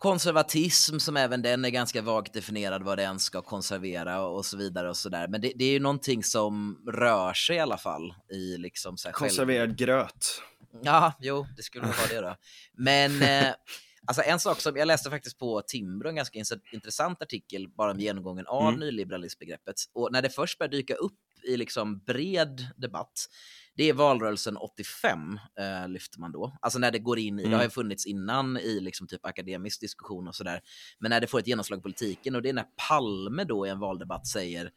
konservatism 0.00 0.98
som 0.98 1.16
även 1.16 1.42
den 1.42 1.64
är 1.64 1.70
ganska 1.70 2.02
vagt 2.02 2.32
definierad 2.32 2.82
vad 2.82 2.98
den 2.98 3.18
ska 3.18 3.42
konservera 3.42 4.20
och 4.22 4.46
så 4.46 4.56
vidare 4.56 4.88
och 4.88 4.96
så 4.96 5.08
där. 5.08 5.28
Men 5.28 5.40
det, 5.40 5.52
det 5.56 5.64
är 5.64 5.72
ju 5.72 5.80
någonting 5.80 6.24
som 6.24 6.82
rör 6.86 7.32
sig 7.32 7.56
i 7.56 7.58
alla 7.58 7.76
fall 7.76 8.14
i 8.32 8.56
liksom 8.56 8.96
så 8.96 9.08
här 9.08 9.12
Konserverad 9.12 9.68
själv... 9.68 9.76
gröt. 9.76 10.42
Ja, 10.82 11.12
jo, 11.20 11.46
det 11.56 11.62
skulle 11.62 11.86
vara 11.86 12.06
det 12.10 12.20
då. 12.20 12.36
Men 12.72 13.22
eh, 13.22 13.54
alltså 14.06 14.22
en 14.22 14.40
sak 14.40 14.60
som 14.60 14.76
jag 14.76 14.86
läste 14.86 15.10
faktiskt 15.10 15.38
på 15.38 15.62
Timbro, 15.62 16.08
en 16.08 16.14
ganska 16.14 16.38
intressant 16.72 17.22
artikel 17.22 17.68
bara 17.68 17.94
med 17.94 18.02
genomgången 18.02 18.46
av 18.46 18.68
mm. 18.68 18.80
nyliberalismbegreppet. 18.80 19.76
Och 19.92 20.12
när 20.12 20.22
det 20.22 20.30
först 20.30 20.58
började 20.58 20.76
dyka 20.76 20.94
upp 20.94 21.18
i 21.42 21.56
liksom 21.56 21.98
bred 21.98 22.66
debatt 22.76 23.28
det 23.76 23.88
är 23.88 23.92
valrörelsen 23.92 24.56
85 24.56 25.38
eh, 25.58 25.88
lyfter 25.88 26.20
man 26.20 26.32
då. 26.32 26.56
Alltså 26.60 26.78
när 26.78 26.90
det 26.90 26.98
går 26.98 27.18
in 27.18 27.38
i, 27.38 27.42
mm. 27.42 27.50
det 27.50 27.56
har 27.56 27.64
ju 27.64 27.70
funnits 27.70 28.06
innan 28.06 28.56
i 28.56 28.80
liksom 28.80 29.06
typ 29.06 29.26
akademisk 29.26 29.80
diskussion 29.80 30.28
och 30.28 30.34
sådär. 30.34 30.60
Men 30.98 31.10
när 31.10 31.20
det 31.20 31.26
får 31.26 31.38
ett 31.38 31.46
genomslag 31.46 31.78
i 31.78 31.82
politiken 31.82 32.34
och 32.34 32.42
det 32.42 32.48
är 32.48 32.52
när 32.52 32.66
Palme 32.88 33.44
då 33.44 33.66
i 33.66 33.70
en 33.70 33.78
valdebatt 33.78 34.26
säger 34.26 34.70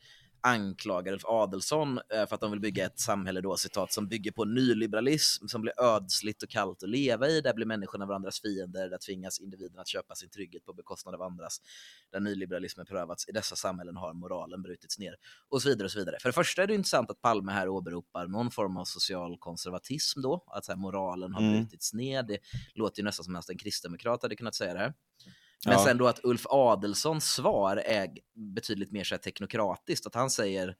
anklagar 0.44 1.14
Ulf 1.14 1.26
Adelsson 1.26 1.98
eh, 1.98 2.28
för 2.28 2.36
att 2.36 2.42
de 2.42 2.52
vill 2.52 2.60
bygga 2.60 2.86
ett 2.86 3.00
samhälle 3.00 3.42
då, 3.42 3.58
citat, 3.58 3.94
som 3.94 4.08
bygger 4.08 4.32
på 4.32 4.46
nyliberalism, 4.46 5.48
som 5.48 5.62
blir 5.62 5.74
ödsligt 5.82 6.44
och 6.44 6.50
kallt 6.50 6.84
att 6.84 6.90
leva 6.90 7.28
i, 7.28 7.42
där 7.42 7.54
blir 7.54 7.66
människorna 7.66 8.06
varandras 8.06 8.42
fiender, 8.42 8.90
där 8.90 8.98
tvingas 8.98 9.40
individen 9.40 9.80
att 9.80 9.88
köpa 9.88 10.16
sin 10.16 10.30
trygghet 10.30 10.66
på 10.66 10.74
bekostnad 10.74 11.16
av 11.16 11.22
andras, 11.22 11.62
där 12.12 12.20
nyliberalismen 12.20 12.86
prövats, 12.86 13.30
i 13.30 13.32
dessa 13.32 13.56
samhällen 13.56 13.98
har 13.98 14.14
moralen 14.14 14.62
brutits 14.62 15.00
ner, 15.00 15.16
och 15.50 15.62
så 15.62 15.70
vidare 15.70 15.86
och 15.86 15.92
så 15.92 16.00
vidare. 16.00 16.18
För 16.22 16.30
det 16.30 16.34
första 16.34 16.64
är 16.64 16.68
det 16.68 16.76
intressant 16.76 17.12
att 17.12 17.22
Palme 17.22 17.52
här 17.52 17.68
åberopar 17.68 18.28
någon 18.28 18.52
form 18.52 18.78
av 18.78 18.86
social 18.86 19.38
konservatism 19.38 20.22
då, 20.22 20.44
att 20.48 20.66
så 20.66 20.72
här, 20.72 20.80
moralen 20.80 21.34
har 21.34 21.42
mm. 21.42 21.54
brutits 21.54 21.94
ner, 21.94 22.24
det 22.24 22.38
låter 22.74 23.02
ju 23.02 23.06
nästan 23.06 23.24
som 23.24 23.36
att 23.36 23.50
en 23.50 23.58
kristdemokrat 23.58 24.22
hade 24.22 24.36
kunnat 24.36 24.56
säga 24.56 24.74
det 24.74 24.80
här. 24.80 24.94
Men 25.66 25.74
ja. 25.74 25.86
sen 25.86 25.98
då 25.98 26.08
att 26.08 26.20
Ulf 26.24 26.46
Adelssons 26.46 27.26
svar 27.26 27.78
är 27.78 28.10
betydligt 28.56 28.92
mer 28.92 29.04
så 29.04 29.16
här 29.16 29.20
teknokratiskt, 29.20 30.08
att 30.08 30.16
han 30.16 30.30
säger 30.30 30.76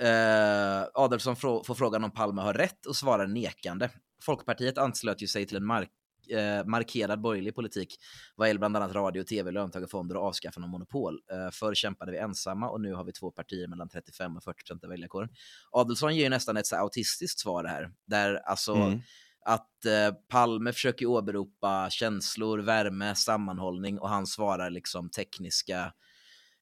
eh, 0.00 0.84
Adelsson 0.94 1.36
får 1.36 1.74
frågan 1.74 2.04
om 2.04 2.10
Palme 2.10 2.42
har 2.42 2.54
rätt 2.54 2.86
och 2.86 2.96
svarar 2.96 3.26
nekande. 3.26 3.90
Folkpartiet 4.22 4.78
anslöt 4.78 5.22
ju 5.22 5.26
sig 5.26 5.46
till 5.46 5.56
en 5.56 5.66
mark 5.66 5.90
eh, 6.30 6.64
markerad 6.64 7.20
borgerlig 7.20 7.54
politik 7.54 7.96
vad 8.36 8.48
gäller 8.48 8.58
bland 8.58 8.76
annat 8.76 8.94
radio, 8.94 9.22
tv, 9.22 9.50
löntagarfonder 9.50 10.16
och 10.16 10.24
avskaffande 10.24 10.66
av 10.66 10.70
monopol. 10.70 11.20
Eh, 11.32 11.50
förr 11.50 11.74
kämpade 11.74 12.12
vi 12.12 12.18
ensamma 12.18 12.70
och 12.70 12.80
nu 12.80 12.94
har 12.94 13.04
vi 13.04 13.12
två 13.12 13.30
partier 13.30 13.68
mellan 13.68 13.88
35 13.88 14.36
och 14.36 14.44
40 14.44 14.56
procent 14.56 14.84
av 14.84 14.90
väljarkåren. 14.90 15.28
Adelsson 15.70 16.16
ger 16.16 16.22
ju 16.22 16.28
nästan 16.28 16.56
ett 16.56 16.66
så 16.66 16.76
autistiskt 16.76 17.38
svar 17.38 17.64
här, 17.64 17.90
där 18.06 18.34
alltså 18.34 18.74
mm 18.74 19.00
att 19.46 19.84
eh, 19.84 20.14
Palme 20.28 20.72
försöker 20.72 21.06
åberopa 21.06 21.90
känslor, 21.90 22.58
värme, 22.58 23.14
sammanhållning 23.14 23.98
och 23.98 24.08
han 24.08 24.26
svarar 24.26 24.70
liksom 24.70 25.10
tekniska 25.10 25.92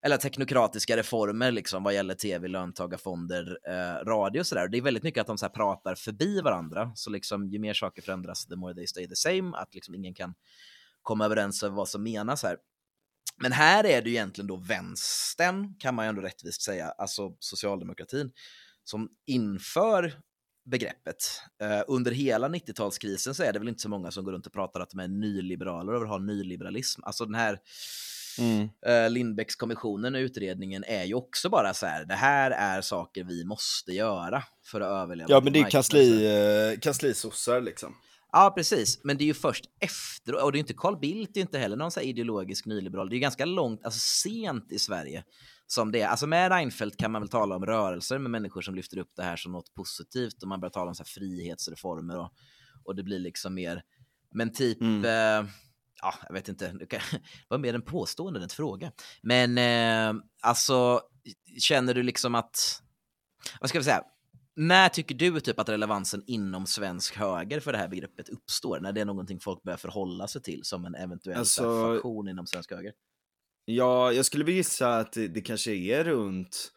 eller 0.05 0.16
teknokratiska 0.16 0.97
reformer 0.97 1.53
liksom 1.53 1.82
vad 1.82 1.95
gäller 1.95 2.14
tv, 2.14 2.49
löntagarfonder, 2.49 3.59
eh, 3.68 4.05
radio 4.05 4.41
och 4.41 4.47
sådär. 4.47 4.68
Det 4.68 4.78
är 4.78 4.82
väldigt 4.82 5.03
mycket 5.03 5.20
att 5.20 5.26
de 5.26 5.39
så 5.39 5.49
pratar 5.49 5.95
förbi 5.95 6.41
varandra, 6.41 6.93
så 6.95 7.11
liksom 7.11 7.49
ju 7.49 7.59
mer 7.59 7.74
saker 7.74 8.03
förändras, 8.03 8.47
the 8.47 8.57
more 8.57 8.74
they 8.74 8.87
stay 8.87 9.09
the 9.09 9.16
same, 9.16 9.57
att 9.57 9.74
liksom 9.74 9.95
ingen 9.95 10.14
kan 10.14 10.35
komma 11.03 11.24
överens 11.24 11.62
över 11.62 11.76
vad 11.76 11.89
som 11.89 12.03
menas 12.03 12.43
här. 12.43 12.57
Men 13.43 13.53
här 13.53 13.85
är 13.85 14.03
det 14.03 14.11
ju 14.11 14.14
egentligen 14.16 14.49
då 14.49 14.57
vänstern, 14.57 15.74
kan 15.78 15.95
man 15.95 16.05
ju 16.05 16.09
ändå 16.09 16.22
rättvist 16.22 16.62
säga, 16.62 16.89
alltså 16.89 17.37
socialdemokratin, 17.39 18.32
som 18.85 19.09
inför 19.26 20.14
begreppet. 20.65 21.41
Uh, 21.62 21.83
under 21.87 22.12
hela 22.12 22.49
90-talskrisen 22.49 23.33
så 23.33 23.43
är 23.43 23.53
det 23.53 23.59
väl 23.59 23.69
inte 23.69 23.83
så 23.83 23.89
många 23.89 24.11
som 24.11 24.25
går 24.25 24.33
runt 24.33 24.47
och 24.47 24.53
pratar 24.53 24.81
att 24.81 24.91
de 24.91 25.01
är 25.01 25.09
nyliberaler 25.09 25.93
och 25.93 26.03
vill 26.03 26.09
ha 26.09 26.19
nyliberalism. 26.19 27.01
Alltså 27.05 27.25
den 27.25 27.35
här 27.35 27.59
mm. 28.39 28.69
uh, 28.89 29.11
Lindbäckskommissionen 29.11 30.15
och 30.15 30.19
utredningen 30.19 30.85
är 30.87 31.05
ju 31.05 31.15
också 31.15 31.49
bara 31.49 31.75
så 31.75 31.87
här, 31.87 32.05
det 32.05 32.15
här 32.15 32.51
är 32.51 32.81
saker 32.81 33.25
vi 33.25 33.45
måste 33.45 33.93
göra 33.93 34.43
för 34.65 34.81
att 34.81 35.03
överleva. 35.03 35.31
Ja, 35.31 35.41
men 35.41 35.53
det 35.53 35.59
är 35.59 35.71
kansli, 35.71 36.29
uh, 36.73 36.81
kanslisossar 36.81 37.61
liksom. 37.61 37.95
Ja, 38.33 38.53
precis. 38.57 39.01
Men 39.05 39.17
det 39.17 39.25
är 39.25 39.27
ju 39.27 39.35
först 39.35 39.65
efter, 39.81 40.45
och 40.45 40.53
det 40.53 40.59
är 40.59 40.61
inte 40.61 40.75
Carl 40.75 40.99
Bildt, 40.99 41.35
det 41.35 41.41
är 41.41 41.43
inte 41.43 41.59
heller 41.59 41.77
någon 41.77 41.91
så 41.91 42.01
ideologisk 42.01 42.67
nyliberal. 42.67 43.09
Det 43.09 43.12
är 43.12 43.17
ju 43.17 43.21
ganska 43.21 43.45
långt, 43.45 43.85
alltså 43.85 44.01
sent 44.01 44.73
i 44.73 44.79
Sverige 44.79 45.25
som 45.67 45.93
det 45.93 46.01
är. 46.01 46.09
Alltså 46.09 46.27
med 46.27 46.53
Reinfeldt 46.53 46.97
kan 46.97 47.12
man 47.12 47.23
väl 47.23 47.29
tala 47.29 47.57
om 47.57 47.67
rörelser 47.67 48.19
med 48.19 48.31
människor 48.31 48.62
som 48.62 48.75
lyfter 48.75 48.99
upp 48.99 49.11
det 49.17 49.23
här 49.23 49.37
som 49.37 49.53
något 49.53 49.75
positivt 49.75 50.43
och 50.43 50.49
man 50.49 50.61
börjar 50.61 50.71
tala 50.71 50.89
om 50.89 50.95
så 50.95 51.03
här 51.03 51.09
frihetsreformer 51.09 52.19
och, 52.19 52.33
och 52.85 52.97
det 52.97 53.03
blir 53.03 53.19
liksom 53.19 53.55
mer, 53.55 53.83
men 54.31 54.53
typ, 54.53 54.81
mm. 54.81 55.05
eh, 55.05 55.51
ja, 56.03 56.15
jag 56.27 56.35
vet 56.35 56.49
inte, 56.49 56.73
det 56.73 57.01
var 57.49 57.59
mer 57.59 57.75
en 57.75 57.83
påstående 57.83 58.39
än 58.39 58.45
en 58.45 58.49
fråga. 58.49 58.93
Men 59.23 59.59
eh, 59.59 60.23
alltså, 60.43 61.01
känner 61.59 61.95
du 61.95 62.03
liksom 62.03 62.35
att, 62.35 62.83
vad 63.61 63.69
ska 63.69 63.79
vi 63.79 63.85
säga, 63.85 64.03
när 64.57 64.89
tycker 64.89 65.15
du 65.15 65.41
typ 65.41 65.59
att 65.59 65.69
relevansen 65.69 66.23
inom 66.27 66.67
svensk 66.67 67.17
höger 67.17 67.61
för 67.61 67.73
det 67.73 67.79
här 67.79 67.89
begreppet 67.89 68.29
uppstår? 68.29 68.81
När 68.81 68.93
det 68.93 69.01
är 69.01 69.05
någonting 69.05 69.41
folk 69.41 69.62
börjar 69.62 69.77
förhålla 69.77 70.29
sig 70.29 70.43
till 70.43 70.61
som 70.65 70.85
en 70.85 70.95
eventuell 70.95 71.39
alltså, 71.39 71.95
faktion 71.95 72.29
inom 72.29 72.47
svensk 72.47 72.71
höger? 72.71 72.93
Ja, 73.65 74.12
jag 74.12 74.25
skulle 74.25 74.53
gissa 74.53 74.97
att 74.97 75.12
det, 75.12 75.29
det 75.29 75.41
kanske 75.41 75.73
är 75.73 76.05
runt, 76.05 76.73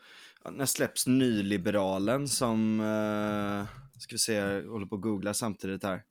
när 0.51 0.65
släpps 0.65 1.07
nyliberalen 1.07 2.27
som, 2.27 2.79
uh, 2.79 3.65
ska 3.99 4.15
vi 4.15 4.19
se, 4.19 4.33
jag 4.33 4.63
håller 4.63 4.85
på 4.85 4.95
att 4.95 5.01
googla 5.01 5.33
samtidigt 5.33 5.83
här. 5.83 6.01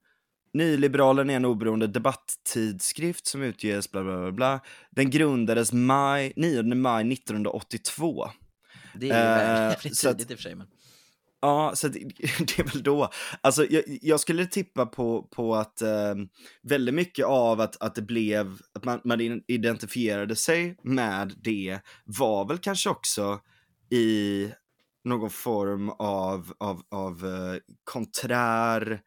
Nyliberalen 0.52 1.30
är 1.30 1.36
en 1.36 1.44
oberoende 1.44 1.86
debatttidskrift 1.86 3.26
som 3.26 3.42
utges 3.42 3.90
bla 3.90 4.02
bla 4.02 4.18
bla. 4.18 4.32
bla. 4.32 4.60
Den 4.90 5.10
grundades 5.10 5.72
maj, 5.72 6.32
9 6.36 6.62
maj 6.62 7.12
1982. 7.12 8.30
Det 8.94 9.10
är 9.10 9.68
ju 9.68 9.72
uh, 9.72 9.78
tidigt 9.78 10.30
i 10.30 10.34
och 10.34 10.38
för 10.38 10.42
sig. 10.42 10.54
Men... 10.54 10.66
Ja, 11.46 11.72
så 11.74 11.88
det, 11.88 11.98
det, 12.38 12.58
är 12.58 12.72
väl 12.72 12.82
då. 12.82 13.10
Alltså, 13.40 13.66
jag, 13.70 13.82
jag 13.86 14.20
skulle 14.20 14.46
tippa 14.46 14.86
på, 14.86 15.22
på 15.22 15.54
att 15.54 15.82
eh, 15.82 16.14
väldigt 16.62 16.94
mycket 16.94 17.24
av 17.24 17.60
att, 17.60 17.82
att 17.82 17.94
det 17.94 18.02
blev, 18.02 18.58
att 18.74 18.84
man, 18.84 19.00
man 19.04 19.42
identifierade 19.46 20.36
sig 20.36 20.76
med 20.82 21.34
det 21.44 21.80
var 22.04 22.48
väl 22.48 22.58
kanske 22.58 22.90
också 22.90 23.40
i 23.90 24.48
någon 25.04 25.30
form 25.30 25.90
av, 25.90 26.52
av, 26.58 26.82
av 26.90 27.26
eh, 27.26 27.60
konträr 27.84 29.00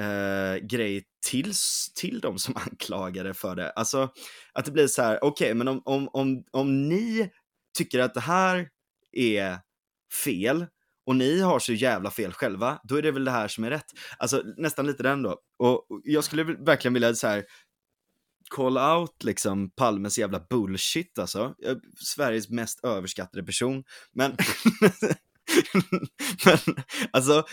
eh, 0.00 0.66
grej 0.66 1.04
till, 1.26 1.52
till 1.94 2.20
de 2.20 2.38
som 2.38 2.56
anklagade 2.70 3.34
för 3.34 3.56
det. 3.56 3.70
Alltså 3.70 4.08
att 4.52 4.64
det 4.64 4.72
blir 4.72 4.86
så 4.86 5.02
här, 5.02 5.18
okej, 5.24 5.46
okay, 5.46 5.54
men 5.54 5.68
om, 5.68 5.82
om, 5.84 6.08
om, 6.12 6.44
om 6.50 6.88
ni 6.88 7.30
tycker 7.78 8.00
att 8.00 8.14
det 8.14 8.20
här 8.20 8.68
är 9.12 9.58
fel, 10.24 10.66
och 11.06 11.16
ni 11.16 11.40
har 11.40 11.58
så 11.58 11.72
jävla 11.72 12.10
fel 12.10 12.32
själva, 12.32 12.80
då 12.84 12.96
är 12.96 13.02
det 13.02 13.10
väl 13.10 13.24
det 13.24 13.30
här 13.30 13.48
som 13.48 13.64
är 13.64 13.70
rätt. 13.70 13.92
Alltså 14.18 14.42
nästan 14.56 14.86
lite 14.86 15.02
den 15.02 15.22
då. 15.22 15.40
Och 15.58 15.86
jag 16.04 16.24
skulle 16.24 16.44
verkligen 16.44 16.94
vilja 16.94 17.14
så 17.14 17.26
här 17.26 17.44
call 18.50 18.78
out 18.78 19.24
liksom 19.24 19.70
Palmes 19.70 20.18
jävla 20.18 20.40
bullshit 20.50 21.18
alltså. 21.18 21.54
Sveriges 22.00 22.48
mest 22.48 22.84
överskattade 22.84 23.44
person. 23.44 23.84
Men, 24.12 24.30
men 26.44 26.58
alltså, 27.10 27.44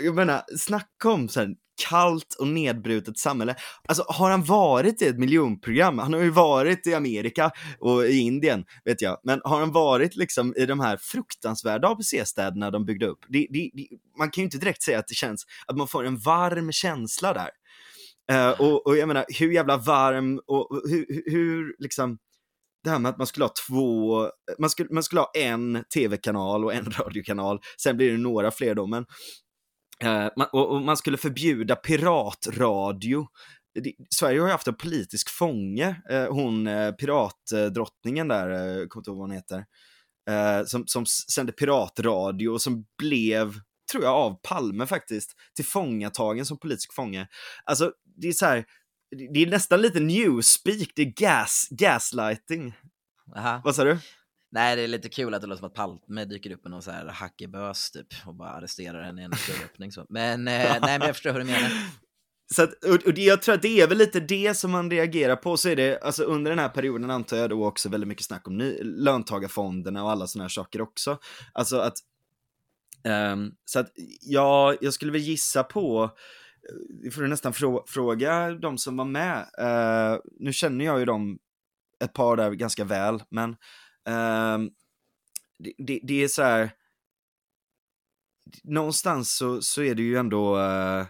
jag 0.00 0.14
menar, 0.14 0.42
snacka 0.56 1.10
om 1.10 1.28
så 1.28 1.40
här, 1.40 1.54
kallt 1.88 2.36
och 2.38 2.48
nedbrutet 2.48 3.18
samhälle. 3.18 3.54
Alltså 3.88 4.04
har 4.08 4.30
han 4.30 4.44
varit 4.44 5.02
i 5.02 5.06
ett 5.06 5.18
miljonprogram? 5.18 5.98
Han 5.98 6.12
har 6.12 6.20
ju 6.20 6.30
varit 6.30 6.86
i 6.86 6.94
Amerika 6.94 7.50
och 7.78 8.04
i 8.04 8.18
Indien, 8.18 8.64
vet 8.84 9.02
jag. 9.02 9.18
Men 9.24 9.40
har 9.44 9.60
han 9.60 9.72
varit 9.72 10.16
liksom 10.16 10.54
i 10.56 10.66
de 10.66 10.80
här 10.80 10.96
fruktansvärda 10.96 11.88
ABC-städerna 11.88 12.70
de 12.70 12.84
byggde 12.84 13.06
upp? 13.06 13.18
Det, 13.28 13.46
det, 13.50 13.70
det, 13.74 13.88
man 14.18 14.30
kan 14.30 14.42
ju 14.42 14.44
inte 14.44 14.58
direkt 14.58 14.82
säga 14.82 14.98
att 14.98 15.08
det 15.08 15.14
känns, 15.14 15.46
att 15.66 15.76
man 15.76 15.88
får 15.88 16.04
en 16.04 16.18
varm 16.18 16.72
känsla 16.72 17.32
där. 17.32 17.50
Uh, 18.32 18.60
och, 18.60 18.86
och, 18.86 18.96
jag 18.96 19.08
menar, 19.08 19.24
hur 19.38 19.52
jävla 19.52 19.76
varm 19.76 20.40
och 20.46 20.80
hur, 20.90 21.30
hur 21.30 21.74
liksom, 21.78 22.18
det 22.84 22.90
här 22.90 22.98
med 22.98 23.10
att 23.10 23.18
man 23.18 23.26
skulle 23.26 23.44
ha 23.44 23.52
två, 23.68 24.28
man 24.58 24.70
skulle, 24.70 24.88
man 24.92 25.02
skulle 25.02 25.20
ha 25.20 25.30
en 25.34 25.84
tv-kanal 25.94 26.64
och 26.64 26.74
en 26.74 26.84
radiokanal, 26.98 27.60
sen 27.82 27.96
blir 27.96 28.12
det 28.12 28.18
några 28.18 28.50
fler 28.50 28.74
då, 28.74 28.86
men 28.86 29.06
man, 30.36 30.46
och, 30.52 30.82
man 30.82 30.96
skulle 30.96 31.16
förbjuda 31.16 31.76
piratradio. 31.76 33.26
Sverige 34.14 34.40
har 34.40 34.46
ju 34.46 34.52
haft 34.52 34.66
en 34.66 34.74
politisk 34.74 35.30
fånge, 35.30 36.02
uh, 36.12 36.32
hon 36.32 36.66
uh, 36.66 36.92
piratdrottningen 36.92 38.28
där, 38.28 38.50
uh, 38.50 38.86
kommer 38.88 39.00
inte 39.00 39.10
ihåg 39.10 39.18
vad 39.18 39.28
hon 39.28 39.36
heter, 39.36 39.64
som, 40.66 40.86
som 40.86 41.06
sände 41.06 41.52
piratradio 41.52 42.48
och 42.48 42.62
som 42.62 42.86
blev, 42.98 43.54
tror 43.92 44.04
jag, 44.04 44.14
av 44.14 44.40
Palme 44.42 44.86
faktiskt, 44.86 45.32
tillfångatagen 45.56 46.46
som 46.46 46.58
politisk 46.58 46.94
fånge. 46.94 47.28
Alltså, 47.64 47.92
det 48.16 48.28
är 48.28 48.32
så 48.32 48.46
här, 48.46 48.64
det 49.34 49.42
är 49.42 49.46
nästan 49.46 49.82
lite 49.82 50.00
newspeak, 50.00 50.88
det 50.96 51.02
är 51.02 51.12
gas, 51.16 51.68
gaslighting. 51.70 52.74
Aha. 53.36 53.60
Vad 53.64 53.74
sa 53.74 53.84
du? 53.84 53.98
Nej, 54.52 54.76
det 54.76 54.82
är 54.82 54.88
lite 54.88 55.08
kul 55.08 55.34
att 55.34 55.40
det 55.40 55.46
låter 55.46 55.58
som 55.58 55.66
att 55.66 55.74
Palme 55.74 56.24
dyker 56.24 56.50
upp 56.50 56.64
med 56.64 56.70
någon 56.70 56.82
så 56.82 56.90
här 56.90 57.06
hackebös 57.06 57.90
typ 57.90 58.06
och 58.26 58.34
bara 58.34 58.50
arresterar 58.50 59.02
henne 59.02 59.22
i 59.22 59.24
en 59.24 59.32
öppning 59.64 59.92
så. 59.92 60.06
Men, 60.08 60.48
eh, 60.48 60.54
nej, 60.82 60.98
men 60.98 61.00
jag 61.00 61.14
förstår 61.16 61.32
hur 61.32 61.38
du 61.38 61.44
menar. 61.44 61.70
Så 62.54 62.62
att, 62.62 62.84
och, 62.84 63.06
och 63.06 63.14
det, 63.14 63.22
jag 63.22 63.42
tror 63.42 63.54
att 63.54 63.62
det 63.62 63.80
är 63.80 63.86
väl 63.86 63.98
lite 63.98 64.20
det 64.20 64.56
som 64.56 64.70
man 64.70 64.90
reagerar 64.90 65.36
på, 65.36 65.56
så 65.56 65.68
är 65.68 65.76
det, 65.76 66.00
alltså 66.02 66.22
under 66.24 66.50
den 66.50 66.58
här 66.58 66.68
perioden 66.68 67.10
antar 67.10 67.36
jag 67.36 67.50
då 67.50 67.66
också 67.66 67.88
väldigt 67.88 68.08
mycket 68.08 68.26
snack 68.26 68.48
om 68.48 68.58
ny, 68.58 68.78
löntagarfonderna 68.82 70.04
och 70.04 70.10
alla 70.10 70.26
sådana 70.26 70.44
här 70.44 70.48
saker 70.48 70.80
också. 70.80 71.18
Alltså 71.52 71.78
att, 71.78 71.94
um, 73.32 73.54
så 73.64 73.78
att 73.78 73.92
ja, 74.20 74.76
jag 74.80 74.94
skulle 74.94 75.12
väl 75.12 75.20
gissa 75.20 75.62
på, 75.64 76.10
vi 77.02 77.10
får 77.10 77.22
nästan 77.22 77.52
frå, 77.52 77.84
fråga 77.88 78.50
de 78.50 78.78
som 78.78 78.96
var 78.96 79.04
med, 79.04 79.38
uh, 79.60 80.20
nu 80.40 80.52
känner 80.52 80.84
jag 80.84 80.98
ju 80.98 81.04
dem, 81.04 81.38
ett 82.04 82.12
par 82.12 82.36
där 82.36 82.50
ganska 82.50 82.84
väl, 82.84 83.22
men 83.30 83.56
Um, 84.10 84.70
det, 85.58 85.72
det, 85.78 86.00
det, 86.02 86.22
är 86.22 86.28
så 86.28 86.42
här, 86.42 86.70
någonstans 88.64 89.36
så, 89.36 89.62
så 89.62 89.82
är 89.82 89.94
det 89.94 90.02
ju 90.02 90.16
ändå 90.16 90.58
uh, 90.58 91.06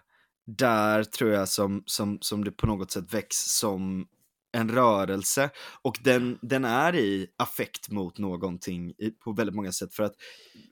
där 0.46 1.04
tror 1.04 1.30
jag 1.30 1.48
som, 1.48 1.82
som, 1.86 2.18
som 2.20 2.44
det 2.44 2.50
på 2.50 2.66
något 2.66 2.90
sätt 2.90 3.14
väcks 3.14 3.36
som 3.36 4.08
en 4.52 4.70
rörelse 4.70 5.50
och 5.82 5.98
den, 6.02 6.38
den 6.42 6.64
är 6.64 6.96
i 6.96 7.26
affekt 7.36 7.90
mot 7.90 8.18
någonting 8.18 8.90
i, 8.90 9.10
på 9.10 9.32
väldigt 9.32 9.56
många 9.56 9.72
sätt 9.72 9.94
för 9.94 10.02
att 10.02 10.14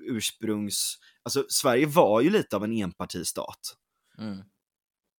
ursprungs, 0.01 0.99
alltså 1.23 1.45
Sverige 1.49 1.87
var 1.87 2.21
ju 2.21 2.31
lite 2.31 2.57
av 2.57 2.65
en 2.65 2.73
enpartistat 2.73 3.77
mm. 4.19 4.39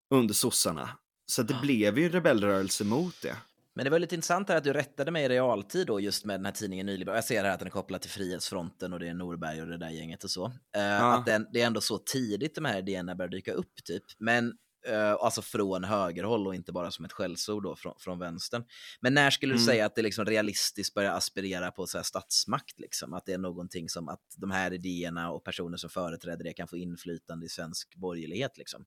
under 0.10 0.34
sossarna. 0.34 0.90
Så 1.26 1.44
det 1.44 1.54
ja. 1.54 1.62
blev 1.62 2.00
ju 2.00 2.06
en 2.06 2.12
rebellrörelse 2.12 2.84
mot 2.84 3.22
det. 3.22 3.38
Men 3.76 3.84
det 3.84 3.90
var 3.90 4.00
lite 4.00 4.16
intressant 4.16 4.50
här 4.50 4.58
att 4.58 4.64
du 4.64 4.74
rättade 4.74 5.12
mig 5.12 5.26
i 5.26 5.30
realtid 5.30 5.88
då 5.88 6.00
just 6.00 6.26
med 6.26 6.40
den 6.40 6.46
här 6.46 6.52
tidningen 6.52 6.86
Nyliberal. 6.86 7.18
Jag 7.18 7.24
ser 7.24 7.44
här 7.44 7.52
att 7.52 7.60
den 7.60 7.68
är 7.68 7.72
kopplad 7.72 8.02
till 8.02 8.12
Frihetsfronten 8.12 8.94
och 8.94 9.00
det 9.00 9.08
är 9.08 9.14
Norberg 9.14 9.62
och 9.62 9.68
det 9.68 9.78
där 9.78 9.90
gänget 9.90 10.24
och 10.24 10.32
så. 10.32 10.46
Uh, 10.46 10.54
ja. 10.74 11.18
Att 11.18 11.26
den, 11.26 11.48
det 11.54 11.62
är 11.62 11.68
ändå 11.68 11.82
så 11.82 11.98
tidigt 11.98 12.56
de 12.56 12.66
här 12.66 12.80
idéerna 12.80 13.16
börjar 13.16 13.30
dyka 13.30 13.54
upp 13.54 13.84
typ. 13.84 14.04
Men 14.18 14.54
uh, 14.90 15.14
alltså 15.20 15.42
från 15.42 15.84
högerhåll 15.84 16.48
och 16.48 16.56
inte 16.56 16.72
bara 16.72 16.92
som 16.92 17.06
ett 17.06 17.12
skällsord 17.12 17.64
då 17.64 17.76
från, 17.76 17.94
från 18.00 18.20
vänstern. 18.20 18.64
Men 19.02 19.14
när 19.14 19.30
skulle 19.30 19.54
du 19.54 19.58
mm. 19.58 19.66
säga 19.66 19.86
att 19.86 19.96
det 19.96 20.02
liksom 20.02 20.26
realistiskt 20.26 20.94
börjar 20.94 21.14
aspirera 21.14 21.72
på 21.72 21.88
så 21.88 21.98
här 21.98 22.04
statsmakt 22.04 22.80
liksom? 22.80 23.14
Att 23.14 23.26
det 23.26 23.34
är 23.34 23.38
någonting 23.38 23.90
som 23.90 24.10
att 24.10 24.24
de 24.38 24.52
här 24.52 24.74
idéerna 24.74 25.32
och 25.32 25.44
personer 25.44 25.78
som 25.78 25.90
företräder 25.90 26.44
det 26.44 26.54
kan 26.54 26.68
få 26.68 26.78
inflytande 26.78 27.46
i 27.46 27.50
svensk 27.50 27.96
borgerlighet 27.96 28.58
liksom? 28.58 28.86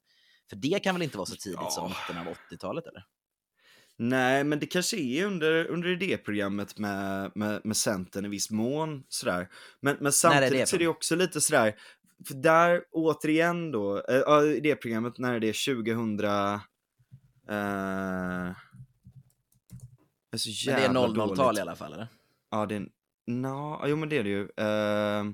För 0.50 0.56
det 0.56 0.82
kan 0.82 0.94
väl 0.94 1.02
inte 1.02 1.16
vara 1.16 1.26
så 1.26 1.36
tidigt 1.36 1.58
ja. 1.60 1.70
som 1.70 1.88
mitten 1.88 2.28
av 2.28 2.34
80-talet 2.50 2.86
eller? 2.86 3.04
Nej, 4.04 4.44
men 4.44 4.58
det 4.58 4.66
kanske 4.66 4.96
är 4.96 5.26
under, 5.26 5.66
under 5.66 5.88
idéprogrammet 5.88 6.78
med, 6.78 7.32
med, 7.34 7.60
med 7.64 7.76
Centern 7.76 8.24
i 8.24 8.28
viss 8.28 8.50
mån. 8.50 9.04
Sådär. 9.08 9.48
Men, 9.80 9.96
men 10.00 10.12
samtidigt 10.12 10.52
är 10.52 10.58
det 10.58 10.66
så 10.66 10.76
är 10.76 10.80
det 10.80 10.86
också 10.86 11.16
lite 11.16 11.40
sådär, 11.40 11.76
för 12.28 12.34
där 12.34 12.84
återigen 12.92 13.72
då, 13.72 14.02
äh, 14.08 14.42
idéprogrammet 14.56 15.18
när 15.18 15.34
är 15.34 15.40
det 15.40 15.52
2000... 15.52 16.20
Äh, 16.20 16.60
är 20.30 20.36
så 20.36 20.50
jävla 20.50 21.02
men 21.02 21.14
det 21.14 21.20
är 21.20 21.26
00-tal 21.26 21.58
i 21.58 21.60
alla 21.60 21.76
fall 21.76 21.92
eller? 21.92 22.08
Ja, 22.50 22.66
det 22.66 22.74
är, 22.74 22.88
no, 23.26 23.84
jo 23.86 23.96
men 23.96 24.08
det 24.08 24.18
är 24.18 24.22
det 24.22 24.30
ju. 24.30 24.42
Uh, 24.42 25.32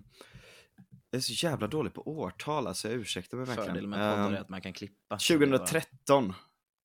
jag 1.11 1.19
är 1.19 1.21
så 1.21 1.47
jävla 1.47 1.67
dålig 1.67 1.95
på 1.95 2.09
årtal, 2.09 2.67
alltså 2.67 2.89
jag 2.89 2.97
ursäktar 2.97 3.37
mig 3.37 3.47
verkligen. 3.47 3.69
Fördelen 3.69 3.91
med 3.91 4.17
poddar 4.17 4.33
är 4.33 4.41
att 4.41 4.49
man 4.49 4.61
kan 4.61 4.73
klippa. 4.73 5.19
2013. 5.19 6.35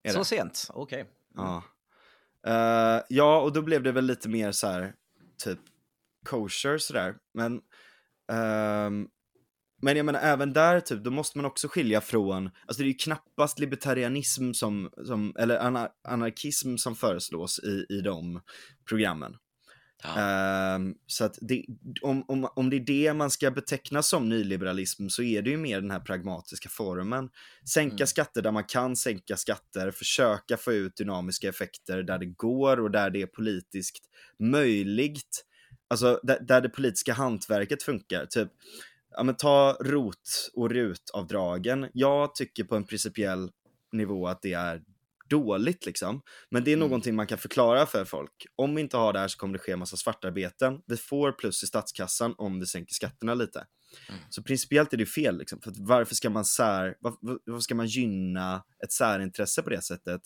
Är 0.03 0.11
så 0.11 0.19
det. 0.19 0.25
sent? 0.25 0.67
Okej. 0.73 1.01
Okay. 1.01 1.13
Ja. 1.35 1.63
Uh, 2.47 3.01
ja, 3.09 3.41
och 3.41 3.53
då 3.53 3.61
blev 3.61 3.83
det 3.83 3.91
väl 3.91 4.05
lite 4.05 4.29
mer 4.29 4.51
så 4.51 4.67
här, 4.67 4.93
typ 5.43 5.59
kosher 6.25 6.77
sådär. 6.77 7.15
Men, 7.33 7.53
um, 8.31 9.07
men 9.81 9.97
jag 9.97 10.05
menar 10.05 10.19
även 10.19 10.53
där, 10.53 10.79
typ, 10.79 11.03
då 11.03 11.11
måste 11.11 11.37
man 11.37 11.45
också 11.45 11.67
skilja 11.67 12.01
från, 12.01 12.49
alltså 12.67 12.83
det 12.83 12.87
är 12.87 12.91
ju 12.91 12.93
knappast 12.93 13.59
libertarianism 13.59 14.51
som, 14.53 14.89
som 15.05 15.35
eller 15.39 15.57
anar 15.57 15.89
anarkism 16.07 16.77
som 16.77 16.95
föreslås 16.95 17.59
i, 17.59 17.85
i 17.89 18.01
de 18.01 18.41
programmen. 18.89 19.35
Ja. 20.03 20.75
Um, 20.75 20.95
så 21.07 21.25
att 21.25 21.37
det, 21.41 21.65
om, 22.01 22.25
om, 22.27 22.47
om 22.55 22.69
det 22.69 22.75
är 22.75 22.79
det 22.79 23.13
man 23.13 23.29
ska 23.29 23.51
beteckna 23.51 24.03
som 24.03 24.29
nyliberalism 24.29 25.07
så 25.07 25.23
är 25.23 25.41
det 25.41 25.49
ju 25.49 25.57
mer 25.57 25.81
den 25.81 25.91
här 25.91 25.99
pragmatiska 25.99 26.69
formen. 26.69 27.29
Sänka 27.69 27.95
mm. 27.95 28.07
skatter 28.07 28.41
där 28.41 28.51
man 28.51 28.63
kan 28.63 28.95
sänka 28.95 29.37
skatter, 29.37 29.91
försöka 29.91 30.57
få 30.57 30.73
ut 30.73 30.95
dynamiska 30.95 31.49
effekter 31.49 32.03
där 32.03 32.19
det 32.19 32.25
går 32.25 32.79
och 32.79 32.91
där 32.91 33.09
det 33.09 33.21
är 33.21 33.27
politiskt 33.27 34.09
möjligt. 34.39 35.45
Alltså 35.87 36.19
där, 36.23 36.39
där 36.39 36.61
det 36.61 36.69
politiska 36.69 37.13
hantverket 37.13 37.83
funkar. 37.83 38.25
Typ, 38.25 38.49
ja 39.09 39.23
men 39.23 39.35
ta 39.35 39.77
ROT 39.81 40.51
och 40.53 40.69
RUT-avdragen. 40.69 41.89
Jag 41.93 42.35
tycker 42.35 42.63
på 42.63 42.75
en 42.75 42.83
principiell 42.83 43.51
nivå 43.91 44.27
att 44.27 44.41
det 44.41 44.53
är 44.53 44.81
dåligt 45.33 45.85
liksom. 45.85 46.21
Men 46.51 46.63
det 46.63 46.71
är 46.71 46.73
mm. 46.73 46.87
någonting 46.87 47.15
man 47.15 47.27
kan 47.27 47.37
förklara 47.37 47.85
för 47.85 48.05
folk. 48.05 48.31
Om 48.55 48.75
vi 48.75 48.81
inte 48.81 48.97
har 48.97 49.13
det 49.13 49.19
här 49.19 49.27
så 49.27 49.37
kommer 49.37 49.53
det 49.53 49.59
ske 49.59 49.75
massa 49.75 49.97
svartarbeten. 49.97 50.79
Vi 50.87 50.97
får 50.97 51.31
plus 51.31 51.63
i 51.63 51.67
statskassan 51.67 52.35
om 52.37 52.59
vi 52.59 52.65
sänker 52.65 52.93
skatterna 52.93 53.33
lite. 53.33 53.65
Mm. 54.09 54.21
Så 54.29 54.43
principiellt 54.43 54.93
är 54.93 54.97
det 54.97 55.05
fel 55.05 55.37
liksom. 55.37 55.61
För 55.61 55.73
varför 55.77 56.15
ska 56.15 56.29
man 56.29 56.45
sär, 56.45 56.95
varför, 56.99 57.19
varför 57.45 57.61
ska 57.61 57.75
man 57.75 57.87
gynna 57.87 58.63
ett 58.83 58.91
särintresse 58.91 59.61
på 59.61 59.69
det 59.69 59.81
sättet? 59.81 60.21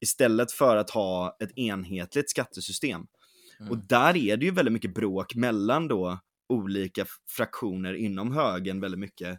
Istället 0.00 0.52
för 0.52 0.76
att 0.76 0.90
ha 0.90 1.36
ett 1.42 1.58
enhetligt 1.58 2.30
skattesystem. 2.30 3.00
Mm. 3.60 3.72
Och 3.72 3.78
där 3.88 4.16
är 4.16 4.36
det 4.36 4.44
ju 4.44 4.50
väldigt 4.50 4.72
mycket 4.72 4.94
bråk 4.94 5.34
mellan 5.34 5.88
då 5.88 6.20
olika 6.48 7.06
fraktioner 7.36 7.94
inom 7.94 8.32
högen 8.32 8.80
väldigt 8.80 9.00
mycket. 9.00 9.38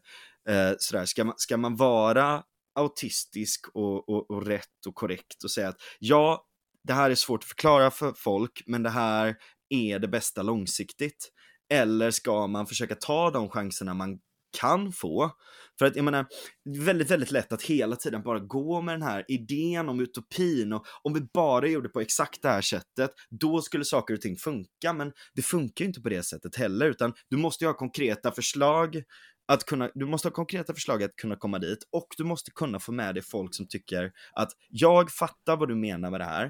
Eh, 0.49 0.71
sådär. 0.77 1.05
Ska, 1.05 1.23
man, 1.23 1.33
ska 1.37 1.57
man 1.57 1.75
vara 1.75 2.43
autistisk 2.75 3.67
och, 3.73 4.09
och, 4.09 4.31
och 4.31 4.45
rätt 4.45 4.85
och 4.87 4.95
korrekt 4.95 5.43
och 5.43 5.51
säga 5.51 5.69
att 5.69 5.77
ja, 5.99 6.45
det 6.83 6.93
här 6.93 7.09
är 7.09 7.15
svårt 7.15 7.43
att 7.43 7.49
förklara 7.49 7.91
för 7.91 8.13
folk, 8.17 8.63
men 8.65 8.83
det 8.83 8.89
här 8.89 9.35
är 9.69 9.99
det 9.99 10.07
bästa 10.07 10.41
långsiktigt. 10.41 11.31
Eller 11.73 12.11
ska 12.11 12.47
man 12.47 12.67
försöka 12.67 12.95
ta 12.95 13.31
de 13.31 13.49
chanserna 13.49 13.93
man 13.93 14.19
kan 14.59 14.91
få. 14.91 15.31
För 15.79 15.85
att 15.85 15.95
jag 15.95 16.05
menar, 16.05 16.25
väldigt, 16.69 17.11
väldigt 17.11 17.31
lätt 17.31 17.51
att 17.51 17.61
hela 17.61 17.95
tiden 17.95 18.23
bara 18.23 18.39
gå 18.39 18.81
med 18.81 18.93
den 18.93 19.01
här 19.01 19.25
idén 19.27 19.89
om 19.89 19.99
utopin 19.99 20.73
och 20.73 20.85
om 21.03 21.13
vi 21.13 21.21
bara 21.33 21.67
gjorde 21.67 21.89
på 21.89 22.01
exakt 22.01 22.41
det 22.41 22.49
här 22.49 22.61
sättet, 22.61 23.11
då 23.29 23.61
skulle 23.61 23.85
saker 23.85 24.13
och 24.13 24.21
ting 24.21 24.37
funka. 24.37 24.93
Men 24.93 25.11
det 25.33 25.41
funkar 25.41 25.85
ju 25.85 25.87
inte 25.87 26.01
på 26.01 26.09
det 26.09 26.23
sättet 26.23 26.55
heller, 26.55 26.89
utan 26.89 27.13
du 27.29 27.37
måste 27.37 27.63
ju 27.63 27.69
ha 27.69 27.73
konkreta 27.73 28.31
förslag 28.31 29.03
att 29.51 29.65
kunna, 29.65 29.89
du 29.93 30.05
måste 30.05 30.27
ha 30.27 30.33
konkreta 30.33 30.73
förslag 30.73 31.03
att 31.03 31.15
kunna 31.15 31.35
komma 31.35 31.59
dit 31.59 31.79
och 31.91 32.07
du 32.17 32.23
måste 32.23 32.51
kunna 32.51 32.79
få 32.79 32.91
med 32.91 33.15
dig 33.15 33.23
folk 33.23 33.55
som 33.55 33.67
tycker 33.67 34.11
att 34.33 34.49
jag 34.69 35.11
fattar 35.11 35.57
vad 35.57 35.69
du 35.69 35.75
menar 35.75 36.11
med 36.11 36.19
det 36.19 36.25
här. 36.25 36.45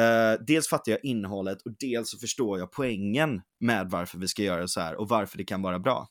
Uh, 0.00 0.44
dels 0.46 0.68
fattar 0.68 0.92
jag 0.92 1.04
innehållet 1.04 1.62
och 1.62 1.72
dels 1.78 2.10
så 2.10 2.18
förstår 2.18 2.58
jag 2.58 2.72
poängen 2.72 3.40
med 3.60 3.90
varför 3.90 4.18
vi 4.18 4.28
ska 4.28 4.42
göra 4.42 4.68
så 4.68 4.80
här 4.80 4.94
och 4.94 5.08
varför 5.08 5.38
det 5.38 5.44
kan 5.44 5.62
vara 5.62 5.78
bra. 5.78 6.08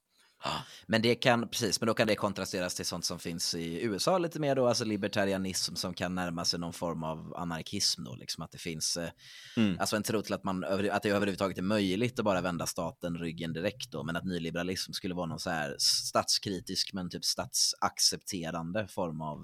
Men 0.85 1.01
det 1.01 1.15
kan, 1.15 1.47
precis, 1.47 1.81
men 1.81 1.87
då 1.87 1.93
kan 1.93 2.07
det 2.07 2.15
kontrasteras 2.15 2.75
till 2.75 2.85
sånt 2.85 3.05
som 3.05 3.19
finns 3.19 3.55
i 3.55 3.83
USA 3.83 4.17
lite 4.17 4.39
mer 4.39 4.55
då, 4.55 4.67
alltså 4.67 4.85
libertarianism 4.85 5.75
som 5.75 5.93
kan 5.93 6.15
närma 6.15 6.45
sig 6.45 6.59
någon 6.59 6.73
form 6.73 7.03
av 7.03 7.33
anarkism 7.37 8.03
då, 8.03 8.15
liksom 8.15 8.43
att 8.43 8.51
det 8.51 8.57
finns, 8.57 8.97
eh, 8.97 9.09
mm. 9.57 9.77
alltså 9.79 9.95
en 9.95 10.03
tro 10.03 10.21
till 10.21 10.33
att 10.33 10.43
man, 10.43 10.63
att 10.63 11.03
det 11.03 11.09
överhuvudtaget 11.09 11.57
är 11.57 11.61
möjligt 11.61 12.19
att 12.19 12.25
bara 12.25 12.41
vända 12.41 12.65
staten 12.65 13.17
ryggen 13.17 13.53
direkt 13.53 13.91
då, 13.91 14.03
men 14.03 14.15
att 14.15 14.25
nyliberalism 14.25 14.91
skulle 14.91 15.13
vara 15.13 15.25
någon 15.25 15.39
så 15.39 15.49
här 15.49 15.75
statskritisk 15.79 16.93
men 16.93 17.09
typ 17.09 17.25
statsaccepterande 17.25 18.87
form 18.87 19.21
av, 19.21 19.37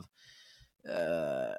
uh, 0.86 1.54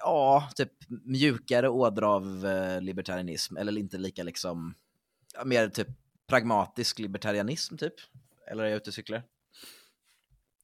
ja, 0.00 0.48
typ 0.56 0.72
mjukare 0.88 1.68
ådra 1.68 2.08
av 2.08 2.46
uh, 2.46 2.80
libertarianism, 2.80 3.56
eller 3.56 3.78
inte 3.78 3.98
lika 3.98 4.22
liksom, 4.22 4.74
mer 5.44 5.68
typ 5.68 5.88
pragmatisk 6.28 6.98
libertarianism 6.98 7.76
typ. 7.76 7.94
Eller 8.50 8.64
är 8.64 8.68
jag 8.68 8.76
ute 8.76 8.90
och 8.90 8.94
cyklar? 8.94 9.22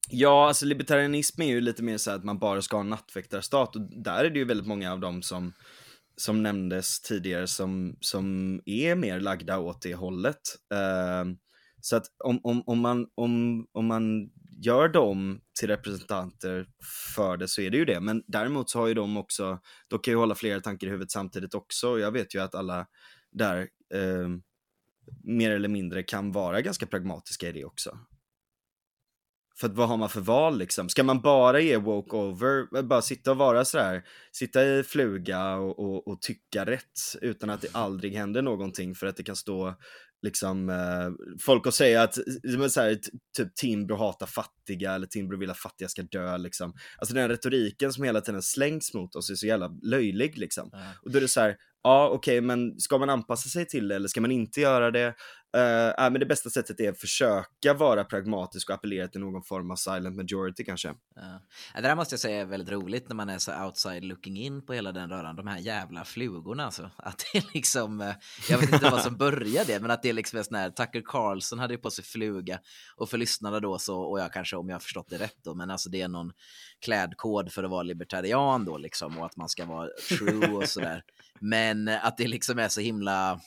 Ja, 0.09 0.49
alltså 0.49 0.67
libertarianism 0.67 1.43
är 1.43 1.47
ju 1.47 1.61
lite 1.61 1.83
mer 1.83 1.99
så 1.99 2.11
att 2.11 2.25
man 2.25 2.39
bara 2.39 2.63
ska 2.63 2.77
ha 2.77 2.81
en 2.81 2.91
nattväktarstat 2.91 3.77
och 3.77 3.83
där 4.03 4.25
är 4.25 4.31
det 4.31 4.39
ju 4.39 4.45
väldigt 4.45 4.67
många 4.67 4.93
av 4.93 5.01
dem 5.01 5.23
som 5.23 5.53
som 6.17 6.43
nämndes 6.43 7.01
tidigare 7.01 7.47
som, 7.47 7.97
som 8.01 8.61
är 8.65 8.95
mer 8.95 9.21
lagda 9.21 9.59
åt 9.59 9.83
det 9.83 9.95
hållet. 9.95 10.41
Uh, 10.75 11.35
så 11.81 11.97
att 11.97 12.07
om, 12.25 12.41
om, 12.43 12.63
om, 12.67 12.79
man, 12.79 13.07
om, 13.15 13.67
om 13.73 13.87
man 13.87 14.31
gör 14.63 14.89
dem 14.89 15.41
till 15.61 15.69
representanter 15.69 16.67
för 17.15 17.37
det 17.37 17.49
så 17.49 17.61
är 17.61 17.71
det 17.71 17.77
ju 17.77 17.85
det. 17.85 18.01
Men 18.01 18.23
däremot 18.27 18.71
så 18.71 18.79
har 18.79 18.87
ju 18.87 18.95
de 18.95 19.17
också, 19.17 19.59
de 19.89 19.99
kan 19.99 20.13
ju 20.13 20.19
hålla 20.19 20.35
flera 20.35 20.61
tankar 20.61 20.87
i 20.87 20.91
huvudet 20.91 21.11
samtidigt 21.11 21.55
också. 21.55 21.99
Jag 21.99 22.13
vet 22.13 22.35
ju 22.35 22.43
att 22.43 22.55
alla 22.55 22.87
där 23.33 23.69
uh, 23.95 24.29
mer 25.25 25.51
eller 25.51 25.69
mindre 25.69 26.03
kan 26.03 26.33
vara 26.33 26.61
ganska 26.61 26.87
pragmatiska 26.87 27.49
i 27.49 27.53
det 27.53 27.65
också. 27.65 27.99
För 29.57 29.67
att 29.67 29.75
vad 29.75 29.89
har 29.89 29.97
man 29.97 30.09
för 30.09 30.21
val 30.21 30.59
liksom? 30.59 30.89
Ska 30.89 31.03
man 31.03 31.21
bara 31.21 31.61
ge 31.61 31.77
walkover, 31.77 32.83
bara 32.83 33.03
sitta 33.03 33.31
och 33.31 33.37
vara 33.37 33.65
sådär, 33.65 34.05
sitta 34.33 34.65
i 34.65 34.83
fluga 34.83 35.55
och, 35.55 35.79
och, 35.79 36.09
och, 36.09 36.23
tycka 36.23 36.67
rätt 36.67 37.01
utan 37.23 37.51
att 37.51 37.61
det 37.61 37.69
aldrig 37.73 38.15
händer 38.15 38.43
någonting 38.43 38.95
för 38.95 39.07
att 39.07 39.17
det 39.17 39.23
kan 39.23 39.37
stå 39.37 39.75
liksom 40.25 40.69
eh, 40.69 41.37
folk 41.41 41.67
och 41.67 41.75
säga 41.75 42.03
att 42.03 42.15
så 42.15 42.81
här, 42.81 42.99
typ 43.37 43.55
Timbro 43.55 43.97
hatar 43.97 44.27
fattiga 44.27 44.95
eller 44.95 45.07
Timbro 45.07 45.39
vill 45.39 45.51
att 45.51 45.59
fattiga 45.59 45.89
ska 45.89 46.03
dö 46.03 46.39
liksom. 46.39 46.75
Alltså 46.99 47.15
den 47.15 47.29
retoriken 47.29 47.93
som 47.93 48.05
hela 48.05 48.21
tiden 48.21 48.43
slängs 48.43 48.95
mot 48.95 49.17
oss 49.17 49.31
är 49.31 49.35
så 49.35 49.47
jävla 49.47 49.69
löjlig 49.83 50.39
liksom. 50.39 50.71
Mm. 50.73 50.87
Och 51.03 51.11
då 51.11 51.19
är 51.19 51.21
det 51.21 51.29
så 51.29 51.41
här, 51.41 51.57
ja 51.83 52.09
okej, 52.09 52.39
okay, 52.39 52.47
men 52.47 52.81
ska 52.81 52.99
man 52.99 53.11
anpassa 53.11 53.49
sig 53.49 53.67
till 53.67 53.89
det 53.89 53.97
eller 53.97 54.09
ska 54.09 54.21
man 54.21 54.31
inte 54.31 54.61
göra 54.61 54.91
det? 54.91 55.15
Uh, 55.55 56.11
men 56.11 56.21
det 56.21 56.27
bästa 56.27 56.51
sättet 56.51 56.81
är 56.81 56.91
att 56.91 57.01
försöka 57.01 57.75
vara 57.75 58.05
pragmatisk 58.05 58.69
och 58.69 58.75
appellera 58.75 59.09
till 59.09 59.21
någon 59.21 59.43
form 59.43 59.71
av 59.71 59.77
silent 59.77 60.17
majority 60.17 60.65
kanske. 60.65 60.95
Ja. 61.15 61.41
Det 61.75 61.81
där 61.81 61.97
måste 61.97 62.13
jag 62.13 62.21
säga 62.21 62.41
är 62.41 62.45
väldigt 62.45 62.71
roligt 62.71 63.09
när 63.09 63.17
man 63.17 63.29
är 63.29 63.39
så 63.39 63.65
outside 63.65 64.05
looking 64.05 64.37
in 64.37 64.67
på 64.67 64.73
hela 64.73 64.93
den 64.93 65.11
röran, 65.11 65.37
de 65.37 65.47
här 65.47 65.59
jävla 65.59 66.05
flugorna 66.05 66.65
alltså. 66.65 66.91
Att 66.97 67.25
det 67.33 67.39
är 67.39 67.45
liksom, 67.55 68.01
eh, 68.01 68.15
jag 68.49 68.59
vet 68.59 68.73
inte 68.73 68.91
vad 68.91 69.01
som 69.01 69.17
började 69.17 69.81
men 69.81 69.91
att 69.91 70.03
det 70.03 70.09
är 70.09 70.13
liksom 70.13 70.39
en 70.39 70.45
sån 70.45 70.57
här, 70.57 70.71
Tucker 70.71 71.03
Carlson 71.05 71.59
hade 71.59 71.75
ju 71.75 71.79
på 71.79 71.91
sig 71.91 72.05
fluga 72.05 72.59
och 72.97 73.11
för 73.11 73.19
lyssnarna 73.19 73.61
då 73.61 73.79
så, 73.79 74.01
och 74.01 74.21
jag 74.21 74.33
kanske 74.33 74.57
om 74.57 74.69
jag 74.69 74.75
har 74.75 74.81
förstått 74.81 75.11
det 75.11 75.19
rätt 75.19 75.39
då, 75.45 75.55
men 75.55 75.71
alltså 75.71 75.91
det 75.91 76.01
är 76.01 76.09
någon 76.09 76.33
klädkod 76.85 77.53
för 77.53 77.65
att 77.65 77.71
vara 77.71 77.83
libertarian 77.83 78.65
då 78.65 78.79
liksom 78.79 79.19
och 79.19 79.27
att 79.27 79.37
man 79.37 79.49
ska 79.49 79.65
vara 79.65 79.89
true 80.09 80.49
och 80.49 80.69
sådär. 80.69 81.03
Men 81.41 81.89
att 81.89 82.17
det 82.17 82.27
liksom 82.27 82.59
är 82.59 82.69
så 82.69 82.81
himla 82.81 83.41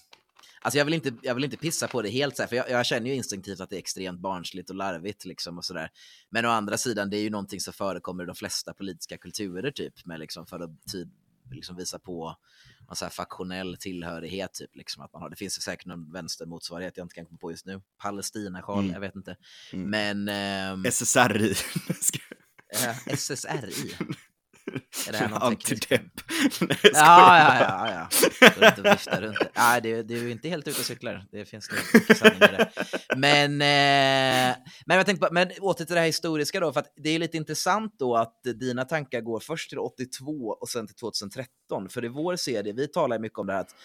Alltså 0.68 0.78
jag 0.78 0.86
vill 0.86 0.94
inte, 0.94 1.14
jag 1.22 1.36
vill 1.36 1.44
inte 1.44 1.58
pissa 1.58 1.88
på 1.88 2.02
det 2.02 2.10
helt 2.10 2.36
så 2.36 2.42
här, 2.44 2.48
för 2.48 2.56
jag, 2.56 2.70
jag, 2.70 2.86
känner 2.86 3.10
ju 3.10 3.16
instinktivt 3.16 3.60
att 3.60 3.70
det 3.70 3.76
är 3.76 3.80
extremt 3.80 4.20
barnsligt 4.20 4.70
och 4.70 4.76
larvigt 4.76 5.26
liksom 5.26 5.58
och 5.58 5.66
sådär. 5.66 5.90
Men 6.30 6.46
å 6.46 6.50
andra 6.50 6.78
sidan, 6.78 7.10
det 7.10 7.18
är 7.18 7.22
ju 7.22 7.30
någonting 7.30 7.60
som 7.60 7.74
förekommer 7.74 8.24
i 8.24 8.26
de 8.26 8.36
flesta 8.36 8.74
politiska 8.74 9.18
kulturer 9.18 9.72
typ, 9.72 10.06
med 10.06 10.20
liksom 10.20 10.46
för 10.46 10.60
att 10.60 10.70
typ, 10.92 11.08
liksom 11.52 11.76
visa 11.76 12.00
på 12.00 12.36
någon 12.88 12.96
så 12.96 13.06
här 13.06 13.10
faktionell 13.10 13.78
tillhörighet 13.80 14.54
typ 14.54 14.76
liksom 14.76 15.04
att 15.04 15.14
man 15.14 15.22
har. 15.22 15.30
Det 15.30 15.36
finns 15.36 15.62
säkert 15.62 15.86
någon 15.86 16.12
vänstermotsvarighet 16.12 16.98
jag 16.98 17.06
inte 17.06 17.16
kan 17.16 17.26
komma 17.26 17.38
på 17.38 17.52
just 17.52 17.66
nu. 17.66 17.82
Palestina-sjal, 17.98 18.80
mm. 18.80 18.94
jag 18.94 19.00
vet 19.00 19.16
inte. 19.16 19.38
Mm. 19.74 19.90
Men... 19.90 20.30
Ähm... 20.74 20.86
SSRI. 20.86 21.56
SSRI. 23.18 23.96
Är 25.08 25.12
det 25.12 25.18
här 25.18 25.30
någon 25.30 25.42
Antidepp. 25.42 26.02
Nej, 26.62 26.78
ja, 26.84 27.38
ja, 27.38 27.58
ja, 27.60 28.08
ja. 28.42 28.50
Runt 28.58 28.78
och 28.80 28.86
vifta 28.86 29.22
runt. 29.22 29.38
Nej, 29.56 29.82
det, 29.82 30.04
det 30.04 30.14
är 30.14 30.20
ju 30.20 30.32
inte 30.32 30.50
helt 30.50 30.68
ute 30.68 30.80
och 30.80 30.86
cyklar. 30.86 31.26
Det 31.32 31.46
finns 31.46 31.70
nog 31.72 32.18
sanning 32.18 32.38
i 32.38 32.40
det. 32.40 32.70
Men, 33.16 33.52
eh, 33.52 34.58
men 34.86 34.98
jag 34.98 35.06
tänkte 35.06 35.28
på, 35.28 35.34
men 35.34 35.52
åter 35.62 35.86
till 35.86 35.94
det 35.94 36.00
här 36.00 36.08
historiska 36.08 36.60
då, 36.60 36.74
för 36.74 36.80
att 36.80 36.94
det 36.96 37.10
är 37.10 37.20
lite 37.20 37.38
intressant 37.38 37.96
då 38.00 38.16
att 38.16 38.42
dina 38.44 38.86
tankar 38.86 39.22
går 39.22 39.40
först 39.40 39.70
till 39.70 39.80
82 39.80 40.32
och 40.62 40.70
sen 40.70 40.88
till 40.88 40.96
2013. 40.96 41.90
För 41.90 42.06
i 42.06 42.08
vår 42.08 42.36
serie, 42.36 42.74
vi 42.74 42.88
talar 42.88 43.20
mycket 43.20 43.40
om 43.40 43.48
det 43.48 43.54
här 43.54 43.62
att 43.62 43.76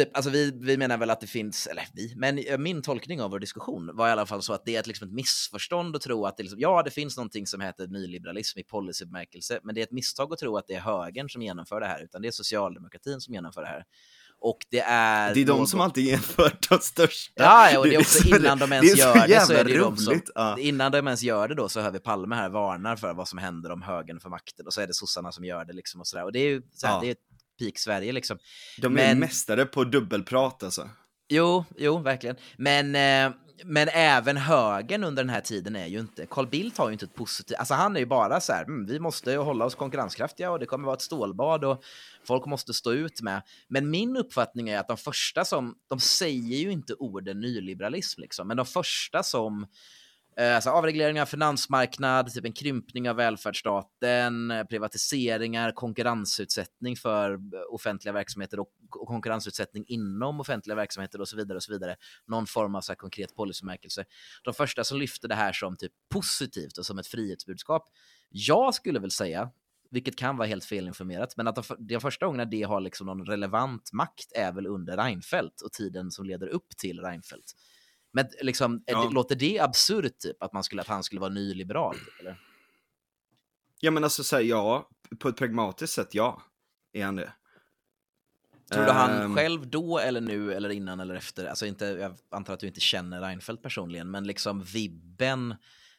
Typ, 0.00 0.16
alltså 0.16 0.30
vi, 0.30 0.58
vi 0.60 0.76
menar 0.76 0.98
väl 0.98 1.10
att 1.10 1.20
det 1.20 1.26
finns, 1.26 1.66
eller 1.66 1.86
vi, 1.94 2.14
men 2.16 2.40
min 2.58 2.82
tolkning 2.82 3.22
av 3.22 3.30
vår 3.30 3.38
diskussion 3.38 3.90
var 3.94 4.08
i 4.08 4.10
alla 4.10 4.26
fall 4.26 4.42
så 4.42 4.52
att 4.52 4.64
det 4.64 4.76
är 4.76 4.80
ett, 4.80 4.86
liksom 4.86 5.08
ett 5.08 5.14
missförstånd 5.14 5.96
att 5.96 6.02
tro 6.02 6.26
att 6.26 6.36
det, 6.36 6.42
liksom, 6.42 6.60
ja, 6.60 6.82
det 6.82 6.90
finns 6.90 7.16
någonting 7.16 7.46
som 7.46 7.60
heter 7.60 7.86
nyliberalism 7.86 8.58
i 8.58 8.62
policybemärkelse, 8.62 9.60
men 9.62 9.74
det 9.74 9.80
är 9.80 9.82
ett 9.82 9.92
misstag 9.92 10.32
att 10.32 10.38
tro 10.38 10.56
att 10.56 10.66
det 10.66 10.74
är 10.74 10.80
högern 10.80 11.28
som 11.28 11.42
genomför 11.42 11.80
det 11.80 11.86
här, 11.86 12.02
utan 12.02 12.22
det 12.22 12.28
är 12.28 12.32
socialdemokratin 12.32 13.20
som 13.20 13.34
genomför 13.34 13.62
det 13.62 13.68
här. 13.68 13.84
Och 14.42 14.58
det 14.70 14.80
är... 14.80 15.34
Det 15.34 15.40
är 15.40 15.46
de 15.46 15.58
något... 15.58 15.68
som 15.68 15.80
alltid 15.80 16.04
genomför 16.04 16.58
de 16.68 16.78
största. 16.78 17.42
Ja, 17.42 17.78
och 17.78 17.84
det 17.84 17.94
är 17.94 18.00
också 18.00 18.28
innan 18.28 18.58
de 18.58 18.72
ens 18.72 18.98
gör 18.98 19.28
det 19.28 19.46
så 19.46 19.52
är 19.52 19.64
det 19.64 19.78
roligt. 19.78 19.96
de 19.96 19.96
som... 19.96 20.20
Ja. 20.34 20.58
Innan 20.58 20.92
de 20.92 21.06
ens 21.06 21.22
gör 21.22 21.48
det 21.48 21.54
då 21.54 21.68
så 21.68 21.80
hör 21.80 21.90
vi 21.90 21.98
Palme 21.98 22.34
här 22.34 22.48
varnar 22.48 22.96
för 22.96 23.14
vad 23.14 23.28
som 23.28 23.38
händer 23.38 23.72
om 23.72 23.82
högern 23.82 24.20
får 24.20 24.30
makten 24.30 24.66
och 24.66 24.74
så 24.74 24.80
är 24.80 24.86
det 24.86 24.94
sossarna 24.94 25.32
som 25.32 25.44
gör 25.44 25.64
det 25.64 25.72
liksom 25.72 26.00
och 26.00 26.06
sådär. 26.06 26.24
Och 26.24 26.32
det 26.32 26.38
är 26.38 26.48
ju 26.48 26.62
så 26.72 26.86
här, 26.86 26.94
ja. 26.94 27.00
det 27.00 27.10
är 27.10 27.16
peak 27.60 27.78
Sverige 27.78 28.12
liksom. 28.12 28.38
De 28.78 28.86
är 28.86 28.90
Men... 28.90 29.18
mästare 29.18 29.66
på 29.66 29.84
dubbelprat 29.84 30.62
alltså. 30.62 30.88
Jo, 31.28 31.64
jo, 31.78 31.98
verkligen. 31.98 32.36
Men, 32.56 32.94
eh, 32.94 33.36
men 33.64 33.88
även 33.88 34.36
högern 34.36 35.04
under 35.04 35.24
den 35.24 35.30
här 35.30 35.40
tiden 35.40 35.76
är 35.76 35.86
ju 35.86 36.00
inte, 36.00 36.26
Carl 36.26 36.46
Bildt 36.46 36.78
har 36.78 36.88
ju 36.88 36.92
inte 36.92 37.04
ett 37.04 37.14
positivt, 37.14 37.58
alltså 37.58 37.74
han 37.74 37.96
är 37.96 38.00
ju 38.00 38.06
bara 38.06 38.40
så 38.40 38.52
här, 38.52 38.64
mm, 38.64 38.86
vi 38.86 39.00
måste 39.00 39.36
hålla 39.36 39.64
oss 39.64 39.74
konkurrenskraftiga 39.74 40.50
och 40.50 40.58
det 40.58 40.66
kommer 40.66 40.84
vara 40.84 40.96
ett 40.96 41.02
stålbad 41.02 41.64
och 41.64 41.82
folk 42.26 42.46
måste 42.46 42.74
stå 42.74 42.92
ut 42.92 43.22
med. 43.22 43.42
Men 43.68 43.90
min 43.90 44.16
uppfattning 44.16 44.68
är 44.68 44.78
att 44.78 44.88
de 44.88 44.96
första 44.96 45.44
som, 45.44 45.74
de 45.88 46.00
säger 46.00 46.56
ju 46.56 46.72
inte 46.72 46.94
orden 46.94 47.40
nyliberalism 47.40 48.20
liksom, 48.20 48.48
men 48.48 48.56
de 48.56 48.66
första 48.66 49.22
som 49.22 49.66
Eh, 50.40 50.54
alltså 50.54 50.70
avreglering 50.70 51.20
av 51.20 51.26
finansmarknad, 51.26 52.32
typ 52.32 52.44
en 52.44 52.52
krympning 52.52 53.10
av 53.10 53.16
välfärdsstaten, 53.16 54.50
eh, 54.50 54.64
privatiseringar, 54.64 55.72
konkurrensutsättning 55.72 56.96
för 56.96 57.32
eh, 57.32 57.38
offentliga 57.70 58.12
verksamheter 58.12 58.60
och 58.60 58.68
konkurrensutsättning 58.90 59.84
inom 59.86 60.40
offentliga 60.40 60.74
verksamheter 60.74 61.20
och 61.20 61.28
så 61.28 61.36
vidare. 61.36 61.56
och 61.56 61.62
så 61.62 61.72
vidare. 61.72 61.96
Någon 62.26 62.46
form 62.46 62.74
av 62.74 62.80
så 62.80 62.94
konkret 62.94 63.36
policymärkelse. 63.36 64.04
De 64.44 64.54
första 64.54 64.84
som 64.84 64.98
lyfter 64.98 65.28
det 65.28 65.34
här 65.34 65.52
som 65.52 65.76
typ 65.76 65.92
positivt 66.14 66.78
och 66.78 66.86
som 66.86 66.98
ett 66.98 67.06
frihetsbudskap. 67.06 67.88
Jag 68.28 68.74
skulle 68.74 69.00
väl 69.00 69.10
säga, 69.10 69.50
vilket 69.90 70.16
kan 70.16 70.36
vara 70.36 70.48
helt 70.48 70.64
felinformerat, 70.64 71.36
men 71.36 71.46
att 71.46 71.54
de, 71.54 71.62
de 71.78 72.00
första 72.00 72.26
gångerna 72.26 72.44
det 72.44 72.62
har 72.62 72.80
liksom 72.80 73.06
någon 73.06 73.26
relevant 73.26 73.92
makt 73.92 74.32
är 74.34 74.52
väl 74.52 74.66
under 74.66 74.96
Reinfeldt 74.96 75.60
och 75.60 75.72
tiden 75.72 76.10
som 76.10 76.24
leder 76.24 76.46
upp 76.46 76.68
till 76.76 77.00
Reinfeldt. 77.00 77.54
Men 78.12 78.26
liksom, 78.40 78.82
ja. 78.86 79.04
det, 79.04 79.14
låter 79.14 79.36
det 79.36 79.58
absurt 79.58 80.18
typ 80.18 80.42
att, 80.42 80.52
man 80.52 80.64
skulle, 80.64 80.82
att 80.82 80.88
han 80.88 81.02
skulle 81.02 81.20
vara 81.20 81.32
nyliberal? 81.32 81.94
Typ, 81.94 82.20
eller? 82.20 82.40
Ja 83.80 83.90
men 83.90 84.04
alltså 84.04 84.24
så 84.24 84.36
här, 84.36 84.42
ja, 84.42 84.88
på 85.18 85.28
ett 85.28 85.36
pragmatiskt 85.36 85.94
sätt 85.94 86.14
ja, 86.14 86.42
är 86.92 87.04
han 87.04 87.16
det. 87.16 87.32
Tror 88.72 88.84
du 88.84 88.90
han 88.90 89.22
um, 89.22 89.36
själv 89.36 89.70
då 89.70 89.98
eller 89.98 90.20
nu 90.20 90.54
eller 90.54 90.68
innan 90.68 91.00
eller 91.00 91.14
efter, 91.14 91.46
alltså 91.46 91.66
inte, 91.66 91.84
jag 91.84 92.16
antar 92.30 92.54
att 92.54 92.60
du 92.60 92.66
inte 92.66 92.80
känner 92.80 93.20
Reinfeldt 93.20 93.62
personligen, 93.62 94.10
men 94.10 94.26
liksom 94.26 94.62
vibben, 94.62 95.54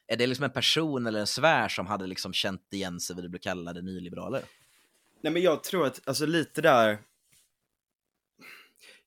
är 0.07 0.18
det 0.18 0.28
liksom 0.28 0.45
en 0.45 0.51
person 0.51 1.07
eller 1.07 1.20
en 1.20 1.28
svär 1.28 1.68
som 1.68 1.88
hade 1.88 2.07
liksom 2.07 2.34
känt 2.34 2.74
igen 2.74 2.99
sig 2.99 3.16
vid 3.16 3.26
det 3.26 3.30
blev 3.30 3.39
kallade 3.39 3.82
nyliberaler? 3.82 4.41
Nej 5.22 5.34
men 5.34 5.41
jag 5.41 5.64
tror 5.64 5.86
att, 5.86 6.07
alltså 6.07 6.26
lite 6.26 6.62
där, 6.62 6.99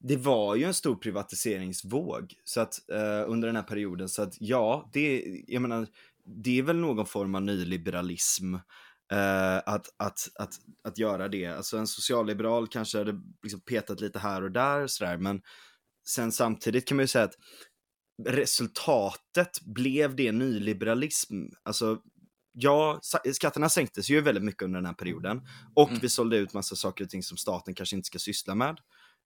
det 0.08 0.16
var 0.16 0.54
ju 0.54 0.64
en 0.64 0.74
stor 0.74 0.96
privatiseringsvåg 0.96 2.34
så 2.44 2.60
att, 2.60 2.90
eh, 2.90 3.30
under 3.30 3.46
den 3.48 3.56
här 3.56 3.62
perioden. 3.62 4.08
Så 4.08 4.22
att 4.22 4.34
ja, 4.40 4.90
det, 4.92 5.24
jag 5.46 5.62
menar, 5.62 5.86
det 6.24 6.58
är 6.58 6.62
väl 6.62 6.76
någon 6.76 7.06
form 7.06 7.34
av 7.34 7.42
nyliberalism 7.42 8.54
eh, 9.12 9.56
att, 9.56 9.86
att, 9.96 10.28
att, 10.38 10.54
att 10.84 10.98
göra 10.98 11.28
det. 11.28 11.46
Alltså 11.46 11.78
en 11.78 11.86
socialliberal 11.86 12.68
kanske 12.68 12.98
hade 12.98 13.20
liksom 13.42 13.60
petat 13.60 14.00
lite 14.00 14.18
här 14.18 14.42
och 14.42 14.50
där 14.50 14.86
sådär, 14.86 15.16
men 15.16 15.42
sen 16.08 16.32
samtidigt 16.32 16.88
kan 16.88 16.96
man 16.96 17.02
ju 17.02 17.08
säga 17.08 17.24
att 17.24 17.38
resultatet 18.24 19.60
blev 19.60 20.16
det 20.16 20.32
nyliberalism. 20.32 21.34
Alltså 21.62 21.98
ja, 22.52 23.00
skatterna 23.32 23.68
sänktes 23.68 24.10
ju 24.10 24.20
väldigt 24.20 24.44
mycket 24.44 24.62
under 24.62 24.78
den 24.78 24.86
här 24.86 24.94
perioden 24.94 25.42
och 25.74 25.88
mm. 25.88 26.00
vi 26.00 26.08
sålde 26.08 26.36
ut 26.36 26.54
massa 26.54 26.76
saker 26.76 27.04
och 27.04 27.10
ting 27.10 27.22
som 27.22 27.36
staten 27.36 27.74
kanske 27.74 27.96
inte 27.96 28.06
ska 28.06 28.18
syssla 28.18 28.54
med 28.54 28.76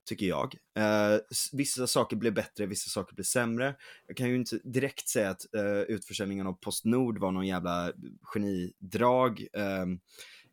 tycker 0.08 0.26
jag. 0.26 0.54
Eh, 0.76 1.20
vissa 1.52 1.86
saker 1.86 2.16
blev 2.16 2.34
bättre, 2.34 2.66
vissa 2.66 2.90
saker 2.90 3.14
blev 3.14 3.24
sämre. 3.24 3.76
Jag 4.06 4.16
kan 4.16 4.28
ju 4.28 4.36
inte 4.36 4.58
direkt 4.64 5.08
säga 5.08 5.30
att 5.30 5.54
eh, 5.54 5.80
utförsäljningen 5.80 6.46
av 6.46 6.52
Postnord 6.52 7.18
var 7.18 7.32
någon 7.32 7.46
jävla 7.46 7.92
genidrag. 8.22 9.46
Eh, 9.52 9.86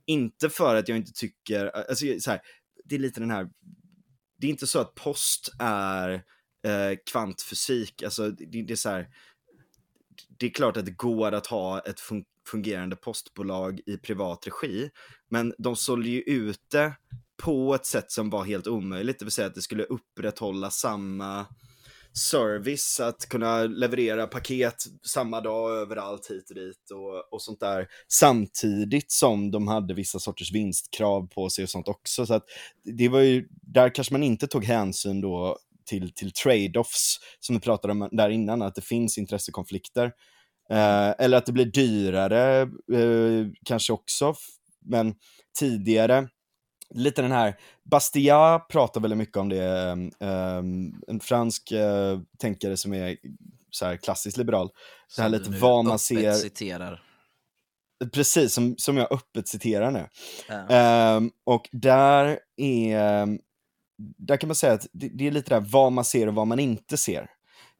inte 0.06 0.49
för 0.49 0.76
att 0.76 0.89
jag 0.89 0.97
inte 0.97 1.14
tycker, 1.14 1.66
alltså 1.66 2.06
så 2.20 2.32
här, 2.32 2.41
det 2.86 2.95
är 2.95 2.99
lite 2.99 3.20
den 3.20 3.32
här, 3.32 3.49
det 4.38 4.47
är 4.47 4.51
inte 4.51 4.68
så 4.68 4.80
att 4.80 4.95
post 4.95 5.49
är 5.60 6.14
eh, 6.66 6.97
kvantfysik, 7.12 8.03
alltså 8.03 8.30
det, 8.30 8.64
det 8.64 8.74
är 8.74 8.76
så 8.76 8.89
här, 8.89 9.08
det 10.38 10.45
är 10.45 10.49
klart 10.49 10.78
att 10.78 10.86
det 10.86 10.91
går 10.91 11.32
att 11.32 11.47
ha 11.47 11.80
ett 11.80 11.99
fungerande 12.47 12.95
postbolag 12.95 13.82
i 13.86 13.97
privat 13.97 14.47
regi, 14.47 14.89
men 15.30 15.53
de 15.58 15.76
sålde 15.76 16.10
ju 16.10 16.22
ute 16.22 16.95
på 17.44 17.76
ett 17.76 17.86
sätt 17.86 18.12
som 18.12 18.30
var 18.30 18.44
helt 18.44 18.68
omöjligt, 18.68 19.20
det 19.20 19.26
vill 19.26 19.32
säga 19.32 19.48
att 19.48 19.56
det 19.56 19.62
skulle 19.62 19.84
upprätthålla 19.84 20.70
samma 20.70 21.46
service, 22.18 23.00
att 23.00 23.30
kunna 23.30 23.64
leverera 23.64 24.28
paket 24.28 24.76
samma 25.08 25.42
dag 25.42 25.72
överallt 25.72 26.32
hit 26.32 26.50
och 26.50 26.56
dit 26.56 26.92
och, 26.92 27.34
och 27.34 27.42
sånt 27.42 27.60
där. 27.60 27.88
Samtidigt 28.08 29.12
som 29.12 29.52
de 29.52 29.68
hade 29.68 29.94
vissa 29.94 30.20
sorters 30.20 30.52
vinstkrav 30.52 31.28
på 31.28 31.50
sig 31.50 31.64
och 31.64 31.70
sånt 31.70 31.88
också. 31.88 32.26
Så 32.26 32.34
att 32.34 32.46
det 32.84 33.10
var 33.10 33.20
ju, 33.20 33.48
där 33.50 33.96
kanske 33.96 34.14
man 34.14 34.24
inte 34.24 34.48
tog 34.48 34.66
hänsyn 34.66 35.22
då 35.22 35.58
till, 35.86 36.14
till 36.14 36.32
trade-offs 36.32 37.20
som 37.40 37.56
vi 37.56 37.62
pratade 37.62 37.92
om 37.92 38.10
där 38.12 38.30
innan, 38.30 38.62
att 38.62 38.76
det 38.76 38.82
finns 38.82 39.18
intressekonflikter. 39.18 40.06
Eh, 40.70 41.14
eller 41.20 41.38
att 41.38 41.46
det 41.46 41.52
blir 41.52 41.66
dyrare 41.66 42.62
eh, 42.94 43.48
kanske 43.66 43.94
också, 43.94 44.36
men 44.86 45.16
tidigare 45.60 46.30
lite 46.96 47.22
den 47.22 47.32
här, 47.32 47.56
Bastia 47.84 48.60
pratar 48.60 49.02
väldigt 49.02 49.18
mycket 49.18 49.38
om 49.38 49.50
det, 49.50 49.91
um, 50.20 51.02
en 51.08 51.20
fransk 51.20 51.72
uh, 51.72 52.20
tänkare 52.38 52.78
som 52.78 52.93
är 52.93 53.18
så 53.70 53.86
här 53.86 53.98
klassiskt 53.98 54.38
liberal. 54.38 54.70
Så 55.08 55.22
här 55.22 55.30
lite 55.30 55.50
vad 55.50 55.86
man 55.86 56.00
ser. 56.00 56.34
citerar. 56.34 57.02
Precis, 58.14 58.54
som, 58.54 58.76
som 58.78 58.98
jag 58.98 59.12
öppet 59.12 59.48
citerar 59.48 59.91
nu. 59.91 60.08
Ja. 60.48 61.16
Um, 61.18 61.32
och 61.43 61.70
där 61.72 62.39
är, 62.58 63.28
där 63.98 64.38
kan 64.38 64.48
man 64.48 64.56
säga 64.56 64.74
att 64.74 64.88
det, 64.91 65.10
det, 65.10 65.28
är 65.28 65.32
lite 65.32 65.50
där 65.50 65.60
vad 65.60 65.91
man 65.91 66.06
ser 66.06 66.28
och 66.28 66.36
vad 66.36 66.48
man 66.48 66.60
inte 66.60 66.98
ser. 66.98 67.30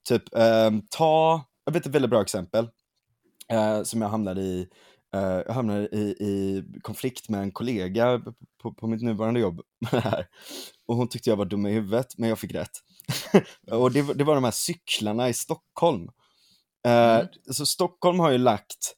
Typ, 0.08 0.22
um, 0.32 0.86
ta, 0.90 1.44
jag 1.64 1.72
vet 1.72 1.86
ett 1.86 1.94
väldigt 1.94 2.10
bra 2.10 2.22
exempel, 2.22 2.64
uh, 3.52 3.82
som 3.82 4.02
jag 4.02 4.08
hamnade 4.08 4.40
i 4.40 4.68
jag 5.10 5.54
hamnade 5.54 5.88
i, 5.92 6.16
i, 6.20 6.64
konflikt 6.82 7.28
med 7.28 7.40
en 7.40 7.52
kollega 7.52 8.22
på, 8.62 8.74
på 8.74 8.86
mitt 8.86 9.02
nuvarande 9.02 9.40
jobb 9.40 9.60
med 9.80 9.92
det 9.92 10.00
här. 10.00 10.26
Och 10.86 10.96
hon 10.96 11.08
tyckte 11.08 11.30
jag 11.30 11.36
var 11.36 11.44
dum 11.44 11.66
i 11.66 11.72
huvudet, 11.72 12.18
men 12.18 12.28
jag 12.28 12.38
fick 12.38 12.54
rätt. 12.54 12.82
och 13.70 13.92
det, 13.92 14.14
det, 14.14 14.24
var 14.24 14.34
de 14.34 14.44
här 14.44 14.50
cyklarna 14.50 15.28
i 15.28 15.34
Stockholm. 15.34 16.08
Uh, 16.86 16.92
mm. 16.92 17.26
Så 17.50 17.66
Stockholm 17.66 18.20
har 18.20 18.30
ju 18.30 18.38
lagt, 18.38 18.94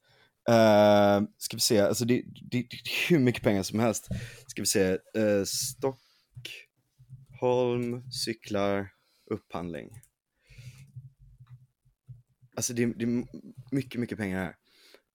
uh, 0.50 1.20
ska 1.38 1.56
vi 1.56 1.60
se, 1.60 1.80
alltså 1.80 2.04
det, 2.04 2.22
det, 2.50 2.66
det, 2.70 2.76
är 2.76 3.08
hur 3.08 3.18
mycket 3.18 3.42
pengar 3.42 3.62
som 3.62 3.80
helst. 3.80 4.08
Ska 4.46 4.62
vi 4.62 4.66
se, 4.66 4.92
uh, 4.92 5.44
Stockholm 5.44 6.02
cyklar 8.10 8.88
upphandling. 9.30 9.90
Alltså 12.56 12.72
det, 12.72 12.86
det 12.86 13.04
är 13.04 13.24
mycket, 13.70 14.00
mycket 14.00 14.18
pengar 14.18 14.38
här. 14.38 14.54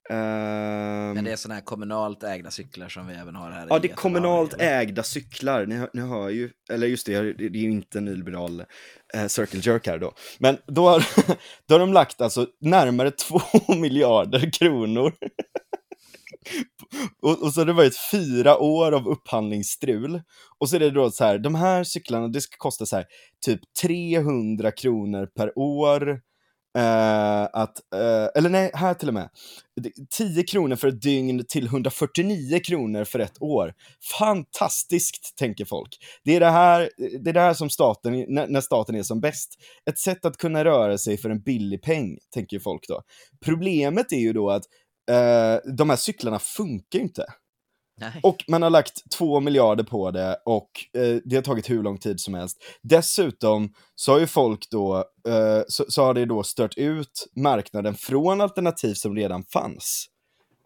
Men 0.09 1.23
det 1.23 1.31
är 1.31 1.35
sådana 1.35 1.55
här 1.55 1.61
kommunalt 1.61 2.23
ägda 2.23 2.51
cyklar 2.51 2.89
som 2.89 3.07
vi 3.07 3.13
även 3.13 3.35
har 3.35 3.51
här. 3.51 3.67
Ja, 3.69 3.79
det 3.79 3.91
är 3.91 3.95
kommunalt 3.95 4.55
ägda 4.59 5.03
cyklar. 5.03 5.65
Ni, 5.65 5.87
ni 5.93 6.01
hör 6.01 6.29
ju, 6.29 6.49
eller 6.71 6.87
just 6.87 7.05
det, 7.05 7.33
det 7.33 7.45
är 7.45 7.63
ju 7.63 7.71
inte 7.71 7.97
en 7.97 8.05
nyliberal 8.05 8.63
eh, 9.13 9.27
circle 9.27 9.59
jerk 9.63 9.87
här 9.87 9.97
då. 9.97 10.13
Men 10.39 10.57
då 10.67 10.89
har, 10.89 11.07
då 11.67 11.75
har 11.75 11.79
de 11.79 11.93
lagt 11.93 12.21
alltså 12.21 12.47
närmare 12.61 13.11
två 13.11 13.41
miljarder 13.75 14.51
kronor. 14.51 15.13
och, 17.21 17.43
och 17.43 17.53
så 17.53 17.61
har 17.61 17.65
det 17.65 17.73
varit 17.73 17.97
fyra 18.11 18.57
år 18.57 18.91
av 18.91 19.07
upphandlingsstrul. 19.07 20.21
Och 20.59 20.69
så 20.69 20.75
är 20.75 20.79
det 20.79 20.91
då 20.91 21.11
så 21.11 21.23
här, 21.23 21.37
de 21.37 21.55
här 21.55 21.83
cyklarna, 21.83 22.27
det 22.27 22.41
ska 22.41 22.57
kosta 22.57 22.85
så 22.85 22.95
här, 22.95 23.05
typ 23.45 23.59
300 23.81 24.71
kronor 24.71 25.25
per 25.25 25.59
år 25.59 26.21
Uh, 26.77 27.47
att, 27.53 27.81
uh, 27.95 28.27
eller 28.35 28.49
nej, 28.49 28.71
här 28.73 28.93
till 28.93 29.07
och 29.07 29.13
med. 29.13 29.29
10 30.09 30.43
kronor 30.43 30.75
för 30.75 30.87
ett 30.87 31.01
dygn 31.01 31.45
till 31.47 31.65
149 31.65 32.59
kronor 32.59 33.03
för 33.03 33.19
ett 33.19 33.41
år. 33.41 33.73
Fantastiskt, 34.19 35.35
tänker 35.37 35.65
folk. 35.65 35.97
Det 36.23 36.35
är 36.35 36.39
det 36.39 36.49
här, 36.49 36.89
det 36.97 37.29
är 37.29 37.33
det 37.33 37.39
här 37.39 37.53
som 37.53 37.69
staten, 37.69 38.25
när, 38.27 38.47
när 38.47 38.61
staten 38.61 38.95
är 38.95 39.03
som 39.03 39.21
bäst. 39.21 39.55
Ett 39.89 39.99
sätt 39.99 40.25
att 40.25 40.37
kunna 40.37 40.65
röra 40.65 40.97
sig 40.97 41.17
för 41.17 41.29
en 41.29 41.41
billig 41.41 41.83
peng, 41.83 42.17
tänker 42.33 42.59
folk 42.59 42.87
då. 42.87 43.01
Problemet 43.45 44.11
är 44.11 44.19
ju 44.19 44.33
då 44.33 44.49
att 44.49 44.63
uh, 45.11 45.73
de 45.77 45.89
här 45.89 45.97
cyklarna 45.97 46.39
funkar 46.39 46.99
inte. 46.99 47.25
Nej. 47.97 48.19
Och 48.23 48.43
man 48.47 48.61
har 48.61 48.69
lagt 48.69 49.11
två 49.11 49.39
miljarder 49.39 49.83
på 49.83 50.11
det 50.11 50.37
och 50.45 50.69
eh, 50.97 51.17
det 51.25 51.35
har 51.35 51.43
tagit 51.43 51.69
hur 51.69 51.83
lång 51.83 51.97
tid 51.97 52.19
som 52.19 52.33
helst. 52.33 52.63
Dessutom 52.81 53.73
så 53.95 54.11
har 54.11 54.19
ju 54.19 54.27
folk 54.27 54.69
då, 54.69 54.97
eh, 55.27 55.61
så, 55.67 55.85
så, 55.87 56.03
har 56.03 56.13
det 56.13 56.25
då 56.25 56.43
stört 56.43 56.77
ut 56.77 57.27
marknaden 57.35 57.95
från 57.95 58.41
alternativ 58.41 58.93
som 58.93 59.15
redan 59.15 59.43
fanns. 59.43 60.09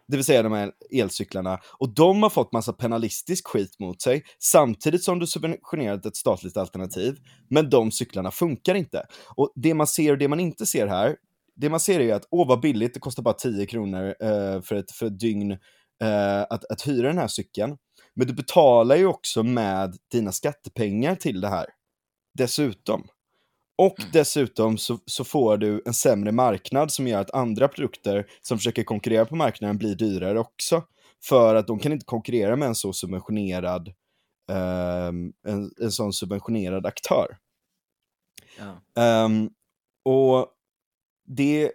Det 0.08 0.18
vill 0.18 0.26
säga 0.26 0.44
de 0.44 0.52
här 0.52 0.72
elcyklarna. 0.92 1.60
Och 1.80 1.94
de 1.94 2.24
har 2.24 2.30
fått 2.30 2.52
massa 2.52 2.74
penalistisk 2.74 3.48
skit 3.48 3.80
mot 3.80 4.02
sig, 4.02 4.24
samtidigt 4.40 5.04
som 5.04 5.20
du 5.20 5.28
subventionerat 5.28 6.06
ett 6.06 6.16
statligt 6.16 6.58
alternativ. 6.58 7.18
Men 7.50 7.70
de 7.70 7.92
cyklarna 7.92 8.32
funkar 8.32 8.76
inte. 8.76 9.06
Och 9.36 9.52
det 9.56 9.74
man 9.74 9.88
ser 9.88 10.12
och 10.12 10.18
det 10.18 10.28
man 10.28 10.40
inte 10.40 10.66
ser 10.66 10.88
här, 10.88 11.16
det 11.56 11.70
man 11.70 11.80
ser 11.80 12.00
är 12.00 12.14
att, 12.14 12.28
åh 12.32 12.48
vad 12.48 12.62
billigt, 12.62 12.94
det 12.94 13.00
kostar 13.00 13.24
bara 13.24 13.34
10 13.34 13.66
kronor 13.66 14.16
eh, 14.20 14.62
för, 14.62 14.76
ett, 14.76 14.92
för 14.92 15.06
ett 15.06 15.20
dygn 15.20 15.58
eh, 16.04 16.42
att, 16.42 16.66
att 16.66 16.88
hyra 16.88 17.08
den 17.08 17.18
här 17.18 17.28
cykeln. 17.28 17.78
Men 18.14 18.28
du 18.28 18.34
betalar 18.34 18.96
ju 18.96 19.06
också 19.06 19.44
med 19.44 19.98
dina 20.12 20.32
skattepengar 20.32 21.16
till 21.16 21.42
det 21.42 21.48
här. 21.48 21.66
Dessutom. 22.38 23.08
Och 23.78 23.96
dessutom 24.14 24.78
så, 24.78 25.00
så 25.06 25.24
får 25.24 25.58
du 25.58 25.82
en 25.86 25.94
sämre 25.94 26.32
marknad 26.32 26.92
som 26.92 27.08
gör 27.08 27.22
att 27.22 27.34
andra 27.34 27.68
produkter 27.68 28.28
som 28.42 28.58
försöker 28.58 28.84
konkurrera 28.84 29.26
på 29.26 29.36
marknaden 29.36 29.78
blir 29.78 29.96
dyrare 29.96 30.40
också. 30.40 30.84
För 31.24 31.56
att 31.56 31.68
de 31.68 31.80
kan 31.80 31.92
inte 31.92 32.06
konkurrera 32.06 32.56
med 32.56 32.68
en 32.68 32.76
så 32.76 32.94
subventionerad, 32.94 33.88
um, 34.52 35.34
en, 35.48 35.72
en 35.82 35.92
sån 35.92 36.14
subventionerad 36.14 36.86
aktör. 36.86 37.38
Ja. 38.58 39.26
Um, 39.26 39.50
och 40.06 40.48
det, 41.26 41.72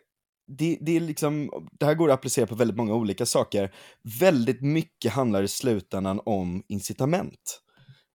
det, 0.47 0.79
det, 0.81 0.97
är 0.97 1.01
liksom, 1.01 1.51
det 1.79 1.87
här 1.87 1.95
går 1.95 2.11
att 2.11 2.15
applicera 2.15 2.47
på 2.47 2.55
väldigt 2.55 2.77
många 2.77 2.95
olika 2.95 3.27
saker. 3.27 3.75
Väldigt 4.21 4.61
mycket 4.61 5.13
handlar 5.13 5.43
i 5.43 5.49
slutändan 5.49 6.21
om 6.25 6.63
incitament. 6.69 7.63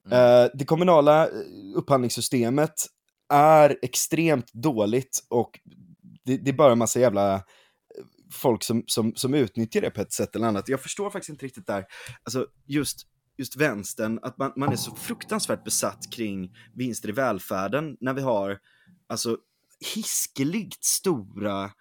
Mm. 0.05 0.43
Uh, 0.43 0.49
det 0.53 0.65
kommunala 0.65 1.27
eh, 1.27 1.31
upphandlingssystemet 1.75 2.73
är 3.33 3.77
extremt 3.81 4.53
dåligt 4.53 5.25
och 5.29 5.59
det, 6.25 6.37
det 6.37 6.49
är 6.49 6.53
bara 6.53 6.71
en 6.71 6.77
massa 6.77 6.99
jävla 6.99 7.35
eh, 7.35 7.41
folk 8.31 8.63
som, 8.63 8.83
som, 8.87 9.15
som 9.15 9.33
utnyttjar 9.33 9.81
det 9.81 9.89
på 9.89 10.01
ett 10.01 10.13
sätt 10.13 10.35
eller 10.35 10.47
annat. 10.47 10.69
Jag 10.69 10.81
förstår 10.81 11.09
faktiskt 11.09 11.29
inte 11.29 11.45
riktigt 11.45 11.67
där, 11.67 11.85
alltså 12.23 12.47
just, 12.65 13.07
just 13.37 13.55
vänstern, 13.55 14.19
att 14.21 14.37
man, 14.37 14.53
man 14.55 14.71
är 14.71 14.75
så 14.75 14.95
fruktansvärt 14.95 15.63
besatt 15.63 16.11
kring 16.11 16.55
vinster 16.73 17.09
i 17.09 17.11
välfärden 17.11 17.97
när 17.99 18.13
vi 18.13 18.21
har 18.21 18.59
alltså 19.09 19.37
hiskeligt 19.95 20.83
stora 20.83 21.71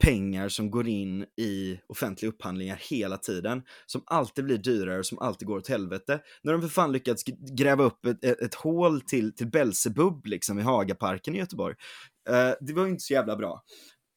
pengar 0.00 0.48
som 0.48 0.70
går 0.70 0.88
in 0.88 1.26
i 1.36 1.80
offentliga 1.88 2.30
upphandlingar 2.30 2.78
hela 2.90 3.16
tiden, 3.16 3.62
som 3.86 4.02
alltid 4.06 4.44
blir 4.44 4.58
dyrare 4.58 4.98
och 4.98 5.06
som 5.06 5.18
alltid 5.18 5.48
går 5.48 5.58
åt 5.58 5.68
helvete. 5.68 6.20
När 6.42 6.52
de 6.52 6.62
för 6.62 6.68
fan 6.68 6.92
lyckats 6.92 7.24
gräva 7.58 7.84
upp 7.84 8.06
ett, 8.06 8.24
ett, 8.24 8.40
ett 8.40 8.54
hål 8.54 9.00
till, 9.00 9.34
till 9.34 9.50
Belsebub 9.50 10.26
liksom 10.26 10.58
i 10.58 10.62
Hagaparken 10.62 11.34
i 11.34 11.38
Göteborg. 11.38 11.74
Uh, 12.30 12.52
det 12.60 12.72
var 12.72 12.84
ju 12.84 12.90
inte 12.90 13.02
så 13.02 13.12
jävla 13.12 13.36
bra. 13.36 13.62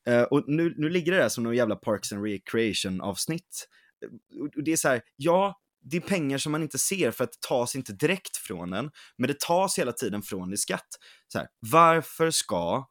Uh, 0.10 0.22
och 0.22 0.44
nu, 0.48 0.74
nu 0.78 0.90
ligger 0.90 1.12
det 1.12 1.18
där 1.18 1.30
som 1.30 1.44
någon 1.44 1.56
jävla 1.56 1.76
Parks 1.76 2.14
and 2.14 2.26
Recreation 2.26 3.02
avsnitt. 3.02 3.68
Uh, 4.06 4.44
och 4.58 4.64
det 4.64 4.72
är 4.72 4.78
så 4.78 4.88
här, 4.88 5.02
ja, 5.16 5.60
det 5.84 5.98
är 5.98 6.02
pengar 6.02 6.38
som 6.38 6.52
man 6.52 6.64
inte 6.64 6.78
ser 6.78 7.12
för 7.12 7.24
att 7.24 7.32
det 7.32 7.48
tas 7.48 7.76
inte 7.76 7.94
direkt 7.94 8.38
från 8.38 8.74
en, 8.74 8.92
men 9.18 9.28
det 9.28 9.40
tas 9.40 9.80
hela 9.80 9.92
tiden 9.92 10.22
från 10.22 10.54
i 10.54 10.58
skatt. 10.58 10.88
Så 11.28 11.38
här, 11.38 11.48
varför 11.72 12.32
ska 12.32 12.88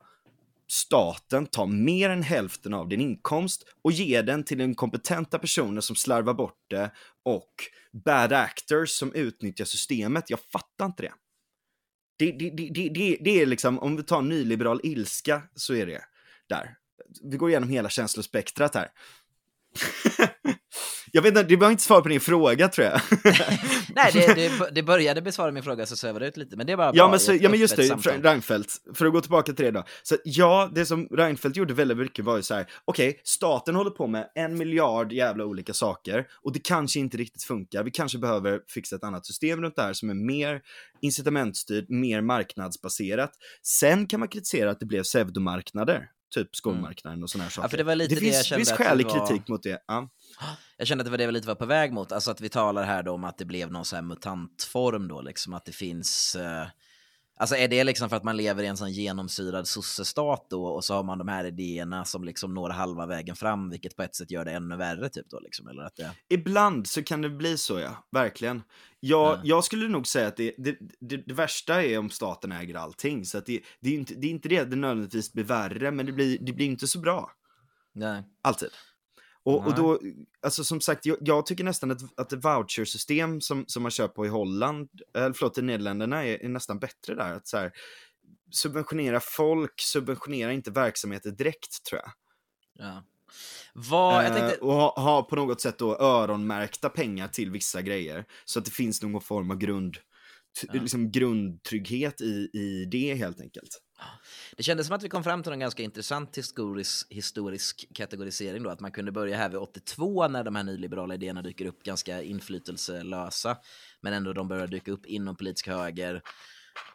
staten 0.72 1.46
tar 1.46 1.66
mer 1.66 2.10
än 2.10 2.22
hälften 2.22 2.74
av 2.74 2.88
din 2.88 3.00
inkomst 3.00 3.64
och 3.82 3.92
ger 3.92 4.22
den 4.22 4.44
till 4.44 4.60
inkompetenta 4.60 5.38
personer 5.38 5.80
som 5.80 5.96
slarvar 5.96 6.34
bort 6.34 6.64
det 6.70 6.90
och 7.24 7.52
bad 8.04 8.32
actors 8.32 8.90
som 8.90 9.14
utnyttjar 9.14 9.64
systemet. 9.64 10.30
Jag 10.30 10.40
fattar 10.40 10.86
inte 10.86 11.02
det. 11.02 11.12
Det, 12.18 12.32
det, 12.32 12.50
det, 12.50 12.88
det, 12.88 13.16
det 13.20 13.42
är 13.42 13.46
liksom, 13.46 13.78
om 13.78 13.96
vi 13.96 14.02
tar 14.02 14.22
nyliberal 14.22 14.80
ilska 14.82 15.42
så 15.54 15.74
är 15.74 15.86
det 15.86 16.04
där. 16.48 16.76
Vi 17.22 17.36
går 17.36 17.50
igenom 17.50 17.68
hela 17.68 17.88
känslospektrat 17.88 18.74
här. 18.74 18.88
Jag 21.14 21.22
vet 21.22 21.28
inte, 21.28 21.42
det 21.42 21.56
var 21.56 21.70
inte 21.70 21.82
svar 21.82 22.00
på 22.00 22.08
din 22.08 22.20
fråga 22.20 22.68
tror 22.68 22.86
jag. 22.86 23.00
Nej, 23.94 24.10
det, 24.12 24.34
det, 24.34 24.70
det 24.72 24.82
började 24.82 25.22
besvara 25.22 25.50
min 25.52 25.62
fråga 25.62 25.86
så 25.86 25.96
svävade 25.96 26.24
det 26.24 26.28
ut 26.28 26.36
lite, 26.36 26.56
men 26.56 26.66
det 26.66 26.76
var 26.76 26.92
ja, 26.94 27.10
men 27.10 27.20
så, 27.20 27.34
ja 27.34 27.48
men 27.48 27.60
just 27.60 27.76
det, 27.76 27.84
samtal. 27.84 28.22
Reinfeldt, 28.22 28.72
för 28.94 29.06
att 29.06 29.12
gå 29.12 29.20
tillbaka 29.20 29.52
till 29.52 29.64
det 29.64 29.70
då. 29.70 29.84
Så 30.02 30.16
ja, 30.24 30.70
det 30.74 30.86
som 30.86 31.06
Reinfeldt 31.10 31.56
gjorde 31.56 31.74
väldigt 31.74 31.98
mycket 31.98 32.24
var 32.24 32.36
ju 32.36 32.42
så 32.42 32.54
här, 32.54 32.66
okej, 32.84 33.08
okay, 33.08 33.20
staten 33.24 33.74
håller 33.74 33.90
på 33.90 34.06
med 34.06 34.28
en 34.34 34.58
miljard 34.58 35.12
jävla 35.12 35.44
olika 35.44 35.72
saker 35.72 36.26
och 36.42 36.52
det 36.52 36.60
kanske 36.60 37.00
inte 37.00 37.16
riktigt 37.16 37.42
funkar. 37.42 37.84
Vi 37.84 37.90
kanske 37.90 38.18
behöver 38.18 38.60
fixa 38.68 38.96
ett 38.96 39.04
annat 39.04 39.26
system 39.26 39.62
runt 39.62 39.76
det 39.76 39.82
här 39.82 39.92
som 39.92 40.10
är 40.10 40.14
mer 40.14 40.60
incitamentstyrt, 41.00 41.88
mer 41.88 42.20
marknadsbaserat. 42.20 43.32
Sen 43.62 44.06
kan 44.06 44.20
man 44.20 44.28
kritisera 44.28 44.70
att 44.70 44.80
det 44.80 44.86
blev 44.86 45.02
pseudomarknader 45.02 46.08
typ 46.34 46.56
skolmarknaden 46.56 47.22
och 47.22 47.30
sådana 47.30 47.50
saker. 47.50 47.64
Ja, 47.64 47.68
för 47.68 47.76
det, 47.76 47.84
var 47.84 47.94
lite 47.94 48.14
det, 48.14 48.20
det 48.20 48.26
finns, 48.26 48.50
jag 48.50 48.58
finns 48.58 48.72
skälig 48.72 49.06
var... 49.06 49.26
kritik 49.26 49.48
mot 49.48 49.62
det. 49.62 49.84
Ja. 49.86 50.08
Jag 50.76 50.86
kände 50.86 51.02
att 51.02 51.06
det 51.06 51.10
var 51.10 51.18
det 51.18 51.26
vi 51.26 51.32
lite 51.32 51.48
var 51.48 51.54
på 51.54 51.66
väg 51.66 51.92
mot, 51.92 52.12
alltså 52.12 52.30
att 52.30 52.40
vi 52.40 52.48
talar 52.48 52.84
här 52.84 53.02
då 53.02 53.12
om 53.12 53.24
att 53.24 53.38
det 53.38 53.44
blev 53.44 53.72
någon 53.72 53.84
sån 53.84 53.96
här 53.96 54.02
mutantform 54.02 55.08
då, 55.08 55.20
liksom 55.20 55.54
att 55.54 55.64
det 55.64 55.72
finns 55.72 56.36
uh... 56.40 56.66
Alltså 57.36 57.56
är 57.56 57.68
det 57.68 57.84
liksom 57.84 58.08
för 58.08 58.16
att 58.16 58.24
man 58.24 58.36
lever 58.36 58.62
i 58.62 58.66
en 58.66 58.76
sån 58.76 58.92
genomsyrad 58.92 59.68
sossestat 59.68 60.46
då 60.50 60.64
och 60.64 60.84
så 60.84 60.94
har 60.94 61.02
man 61.02 61.18
de 61.18 61.28
här 61.28 61.44
idéerna 61.44 62.04
som 62.04 62.24
liksom 62.24 62.54
når 62.54 62.70
halva 62.70 63.06
vägen 63.06 63.36
fram, 63.36 63.70
vilket 63.70 63.96
på 63.96 64.02
ett 64.02 64.14
sätt 64.14 64.30
gör 64.30 64.44
det 64.44 64.52
ännu 64.52 64.76
värre 64.76 65.08
typ 65.08 65.30
då 65.30 65.40
liksom, 65.40 65.68
eller 65.68 65.82
att 65.82 65.96
det... 65.96 66.10
Ibland 66.28 66.86
så 66.86 67.02
kan 67.02 67.22
det 67.22 67.30
bli 67.30 67.58
så 67.58 67.80
ja, 67.80 68.04
verkligen. 68.12 68.62
Jag, 69.00 69.36
Ja. 69.36 69.40
jag 69.44 69.64
skulle 69.64 69.88
nog 69.88 70.06
säga 70.06 70.28
att 70.28 70.36
det, 70.36 70.54
det, 70.58 70.76
det, 71.00 71.16
det 71.16 71.34
värsta 71.34 71.82
är 71.82 71.98
om 71.98 72.10
staten 72.10 72.52
äger 72.52 72.74
allting, 72.74 73.24
så 73.24 73.38
att 73.38 73.46
det, 73.46 73.60
det, 73.80 73.90
är 73.90 73.94
inte, 73.94 74.14
det 74.14 74.26
är 74.26 74.30
inte 74.30 74.48
det 74.48 74.58
att 74.58 74.70
det 74.70 74.76
nödvändigtvis 74.76 75.32
blir 75.32 75.44
värre, 75.44 75.90
men 75.90 76.06
det 76.06 76.12
blir, 76.12 76.38
det 76.40 76.52
blir 76.52 76.66
inte 76.66 76.86
så 76.86 76.98
bra. 76.98 77.30
Nej. 77.94 78.22
Alltid. 78.42 78.68
Och, 79.44 79.66
och 79.66 79.74
då, 79.74 80.00
alltså 80.42 80.64
som 80.64 80.80
sagt, 80.80 81.06
jag, 81.06 81.16
jag 81.20 81.46
tycker 81.46 81.64
nästan 81.64 81.90
att, 81.90 82.18
att 82.20 82.32
ett 82.32 82.44
vouchersystem 82.44 83.40
som, 83.40 83.64
som 83.66 83.82
man 83.82 83.90
kör 83.90 84.08
på 84.08 84.26
i 84.26 84.28
Holland, 84.28 84.88
eller 85.14 85.32
förlåt, 85.32 85.58
i 85.58 85.62
Nederländerna 85.62 86.24
är, 86.24 86.44
är 86.44 86.48
nästan 86.48 86.78
bättre 86.78 87.14
där. 87.14 87.34
Att 87.34 87.48
så 87.48 87.56
här, 87.56 87.72
subventionera 88.50 89.20
folk, 89.20 89.80
subventionera 89.80 90.52
inte 90.52 90.70
verksamheter 90.70 91.30
direkt 91.30 91.84
tror 91.84 92.00
jag. 92.00 92.12
Ja. 92.86 93.04
Vad, 93.74 94.24
jag 94.24 94.32
tänkte, 94.36 94.56
Eh, 94.56 94.62
och 94.62 94.72
ha, 94.72 95.00
ha 95.00 95.22
på 95.22 95.36
något 95.36 95.60
sätt 95.60 95.78
då 95.78 95.96
öronmärkta 95.96 96.88
pengar 96.88 97.28
till 97.28 97.50
vissa 97.50 97.82
grejer. 97.82 98.24
Så 98.44 98.58
att 98.58 98.64
det 98.64 98.70
finns 98.70 99.02
någon 99.02 99.20
form 99.20 99.50
av 99.50 99.56
grund, 99.56 99.96
Ja. 100.62 100.72
liksom 100.72 101.10
grundtrygghet 101.10 102.20
i, 102.20 102.50
i 102.52 102.88
det 102.90 103.14
helt 103.14 103.40
enkelt. 103.40 103.82
Det 104.56 104.62
kändes 104.62 104.86
som 104.86 104.96
att 104.96 105.02
vi 105.02 105.08
kom 105.08 105.24
fram 105.24 105.42
till 105.42 105.52
en 105.52 105.60
ganska 105.60 105.82
intressant 105.82 106.38
historisk, 106.38 107.06
historisk 107.10 107.88
kategorisering 107.94 108.62
då, 108.62 108.70
att 108.70 108.80
man 108.80 108.92
kunde 108.92 109.12
börja 109.12 109.36
här 109.36 109.48
vid 109.48 109.58
82 109.58 110.28
när 110.28 110.44
de 110.44 110.56
här 110.56 110.62
nyliberala 110.62 111.14
idéerna 111.14 111.42
dyker 111.42 111.66
upp 111.66 111.82
ganska 111.82 112.22
inflytelselösa, 112.22 113.58
men 114.00 114.12
ändå 114.12 114.32
de 114.32 114.48
börjar 114.48 114.66
dyka 114.66 114.92
upp 114.92 115.06
inom 115.06 115.36
politisk 115.36 115.68
höger. 115.68 116.22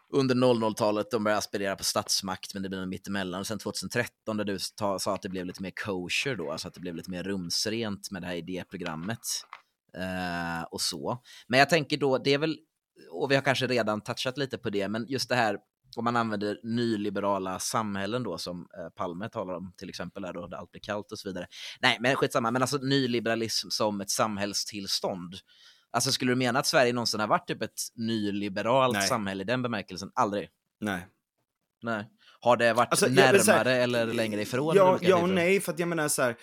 Under 0.10 0.36
00-talet, 0.36 1.12
de 1.12 1.24
börjar 1.24 1.38
aspirera 1.38 1.76
på 1.76 1.84
statsmakt, 1.84 2.54
men 2.54 2.64
det 2.64 2.70
blir 2.70 2.80
något 2.80 2.90
mittemellan. 2.90 3.40
Och 3.40 3.48
sen 3.48 3.60
2013, 3.60 4.38
där 4.38 4.44
du 4.44 4.58
ta, 4.76 5.00
sa 5.00 5.16
att 5.16 5.22
det 5.22 5.30
blev 5.30 5.46
lite 5.46 5.62
mer 5.62 5.74
kosher 5.86 6.36
då, 6.36 6.52
alltså 6.52 6.68
att 6.68 6.74
det 6.74 6.80
blev 6.80 6.96
lite 6.96 7.12
mer 7.12 7.24
rumsrent 7.24 8.12
med 8.12 8.22
det 8.22 8.28
här 8.28 8.36
idéprogrammet. 8.36 9.20
Eh, 9.98 10.64
och 10.72 10.82
så. 10.82 11.24
Men 11.48 11.60
jag 11.60 11.70
tänker 11.70 11.98
då, 11.98 12.18
det 12.18 12.34
är 12.34 12.38
väl, 12.38 12.58
och 13.12 13.32
vi 13.32 13.36
har 13.36 13.42
kanske 13.42 13.68
redan 13.68 14.02
touchat 14.02 14.38
lite 14.38 14.58
på 14.58 14.70
det, 14.70 14.88
men 14.88 15.06
just 15.08 15.30
det 15.30 15.36
här 15.36 15.58
om 15.98 16.04
man 16.04 16.16
använder 16.16 16.60
nyliberala 16.64 17.60
samhällen 17.60 18.24
då 18.24 18.38
som 18.38 18.60
eh, 18.78 18.90
Palme 18.96 19.30
talar 19.30 19.54
om 19.54 19.74
till 19.78 19.90
exempel 19.90 20.24
där 20.24 20.34
då 20.34 20.48
där 20.48 20.58
allt 20.58 20.72
blir 20.72 20.82
kallt 20.82 21.12
och 21.12 21.20
så 21.20 21.30
vidare. 21.30 21.48
Nej, 21.82 21.98
men 22.02 22.16
skitsamma, 22.16 22.52
men 22.52 22.62
alltså 22.62 22.78
nyliberalism 22.78 23.70
som 23.70 24.02
ett 24.02 24.10
samhällstillstånd. 24.10 25.36
Alltså 25.92 26.12
skulle 26.12 26.32
du 26.32 26.36
mena 26.36 26.60
att 26.60 26.68
Sverige 26.68 26.94
någonsin 26.94 27.20
har 27.20 27.28
varit 27.28 27.48
typ 27.48 27.62
ett 27.62 27.82
nyliberalt 27.96 28.94
Nej. 28.94 29.08
samhälle 29.08 29.44
i 29.44 29.46
den 29.46 29.62
bemärkelsen? 29.62 30.12
Aldrig. 30.16 30.50
Nej. 30.80 31.08
Nej. 31.82 32.08
Har 32.40 32.58
det 32.58 32.74
varit 32.74 32.90
Alltså, 32.92 33.08
närmare 33.08 33.40
säga- 33.40 33.64
eller 33.84 34.06
längre 34.06 34.42
ifrån? 34.42 34.76
Ja, 34.76 35.00
ja 35.02 35.18
och 35.22 35.30
nej, 35.30 35.60
för 35.62 35.72
att 35.72 35.80
jag 35.80 35.90
menar 35.90 36.08
så 36.08 36.22
här, 36.22 36.36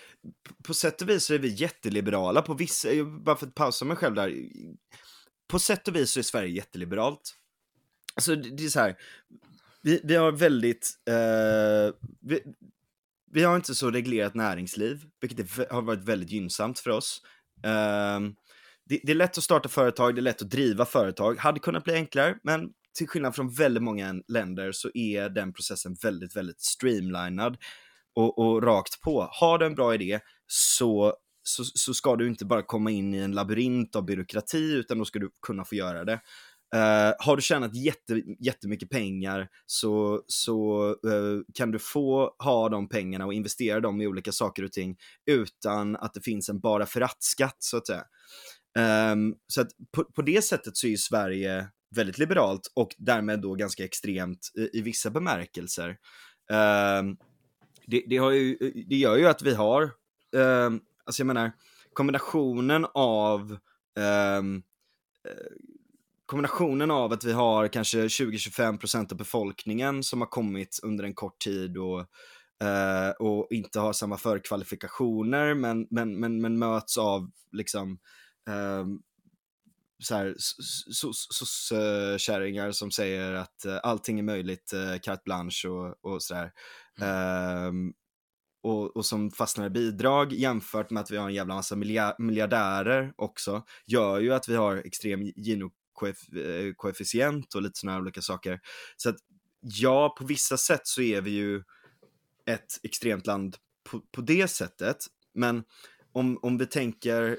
på 0.64 0.74
sätt 0.74 1.02
och 1.02 1.08
vis 1.08 1.24
så 1.24 1.34
är 1.34 1.38
vi 1.38 1.48
jätteliberala 1.48 2.42
på 2.42 2.54
vissa, 2.54 2.88
bara 3.04 3.36
för 3.36 3.46
att 3.46 3.54
pausa 3.54 3.84
mig 3.84 3.96
själv 3.96 4.14
där, 4.14 4.34
på 5.48 5.58
sätt 5.58 5.88
och 5.88 5.96
vis 5.96 6.10
så 6.10 6.18
är 6.20 6.22
Sverige 6.22 6.48
jätteliberalt. 6.56 7.34
Alltså 8.16 8.36
det, 8.36 8.50
det 8.56 8.64
är 8.64 8.68
så 8.68 8.80
här, 8.80 8.96
vi, 9.82 10.00
vi 10.04 10.16
har 10.16 10.32
väldigt, 10.32 10.90
eh, 11.08 11.94
vi, 12.20 12.40
vi 13.30 13.42
har 13.42 13.56
inte 13.56 13.74
så 13.74 13.90
reglerat 13.90 14.34
näringsliv, 14.34 15.04
vilket 15.20 15.58
är, 15.58 15.72
har 15.72 15.82
varit 15.82 16.04
väldigt 16.04 16.30
gynnsamt 16.30 16.78
för 16.78 16.90
oss. 16.90 17.22
Ehm, 17.64 18.34
det, 18.88 19.00
det 19.02 19.12
är 19.12 19.16
lätt 19.16 19.38
att 19.38 19.44
starta 19.44 19.68
företag, 19.68 20.14
det 20.14 20.20
är 20.20 20.22
lätt 20.22 20.42
att 20.42 20.50
driva 20.50 20.84
företag, 20.84 21.38
hade 21.38 21.60
kunnat 21.60 21.84
bli 21.84 21.94
enklare, 21.94 22.38
men 22.42 22.70
till 22.98 23.08
skillnad 23.08 23.34
från 23.34 23.50
väldigt 23.50 23.82
många 23.82 24.14
länder 24.28 24.72
så 24.72 24.90
är 24.94 25.28
den 25.28 25.52
processen 25.52 25.96
väldigt, 26.02 26.36
väldigt 26.36 26.60
streamlinad 26.60 27.56
och, 28.14 28.38
och 28.38 28.62
rakt 28.62 29.00
på. 29.00 29.28
Har 29.32 29.58
du 29.58 29.66
en 29.66 29.74
bra 29.74 29.94
idé 29.94 30.20
så, 30.46 31.14
så, 31.42 31.64
så 31.64 31.94
ska 31.94 32.16
du 32.16 32.28
inte 32.28 32.44
bara 32.44 32.62
komma 32.62 32.90
in 32.90 33.14
i 33.14 33.18
en 33.18 33.32
labyrint 33.32 33.96
av 33.96 34.04
byråkrati, 34.04 34.72
utan 34.72 34.98
då 34.98 35.04
ska 35.04 35.18
du 35.18 35.30
kunna 35.46 35.64
få 35.64 35.74
göra 35.74 36.04
det. 36.04 36.20
Eh, 36.74 37.12
har 37.18 37.36
du 37.36 37.42
tjänat 37.42 37.74
jätte, 37.74 38.22
jättemycket 38.40 38.90
pengar 38.90 39.48
så, 39.66 40.22
så 40.26 40.88
uh, 41.06 41.42
kan 41.54 41.70
du 41.70 41.78
få 41.78 42.34
ha 42.38 42.68
de 42.68 42.88
pengarna 42.88 43.26
och 43.26 43.34
investera 43.34 43.80
dem 43.80 44.00
i 44.00 44.06
olika 44.06 44.32
saker 44.32 44.64
och 44.64 44.72
ting 44.72 44.96
utan 45.26 45.96
att 45.96 46.14
det 46.14 46.20
finns 46.20 46.48
en 46.48 46.60
bara 46.60 46.86
för 46.86 47.00
att-skatt 47.00 47.56
så 47.58 47.76
att 47.76 47.86
säga. 47.86 48.04
Um, 49.12 49.34
så 49.46 49.60
att 49.60 49.68
på, 49.96 50.04
på 50.04 50.22
det 50.22 50.44
sättet 50.44 50.76
så 50.76 50.86
är 50.86 50.90
ju 50.90 50.96
Sverige 50.96 51.68
väldigt 51.96 52.18
liberalt 52.18 52.72
och 52.74 52.94
därmed 52.98 53.40
då 53.40 53.54
ganska 53.54 53.84
extremt 53.84 54.50
i, 54.54 54.78
i 54.78 54.82
vissa 54.82 55.10
bemärkelser. 55.10 55.88
Um, 56.50 57.16
det, 57.86 58.04
det, 58.06 58.16
har 58.16 58.30
ju, 58.30 58.56
det 58.88 58.96
gör 58.96 59.16
ju 59.16 59.26
att 59.26 59.42
vi 59.42 59.54
har, 59.54 59.82
um, 60.32 60.80
alltså 61.04 61.20
jag 61.20 61.26
menar, 61.26 61.52
kombinationen 61.92 62.86
av 62.94 63.58
um, 64.38 64.62
kombinationen 66.26 66.90
av 66.90 67.12
att 67.12 67.24
vi 67.24 67.32
har 67.32 67.68
kanske 67.68 68.06
20-25% 68.06 69.12
av 69.12 69.18
befolkningen 69.18 70.02
som 70.02 70.20
har 70.20 70.28
kommit 70.28 70.80
under 70.82 71.04
en 71.04 71.14
kort 71.14 71.38
tid 71.38 71.78
och, 71.78 72.00
eh, 72.68 73.10
och 73.18 73.46
inte 73.50 73.80
har 73.80 73.92
samma 73.92 74.16
förkvalifikationer 74.16 75.54
men, 75.54 75.86
men, 75.90 76.20
men, 76.20 76.40
men 76.40 76.58
möts 76.58 76.98
av 76.98 77.30
liksom 77.52 77.98
eh, 78.48 78.84
så 80.04 80.14
här 80.14 80.34
soc-kärringar 80.38 82.72
som 82.72 82.90
säger 82.90 83.34
att 83.34 83.64
uh, 83.66 83.78
allting 83.82 84.18
är 84.18 84.22
möjligt, 84.22 84.72
uh, 84.74 84.98
carte 84.98 85.22
blanche 85.24 85.68
och, 85.68 85.94
och 86.02 86.22
sådär. 86.22 86.52
Mm. 87.00 87.66
Um, 87.66 87.92
och, 88.62 88.96
och, 88.96 89.06
som 89.06 89.30
fastnar 89.30 89.66
i 89.66 89.70
bidrag 89.70 90.32
jämfört 90.32 90.90
med 90.90 91.00
att 91.00 91.10
vi 91.10 91.16
har 91.16 91.28
en 91.28 91.34
jävla 91.34 91.54
massa 91.54 91.76
miljardärer 92.18 93.12
också, 93.16 93.62
gör 93.86 94.20
ju 94.20 94.34
att 94.34 94.48
vi 94.48 94.56
har 94.56 94.76
extrem 94.76 95.32
Eh, 96.02 96.74
koefficient 96.76 97.54
och 97.54 97.62
lite 97.62 97.78
sådana 97.78 97.94
här 97.94 98.02
olika 98.02 98.22
saker. 98.22 98.60
Så 98.96 99.08
att 99.08 99.16
ja, 99.60 100.14
på 100.18 100.24
vissa 100.24 100.56
sätt 100.56 100.86
så 100.86 101.02
är 101.02 101.20
vi 101.20 101.30
ju 101.30 101.62
ett 102.46 102.80
extremt 102.82 103.26
land 103.26 103.56
på, 103.90 104.00
på 104.00 104.20
det 104.20 104.48
sättet, 104.48 104.96
men 105.34 105.64
om, 106.12 106.38
om 106.42 106.58
vi 106.58 106.66
tänker 106.66 107.38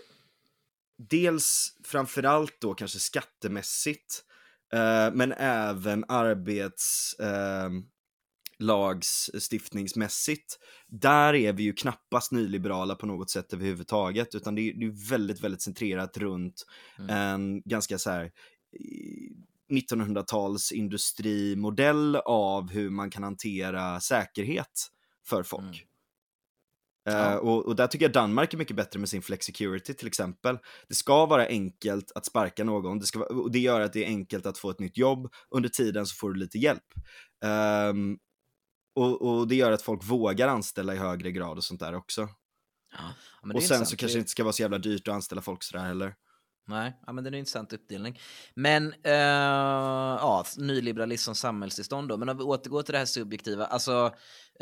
dels 0.98 1.78
framförallt 1.84 2.62
då 2.62 2.74
kanske 2.74 3.00
skattemässigt, 3.00 4.24
eh, 4.74 5.14
men 5.14 5.32
även 5.38 6.06
arbets 6.08 7.14
eh, 7.20 7.70
lagstiftningsmässigt, 8.60 10.60
där 10.88 11.34
är 11.34 11.54
vi 11.54 11.64
ju 11.64 11.74
knappast 11.74 12.32
nyliberala 12.32 12.96
på 12.96 13.06
något 13.06 13.30
sätt 13.30 13.54
överhuvudtaget, 13.54 14.36
utan 14.36 14.56
det 14.56 14.62
är, 14.62 14.74
det 14.74 14.86
är 14.86 15.10
väldigt, 15.10 15.44
väldigt 15.44 15.62
centrerat 15.62 16.18
runt 16.18 16.66
mm. 17.00 17.10
en 17.10 17.62
ganska 17.62 17.98
så 17.98 18.10
här 18.10 18.32
1900-tals 19.72 20.72
industrimodell 20.72 22.16
av 22.16 22.72
hur 22.72 22.90
man 22.90 23.10
kan 23.10 23.24
hantera 23.24 24.00
säkerhet 24.00 24.88
för 25.28 25.44
folk. 25.44 25.64
Mm. 25.64 25.88
Ja. 27.08 27.32
Uh, 27.32 27.36
och, 27.36 27.66
och, 27.66 27.76
där 27.76 27.88
tycker 27.88 28.06
jag 28.06 28.14
Danmark 28.14 28.54
är 28.54 28.58
mycket 28.58 28.76
bättre 28.76 29.00
med 29.00 29.10
sin 29.10 29.22
flexicurity 29.22 29.94
till 29.94 30.08
exempel. 30.08 30.58
Det 30.88 30.96
ska 30.96 31.26
vara 31.26 31.48
enkelt 31.48 32.12
att 32.16 32.26
sparka 32.26 32.64
någon, 32.64 33.00
det 33.00 33.06
ska 33.06 33.20
och 33.20 33.52
det 33.52 33.60
gör 33.60 33.82
att 33.82 33.94
det 33.94 34.04
är 34.04 34.08
enkelt 34.08 34.46
att 34.46 34.58
få 34.58 34.70
ett 34.70 34.80
nytt 34.80 34.98
jobb. 34.98 35.34
Under 35.50 35.70
tiden 35.70 36.06
så 36.06 36.16
får 36.16 36.34
du 36.34 36.40
lite 36.40 36.58
hjälp. 36.58 36.84
Um, 37.90 38.18
och, 38.96 39.22
och, 39.22 39.48
det 39.48 39.56
gör 39.56 39.72
att 39.72 39.82
folk 39.82 40.04
vågar 40.04 40.48
anställa 40.48 40.94
i 40.94 40.98
högre 40.98 41.32
grad 41.32 41.58
och 41.58 41.64
sånt 41.64 41.80
där 41.80 41.96
också. 41.96 42.30
Ja, 42.92 43.14
och 43.54 43.64
sen 43.64 43.86
så 43.86 43.98
kanske 43.98 44.18
det 44.18 44.20
inte 44.20 44.32
ska 44.32 44.44
vara 44.44 44.54
så 44.54 44.62
jävla 44.62 44.78
dyrt 44.78 45.08
att 45.08 45.14
anställa 45.14 45.42
folk 45.42 45.64
sådär 45.64 45.84
heller. 45.84 46.16
Nej, 46.68 46.94
ja, 47.06 47.14
men 47.14 47.24
det 47.24 47.28
är 47.28 47.32
en 47.32 47.40
intressant 47.40 47.74
uppdelning. 47.74 48.20
Men 48.54 48.88
uh, 48.88 49.12
ja, 50.22 50.46
nyliberalism 50.58 51.26
som 51.26 51.36
samhällstillstånd 51.36 52.10
då. 52.10 52.18
Men 52.18 52.30
om 52.30 52.38
vi 52.38 52.44
återgår 52.44 52.82
till 52.82 52.92
det 52.92 52.98
här 52.98 53.06
subjektiva. 53.06 53.66
Alltså, 53.66 54.06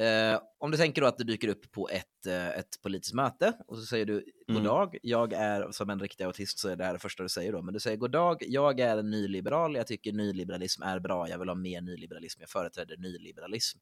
uh, 0.02 0.40
om 0.60 0.72
du 0.72 0.78
tänker 0.78 1.02
då 1.02 1.08
att 1.08 1.18
du 1.18 1.24
dyker 1.24 1.48
upp 1.48 1.72
på 1.72 1.90
ett, 1.90 2.28
uh, 2.28 2.50
ett 2.50 2.82
politiskt 2.82 3.14
möte 3.14 3.54
och 3.68 3.78
så 3.78 3.86
säger 3.86 4.06
du 4.06 4.26
god 4.48 4.58
mm. 4.58 4.64
dag. 4.64 4.98
Jag 5.02 5.34
är, 5.34 5.72
som 5.72 5.90
en 5.90 6.00
riktig 6.00 6.24
autist 6.24 6.60
så 6.60 6.70
är 6.70 6.76
det 6.76 6.86
här 6.86 6.94
det 6.94 7.00
första 7.00 7.24
du 7.24 7.30
säger 7.30 7.52
då. 7.52 7.62
Men 7.62 7.74
du 7.74 7.80
säger 7.80 7.98
god 7.98 8.12
dag. 8.12 8.44
Jag 8.48 8.80
är 8.80 8.98
en 8.98 9.10
nyliberal. 9.10 9.76
Jag 9.76 9.88
tycker 9.88 10.14
nyliberalism 10.14 10.84
är 10.84 11.00
bra. 11.00 11.30
Jag 11.30 11.40
vill 11.40 11.50
ha 11.50 11.56
mer 11.56 11.82
nyliberalism. 11.82 12.42
Jag 12.42 12.50
företräder 12.50 12.98
nyliberalism. 12.98 13.80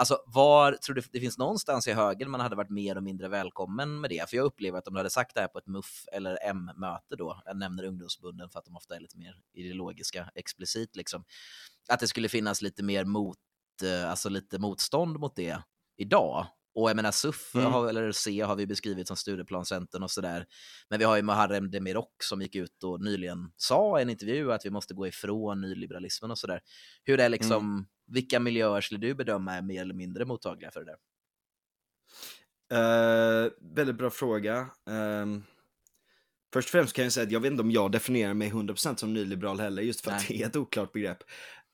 Alltså 0.00 0.22
var, 0.26 0.72
tror 0.72 0.94
du 0.94 1.02
det 1.12 1.20
finns 1.20 1.38
någonstans 1.38 1.88
i 1.88 1.92
högen 1.92 2.30
man 2.30 2.40
hade 2.40 2.56
varit 2.56 2.70
mer 2.70 2.96
och 2.96 3.02
mindre 3.02 3.28
välkommen 3.28 4.00
med 4.00 4.10
det? 4.10 4.30
För 4.30 4.36
jag 4.36 4.44
upplever 4.44 4.78
att 4.78 4.88
om 4.88 4.94
du 4.94 5.00
hade 5.00 5.10
sagt 5.10 5.34
det 5.34 5.40
här 5.40 5.48
på 5.48 5.58
ett 5.58 5.66
MUF 5.66 6.04
eller 6.12 6.38
M-möte 6.42 7.16
då, 7.16 7.42
jag 7.44 7.56
nämner 7.56 7.84
ungdomsbunden 7.84 8.50
för 8.50 8.58
att 8.58 8.64
de 8.64 8.76
ofta 8.76 8.96
är 8.96 9.00
lite 9.00 9.18
mer 9.18 9.36
ideologiska, 9.52 10.30
explicit 10.34 10.96
liksom, 10.96 11.24
att 11.88 12.00
det 12.00 12.08
skulle 12.08 12.28
finnas 12.28 12.62
lite 12.62 12.82
mer 12.82 13.04
mot, 13.04 13.38
eh, 13.84 14.10
alltså 14.10 14.28
lite 14.28 14.58
motstånd 14.58 15.18
mot 15.18 15.36
det 15.36 15.62
idag. 15.96 16.46
Och 16.74 16.90
jag 16.90 16.96
menar 16.96 17.12
SUF, 17.12 17.54
mm. 17.54 17.72
har, 17.72 17.88
eller 17.88 18.12
C 18.12 18.40
har 18.40 18.56
vi 18.56 18.66
beskrivit 18.66 19.08
som 19.08 19.16
studieplancentern 19.16 20.02
och 20.02 20.10
sådär. 20.10 20.46
Men 20.88 20.98
vi 20.98 21.04
har 21.04 21.16
ju 21.16 21.22
Muharrem 21.22 21.70
Demirok 21.70 22.22
som 22.22 22.42
gick 22.42 22.54
ut 22.54 22.84
och 22.84 23.00
nyligen 23.00 23.52
sa 23.56 23.98
i 23.98 24.02
en 24.02 24.10
intervju 24.10 24.52
att 24.52 24.66
vi 24.66 24.70
måste 24.70 24.94
gå 24.94 25.06
ifrån 25.06 25.60
nyliberalismen 25.60 26.30
och 26.30 26.38
sådär. 26.38 26.60
Hur 27.04 27.20
är 27.20 27.28
liksom, 27.28 27.66
mm 27.66 27.86
vilka 28.10 28.40
miljöer 28.40 28.80
skulle 28.80 29.00
du 29.00 29.14
bedöma 29.14 29.54
är 29.54 29.62
mer 29.62 29.82
eller 29.82 29.94
mindre 29.94 30.24
mottagliga 30.24 30.70
för 30.70 30.80
det 30.80 30.86
där? 30.86 30.98
Uh, 32.72 33.50
väldigt 33.60 33.96
bra 33.96 34.10
fråga. 34.10 34.70
Um, 34.86 35.44
först 36.52 36.66
och 36.66 36.70
främst 36.70 36.92
kan 36.92 37.04
jag 37.04 37.12
säga 37.12 37.26
att 37.26 37.32
jag 37.32 37.40
vet 37.40 37.50
inte 37.50 37.62
om 37.62 37.70
jag 37.70 37.92
definierar 37.92 38.34
mig 38.34 38.50
100% 38.50 38.96
som 38.96 39.14
nyliberal 39.14 39.60
heller, 39.60 39.82
just 39.82 40.00
för 40.00 40.10
Nej. 40.10 40.18
att 40.18 40.28
det 40.28 40.42
är 40.42 40.46
ett 40.46 40.56
oklart 40.56 40.92
begrepp. 40.92 41.22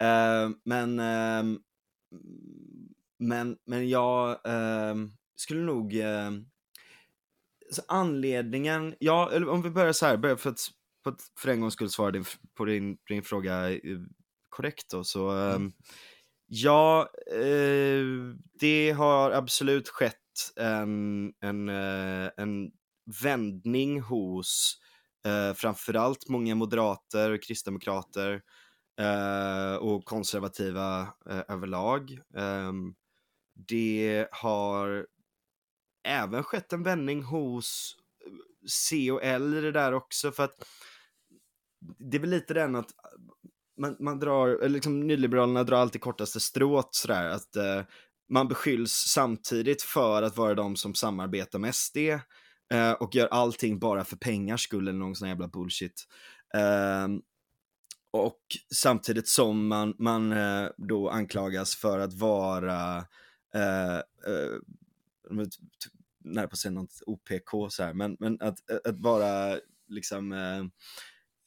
Uh, 0.02 0.56
men, 0.64 1.00
uh, 1.00 1.58
men, 3.18 3.56
men 3.66 3.88
jag 3.88 4.38
skulle 5.36 5.60
nog, 5.60 6.00
alltså 7.66 7.82
anledningen, 7.88 8.94
ja, 8.98 9.30
eller 9.32 9.48
om 9.48 9.62
vi 9.62 9.70
börjar 9.70 9.92
så 9.92 10.06
här, 10.06 10.16
börjar 10.16 10.36
för 10.36 10.50
att, 10.50 10.60
för 11.38 11.48
en 11.48 11.60
gångs 11.60 11.74
skull 11.74 11.90
svara 11.90 12.10
din, 12.10 12.24
på 12.54 12.64
din, 12.64 12.96
din 13.08 13.22
fråga 13.22 13.70
eh, 13.70 13.78
korrekt 14.48 14.90
då, 14.90 15.04
så 15.04 15.30
mm. 15.30 15.72
Ja, 16.48 17.08
eh, 17.32 18.04
det 18.60 18.90
har 18.90 19.30
absolut 19.30 19.88
skett 19.88 20.52
en, 20.56 21.32
en, 21.40 21.68
eh, 21.68 22.30
en 22.36 22.70
vändning 23.22 24.00
hos 24.00 24.78
eh, 25.26 25.54
framförallt 25.54 26.28
många 26.28 26.54
moderater 26.54 27.30
och 27.30 27.42
kristdemokrater 27.42 28.42
eh, 29.00 29.76
och 29.76 30.04
konservativa 30.04 31.00
eh, 31.30 31.42
överlag. 31.48 32.18
Ehm, 32.36 32.94
det 33.68 34.28
har 34.32 35.06
även 36.04 36.42
skett 36.44 36.72
en 36.72 36.82
vändning 36.82 37.22
hos 37.22 37.96
eh, 38.26 38.32
C 38.68 39.10
och 39.12 39.24
L 39.24 39.54
i 39.54 39.60
det 39.60 39.72
där 39.72 39.92
också 39.94 40.32
för 40.32 40.44
att 40.44 40.64
det 41.98 42.16
är 42.16 42.20
väl 42.20 42.30
lite 42.30 42.54
den 42.54 42.76
att 42.76 42.90
man, 43.78 43.96
man 44.00 44.18
drar, 44.18 44.48
eller 44.48 44.68
liksom 44.68 45.00
nyliberalerna 45.00 45.64
drar 45.64 45.76
alltid 45.76 46.00
kortaste 46.00 46.40
strået 46.40 46.88
sådär, 46.90 47.28
att 47.28 47.56
eh, 47.56 47.82
man 48.28 48.48
beskylls 48.48 48.92
samtidigt 48.92 49.82
för 49.82 50.22
att 50.22 50.36
vara 50.36 50.54
de 50.54 50.76
som 50.76 50.94
samarbetar 50.94 51.58
med 51.58 51.74
SD 51.74 51.96
eh, 52.72 52.92
och 52.92 53.14
gör 53.14 53.26
allting 53.26 53.78
bara 53.78 54.04
för 54.04 54.16
pengars 54.16 54.62
skull 54.62 54.88
eller 54.88 54.98
någon 54.98 55.16
sån 55.16 55.28
jävla 55.28 55.48
bullshit. 55.48 56.06
Eh, 56.54 57.08
och 58.10 58.40
samtidigt 58.74 59.28
som 59.28 59.68
man, 59.68 59.94
man 59.98 60.32
eh, 60.32 60.68
då 60.76 61.08
anklagas 61.10 61.76
för 61.76 61.98
att 61.98 62.14
vara 62.14 62.96
eh, 63.54 63.96
eh, 63.96 64.56
nära 66.24 66.48
på 66.48 66.52
att 66.52 66.58
säga 66.58 66.72
något 66.72 67.02
OPK 67.06 67.72
så 67.72 67.82
här, 67.82 67.92
men, 67.94 68.16
men 68.20 68.40
att, 68.40 68.70
att 68.84 69.00
vara 69.00 69.58
liksom 69.88 70.32
eh, 70.32 70.58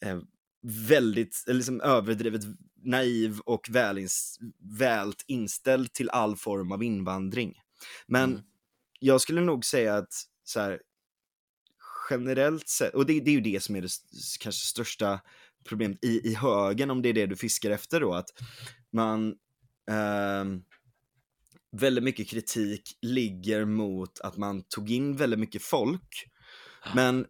eh 0.09 0.19
väldigt, 0.61 1.43
liksom 1.47 1.81
överdrivet 1.81 2.41
naiv 2.83 3.39
och 3.39 3.69
välins, 3.69 4.39
vält 4.79 5.23
inställd 5.27 5.93
till 5.93 6.09
all 6.09 6.35
form 6.35 6.71
av 6.71 6.83
invandring. 6.83 7.53
Men 8.07 8.31
mm. 8.31 8.43
jag 8.99 9.21
skulle 9.21 9.41
nog 9.41 9.65
säga 9.65 9.95
att 9.95 10.13
så 10.43 10.59
här, 10.59 10.81
generellt 12.09 12.69
sett, 12.69 12.93
och 12.93 13.05
det, 13.05 13.19
det, 13.19 13.31
är 13.31 13.35
ju 13.35 13.41
det 13.41 13.63
som 13.63 13.75
är 13.75 13.81
det 13.81 13.89
kanske 14.39 14.65
största 14.65 15.19
problemet 15.63 16.03
i, 16.03 16.29
i 16.29 16.35
högen, 16.35 16.91
om 16.91 17.01
det 17.01 17.09
är 17.09 17.13
det 17.13 17.25
du 17.25 17.35
fiskar 17.35 17.71
efter 17.71 17.99
då, 17.99 18.13
att 18.13 18.29
man 18.91 19.29
eh, 19.89 20.45
väldigt 21.71 22.03
mycket 22.03 22.27
kritik 22.27 22.97
ligger 23.01 23.65
mot 23.65 24.19
att 24.19 24.37
man 24.37 24.63
tog 24.63 24.91
in 24.91 25.15
väldigt 25.15 25.39
mycket 25.39 25.61
folk, 25.61 26.25
men 26.95 27.25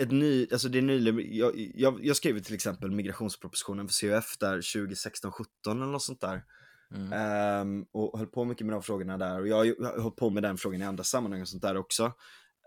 ett 0.00 0.10
ny, 0.10 0.46
alltså 0.52 0.68
det 0.68 0.78
är 0.78 0.82
nyligen, 0.82 1.36
jag, 1.36 1.72
jag, 1.74 2.04
jag 2.04 2.16
skrev 2.16 2.40
till 2.40 2.54
exempel 2.54 2.90
migrationspropositionen 2.90 3.88
för 3.88 3.94
CUF 3.94 4.38
där 4.38 4.60
2016-17 4.60 5.44
eller 5.66 5.86
något 5.86 6.02
sånt 6.02 6.20
där. 6.20 6.42
Mm. 6.94 7.60
Um, 7.60 7.86
och 7.92 8.18
höll 8.18 8.26
på 8.26 8.44
mycket 8.44 8.66
med 8.66 8.74
de 8.74 8.82
frågorna 8.82 9.18
där 9.18 9.40
och 9.40 9.48
jag 9.48 9.56
har 9.56 10.00
hållit 10.00 10.16
på 10.16 10.30
med 10.30 10.42
den 10.42 10.56
frågan 10.56 10.82
i 10.82 10.84
andra 10.84 11.04
sammanhang 11.04 11.40
och 11.40 11.48
sånt 11.48 11.62
där 11.62 11.76
också. 11.76 12.12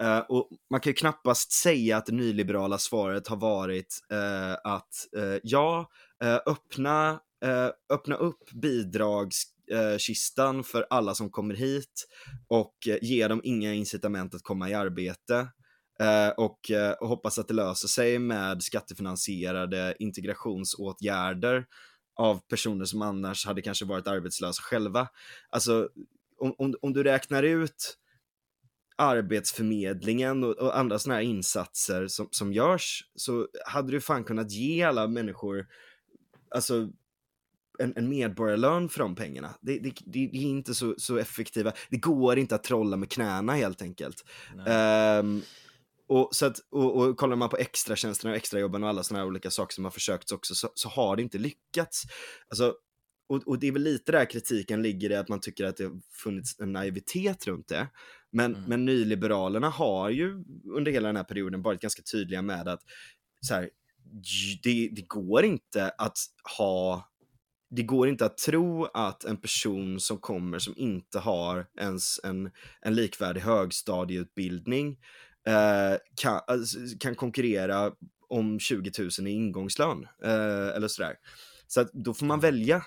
Uh, 0.03 0.19
och 0.19 0.49
man 0.69 0.79
kan 0.79 0.89
ju 0.89 0.95
knappast 0.95 1.51
säga 1.51 1.97
att 1.97 2.05
det 2.05 2.11
nyliberala 2.11 2.77
svaret 2.77 3.27
har 3.27 3.37
varit 3.37 3.99
uh, 4.13 4.53
att 4.63 4.89
uh, 5.17 5.37
ja, 5.43 5.89
öppna, 6.45 7.19
öppna 7.89 8.15
upp 8.15 8.51
bidragskistan 8.51 10.63
för 10.63 10.85
alla 10.89 11.15
som 11.15 11.29
kommer 11.29 11.55
hit 11.55 12.07
och 12.47 12.75
ge 13.01 13.27
dem 13.27 13.41
inga 13.43 13.73
incitament 13.73 14.35
att 14.35 14.43
komma 14.43 14.69
i 14.69 14.73
arbete. 14.73 15.47
Eh, 15.99 16.29
och, 16.29 16.71
eh, 16.71 16.91
och 16.91 17.07
hoppas 17.07 17.39
att 17.39 17.47
det 17.47 17.53
löser 17.53 17.87
sig 17.87 18.19
med 18.19 18.63
skattefinansierade 18.63 19.95
integrationsåtgärder 19.99 21.65
av 22.15 22.39
personer 22.47 22.85
som 22.85 23.01
annars 23.01 23.45
hade 23.45 23.61
kanske 23.61 23.85
varit 23.85 24.07
arbetslösa 24.07 24.61
själva. 24.61 25.07
Alltså, 25.49 25.89
om, 26.37 26.55
om, 26.57 26.75
om 26.81 26.93
du 26.93 27.03
räknar 27.03 27.43
ut 27.43 27.97
Arbetsförmedlingen 28.97 30.43
och, 30.43 30.51
och 30.51 30.77
andra 30.77 30.99
sådana 30.99 31.15
här 31.15 31.25
insatser 31.25 32.07
som, 32.07 32.27
som 32.31 32.53
görs 32.53 33.03
så 33.15 33.47
hade 33.65 33.91
du 33.91 34.01
fan 34.01 34.23
kunnat 34.23 34.51
ge 34.51 34.83
alla 34.83 35.07
människor 35.07 35.67
alltså 36.49 36.89
en, 37.79 37.93
en 37.95 38.09
medborgarlön 38.09 38.89
för 38.89 38.99
de 38.99 39.15
pengarna. 39.15 39.55
Det, 39.61 39.79
det, 39.79 39.93
det, 40.05 40.29
det 40.31 40.37
är 40.37 40.49
inte 40.49 40.75
så, 40.75 40.95
så 40.97 41.17
effektiva, 41.17 41.71
det 41.89 41.97
går 41.97 42.39
inte 42.39 42.55
att 42.55 42.63
trolla 42.63 42.97
med 42.97 43.11
knäna 43.11 43.53
helt 43.53 43.81
enkelt. 43.81 44.25
Um, 45.19 45.41
och, 46.07 46.29
så 46.31 46.45
att, 46.45 46.59
och, 46.71 46.97
och 46.97 47.17
kollar 47.17 47.35
man 47.35 47.49
på 47.49 47.57
extratjänsterna 47.57 48.31
och 48.31 48.37
extrajobben 48.37 48.83
och 48.83 48.89
alla 48.89 49.03
sådana 49.03 49.23
här 49.23 49.27
olika 49.27 49.51
saker 49.51 49.73
som 49.73 49.83
har 49.83 49.91
försökts 49.91 50.31
också 50.31 50.55
så, 50.55 50.69
så 50.75 50.89
har 50.89 51.15
det 51.15 51.21
inte 51.21 51.37
lyckats. 51.37 52.03
Alltså, 52.49 52.75
och, 53.29 53.47
och, 53.47 53.59
det 53.59 53.67
är 53.67 53.71
väl 53.71 53.81
lite 53.81 54.11
där 54.11 54.29
kritiken 54.29 54.81
ligger 54.81 55.11
i 55.11 55.15
att 55.15 55.29
man 55.29 55.39
tycker 55.39 55.65
att 55.65 55.77
det 55.77 55.83
har 55.83 56.01
funnits 56.23 56.59
en 56.59 56.73
naivitet 56.73 57.47
runt 57.47 57.67
det. 57.67 57.87
Men, 58.31 58.55
mm. 58.55 58.69
men 58.69 58.85
nyliberalerna 58.85 59.69
har 59.69 60.09
ju 60.09 60.43
under 60.75 60.91
hela 60.91 61.07
den 61.07 61.15
här 61.15 61.23
perioden 61.23 61.61
varit 61.61 61.81
ganska 61.81 62.01
tydliga 62.11 62.41
med 62.41 62.67
att 62.67 62.81
så 63.41 63.53
här, 63.53 63.69
det, 64.63 64.89
det 64.91 65.07
går 65.07 65.45
inte 65.45 65.89
att 65.89 66.17
ha 66.57 67.09
det 67.69 67.83
går 67.83 68.07
inte 68.09 68.25
att 68.25 68.37
tro 68.37 68.85
att 68.85 69.23
en 69.23 69.37
person 69.37 69.99
som 69.99 70.17
kommer 70.17 70.59
som 70.59 70.73
inte 70.77 71.19
har 71.19 71.67
ens 71.79 72.19
en, 72.23 72.51
en 72.81 72.95
likvärdig 72.95 73.41
högstadieutbildning 73.41 74.97
eh, 75.47 75.97
kan, 76.21 76.41
alltså, 76.47 76.77
kan 76.99 77.15
konkurrera 77.15 77.91
om 78.29 78.59
20 78.59 78.91
000 78.99 79.27
i 79.27 79.31
ingångslön 79.31 80.07
eh, 80.23 80.75
eller 80.75 80.87
sådär. 80.87 81.15
Så 81.67 81.81
att 81.81 81.91
då 81.93 82.13
får 82.13 82.25
man 82.25 82.39
välja. 82.39 82.83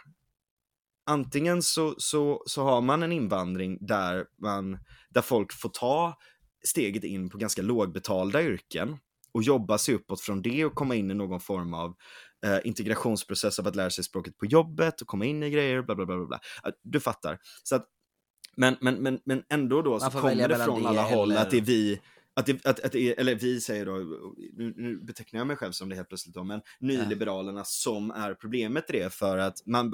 Antingen 1.07 1.63
så, 1.63 1.95
så, 1.99 2.43
så 2.47 2.63
har 2.63 2.81
man 2.81 3.03
en 3.03 3.13
invandring 3.13 3.79
där, 3.81 4.27
man, 4.43 4.79
där 5.11 5.23
folk 5.23 5.53
får 5.53 5.69
ta 5.69 6.19
steget 6.65 7.05
in 7.05 7.31
på 7.31 7.39
ganska 7.39 7.63
lågbetalda 7.63 8.43
yrken 8.43 8.99
och 9.33 9.43
jobba 9.43 9.79
sig 9.79 9.95
uppåt 9.95 10.21
från 10.21 10.43
det 10.43 10.65
och 10.65 10.75
komma 10.75 10.95
in 10.95 11.11
i 11.11 11.15
någon 11.15 11.41
form 11.41 11.75
av 11.75 11.95
eh, 12.45 12.59
integrationsprocess 12.65 13.59
av 13.59 13.67
att 13.67 13.77
lära 13.77 13.91
sig 13.91 14.05
språket 14.05 14.39
på 14.39 14.47
jobbet 14.47 15.01
och 15.01 15.07
komma 15.07 15.25
in 15.25 15.43
i 15.43 15.51
grejer, 15.51 15.83
bla 15.83 15.95
bla 15.95 16.07
bla. 16.07 16.27
bla. 16.27 16.41
Du 16.83 17.01
fattar. 17.01 17.39
Så 17.63 17.77
att, 17.77 17.87
men, 18.57 18.77
men, 18.81 18.95
men, 18.95 19.21
men 19.25 19.43
ändå 19.49 19.83
då 19.83 20.01
så 20.01 20.11
kommer 20.11 20.49
det 20.49 20.57
från 20.57 20.87
alla 20.87 21.03
håll 21.03 21.31
eller... 21.31 21.43
att 21.43 21.51
det 21.51 21.57
är 21.57 21.63
vi 21.63 22.01
att 22.39 22.47
det, 22.47 22.67
att, 22.67 22.81
att 22.81 22.93
det, 22.93 23.21
eller 23.21 23.35
vi 23.35 23.61
säger 23.61 23.87
då, 23.87 23.97
nu, 24.57 24.75
nu, 24.77 24.97
betecknar 24.97 25.41
jag 25.41 25.47
mig 25.47 25.57
själv 25.57 25.73
som 25.73 25.89
det 25.89 25.97
helt 25.97 26.09
plötsligt 26.09 26.35
då, 26.35 26.45
men 26.45 26.61
nyliberalerna 26.81 27.65
som 27.65 28.11
är 28.11 28.35
problemet 28.35 28.91
i 28.91 28.93
det 28.93 29.15
för 29.15 29.39
att 29.39 29.67
man, 29.67 29.93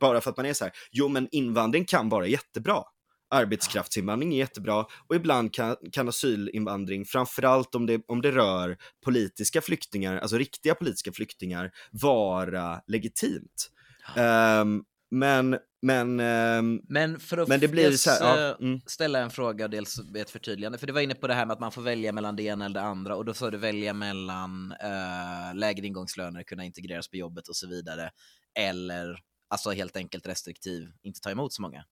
bara 0.00 0.20
för 0.20 0.30
att 0.30 0.36
man 0.36 0.46
är 0.46 0.52
så 0.52 0.64
här, 0.64 0.72
jo 0.92 1.08
men 1.08 1.28
invandring 1.32 1.84
kan 1.84 2.08
vara 2.08 2.26
jättebra. 2.26 2.82
Arbetskraftsinvandring 3.30 4.34
är 4.34 4.38
jättebra 4.38 4.86
och 5.08 5.16
ibland 5.16 5.54
kan, 5.54 5.76
kan 5.92 6.08
asylinvandring, 6.08 7.04
framförallt 7.04 7.74
om 7.74 7.86
det, 7.86 8.02
om 8.08 8.22
det 8.22 8.30
rör 8.30 8.76
politiska 9.04 9.60
flyktingar, 9.60 10.16
alltså 10.18 10.38
riktiga 10.38 10.74
politiska 10.74 11.12
flyktingar, 11.12 11.70
vara 11.90 12.80
legitimt. 12.86 13.70
Um, 14.16 14.84
men, 15.10 15.58
men, 15.82 16.20
um, 16.20 16.82
men 16.88 17.20
för 17.20 17.38
att 17.38 17.48
men 17.48 17.60
det 17.60 17.68
blir 17.68 17.90
så 17.90 18.10
här, 18.10 18.20
ja, 18.20 18.50
eh, 18.50 18.56
mm. 18.60 18.80
ställa 18.86 19.18
en 19.18 19.30
fråga 19.30 19.64
och 19.64 19.70
dels 19.70 19.98
ett 20.16 20.30
förtydligande, 20.30 20.78
för 20.78 20.86
du 20.86 20.92
var 20.92 21.00
inne 21.00 21.14
på 21.14 21.26
det 21.26 21.34
här 21.34 21.46
med 21.46 21.54
att 21.54 21.60
man 21.60 21.72
får 21.72 21.82
välja 21.82 22.12
mellan 22.12 22.36
det 22.36 22.42
ena 22.42 22.64
eller 22.64 22.80
det 22.80 22.86
andra 22.86 23.16
och 23.16 23.24
då 23.24 23.34
sa 23.34 23.50
du 23.50 23.58
välja 23.58 23.92
mellan 23.92 24.74
uh, 24.84 25.54
lägre 25.54 25.86
ingångslöner, 25.86 26.42
kunna 26.42 26.64
integreras 26.64 27.08
på 27.08 27.16
jobbet 27.16 27.48
och 27.48 27.56
så 27.56 27.68
vidare, 27.68 28.10
eller 28.58 29.18
alltså 29.48 29.70
helt 29.70 29.96
enkelt 29.96 30.26
restriktiv, 30.26 30.88
inte 31.02 31.20
ta 31.20 31.30
emot 31.30 31.52
så 31.52 31.62
många. 31.62 31.84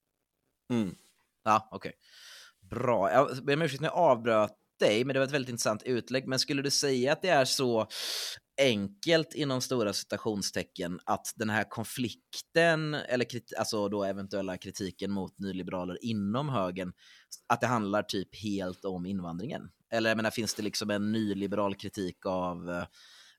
Mm. 0.71 0.95
Ja, 1.45 1.69
okej. 1.71 1.89
Okay. 1.89 2.01
Bra. 2.81 3.12
Jag 3.12 3.45
ber 3.45 3.55
om 3.55 3.62
ursäkt 3.62 3.81
när 3.81 3.89
jag 3.89 3.97
avbröt 3.97 4.53
dig, 4.79 5.05
men 5.05 5.14
det 5.14 5.20
var 5.20 5.27
ett 5.27 5.33
väldigt 5.33 5.51
intressant 5.51 5.83
utlägg. 5.83 6.29
Men 6.29 6.39
skulle 6.39 6.62
du 6.62 6.70
säga 6.70 7.12
att 7.12 7.22
det 7.22 7.29
är 7.29 7.45
så 7.45 7.89
enkelt 8.61 9.35
inom 9.35 9.61
stora 9.61 9.93
citationstecken 9.93 11.01
att 11.05 11.33
den 11.37 11.51
här 11.51 11.64
konflikten, 11.70 12.95
eller 12.95 13.27
alltså 13.59 13.89
då 13.89 14.05
eventuella 14.05 14.57
kritiken 14.57 15.11
mot 15.11 15.39
nyliberaler 15.39 15.99
inom 16.05 16.49
högern, 16.49 16.93
att 17.49 17.61
det 17.61 17.66
handlar 17.66 18.03
typ 18.03 18.43
helt 18.43 18.85
om 18.85 19.07
invandringen? 19.07 19.62
Eller 19.93 20.11
jag 20.11 20.16
menar, 20.16 20.31
finns 20.31 20.55
det 20.55 20.62
liksom 20.62 20.91
en 20.91 21.12
nyliberal 21.12 21.75
kritik 21.75 22.27
av 22.27 22.70
eh, 22.70 22.85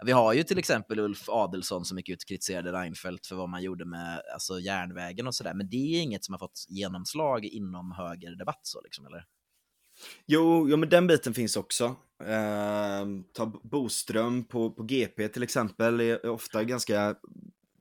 vi 0.03 0.11
har 0.11 0.33
ju 0.33 0.43
till 0.43 0.57
exempel 0.57 0.99
Ulf 0.99 1.29
Adelsson 1.29 1.85
som 1.85 1.97
gick 1.97 2.09
ut 2.09 2.23
och 2.23 2.27
kritiserade 2.27 2.71
Reinfeldt 2.71 3.27
för 3.27 3.35
vad 3.35 3.49
man 3.49 3.63
gjorde 3.63 3.85
med 3.85 4.21
alltså, 4.33 4.59
järnvägen 4.59 5.27
och 5.27 5.35
sådär, 5.35 5.53
men 5.53 5.69
det 5.69 5.95
är 5.95 6.01
inget 6.01 6.25
som 6.25 6.33
har 6.33 6.39
fått 6.39 6.65
genomslag 6.67 7.45
inom 7.45 7.91
högerdebatt 7.91 8.59
så 8.61 8.81
liksom, 8.81 9.05
eller? 9.05 9.25
Jo, 10.25 10.69
jo 10.69 10.77
men 10.77 10.89
den 10.89 11.07
biten 11.07 11.33
finns 11.33 11.57
också. 11.57 11.95
Eh, 12.23 13.05
ta 13.33 13.45
Boström 13.63 14.43
på, 14.43 14.71
på 14.71 14.83
GP 14.83 15.27
till 15.27 15.43
exempel, 15.43 15.99
är 15.99 16.25
ofta 16.25 16.63
ganska 16.63 17.15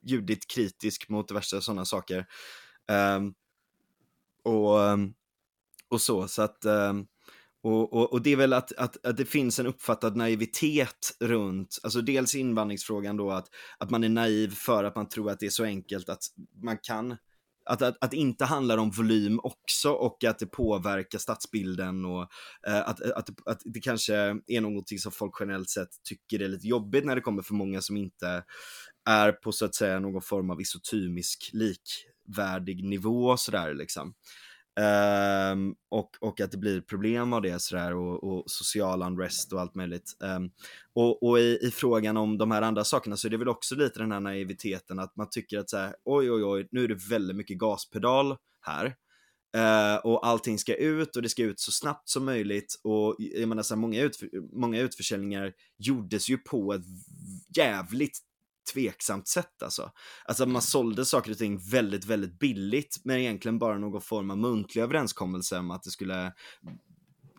ljudigt 0.03 0.47
kritisk 0.47 1.09
mot 1.09 1.29
diverse 1.29 1.61
sådana 1.61 1.85
saker. 1.85 2.27
Eh, 2.91 3.21
och, 4.43 4.85
ehm, 4.85 5.15
och 5.89 6.01
så, 6.01 6.29
så 6.29 6.43
att 6.43 6.65
eh, 6.65 6.93
och, 7.63 7.93
och, 7.93 8.13
och, 8.13 8.23
det 8.23 8.33
är 8.33 8.37
väl 8.37 8.53
att, 8.53 8.73
att, 8.73 9.07
att 9.07 9.17
det 9.17 9.25
finns 9.25 9.59
en 9.59 9.67
uppfattad 9.67 10.17
naivitet 10.17 11.17
runt, 11.21 11.79
alltså 11.83 12.01
dels 12.01 12.35
invandringsfrågan 12.35 13.17
då 13.17 13.31
att, 13.31 13.49
att 13.79 13.91
man 13.91 14.05
är 14.05 14.09
naiv 14.09 14.55
för 14.55 14.85
att 14.85 14.97
man 14.97 15.09
tror 15.09 15.31
att 15.31 15.41
det 15.41 15.47
är 15.47 15.51
så 15.51 15.65
enkelt 15.65 16.09
att 16.09 16.23
man 16.63 16.79
kan 16.79 17.17
att, 17.65 17.83
att, 17.83 17.97
att 18.01 18.11
det 18.11 18.17
inte 18.17 18.45
handlar 18.45 18.79
om 18.79 18.91
volym 18.91 19.41
också 19.43 19.91
och 19.91 20.25
att 20.25 20.39
det 20.39 20.47
påverkar 20.47 21.19
stadsbilden 21.19 22.05
och 22.05 22.23
eh, 22.67 22.89
att, 22.89 23.01
att, 23.01 23.49
att 23.49 23.63
det 23.65 23.81
kanske 23.81 24.15
är 24.47 24.61
någonting 24.61 24.99
som 24.99 25.13
folk 25.13 25.33
generellt 25.41 25.71
sett 25.71 25.89
tycker 26.09 26.43
är 26.43 26.49
lite 26.49 26.69
jobbigt 26.69 27.05
när 27.05 27.15
det 27.15 27.21
kommer 27.21 27.43
för 27.43 27.55
många 27.55 27.81
som 27.81 27.97
inte 27.97 28.45
är 29.09 29.33
på 29.33 29.53
så 29.53 29.65
att 29.65 29.75
säga 29.75 30.01
någon 30.01 30.23
form 30.23 30.51
av 30.51 30.61
isotymisk 30.61 31.51
likvärdig 31.53 32.85
nivå 32.85 33.37
sådär 33.37 33.75
liksom. 33.75 34.15
Um, 34.81 35.75
och, 35.91 36.11
och 36.21 36.41
att 36.41 36.51
det 36.51 36.59
blir 36.59 36.81
problem 36.81 37.33
av 37.33 37.43
det 37.43 37.63
sådär 37.63 37.95
och, 37.95 38.25
och 38.25 38.51
social 38.51 39.03
unrest 39.03 39.53
och 39.53 39.61
allt 39.61 39.75
möjligt. 39.75 40.17
Um, 40.21 40.51
och 40.95 41.23
och 41.23 41.39
i, 41.39 41.59
i, 41.63 41.71
frågan 41.71 42.17
om 42.17 42.39
de 42.39 42.51
här 42.51 42.63
andra 42.63 42.85
sakerna 42.85 43.17
så 43.17 43.29
är 43.29 43.31
det 43.31 43.37
väl 43.37 43.49
också 43.49 43.75
lite 43.75 43.99
den 43.99 44.13
här 44.13 44.21
naiviteten 44.21 44.99
att 44.99 45.17
man 45.17 45.31
tycker 45.31 45.59
att 45.59 45.71
så 45.71 45.77
här, 45.77 45.95
oj 46.05 46.31
oj 46.31 46.45
oj, 46.45 46.69
nu 46.71 46.85
är 46.85 46.89
det 46.89 47.09
väldigt 47.11 47.37
mycket 47.37 47.59
gaspedal 47.59 48.37
här. 48.61 48.87
Uh, 49.57 49.97
och 50.05 50.27
allting 50.27 50.59
ska 50.59 50.75
ut 50.75 51.17
och 51.17 51.23
det 51.23 51.29
ska 51.29 51.43
ut 51.43 51.61
så 51.61 51.73
snabbt 51.73 52.09
som 52.09 52.25
möjligt 52.25 52.81
och 52.83 53.17
jag 53.19 53.49
menar 53.49 53.63
så 53.63 53.75
här, 53.75 53.81
många, 53.81 54.03
utf 54.03 54.19
många 54.53 54.81
utförsäljningar 54.81 55.53
gjordes 55.79 56.31
ju 56.31 56.39
på 56.39 56.73
ett 56.73 56.85
jävligt 57.57 58.19
tveksamt 58.73 59.29
sätt 59.29 59.63
alltså. 59.63 59.91
Alltså 60.25 60.43
man 60.43 60.51
mm. 60.51 60.61
sålde 60.61 61.05
saker 61.05 61.31
och 61.31 61.39
ting 61.39 61.59
väldigt, 61.71 62.05
väldigt 62.05 62.39
billigt 62.39 62.97
men 63.05 63.19
egentligen 63.19 63.59
bara 63.59 63.79
någon 63.79 64.01
form 64.01 64.31
av 64.31 64.39
muntlig 64.39 64.83
överenskommelse 64.83 65.59
om 65.59 65.71
att 65.71 65.83
det 65.83 65.91
skulle 65.91 66.33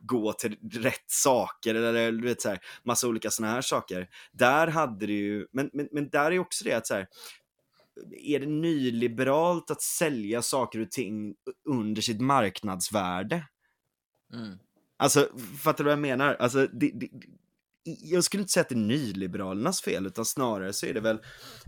gå 0.05 0.33
till 0.33 0.57
rätt 0.71 1.05
saker 1.07 1.75
eller 1.75 2.11
du 2.11 2.21
vet 2.21 2.41
så 2.41 2.49
här, 2.49 2.59
massa 2.83 3.07
olika 3.07 3.29
sådana 3.29 3.53
här 3.53 3.61
saker. 3.61 4.09
Där 4.31 4.67
hade 4.67 5.05
det 5.05 5.13
ju, 5.13 5.47
men, 5.51 5.69
men, 5.73 5.87
men 5.91 6.09
där 6.09 6.31
är 6.31 6.39
också 6.39 6.63
det 6.63 6.73
att 6.73 6.87
så 6.87 6.93
här, 6.93 7.07
är 8.11 8.39
det 8.39 8.45
nyliberalt 8.45 9.71
att 9.71 9.81
sälja 9.81 10.41
saker 10.41 10.79
och 10.79 10.91
ting 10.91 11.35
under 11.65 12.01
sitt 12.01 12.21
marknadsvärde? 12.21 13.47
Mm. 14.33 14.57
Alltså, 14.97 15.29
fattar 15.63 15.83
du 15.83 15.83
vad 15.83 15.91
jag 15.91 15.99
menar? 15.99 16.35
Alltså, 16.35 16.67
det, 16.67 16.91
det, 16.93 17.09
jag 17.85 18.23
skulle 18.23 18.41
inte 18.41 18.53
säga 18.53 18.61
att 18.61 18.69
det 18.69 18.75
är 18.75 18.79
nyliberalernas 18.79 19.81
fel, 19.81 20.05
utan 20.05 20.25
snarare 20.25 20.73
så 20.73 20.85
är 20.85 20.93
det 20.93 20.99
väl 20.99 21.19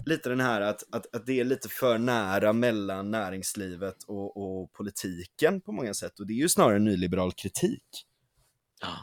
lite 0.05 0.30
den 0.30 0.39
här 0.39 0.61
att, 0.61 0.84
att, 0.91 1.15
att 1.15 1.26
det 1.26 1.39
är 1.39 1.43
lite 1.43 1.70
för 1.70 1.97
nära 1.97 2.53
mellan 2.53 3.11
näringslivet 3.11 4.03
och, 4.03 4.38
och 4.38 4.74
politiken 4.74 5.61
på 5.61 5.72
många 5.72 5.93
sätt. 5.93 6.20
Och 6.20 6.28
det 6.28 6.34
är 6.34 6.36
ju 6.36 6.49
snarare 6.49 6.80
nyliberal 6.80 7.31
kritik. 7.31 7.84
Ja, 8.81 8.98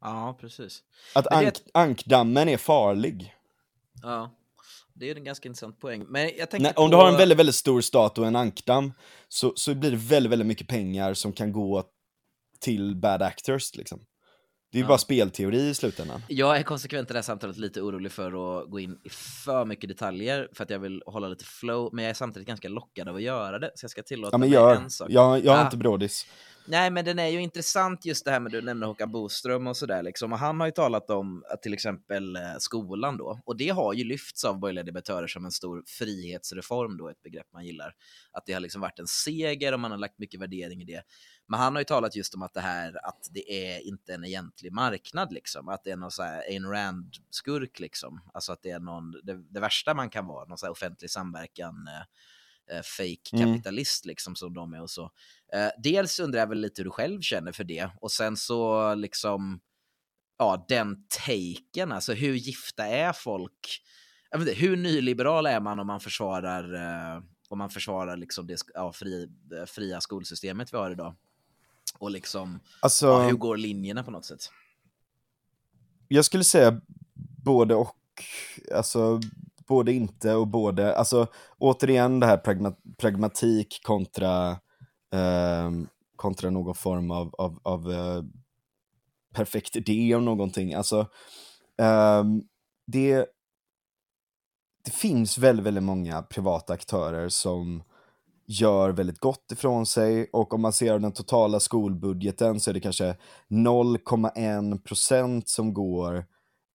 ja 0.00 0.38
precis. 0.40 0.82
Att 1.14 1.26
ank, 1.26 1.54
det... 1.54 1.70
ankdammen 1.74 2.48
är 2.48 2.56
farlig. 2.56 3.34
Ja, 4.02 4.36
det 4.94 5.10
är 5.10 5.16
en 5.16 5.24
ganska 5.24 5.48
intressant 5.48 5.80
poäng. 5.80 6.04
Men 6.08 6.30
jag 6.36 6.60
Nej, 6.60 6.74
på... 6.74 6.82
Om 6.82 6.90
du 6.90 6.96
har 6.96 7.08
en 7.08 7.16
väldigt, 7.16 7.38
väldigt 7.38 7.54
stor 7.54 7.80
stat 7.80 8.18
och 8.18 8.26
en 8.26 8.36
ankdamm 8.36 8.92
så, 9.28 9.52
så 9.56 9.74
blir 9.74 9.90
det 9.90 9.96
väldigt, 9.96 10.32
väldigt 10.32 10.48
mycket 10.48 10.68
pengar 10.68 11.14
som 11.14 11.32
kan 11.32 11.52
gå 11.52 11.84
till 12.60 12.96
bad 12.96 13.22
actors 13.22 13.74
liksom. 13.74 14.06
Det 14.74 14.78
är 14.78 14.80
ju 14.80 14.84
ja. 14.84 14.88
bara 14.88 14.98
spelteori 14.98 15.68
i 15.68 15.74
slutändan. 15.74 16.22
Jag 16.28 16.58
är 16.58 16.62
konsekvent 16.62 17.10
i 17.10 17.12
det 17.12 17.18
här 17.18 17.22
samtalet 17.22 17.56
lite 17.56 17.80
orolig 17.80 18.12
för 18.12 18.26
att 18.26 18.70
gå 18.70 18.80
in 18.80 18.98
i 19.04 19.08
för 19.08 19.64
mycket 19.64 19.88
detaljer 19.88 20.48
för 20.52 20.64
att 20.64 20.70
jag 20.70 20.78
vill 20.78 21.02
hålla 21.06 21.28
lite 21.28 21.44
flow, 21.44 21.90
men 21.92 22.04
jag 22.04 22.10
är 22.10 22.14
samtidigt 22.14 22.48
ganska 22.48 22.68
lockad 22.68 23.08
av 23.08 23.16
att 23.16 23.22
göra 23.22 23.58
det, 23.58 23.70
så 23.74 23.84
jag 23.84 23.90
ska 23.90 24.02
tillåta 24.02 24.34
ja, 24.34 24.38
men 24.38 24.50
gör. 24.50 24.74
mig 24.74 24.84
en 24.84 24.90
sak. 24.90 25.08
Jag, 25.10 25.44
jag 25.44 25.52
har 25.52 25.58
ah. 25.58 25.64
inte 25.64 25.76
brådis. 25.76 26.26
Nej, 26.66 26.90
men 26.90 27.04
den 27.04 27.18
är 27.18 27.28
ju 27.28 27.40
intressant 27.40 28.04
just 28.04 28.24
det 28.24 28.30
här 28.30 28.40
med 28.40 28.52
du 28.52 28.60
nämnde 28.62 28.86
Håkan 28.86 29.12
Boström 29.12 29.66
och 29.66 29.76
sådär 29.76 30.02
liksom. 30.02 30.32
Och 30.32 30.38
han 30.38 30.60
har 30.60 30.66
ju 30.66 30.72
talat 30.72 31.10
om 31.10 31.44
eh, 31.50 31.56
till 31.56 31.74
exempel 31.74 32.36
eh, 32.36 32.42
skolan 32.58 33.16
då. 33.16 33.40
Och 33.44 33.56
det 33.56 33.68
har 33.68 33.94
ju 33.94 34.04
lyfts 34.04 34.44
av 34.44 34.58
borgerliga 34.58 34.84
debattörer 34.84 35.26
som 35.26 35.44
en 35.44 35.50
stor 35.50 35.82
frihetsreform 35.86 36.96
då, 36.96 37.08
ett 37.08 37.22
begrepp 37.22 37.46
man 37.52 37.66
gillar. 37.66 37.94
Att 38.32 38.46
det 38.46 38.52
har 38.52 38.60
liksom 38.60 38.80
varit 38.80 38.98
en 38.98 39.06
seger 39.06 39.72
och 39.72 39.80
man 39.80 39.90
har 39.90 39.98
lagt 39.98 40.18
mycket 40.18 40.40
värdering 40.40 40.82
i 40.82 40.84
det. 40.84 41.02
Men 41.48 41.60
han 41.60 41.74
har 41.74 41.80
ju 41.80 41.84
talat 41.84 42.16
just 42.16 42.34
om 42.34 42.42
att 42.42 42.54
det 42.54 42.60
här, 42.60 43.06
att 43.06 43.28
det 43.30 43.74
är 43.74 43.88
inte 43.88 44.14
en 44.14 44.24
egentlig 44.24 44.72
marknad 44.72 45.32
liksom. 45.32 45.68
Att 45.68 45.84
det 45.84 45.90
är 45.90 45.96
någon 45.96 46.10
så 46.10 46.22
här 46.22 46.42
Ayn 46.48 46.66
Rand-skurk 46.66 47.80
liksom. 47.80 48.20
Alltså 48.34 48.52
att 48.52 48.62
det 48.62 48.70
är 48.70 48.80
någon, 48.80 49.10
det, 49.10 49.34
det 49.50 49.60
värsta 49.60 49.94
man 49.94 50.10
kan 50.10 50.26
vara, 50.26 50.44
någon 50.44 50.58
så 50.58 50.66
här 50.66 50.72
offentlig 50.72 51.10
samverkan. 51.10 51.88
Eh, 51.88 52.04
eh, 52.72 52.82
fake 52.82 53.36
Mm. 53.36 53.52
kapitalist 53.54 54.04
liksom 54.04 54.36
som 54.36 54.54
de 54.54 54.74
är 54.74 54.82
och 54.82 54.90
så. 54.90 55.10
Eh, 55.52 55.68
dels 55.82 56.20
undrar 56.20 56.40
jag 56.40 56.46
väl 56.46 56.60
lite 56.60 56.80
hur 56.80 56.84
du 56.84 56.90
själv 56.90 57.20
känner 57.20 57.52
för 57.52 57.64
det 57.64 57.90
och 58.00 58.12
sen 58.12 58.36
så 58.36 58.94
liksom, 58.94 59.60
ja 60.38 60.64
den 60.68 61.06
taken, 61.26 61.92
alltså 61.92 62.12
hur 62.12 62.34
gifta 62.34 62.86
är 62.86 63.12
folk? 63.12 63.80
Jag 64.30 64.38
vet 64.38 64.48
inte, 64.48 64.60
hur 64.60 64.76
nyliberal 64.76 65.46
är 65.46 65.60
man 65.60 65.80
om 65.80 65.86
man 65.86 66.00
försvarar, 66.00 66.74
eh, 67.16 67.22
om 67.48 67.58
man 67.58 67.70
försvarar 67.70 68.16
liksom 68.16 68.46
det 68.46 68.60
ja, 68.74 68.92
fri, 68.92 69.28
eh, 69.58 69.64
fria 69.66 70.00
skolsystemet 70.00 70.72
vi 70.72 70.76
har 70.78 70.90
idag? 70.90 71.14
Och 71.98 72.10
liksom, 72.10 72.60
Alltså, 72.80 73.06
ja, 73.06 73.26
hur 73.28 73.36
går 73.36 73.56
linjerna 73.56 74.04
på 74.04 74.10
något 74.10 74.24
sätt? 74.24 74.50
jag 76.08 76.24
skulle 76.24 76.44
säga 76.44 76.80
både 77.44 77.74
och, 77.74 77.96
alltså 78.74 79.20
både 79.66 79.92
inte 79.92 80.34
och 80.34 80.48
både, 80.48 80.94
alltså 80.94 81.26
återigen 81.58 82.20
det 82.20 82.26
här 82.26 82.36
pragma, 82.36 82.74
pragmatik 82.98 83.80
kontra, 83.82 84.50
eh, 85.12 85.70
kontra 86.16 86.50
någon 86.50 86.74
form 86.74 87.10
av, 87.10 87.34
av, 87.38 87.58
av 87.62 87.92
eh, 87.92 88.22
perfekt 89.34 89.76
idé 89.76 90.14
om 90.14 90.24
någonting, 90.24 90.74
alltså 90.74 91.00
eh, 91.78 92.24
det, 92.86 93.26
det 94.84 94.90
finns 94.90 95.38
väldigt, 95.38 95.66
väldigt 95.66 95.84
många 95.84 96.22
privata 96.22 96.72
aktörer 96.72 97.28
som 97.28 97.82
gör 98.46 98.90
väldigt 98.90 99.18
gott 99.18 99.52
ifrån 99.52 99.86
sig 99.86 100.30
och 100.32 100.54
om 100.54 100.60
man 100.60 100.72
ser 100.72 100.92
av 100.92 101.00
den 101.00 101.12
totala 101.12 101.60
skolbudgeten 101.60 102.60
så 102.60 102.70
är 102.70 102.74
det 102.74 102.80
kanske 102.80 103.16
0,1% 103.50 105.42
som 105.46 105.74
går 105.74 106.26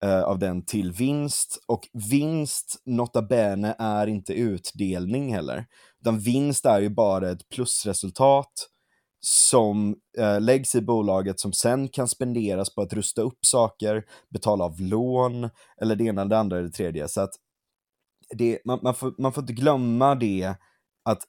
eh, 0.03 0.21
av 0.21 0.39
den 0.39 0.65
till 0.65 0.91
vinst 0.91 1.63
och 1.67 1.87
vinst, 2.11 2.81
nota 2.85 3.21
bene, 3.21 3.75
är 3.79 4.07
inte 4.07 4.33
utdelning 4.33 5.33
heller. 5.33 5.65
Utan 6.01 6.19
vinst 6.19 6.65
är 6.65 6.81
ju 6.81 6.89
bara 6.89 7.31
ett 7.31 7.49
plusresultat 7.49 8.51
som 9.21 9.95
eh, 10.17 10.41
läggs 10.41 10.75
i 10.75 10.81
bolaget 10.81 11.39
som 11.39 11.53
sen 11.53 11.87
kan 11.87 12.07
spenderas 12.07 12.75
på 12.75 12.81
att 12.81 12.93
rusta 12.93 13.21
upp 13.21 13.39
saker, 13.45 14.03
betala 14.29 14.63
av 14.63 14.81
lån 14.81 15.49
eller 15.81 15.95
det 15.95 16.03
ena, 16.03 16.25
det 16.25 16.37
andra 16.37 16.57
eller 16.57 16.67
det 16.67 16.73
tredje. 16.73 17.07
Så 17.07 17.21
att 17.21 17.31
det, 18.37 18.59
man, 18.65 18.79
man, 18.83 18.95
får, 18.95 19.13
man 19.17 19.33
får 19.33 19.43
inte 19.43 19.53
glömma 19.53 20.15
det 20.15 20.55
att 21.05 21.23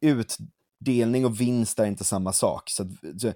utdelning 0.00 1.26
och 1.26 1.40
vinst 1.40 1.78
är 1.78 1.86
inte 1.86 2.04
samma 2.04 2.32
sak. 2.32 2.70
Så, 2.70 2.82
att, 2.82 3.20
så 3.20 3.32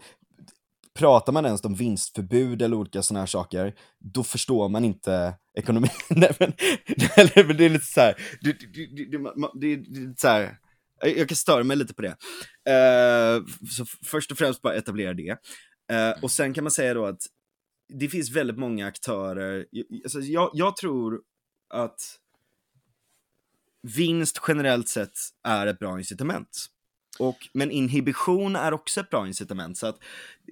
pratar 0.99 1.33
man 1.33 1.47
ens 1.47 1.65
om 1.65 1.75
vinstförbud 1.75 2.63
eller 2.63 2.77
olika 2.77 3.03
sådana 3.03 3.21
här 3.21 3.27
saker, 3.27 3.75
då 4.15 4.25
förstår 4.25 4.69
man 4.69 4.85
inte 4.85 5.35
ekonomin. 5.59 5.91
Nej, 6.09 6.37
men, 6.39 6.53
nej, 7.17 7.45
men 7.47 7.57
det 7.57 7.65
är 7.65 7.69
lite 7.69 7.85
så 7.85 8.01
här, 8.01 8.15
det, 8.41 8.53
det, 8.53 8.67
det, 8.67 8.87
det, 8.87 9.19
det, 9.19 9.51
det 9.61 9.73
är 9.73 9.77
lite 9.77 10.21
så 10.21 10.29
här 10.29 10.59
jag 11.01 11.29
kan 11.29 11.37
störa 11.37 11.65
mig 11.65 11.77
lite 11.77 11.95
på 11.95 12.03
det. 12.03 12.17
Uh, 12.71 13.47
så 13.71 13.85
först 14.05 14.33
och 14.33 14.39
främst 14.39 14.63
bara 14.63 14.75
etablera 14.75 15.15
det. 15.15 15.31
Uh, 15.93 16.23
och 16.23 16.31
sen 16.31 16.55
kan 16.55 16.65
man 16.65 16.71
säga 16.71 16.95
då 16.95 17.07
att 17.07 17.23
det 17.89 18.09
finns 18.09 18.31
väldigt 18.31 18.59
många 18.59 18.87
aktörer, 18.87 19.67
alltså 20.05 20.21
jag, 20.21 20.51
jag 20.55 20.77
tror 20.77 21.21
att 21.75 22.01
vinst 23.97 24.41
generellt 24.49 24.89
sett 24.89 25.13
är 25.45 25.67
ett 25.67 25.79
bra 25.79 25.99
incitament. 25.99 26.67
Och, 27.19 27.49
men 27.53 27.71
inhibition 27.71 28.57
är 28.57 28.75
också 28.75 29.01
ett 29.01 29.11
bra 29.11 29.27
incitament. 29.27 29.79
Så 29.79 29.87
att 29.87 29.99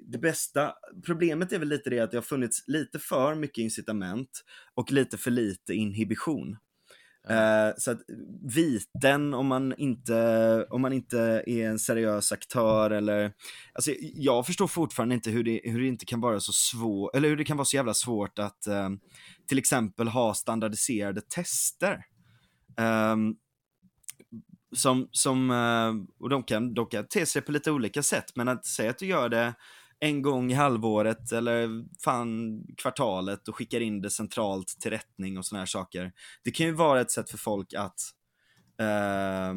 det 0.06 0.18
bästa, 0.18 0.72
problemet 1.06 1.52
är 1.52 1.58
väl 1.58 1.68
lite 1.68 1.90
det 1.90 2.00
att 2.00 2.10
det 2.10 2.16
har 2.16 2.22
funnits 2.22 2.68
lite 2.68 2.98
för 2.98 3.34
mycket 3.34 3.58
incitament 3.58 4.44
och 4.74 4.92
lite 4.92 5.16
för 5.16 5.30
lite 5.30 5.74
inhibition. 5.74 6.56
Eh, 7.28 7.74
så 7.78 7.90
att 7.90 8.00
viten 8.54 9.34
om 9.34 9.46
man, 9.46 9.74
inte, 9.78 10.66
om 10.70 10.82
man 10.82 10.92
inte 10.92 11.42
är 11.46 11.68
en 11.68 11.78
seriös 11.78 12.32
aktör 12.32 12.90
eller, 12.90 13.32
alltså 13.74 13.92
jag 14.00 14.46
förstår 14.46 14.66
fortfarande 14.66 15.14
inte 15.14 15.30
hur 15.30 15.44
det, 15.44 15.60
hur 15.64 15.80
det 15.80 15.86
inte 15.86 16.04
kan 16.04 16.20
vara 16.20 16.40
så 16.40 16.52
svårt, 16.52 17.16
eller 17.16 17.28
hur 17.28 17.36
det 17.36 17.44
kan 17.44 17.56
vara 17.56 17.64
så 17.64 17.76
jävla 17.76 17.94
svårt 17.94 18.38
att 18.38 18.66
eh, 18.66 18.88
till 19.48 19.58
exempel 19.58 20.08
ha 20.08 20.34
standardiserade 20.34 21.20
tester. 21.20 22.04
Ehm, 22.78 23.34
som, 24.72 25.08
som 25.12 25.50
eh, 25.50 26.22
och 26.22 26.28
de 26.28 26.42
kan, 26.42 26.74
de 26.74 26.86
kan 26.86 27.08
te 27.08 27.26
sig 27.26 27.42
på 27.42 27.52
lite 27.52 27.70
olika 27.70 28.02
sätt, 28.02 28.32
men 28.34 28.48
att 28.48 28.66
säga 28.66 28.90
att 28.90 28.98
du 28.98 29.06
gör 29.06 29.28
det 29.28 29.54
en 30.00 30.22
gång 30.22 30.50
i 30.52 30.54
halvåret 30.54 31.32
eller 31.32 31.84
fan 32.04 32.60
kvartalet 32.76 33.48
och 33.48 33.56
skickar 33.56 33.80
in 33.80 34.00
det 34.00 34.10
centralt 34.10 34.68
till 34.80 34.90
rättning 34.90 35.38
och 35.38 35.46
såna 35.46 35.58
här 35.58 35.66
saker. 35.66 36.12
Det 36.44 36.50
kan 36.50 36.66
ju 36.66 36.72
vara 36.72 37.00
ett 37.00 37.10
sätt 37.10 37.30
för 37.30 37.38
folk 37.38 37.74
att 37.74 38.00
eh, 38.80 39.54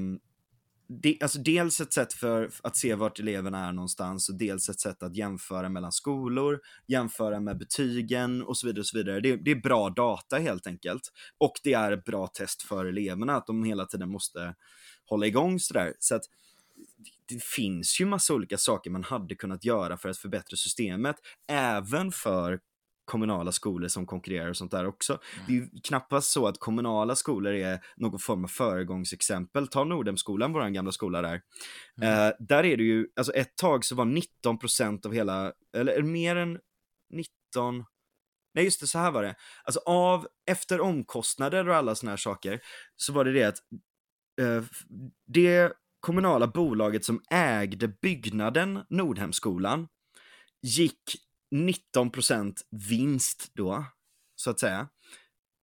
de, 0.90 1.18
alltså 1.22 1.40
dels 1.40 1.81
ett 1.81 1.94
sätt 1.94 2.14
för 2.14 2.49
att 2.64 2.77
se 2.77 2.95
vart 2.95 3.19
eleverna 3.19 3.68
är 3.68 3.72
någonstans 3.72 4.30
och 4.30 4.38
dels 4.38 4.69
ett 4.69 4.80
sätt 4.80 5.03
att 5.03 5.15
jämföra 5.15 5.69
mellan 5.69 5.91
skolor, 5.91 6.60
jämföra 6.88 7.40
med 7.40 7.57
betygen 7.57 8.44
och 8.44 8.57
så 8.57 8.68
vidare. 8.68 8.80
Och 8.80 8.88
så 8.88 8.98
vidare. 8.98 9.19
Det, 9.19 9.36
det 9.36 9.52
är 9.52 9.61
bra 9.61 9.90
data 9.90 10.38
helt 10.38 10.68
enkelt. 10.68 11.02
Och 11.38 11.53
det 11.64 11.73
är 11.73 11.91
ett 11.91 12.06
bra 12.06 12.27
test 12.27 12.61
för 12.61 12.86
eleverna 12.86 13.36
att 13.36 13.48
de 13.48 13.64
hela 13.64 13.86
tiden 13.86 14.10
måste 14.10 14.56
hålla 15.10 15.26
igång 15.26 15.60
sådär. 15.60 15.94
Så 15.99 16.15
att 16.15 16.23
det 17.26 17.44
finns 17.44 18.02
ju 18.02 18.06
massa 18.06 18.34
olika 18.34 18.57
saker 18.57 18.91
man 18.91 19.03
hade 19.03 19.36
kunnat 19.36 19.65
göra 19.65 19.98
för 19.98 20.10
att 20.10 20.18
förbättra 20.18 20.57
systemet, 20.57 21.15
även 21.48 22.11
för 22.11 22.60
kommunala 23.10 23.52
skolor 23.52 23.88
som 23.88 24.06
konkurrerar 24.06 24.49
och 24.49 24.57
sånt 24.57 24.72
där 24.72 24.86
också. 24.86 25.19
Det 25.48 25.53
är 25.53 25.56
ju 25.56 25.69
knappast 25.84 26.31
så 26.31 26.48
att 26.48 26.60
kommunala 26.60 27.15
skolor 27.15 27.53
är 27.53 27.80
någon 27.95 28.19
form 28.19 28.44
av 28.44 28.48
föregångsexempel. 28.48 29.68
Ta 29.68 29.84
Nordhemskolan, 29.84 30.53
vår 30.53 30.69
gamla 30.69 30.91
skola 30.91 31.22
där. 31.22 31.41
Eh, 32.02 32.34
där 32.40 32.65
är 32.65 32.77
det 32.77 32.84
ju, 32.84 33.07
alltså 33.15 33.34
ett 33.34 33.57
tag 33.57 33.86
så 33.86 33.95
var 33.95 34.06
19% 34.06 35.06
av 35.06 35.14
hela, 35.14 35.53
eller 35.77 36.02
mer 36.02 36.36
än 36.36 36.60
19, 37.14 37.86
nej 38.53 38.64
just 38.64 38.81
det, 38.81 38.88
så 38.88 38.99
här 38.99 39.11
var 39.11 39.23
det. 39.23 39.36
Alltså 39.64 39.80
av, 39.86 40.27
efter 40.45 40.81
omkostnader 40.81 41.69
och 41.69 41.76
alla 41.76 41.95
såna 41.95 42.11
här 42.11 42.18
saker, 42.18 42.60
så 42.95 43.14
var 43.14 43.26
det 43.26 43.31
det 43.31 43.44
att 43.44 43.60
det 45.28 45.74
kommunala 45.99 46.48
bolaget 46.48 47.06
som 47.06 47.22
ägde 47.30 47.88
byggnaden 47.88 48.80
Nordhemskolan 48.90 49.88
gick 50.61 51.02
19% 51.95 52.53
vinst 52.90 53.52
då, 53.53 53.86
så 54.36 54.49
att 54.49 54.60
säga, 54.60 54.88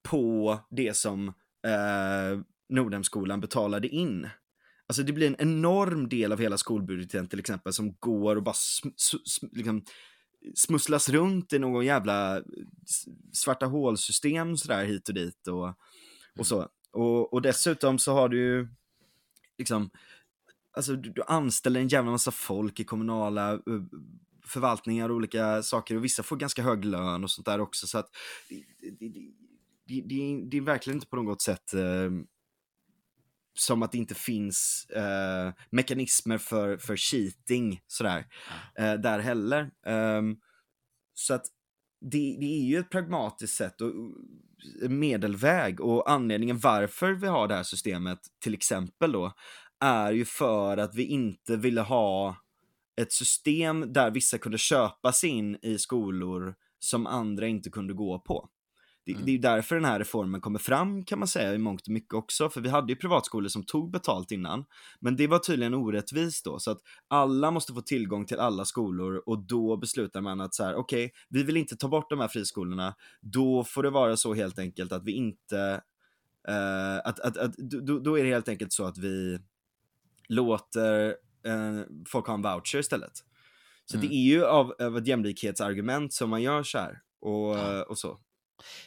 på 0.08 0.58
det 0.70 0.96
som 0.96 1.28
eh, 1.66 2.40
Nordhemskolan 2.68 3.40
betalade 3.40 3.88
in. 3.88 4.28
Alltså 4.88 5.02
det 5.02 5.12
blir 5.12 5.26
en 5.26 5.36
enorm 5.38 6.08
del 6.08 6.32
av 6.32 6.40
hela 6.40 6.58
skolbudgeten 6.58 7.28
till 7.28 7.38
exempel 7.40 7.72
som 7.72 7.94
går 8.00 8.36
och 8.36 8.42
bara 8.42 8.52
sm- 8.52 8.92
s- 8.96 9.20
s- 9.26 9.48
liksom, 9.52 9.84
smusslas 10.54 11.08
runt 11.08 11.52
i 11.52 11.58
någon 11.58 11.84
jävla 11.84 12.42
svarta 13.32 13.66
hålsystem 13.66 14.56
sådär 14.56 14.84
hit 14.84 15.08
och 15.08 15.14
dit 15.14 15.46
och, 15.48 15.74
och 16.38 16.46
så. 16.46 16.68
Och, 16.96 17.32
och 17.32 17.42
dessutom 17.42 17.98
så 17.98 18.12
har 18.12 18.28
du 18.28 18.38
ju 18.38 18.68
liksom, 19.58 19.90
alltså 20.72 20.96
du, 20.96 21.10
du 21.10 21.22
anställer 21.22 21.80
en 21.80 21.88
jävla 21.88 22.10
massa 22.10 22.30
folk 22.30 22.80
i 22.80 22.84
kommunala 22.84 23.52
eh, 23.52 23.60
förvaltningar 24.44 25.08
och 25.08 25.16
olika 25.16 25.62
saker. 25.62 25.96
Och 25.96 26.04
vissa 26.04 26.22
får 26.22 26.36
ganska 26.36 26.62
hög 26.62 26.84
lön 26.84 27.24
och 27.24 27.30
sånt 27.30 27.46
där 27.46 27.60
också. 27.60 27.86
Så 27.86 27.98
att 27.98 28.10
det, 28.48 28.64
det, 28.90 29.08
det, 29.86 30.40
det, 30.50 30.56
är 30.56 30.60
verkligen 30.60 30.96
inte 30.96 31.06
på 31.06 31.16
något 31.16 31.42
sätt 31.42 31.74
eh, 31.74 32.10
som 33.54 33.82
att 33.82 33.92
det 33.92 33.98
inte 33.98 34.14
finns 34.14 34.86
eh, 34.90 35.52
mekanismer 35.70 36.38
för, 36.38 36.76
för 36.76 36.96
cheating 36.96 37.80
sådär, 37.86 38.26
eh, 38.78 38.94
där 38.94 39.18
heller. 39.18 39.70
Ehm, 39.86 40.36
så 41.14 41.34
att 41.34 41.46
det, 42.00 42.36
det 42.40 42.46
är 42.46 42.64
ju 42.64 42.78
ett 42.78 42.90
pragmatiskt 42.90 43.56
sätt. 43.56 43.80
Och 43.80 43.92
medelväg 44.88 45.80
och 45.80 46.10
anledningen 46.10 46.58
varför 46.58 47.12
vi 47.12 47.26
har 47.26 47.48
det 47.48 47.54
här 47.54 47.62
systemet 47.62 48.18
till 48.38 48.54
exempel 48.54 49.12
då 49.12 49.32
är 49.80 50.12
ju 50.12 50.24
för 50.24 50.76
att 50.76 50.94
vi 50.94 51.04
inte 51.04 51.56
ville 51.56 51.80
ha 51.80 52.36
ett 53.00 53.12
system 53.12 53.92
där 53.92 54.10
vissa 54.10 54.38
kunde 54.38 54.58
köpa 54.58 55.12
sig 55.12 55.30
in 55.30 55.58
i 55.62 55.78
skolor 55.78 56.54
som 56.78 57.06
andra 57.06 57.46
inte 57.46 57.70
kunde 57.70 57.94
gå 57.94 58.18
på 58.18 58.48
det, 59.06 59.12
mm. 59.12 59.24
det 59.24 59.32
är 59.32 59.38
därför 59.38 59.74
den 59.74 59.84
här 59.84 59.98
reformen 59.98 60.40
kommer 60.40 60.58
fram 60.58 61.04
kan 61.04 61.18
man 61.18 61.28
säga 61.28 61.54
i 61.54 61.58
mångt 61.58 61.86
och 61.86 61.92
mycket 61.92 62.14
också, 62.14 62.50
för 62.50 62.60
vi 62.60 62.68
hade 62.68 62.92
ju 62.92 62.96
privatskolor 62.96 63.48
som 63.48 63.62
tog 63.62 63.90
betalt 63.90 64.30
innan, 64.30 64.64
men 65.00 65.16
det 65.16 65.26
var 65.26 65.38
tydligen 65.38 65.74
orättvist 65.74 66.44
då, 66.44 66.58
så 66.58 66.70
att 66.70 66.78
alla 67.08 67.50
måste 67.50 67.72
få 67.72 67.80
tillgång 67.80 68.26
till 68.26 68.38
alla 68.38 68.64
skolor 68.64 69.22
och 69.26 69.38
då 69.38 69.76
beslutar 69.76 70.20
man 70.20 70.40
att 70.40 70.54
så 70.54 70.64
här, 70.64 70.74
okej, 70.74 71.04
okay, 71.04 71.16
vi 71.28 71.42
vill 71.42 71.56
inte 71.56 71.76
ta 71.76 71.88
bort 71.88 72.10
de 72.10 72.20
här 72.20 72.28
friskolorna, 72.28 72.94
då 73.20 73.64
får 73.64 73.82
det 73.82 73.90
vara 73.90 74.16
så 74.16 74.34
helt 74.34 74.58
enkelt 74.58 74.92
att 74.92 75.04
vi 75.04 75.12
inte, 75.12 75.80
uh, 76.48 76.98
att, 77.04 77.20
att, 77.20 77.36
att, 77.36 77.56
då, 77.56 77.98
då 77.98 78.18
är 78.18 78.24
det 78.24 78.30
helt 78.30 78.48
enkelt 78.48 78.72
så 78.72 78.84
att 78.84 78.98
vi 78.98 79.38
låter 80.28 81.08
uh, 81.46 81.82
folk 82.08 82.26
ha 82.26 82.34
en 82.34 82.42
voucher 82.42 82.78
istället. 82.78 83.12
Så 83.84 83.96
mm. 83.96 84.08
det 84.08 84.14
är 84.14 84.24
ju 84.24 84.44
av, 84.44 84.74
av 84.80 84.98
ett 84.98 85.06
jämlikhetsargument 85.06 86.12
som 86.12 86.30
man 86.30 86.42
gör 86.42 86.62
så 86.62 86.78
här 86.78 87.00
och, 87.20 87.90
och 87.90 87.98
så. 87.98 88.18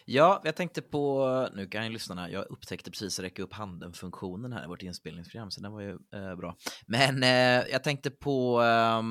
Ja, 0.06 0.42
jag 0.44 0.56
tänkte 0.56 0.82
på, 0.82 1.50
nu 1.54 1.68
kan 1.68 1.84
jag 1.84 1.94
lyssna, 1.94 2.30
jag 2.30 2.46
upptäckte 2.50 2.92
precis 2.92 3.20
räcka 3.20 3.44
upp 3.44 3.54
handen-funktionen 3.54 4.54
här 4.54 4.64
i 4.64 4.68
vårt 4.68 4.84
inspelningsprogram, 4.84 5.52
så 5.52 5.62
den 5.62 5.72
var 5.72 5.82
ju 5.82 5.98
eh, 6.14 6.36
bra. 6.36 6.56
Men 6.86 7.24
eh, 7.24 7.72
jag 7.72 7.84
tänkte 7.84 8.12
på, 8.12 8.62
eh, 8.62 9.04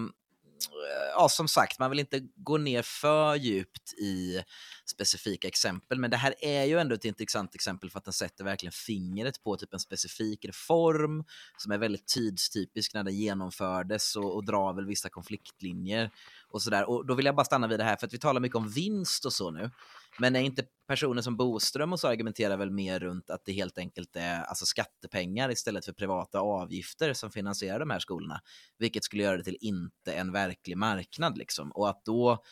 ja 1.15 1.29
som 1.29 1.49
sagt, 1.49 1.79
man 1.79 1.91
vill 1.91 1.99
inte 1.99 2.21
gå 2.37 2.57
ner 2.57 2.83
för 2.83 3.35
djupt 3.35 3.93
i 3.93 4.43
specifika 4.87 5.49
exempel, 5.49 5.99
men 5.99 6.11
det 6.11 6.17
här 6.17 6.35
är 6.41 6.65
ju 6.65 6.79
ändå 6.79 6.95
ett 6.95 7.05
intressant 7.05 7.55
exempel 7.55 7.91
för 7.91 7.99
att 7.99 8.05
den 8.05 8.15
sätter 8.15 8.45
verkligen 8.45 8.73
fingret 8.73 9.43
på 9.43 9.57
typ 9.57 9.75
en 9.75 9.81
specifik 9.81 10.45
reform 10.45 11.25
som 11.57 11.73
är 11.73 11.79
väldigt 11.79 12.07
tidstypisk 12.07 12.95
när 12.95 13.05
den 13.05 13.15
genomfördes 13.15 14.17
och, 14.17 14.35
och 14.35 14.45
drar 14.45 14.73
väl 14.73 14.87
vissa 14.87 15.09
konfliktlinjer 15.09 16.11
och 16.51 16.63
sådär. 16.63 16.91
Och 16.91 17.07
då 17.07 17.15
vill 17.15 17.27
jag 17.27 17.37
bara 17.37 17.45
stanna 17.45 17.67
vid 17.67 17.81
det 17.81 17.85
här, 17.85 17.97
för 17.97 18.07
att 18.07 18.15
vi 18.15 18.19
talar 18.19 18.41
mycket 18.41 18.57
om 18.57 18.69
vinst 18.69 19.25
och 19.25 19.33
så 19.33 19.51
nu. 19.51 19.71
Men 20.21 20.37
är 20.37 20.41
inte 20.41 20.65
personer 20.89 21.23
som 21.23 21.37
Boström 21.37 21.93
och 21.93 22.01
så 22.01 22.09
argumenterar 22.09 22.57
väl 22.57 22.71
mer 22.71 23.01
runt 23.01 23.31
att 23.31 23.45
det 23.45 23.53
helt 23.53 23.79
enkelt 23.79 24.17
är 24.17 24.43
alltså 24.43 24.67
skattepengar 24.67 25.51
istället 25.51 25.85
för 25.85 25.93
privata 25.93 26.41
avgifter 26.41 27.13
som 27.13 27.31
finansierar 27.31 27.81
de 27.81 27.91
här 27.91 27.99
skolorna, 27.99 28.41
vilket 28.79 29.05
skulle 29.05 29.23
göra 29.23 29.37
det 29.37 29.45
till 29.45 29.59
inte 29.61 30.13
en 30.13 30.33
verklig 30.33 30.77
marknad 30.77 31.39
liksom. 31.39 31.73
Och 31.73 31.89
att 31.89 32.05
då, 32.05 32.45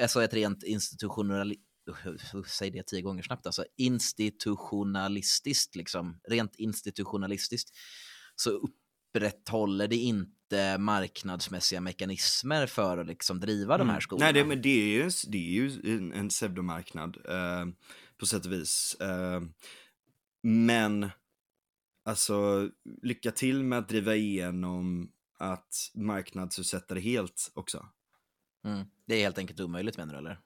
alltså 0.00 0.22
ett 0.22 0.34
rent 0.34 0.62
institutionell 0.62 1.54
uh, 2.06 2.42
säg 2.46 2.70
det 2.70 2.86
tio 2.86 3.02
gånger 3.02 3.22
snabbt, 3.22 3.46
alltså 3.46 3.64
institutionalistiskt, 3.76 5.74
liksom, 5.74 6.20
rent 6.28 6.56
institutionalistiskt, 6.56 7.70
så 8.36 8.50
upprätthåller 8.50 9.88
det 9.88 9.96
inte 9.96 10.33
marknadsmässiga 10.78 11.80
mekanismer 11.80 12.66
för 12.66 12.98
att 12.98 13.06
liksom 13.06 13.40
driva 13.40 13.74
mm. 13.74 13.86
de 13.86 13.92
här 13.92 14.00
skolorna. 14.00 14.24
Nej, 14.24 14.32
det, 14.32 14.44
men 14.44 14.62
det 14.62 14.68
är 14.68 15.02
ju, 15.02 15.10
det 15.26 15.38
är 15.38 15.50
ju 15.50 15.96
en, 15.96 16.12
en 16.12 16.28
pseudomarknad 16.28 17.16
eh, 17.28 17.66
på 18.18 18.26
sätt 18.26 18.46
och 18.46 18.52
vis. 18.52 18.96
Eh, 19.00 19.42
men, 20.42 21.10
alltså, 22.04 22.70
lycka 23.02 23.30
till 23.30 23.64
med 23.64 23.78
att 23.78 23.88
driva 23.88 24.14
igenom 24.14 25.12
att 25.38 25.90
marknadsutsätta 25.94 26.94
det 26.94 27.00
helt 27.00 27.50
också. 27.54 27.88
Mm. 28.64 28.84
Det 29.06 29.14
är 29.14 29.20
helt 29.20 29.38
enkelt 29.38 29.60
omöjligt 29.60 29.96
menar 29.96 30.12
du 30.12 30.18
eller? 30.18 30.40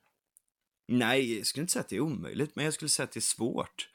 Nej, 0.88 1.36
jag 1.36 1.46
skulle 1.46 1.62
inte 1.62 1.72
säga 1.72 1.80
att 1.80 1.88
det 1.88 1.96
är 1.96 2.00
omöjligt, 2.00 2.56
men 2.56 2.64
jag 2.64 2.74
skulle 2.74 2.88
säga 2.88 3.04
att 3.04 3.12
det 3.12 3.18
är 3.18 3.20
svårt. 3.20 3.88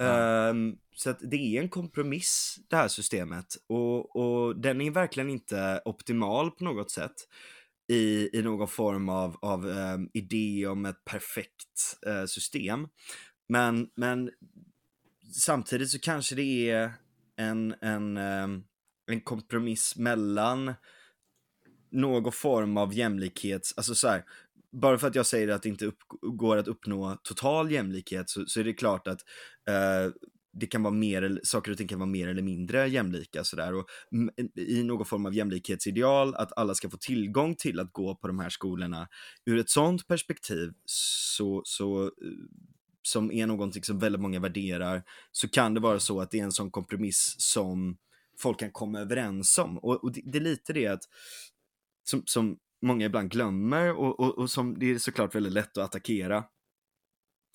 Um, 0.00 0.78
så 0.96 1.10
att 1.10 1.18
det 1.20 1.36
är 1.36 1.62
en 1.62 1.68
kompromiss 1.68 2.58
det 2.68 2.76
här 2.76 2.88
systemet 2.88 3.46
och, 3.68 4.16
och 4.16 4.60
den 4.60 4.80
är 4.80 4.90
verkligen 4.90 5.30
inte 5.30 5.82
optimal 5.84 6.50
på 6.50 6.64
något 6.64 6.90
sätt 6.90 7.14
i, 7.88 8.38
i 8.38 8.42
någon 8.42 8.68
form 8.68 9.08
av, 9.08 9.36
av 9.42 9.66
um, 9.66 10.10
idé 10.12 10.66
om 10.66 10.86
ett 10.86 11.04
perfekt 11.04 11.98
uh, 12.06 12.26
system. 12.26 12.88
Men, 13.48 13.88
men 13.96 14.30
samtidigt 15.32 15.90
så 15.90 15.98
kanske 15.98 16.34
det 16.34 16.70
är 16.70 16.92
en, 17.36 17.74
en, 17.80 18.16
um, 18.16 18.64
en 19.06 19.20
kompromiss 19.20 19.96
mellan 19.96 20.74
någon 21.90 22.32
form 22.32 22.76
av 22.76 22.94
jämlikhet, 22.94 23.62
alltså 23.76 23.94
så 23.94 24.08
här, 24.08 24.24
bara 24.72 24.98
för 24.98 25.08
att 25.08 25.14
jag 25.14 25.26
säger 25.26 25.48
att 25.48 25.62
det 25.62 25.68
inte 25.68 25.86
upp, 25.86 25.98
går 26.22 26.56
att 26.56 26.68
uppnå 26.68 27.18
total 27.22 27.70
jämlikhet 27.70 28.30
så, 28.30 28.46
så 28.46 28.60
är 28.60 28.64
det 28.64 28.72
klart 28.72 29.06
att 29.06 29.20
eh, 29.70 30.12
det 30.52 30.66
kan 30.66 30.82
vara 30.82 30.94
mer, 30.94 31.40
saker 31.42 31.70
och 31.72 31.78
ting 31.78 31.88
kan 31.88 31.98
vara 31.98 32.10
mer 32.10 32.28
eller 32.28 32.42
mindre 32.42 32.88
jämlika 32.88 33.44
sådär 33.44 33.74
och 33.74 33.88
i 34.56 34.82
någon 34.82 35.06
form 35.06 35.26
av 35.26 35.34
jämlikhetsideal 35.34 36.34
att 36.34 36.58
alla 36.58 36.74
ska 36.74 36.90
få 36.90 36.96
tillgång 36.96 37.54
till 37.54 37.80
att 37.80 37.92
gå 37.92 38.14
på 38.14 38.26
de 38.26 38.38
här 38.38 38.48
skolorna. 38.48 39.08
Ur 39.44 39.58
ett 39.58 39.70
sådant 39.70 40.08
perspektiv 40.08 40.72
så, 40.84 41.62
så 41.64 42.04
eh, 42.04 42.10
som 43.02 43.32
är 43.32 43.46
någonting 43.46 43.82
som 43.82 43.98
väldigt 43.98 44.20
många 44.20 44.40
värderar 44.40 45.02
så 45.32 45.48
kan 45.48 45.74
det 45.74 45.80
vara 45.80 46.00
så 46.00 46.20
att 46.20 46.30
det 46.30 46.40
är 46.40 46.44
en 46.44 46.52
sån 46.52 46.70
kompromiss 46.70 47.34
som 47.38 47.96
folk 48.38 48.58
kan 48.58 48.70
komma 48.70 49.00
överens 49.00 49.58
om 49.58 49.78
och, 49.78 50.04
och 50.04 50.12
det, 50.12 50.22
det, 50.24 50.38
är 50.38 50.42
lite 50.42 50.72
det 50.72 50.86
att 50.86 51.02
som, 52.04 52.22
som 52.26 52.58
många 52.82 53.06
ibland 53.06 53.30
glömmer 53.30 53.92
och, 53.92 54.20
och, 54.20 54.38
och 54.38 54.50
som 54.50 54.78
det 54.78 54.90
är 54.90 54.98
såklart 54.98 55.34
väldigt 55.34 55.52
lätt 55.52 55.78
att 55.78 55.84
attackera 55.84 56.44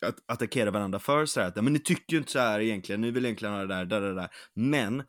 att 0.01 0.15
attackera 0.25 0.71
varandra 0.71 0.99
för 0.99 1.25
så 1.25 1.39
här 1.39 1.47
att 1.47 1.63
men 1.63 1.73
ni 1.73 1.79
tycker 1.79 2.13
ju 2.13 2.17
inte 2.17 2.31
så 2.31 2.39
här 2.39 2.59
egentligen, 2.59 3.01
ni 3.01 3.11
vill 3.11 3.25
egentligen 3.25 3.53
ha 3.53 3.61
det 3.61 3.67
där, 3.67 3.85
där, 3.85 4.01
där, 4.01 4.13
där. 4.15 4.29
Men, 4.53 5.03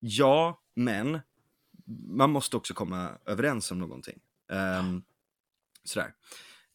ja, 0.00 0.60
men 0.76 1.20
man 2.08 2.30
måste 2.30 2.56
också 2.56 2.74
komma 2.74 3.10
överens 3.26 3.70
om 3.70 3.78
någonting. 3.78 4.18
Um, 4.78 5.02
sådär. 5.84 6.12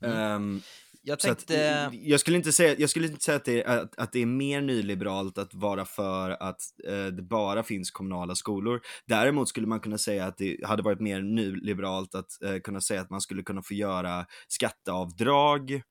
Mm. 0.01 0.35
Um, 0.35 0.61
jag 1.07 1.19
tänkte... 1.19 1.85
Att, 1.85 1.93
jag, 1.93 2.19
skulle 2.19 2.37
inte 2.37 2.51
säga, 2.51 2.75
jag 2.77 2.89
skulle 2.89 3.07
inte 3.07 3.23
säga 3.23 3.35
att 3.35 3.45
det, 3.45 3.63
är, 3.63 3.77
att, 3.77 3.99
att 3.99 4.11
det 4.11 4.21
är 4.21 4.25
mer 4.25 4.61
nyliberalt 4.61 5.37
att 5.37 5.53
vara 5.53 5.85
för 5.85 6.29
att 6.29 6.61
eh, 6.87 7.05
det 7.05 7.21
bara 7.21 7.63
finns 7.63 7.91
kommunala 7.91 8.35
skolor. 8.35 8.81
Däremot 9.07 9.49
skulle 9.49 9.67
man 9.67 9.79
kunna 9.79 9.97
säga 9.97 10.25
att 10.25 10.37
det 10.37 10.57
hade 10.63 10.83
varit 10.83 10.99
mer 10.99 11.21
nyliberalt 11.21 12.15
att 12.15 12.41
eh, 12.43 12.59
kunna 12.59 12.81
säga 12.81 13.01
att 13.01 13.09
man 13.09 13.21
skulle 13.21 13.43
kunna 13.43 13.61
få 13.61 13.73
göra 13.73 14.25
skatteavdrag 14.47 15.81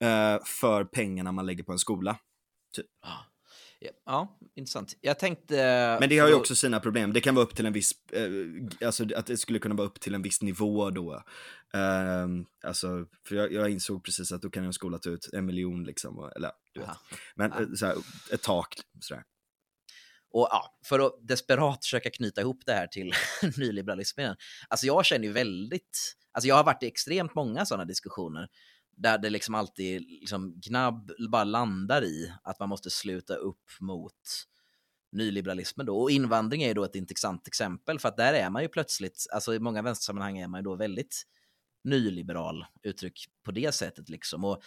eh, 0.00 0.44
för 0.44 0.84
pengarna 0.84 1.32
man 1.32 1.46
lägger 1.46 1.64
på 1.64 1.72
en 1.72 1.78
skola. 1.78 2.18
Typ. 2.76 2.86
Ah. 3.06 3.30
Ja, 4.06 4.38
intressant. 4.54 4.96
Jag 5.00 5.18
tänkte... 5.18 5.56
Men 6.00 6.08
det 6.08 6.18
har 6.18 6.28
ju 6.28 6.34
också 6.34 6.54
sina 6.54 6.80
problem. 6.80 7.12
Det 7.12 7.20
kan 7.20 7.34
vara 7.34 7.44
upp 7.44 7.56
till 7.56 7.66
en 7.66 7.72
viss, 7.72 7.92
eh, 8.12 8.30
alltså 8.86 9.04
att 9.16 9.26
det 9.26 9.36
skulle 9.36 9.58
kunna 9.58 9.74
vara 9.74 9.86
upp 9.86 10.00
till 10.00 10.14
en 10.14 10.22
viss 10.22 10.42
nivå 10.42 10.90
då. 10.90 11.14
Eh, 11.74 12.26
alltså, 12.64 13.06
för 13.28 13.36
jag, 13.36 13.52
jag, 13.52 13.70
insåg 13.70 14.04
precis 14.04 14.32
att 14.32 14.42
då 14.42 14.50
kan 14.50 14.64
en 14.64 14.72
skola 14.72 14.98
ta 14.98 15.10
ut 15.10 15.30
en 15.32 15.46
miljon 15.46 15.84
liksom, 15.84 16.30
eller 16.36 16.50
du 16.72 16.80
vet. 16.80 16.90
Men 17.34 17.52
ja. 17.54 17.60
Eh, 17.60 17.68
så 17.74 17.86
här, 17.86 17.96
ett 18.32 18.42
tak 18.42 18.74
sådär. 19.00 19.22
Och 20.32 20.48
ja, 20.50 20.78
för 20.84 20.98
att 20.98 21.12
desperat 21.28 21.84
försöka 21.84 22.10
knyta 22.10 22.40
ihop 22.40 22.62
det 22.66 22.72
här 22.72 22.86
till 22.86 23.12
nyliberalismen. 23.56 24.36
Alltså 24.68 24.86
jag 24.86 25.06
känner 25.06 25.24
ju 25.24 25.32
väldigt, 25.32 26.16
alltså 26.32 26.48
jag 26.48 26.54
har 26.54 26.64
varit 26.64 26.82
i 26.82 26.86
extremt 26.86 27.34
många 27.34 27.66
sådana 27.66 27.84
diskussioner 27.84 28.48
där 29.02 29.18
det 29.18 29.30
liksom 29.30 29.54
alltid 29.54 30.00
liksom 30.00 30.60
gnabb 30.60 31.10
bara 31.30 31.44
landar 31.44 32.04
i 32.04 32.32
att 32.42 32.60
man 32.60 32.68
måste 32.68 32.90
sluta 32.90 33.34
upp 33.34 33.70
mot 33.80 34.46
nyliberalismen 35.12 35.86
då. 35.86 35.96
Och 36.00 36.10
invandring 36.10 36.62
är 36.62 36.68
ju 36.68 36.74
då 36.74 36.84
ett 36.84 36.94
intressant 36.94 37.48
exempel 37.48 37.98
för 37.98 38.08
att 38.08 38.16
där 38.16 38.34
är 38.34 38.50
man 38.50 38.62
ju 38.62 38.68
plötsligt, 38.68 39.26
alltså 39.32 39.54
i 39.54 39.58
många 39.58 39.82
vänstersammanhang 39.82 40.38
är 40.38 40.48
man 40.48 40.60
ju 40.60 40.62
då 40.62 40.76
väldigt 40.76 41.22
nyliberal 41.84 42.66
uttryck 42.82 43.26
på 43.44 43.50
det 43.50 43.74
sättet 43.74 44.08
liksom. 44.08 44.44
Och 44.44 44.62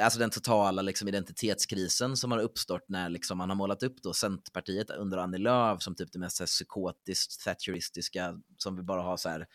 alltså 0.00 0.18
den 0.18 0.30
totala 0.30 0.82
liksom, 0.82 1.08
identitetskrisen 1.08 2.16
som 2.16 2.32
har 2.32 2.38
uppstått 2.38 2.88
när 2.88 3.08
liksom, 3.08 3.38
man 3.38 3.48
har 3.48 3.56
målat 3.56 3.82
upp 3.82 4.02
då 4.02 4.12
Centerpartiet 4.12 4.90
under 4.90 5.18
Annie 5.18 5.38
Lööf 5.38 5.82
som 5.82 5.94
typ 5.94 6.12
det 6.12 6.18
mest 6.18 6.46
psykotiskt 6.46 7.44
thatcheristiska 7.44 8.40
som 8.56 8.76
vi 8.76 8.82
bara 8.82 9.02
har 9.02 9.16
så 9.16 9.28
här 9.28 9.46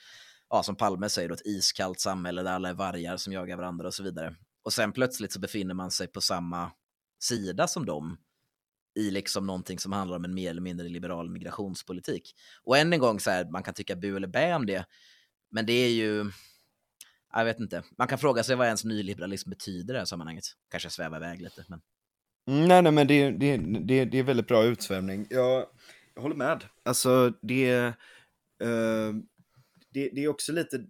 ja, 0.52 0.64
som 0.64 0.76
Palme 0.76 1.10
säger, 1.10 1.30
då, 1.30 1.36
ett 1.36 1.46
iskallt 1.46 2.00
samhälle 2.00 2.44
där 2.44 2.52
alla 2.52 2.70
är 2.70 2.74
vargar 2.74 3.18
som 3.18 3.34
jagar 3.34 3.58
varandra 3.58 3.88
och 3.88 3.94
så 3.94 4.04
vidare. 4.04 4.36
Och 4.64 4.74
sen 4.74 4.92
plötsligt 4.92 5.34
så 5.34 5.40
befinner 5.40 5.74
man 5.74 5.92
sig 5.92 6.08
på 6.08 6.22
samma 6.22 6.72
sida 7.20 7.68
som 7.68 7.86
dem 7.86 8.18
i 9.00 9.12
liksom 9.12 9.48
någonting 9.48 9.80
som 9.80 9.92
handlar 9.92 10.18
om 10.18 10.26
en 10.26 10.34
mer 10.34 10.50
eller 10.50 10.62
mindre 10.62 10.90
liberal 10.90 11.30
migrationspolitik. 11.30 12.36
Och 12.64 12.78
än 12.78 12.94
en 12.94 13.00
gång, 13.00 13.20
så 13.20 13.32
här, 13.32 13.46
man 13.46 13.64
kan 13.64 13.74
tycka 13.74 13.96
bu 13.96 14.16
eller 14.16 14.28
bä 14.28 14.56
om 14.56 14.66
det, 14.66 14.86
men 15.52 15.66
det 15.66 15.74
är 15.74 15.90
ju, 15.90 16.32
jag 17.34 17.46
vet 17.46 17.60
inte, 17.60 17.84
man 17.98 18.08
kan 18.08 18.18
fråga 18.18 18.44
sig 18.44 18.56
vad 18.56 18.68
ens 18.68 18.86
nyliberalism 18.86 19.50
betyder 19.50 19.94
i 19.94 19.96
det 19.96 20.00
här 20.00 20.06
sammanhanget. 20.06 20.44
Kanske 20.70 20.90
sväva 20.90 21.18
iväg 21.18 21.42
lite, 21.42 21.66
men... 21.68 21.82
Mm, 22.48 22.68
nej, 22.68 22.82
nej, 22.82 22.92
men 22.92 23.08
det, 23.08 23.32
det, 23.32 23.58
det, 23.58 24.06
det 24.06 24.20
är 24.20 24.24
väldigt 24.24 24.48
bra 24.48 24.64
utsvävning. 24.64 25.28
Jag, 25.30 25.66
jag 26.16 26.22
håller 26.22 26.36
med. 26.36 26.64
Alltså, 26.84 27.34
det... 27.42 27.94
Eh, 28.64 29.14
det, 29.94 30.10
det 30.10 30.24
är 30.24 30.28
också 30.28 30.52
lite 30.52 30.86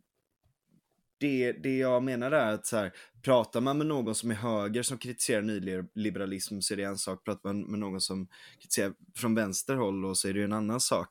det, 1.22 1.52
det 1.52 1.78
jag 1.78 2.04
menar 2.04 2.32
är 2.32 2.54
att 2.54 2.66
så 2.66 2.78
här, 2.78 2.92
pratar 3.22 3.62
man 3.62 3.78
med 3.78 3.88
någon 3.88 4.16
som 4.16 4.32
är 4.32 4.36
höger 4.36 4.84
som 4.84 4.98
kritiserar 4.98 5.42
nyliberalism 5.42 6.60
så 6.60 6.74
är 6.74 6.78
det 6.78 6.84
en 6.84 6.98
sak, 6.98 7.26
pratar 7.26 7.54
man 7.54 7.62
med 7.62 7.80
någon 7.80 8.02
som 8.02 8.28
kritiserar 8.60 8.94
från 9.16 9.36
vänster 9.36 9.76
håll 9.76 10.16
så 10.16 10.28
är 10.28 10.34
det 10.34 10.44
en 10.44 10.54
annan 10.54 10.80
sak. 10.80 11.10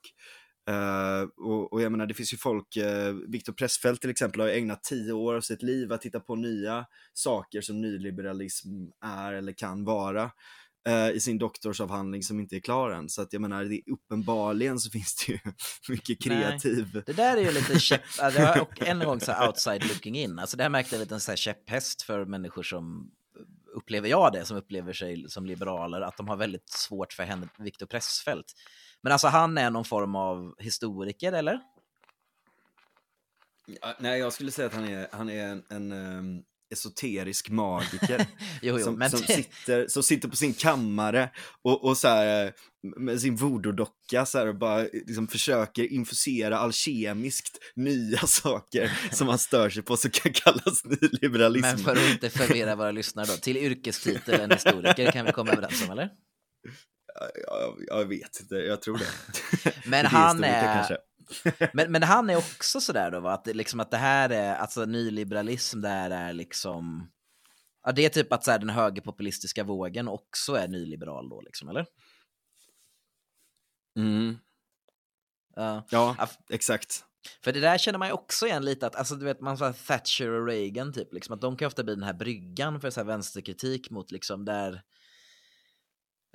Uh, 0.70 1.28
och, 1.36 1.72
och, 1.72 1.82
jag 1.82 1.92
menar, 1.92 2.06
det 2.06 2.14
finns 2.14 2.32
ju 2.32 2.36
folk, 2.36 2.76
uh, 2.76 3.12
Viktor 3.28 3.52
Pressfeldt 3.52 4.00
till 4.00 4.10
exempel 4.10 4.40
har 4.40 4.48
ägnat 4.48 4.84
tio 4.84 5.12
år 5.12 5.34
av 5.34 5.40
sitt 5.40 5.62
liv 5.62 5.92
att 5.92 6.00
titta 6.00 6.20
på 6.20 6.36
nya 6.36 6.86
saker 7.12 7.60
som 7.60 7.80
nyliberalism 7.80 8.68
är 9.04 9.32
eller 9.32 9.52
kan 9.52 9.84
vara 9.84 10.30
uh, 10.88 11.10
i 11.10 11.20
sin 11.20 11.38
doktorsavhandling 11.38 12.22
som 12.22 12.40
inte 12.40 12.56
är 12.56 12.60
klar 12.60 12.90
än. 12.90 13.08
Så 13.08 13.22
att 13.22 13.32
jag 13.32 13.42
menar, 13.42 13.64
det, 13.64 13.82
uppenbarligen 13.92 14.78
så 14.78 14.90
finns 14.90 15.14
det 15.14 15.32
ju 15.32 15.38
mycket 15.88 16.22
kreativ. 16.22 16.90
Nej, 16.94 17.02
det 17.06 17.12
där 17.12 17.36
är 17.36 17.40
ju 17.40 17.52
lite 17.52 17.80
käpp, 17.80 18.02
och 18.60 18.82
än 18.82 19.00
en 19.00 19.06
gång 19.06 19.20
så 19.20 19.46
outside 19.46 19.84
looking 19.88 20.16
in, 20.16 20.38
alltså 20.38 20.56
det 20.56 20.62
här 20.62 20.70
märkte 20.70 20.94
jag 20.94 21.00
lite 21.00 21.14
en 21.14 21.20
så 21.20 21.30
här 21.30 21.36
käpphäst 21.36 22.02
för 22.02 22.24
människor 22.24 22.62
som 22.62 23.10
upplever 23.74 24.08
jag 24.08 24.32
det, 24.32 24.44
som 24.44 24.56
upplever 24.56 24.92
sig 24.92 25.24
som 25.28 25.46
liberaler, 25.46 26.00
att 26.00 26.16
de 26.16 26.28
har 26.28 26.36
väldigt 26.36 26.70
svårt 26.70 27.12
för 27.12 27.22
henne, 27.22 27.48
Viktor 27.58 27.86
Pressfeldt. 27.86 28.52
Men 29.00 29.12
alltså 29.12 29.28
han 29.28 29.58
är 29.58 29.70
någon 29.70 29.84
form 29.84 30.14
av 30.16 30.54
historiker, 30.58 31.32
eller? 31.32 31.60
Ja, 33.66 33.94
nej, 33.98 34.18
jag 34.18 34.32
skulle 34.32 34.50
säga 34.50 34.66
att 34.66 34.74
han 34.74 34.88
är, 34.88 35.08
han 35.12 35.30
är 35.30 35.46
en, 35.46 35.64
en 35.68 35.92
um, 35.92 36.44
esoterisk 36.70 37.48
magiker. 37.50 38.26
jo, 38.62 38.78
jo, 38.78 38.84
som, 38.84 38.94
men... 38.94 39.10
som, 39.10 39.18
sitter, 39.18 39.88
som 39.88 40.02
sitter 40.02 40.28
på 40.28 40.36
sin 40.36 40.54
kammare 40.54 41.30
och, 41.62 41.84
och 41.84 41.96
så 41.96 42.08
här, 42.08 42.52
med 42.96 43.20
sin 43.20 43.36
voodoo-docka 43.36 44.24
så 44.24 44.38
här, 44.38 44.46
och 44.46 44.58
bara 44.58 44.82
liksom 44.92 45.28
försöker 45.28 45.92
infusera 45.92 46.58
alkemiskt 46.58 47.58
nya 47.76 48.18
saker 48.26 48.92
som 49.12 49.28
han 49.28 49.38
stör 49.38 49.70
sig 49.70 49.82
på 49.82 49.96
som 49.96 50.10
kan 50.10 50.32
kallas 50.44 50.84
nyliberalism. 50.84 51.66
Men 51.66 51.78
för 51.78 51.92
att 51.96 52.10
inte 52.10 52.30
förvirra 52.30 52.76
våra 52.76 52.90
lyssnare 52.90 53.26
då, 53.26 53.32
till 53.32 53.56
yrkestiteln 53.56 54.50
historiker 54.50 55.12
kan 55.12 55.26
vi 55.26 55.32
komma 55.32 55.52
överens 55.52 55.84
om, 55.84 55.90
eller? 55.90 56.10
Jag, 57.46 57.84
jag, 57.86 58.08
vet 58.08 58.40
inte, 58.40 58.54
jag 58.54 58.82
tror 58.82 58.98
det. 58.98 59.72
Men 59.84 60.06
han 60.06 60.44
är... 60.44 60.98
men, 61.72 61.92
men 61.92 62.02
han 62.02 62.30
är 62.30 62.36
också 62.36 62.80
sådär 62.80 63.10
då, 63.10 63.20
va? 63.20 63.32
Att, 63.32 63.46
liksom, 63.46 63.80
att 63.80 63.90
det 63.90 63.96
här 63.96 64.30
är, 64.30 64.54
alltså 64.54 64.84
nyliberalism 64.84 65.80
där 65.80 66.10
är 66.10 66.32
liksom... 66.32 67.10
Ja, 67.82 67.92
det 67.92 68.04
är 68.04 68.08
typ 68.08 68.32
att 68.32 68.44
så 68.44 68.50
här, 68.50 68.58
den 68.58 68.70
högerpopulistiska 68.70 69.64
vågen 69.64 70.08
också 70.08 70.54
är 70.54 70.68
nyliberal 70.68 71.28
då, 71.28 71.40
liksom, 71.40 71.68
eller? 71.68 71.86
Mm. 73.96 74.38
Uh, 75.58 75.82
ja, 75.90 76.28
exakt. 76.50 77.04
För 77.44 77.52
det 77.52 77.60
där 77.60 77.78
känner 77.78 77.98
man 77.98 78.08
ju 78.08 78.14
också 78.14 78.46
igen 78.46 78.64
lite 78.64 78.86
att, 78.86 78.96
alltså 78.96 79.14
du 79.14 79.24
vet, 79.24 79.40
man 79.40 79.58
sa 79.58 79.72
Thatcher 79.72 80.30
och 80.30 80.46
Reagan 80.46 80.92
typ, 80.92 81.12
liksom 81.12 81.34
att 81.34 81.40
de 81.40 81.56
kan 81.56 81.66
ofta 81.66 81.84
bli 81.84 81.94
den 81.94 82.04
här 82.04 82.14
bryggan 82.14 82.80
för 82.80 82.90
så 82.90 83.00
här 83.00 83.06
vänsterkritik 83.06 83.90
mot 83.90 84.10
liksom 84.10 84.44
där 84.44 84.82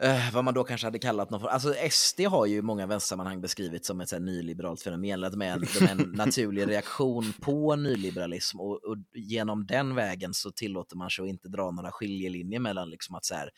Uh, 0.04 0.34
vad 0.34 0.44
man 0.44 0.54
då 0.54 0.64
kanske 0.64 0.88
hade 0.88 1.00
kallat 1.00 1.30
någon 1.30 1.48
Alltså 1.48 1.74
SD 1.90 2.22
har 2.22 2.46
ju 2.46 2.58
i 2.58 2.62
många 2.62 2.86
vänstersammanhang 2.86 3.42
beskrivit 3.42 3.86
som 3.86 4.02
ett 4.02 4.10
så 4.10 4.16
här, 4.16 4.24
nyliberalt 4.24 4.82
fenomen, 4.82 5.24
att 5.24 5.34
är 5.34 5.92
en, 5.92 6.00
naturlig 6.14 6.68
reaktion 6.68 7.34
på 7.42 7.76
nyliberalism 7.76 8.60
och, 8.60 8.84
och, 8.84 8.98
genom 9.14 9.66
den 9.66 9.96
vägen 9.96 10.34
så 10.34 10.52
tillåter 10.52 10.98
man 10.98 11.10
sig 11.10 11.24
att 11.24 11.30
inte 11.30 11.48
dra 11.48 11.72
några 11.72 11.92
skiljelinjer 11.92 12.60
mellan 12.60 12.90
liksom 12.90 13.16
att 13.16 13.26
så 13.26 13.36
här, 13.36 13.50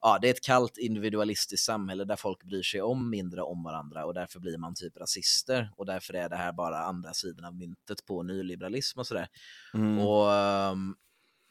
ja, 0.00 0.18
det 0.22 0.28
är 0.28 0.30
ett 0.30 0.44
kallt 0.44 0.78
individualistiskt 0.78 1.66
samhälle 1.66 2.04
där 2.04 2.16
folk 2.16 2.44
bryr 2.44 2.62
sig 2.62 2.82
om 2.82 3.10
mindre 3.10 3.42
om 3.42 3.62
varandra 3.62 4.04
och 4.04 4.14
därför 4.14 4.40
blir 4.40 4.58
man 4.58 4.74
typ 4.74 4.96
rasister 4.96 5.70
och 5.76 5.86
därför 5.86 6.14
är 6.14 6.28
det 6.28 6.36
här 6.36 6.52
bara 6.52 6.78
andra 6.78 7.12
sidan 7.12 7.44
av 7.44 7.54
myntet 7.54 8.04
på 8.06 8.22
nyliberalism 8.22 8.98
och 8.98 9.06
sådär. 9.06 9.28
Mm. 9.74 9.98
Och 9.98 10.30
um, 10.72 10.96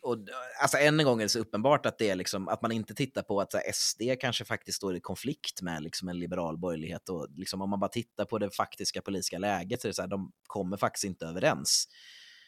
och 0.03 0.17
alltså 0.61 0.77
än 0.77 0.99
en 0.99 1.05
gång 1.05 1.19
är 1.19 1.25
det 1.25 1.29
så 1.29 1.39
uppenbart 1.39 1.85
att 1.85 1.97
det 1.97 2.09
är 2.09 2.15
liksom 2.15 2.47
att 2.47 2.61
man 2.61 2.71
inte 2.71 2.93
tittar 2.93 3.21
på 3.21 3.41
att 3.41 3.53
här, 3.53 3.71
SD 3.73 4.01
kanske 4.21 4.45
faktiskt 4.45 4.77
står 4.77 4.95
i 4.95 4.99
konflikt 4.99 5.61
med 5.61 5.83
liksom 5.83 6.09
en 6.09 6.19
liberal 6.19 6.57
borgerlighet 6.57 7.09
och 7.09 7.27
liksom 7.35 7.61
om 7.61 7.69
man 7.69 7.79
bara 7.79 7.89
tittar 7.89 8.25
på 8.25 8.39
det 8.39 8.55
faktiska 8.55 9.01
politiska 9.01 9.37
läget 9.37 9.81
så 9.81 9.87
är 9.87 9.89
det 9.89 9.95
så 9.95 10.01
här, 10.01 10.09
de 10.09 10.31
kommer 10.47 10.77
faktiskt 10.77 11.03
inte 11.03 11.25
överens. 11.25 11.87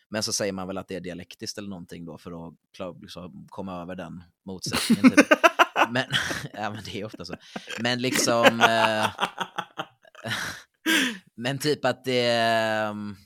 Men 0.09 0.23
så 0.23 0.33
säger 0.33 0.53
man 0.53 0.67
väl 0.67 0.77
att 0.77 0.87
det 0.87 0.95
är 0.95 0.99
dialektiskt 0.99 1.57
eller 1.57 1.69
någonting 1.69 2.05
då 2.05 2.17
för 2.17 2.47
att 2.47 2.53
klar, 2.73 2.95
liksom, 3.01 3.47
komma 3.49 3.81
över 3.81 3.95
den 3.95 4.23
motsättningen. 4.45 5.11
Typ. 5.11 5.27
men, 5.89 6.05
ja, 6.53 6.69
men 6.69 6.83
det 6.85 7.01
är 7.01 7.05
ofta 7.05 7.25
så. 7.25 7.35
Men 7.79 8.01
liksom... 8.01 8.61
Eh, 8.61 9.09
men 11.35 11.57
typ 11.57 11.85
att 11.85 12.05
det... 12.05 12.87
Um, 12.89 13.17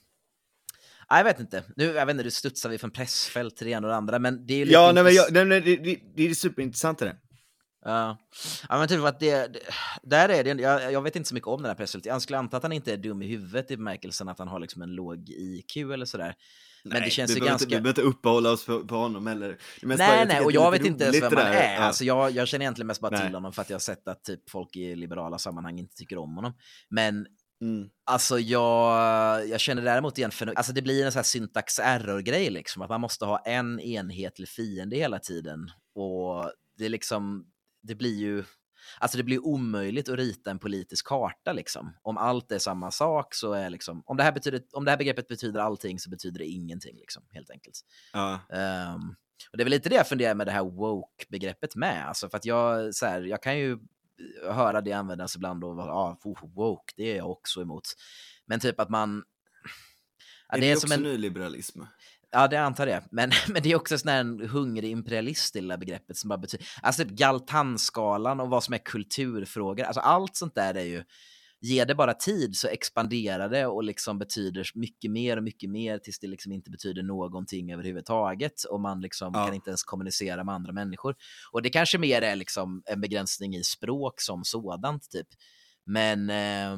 jag 1.18 1.23
vet 1.23 1.40
inte. 1.40 1.64
Nu, 1.76 1.86
jag 1.86 2.06
vet 2.06 2.14
inte, 2.14 2.23
du 2.23 2.31
studsar 2.31 2.69
vi 2.69 2.77
från 2.77 2.91
pressfält 2.91 3.57
till 3.57 3.68
det 3.68 3.73
ena 3.73 3.88
och 3.88 3.91
det 3.91 3.98
andra, 3.98 4.19
men 4.19 4.45
det 4.45 4.53
är 4.53 4.65
lite 4.65 4.73
Ja, 4.73 4.91
nej, 4.91 5.03
men 5.03 5.14
jag, 5.14 5.34
nej, 5.34 5.45
nej, 5.45 5.61
det, 5.61 5.76
det, 5.76 5.99
det 6.15 6.30
är 6.30 6.34
superintressant 6.34 6.99
det. 6.99 7.15
Ja. 7.86 8.18
ja, 8.69 8.77
men 8.77 8.88
typ 8.88 9.03
att 9.03 9.19
det, 9.19 9.48
det 9.48 9.60
där 10.03 10.30
är 10.30 10.44
det, 10.44 10.61
jag, 10.61 10.91
jag 10.91 11.02
vet 11.02 11.15
inte 11.15 11.30
så 11.30 11.36
mycket 11.36 11.48
om 11.48 11.61
den 11.61 11.69
här 11.69 11.76
pressfältet. 11.76 12.10
Jag 12.10 12.22
skulle 12.22 12.38
anta 12.38 12.57
att 12.57 12.64
han 12.64 12.72
inte 12.72 12.94
är 12.94 12.98
dum 12.98 13.22
i 13.22 13.27
huvudet 13.27 13.72
i 13.72 13.77
bemärkelsen 13.77 14.30
att 14.30 14.40
han 14.40 14.48
har 14.48 14.60
liksom 14.60 14.81
en 14.81 14.95
låg 14.95 15.30
IQ 15.30 15.77
eller 15.77 16.06
sådär. 16.06 16.36
Men 16.84 16.94
nej, 16.94 17.02
det 17.02 17.10
känns 17.10 17.38
ju 17.38 17.40
ganska... 17.40 17.53
Inte, 17.53 17.65
vi 17.65 17.69
behöver 17.81 17.90
inte 17.90 18.02
uppehålla 18.02 18.52
oss 18.52 18.65
på, 18.65 18.88
på 18.88 18.95
honom 18.95 19.27
eller... 19.27 19.57
Nej, 19.81 20.26
nej, 20.27 20.41
och 20.41 20.52
jag 20.52 20.72
vet 20.72 20.86
inte 20.86 21.03
ens 21.03 21.22
vem 21.22 21.36
han 21.36 21.45
är. 21.45 21.73
Ja. 21.73 21.80
Alltså, 21.80 22.03
jag, 22.03 22.31
jag 22.31 22.48
känner 22.48 22.64
egentligen 22.64 22.88
mest 22.88 23.02
bara 23.02 23.11
nej. 23.11 23.22
till 23.22 23.34
honom 23.34 23.53
för 23.53 23.61
att 23.61 23.69
jag 23.69 23.76
har 23.76 23.80
sett 23.80 24.07
att 24.07 24.23
typ 24.23 24.49
folk 24.49 24.76
i 24.76 24.95
liberala 24.95 25.38
sammanhang 25.38 25.80
inte 25.80 25.95
tycker 25.95 26.18
om 26.18 26.36
honom. 26.36 26.53
Men 26.90 27.26
Mm. 27.61 27.90
Alltså 28.06 28.40
jag, 28.40 29.48
jag 29.48 29.60
känner 29.60 29.81
däremot 29.81 30.18
igen 30.18 30.31
för 30.31 30.48
alltså 30.48 30.73
det 30.73 30.81
blir 30.81 31.06
en 31.06 31.11
sån 31.11 31.19
här 31.19 31.23
syntax 31.23 31.80
error-grej 31.80 32.49
liksom, 32.49 32.81
att 32.81 32.90
man 32.90 33.02
måste 33.02 33.26
ha 33.26 33.40
en 33.40 33.80
enhetlig 33.80 34.49
fiende 34.49 34.95
hela 34.95 35.19
tiden. 35.19 35.72
Och 35.95 36.52
det 36.77 36.90
liksom, 36.90 37.45
det 37.81 37.95
blir 37.95 38.15
ju, 38.15 38.44
alltså 38.99 39.18
det 39.18 39.23
blir 39.23 39.45
omöjligt 39.45 40.10
att 40.10 40.15
rita 40.15 40.52
en 40.52 40.60
politisk 40.60 41.07
karta 41.07 41.53
liksom. 41.53 41.94
Om 42.02 42.18
allt 42.18 42.52
är 42.52 42.60
samma 42.60 42.91
sak 42.91 43.34
så 43.36 43.53
är 43.53 43.69
liksom, 43.69 44.03
om 44.06 44.18
det 44.18 44.23
här, 44.23 44.31
betyder, 44.31 44.61
om 44.72 44.86
det 44.86 44.91
här 44.91 44.98
begreppet 44.98 45.27
betyder 45.27 45.60
allting 45.60 45.99
så 45.99 46.10
betyder 46.10 46.40
det 46.40 46.45
ingenting 46.45 46.98
liksom, 46.98 47.23
helt 47.31 47.49
enkelt. 47.49 47.80
Ja. 48.14 48.40
Um, 48.95 49.15
och 49.52 49.57
det 49.57 49.64
är 49.64 49.65
väl 49.65 49.72
lite 49.72 49.90
det 49.90 49.95
jag 49.95 50.07
funderar 50.07 50.36
med 50.36 50.48
det 50.48 50.52
här 50.52 50.64
woke-begreppet 50.64 51.76
med, 51.76 52.07
alltså 52.07 52.30
för 52.30 52.38
att 52.38 52.45
jag, 52.45 52.95
så 52.95 53.06
här, 53.06 53.22
jag 53.22 53.44
kan 53.44 53.60
ju 53.60 53.77
höra 54.43 54.81
det 54.81 54.93
användas 54.93 55.35
ibland 55.35 55.63
och 55.63 55.75
vara 55.75 55.93
ah, 55.93 56.19
woke, 56.55 56.93
det 56.97 57.11
är 57.11 57.17
jag 57.17 57.31
också 57.31 57.61
emot. 57.61 57.83
Men 58.45 58.59
typ 58.59 58.79
att 58.79 58.89
man... 58.89 59.23
Ja, 60.49 60.55
är 60.55 60.61
det, 60.61 60.67
det 60.67 60.71
är 60.71 60.75
också 60.75 60.93
en... 60.93 61.03
nyliberalism? 61.03 61.81
Ja, 62.31 62.47
det 62.47 62.57
antar 62.57 62.85
det. 62.85 63.03
Men, 63.11 63.31
men 63.47 63.63
det 63.63 63.71
är 63.71 63.75
också 63.75 63.97
sån 63.97 64.11
en 64.11 64.49
hungrig 64.49 64.91
imperialist, 64.91 65.53
det 65.53 65.61
lilla 65.61 65.77
begreppet 65.77 66.17
som 66.17 66.27
bara 66.27 66.37
betyder... 66.37 66.67
Alltså 66.81 67.03
typ 67.03 67.11
Galtanskalan 67.11 68.39
och 68.39 68.49
vad 68.49 68.63
som 68.63 68.73
är 68.73 68.77
kulturfrågor. 68.77 69.83
Alltså 69.83 70.01
allt 70.01 70.35
sånt 70.35 70.55
där 70.55 70.75
är 70.75 70.83
ju 70.83 71.03
Ge 71.61 71.86
det 71.86 71.95
bara 71.95 72.14
tid 72.14 72.56
så 72.56 72.68
expanderar 72.68 73.49
det 73.49 73.65
och 73.65 73.84
liksom 73.84 74.19
betyder 74.19 74.72
mycket 74.76 75.11
mer 75.11 75.38
och 75.38 75.44
mycket 75.44 75.69
mer 75.69 75.98
tills 75.98 76.19
det 76.19 76.27
liksom 76.27 76.52
inte 76.52 76.72
betyder 76.72 77.03
någonting 77.03 77.73
överhuvudtaget 77.73 78.64
och 78.64 78.80
man 78.80 79.02
liksom 79.02 79.31
ja. 79.34 79.45
kan 79.45 79.56
inte 79.56 79.69
ens 79.69 79.84
kommunicera 79.84 80.44
med 80.44 80.56
andra 80.56 80.73
människor. 80.73 81.15
Och 81.52 81.61
det 81.61 81.69
kanske 81.69 81.98
mer 81.98 82.22
är 82.22 82.36
liksom 82.36 82.84
en 82.86 83.02
begränsning 83.02 83.56
i 83.56 83.64
språk 83.64 84.22
som 84.22 84.44
sådant 84.44 85.10
typ. 85.10 85.27
Men 85.86 86.30
eh, 86.30 86.77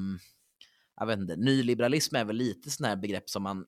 jag 0.96 1.08
vet 1.08 1.20
inte, 1.20 1.36
nyliberalism 1.36 2.16
är 2.16 2.26
väl 2.26 2.36
lite 2.36 2.70
sån 2.70 2.86
här 2.86 2.96
begrepp 2.96 3.30
som 3.30 3.44
man 3.44 3.66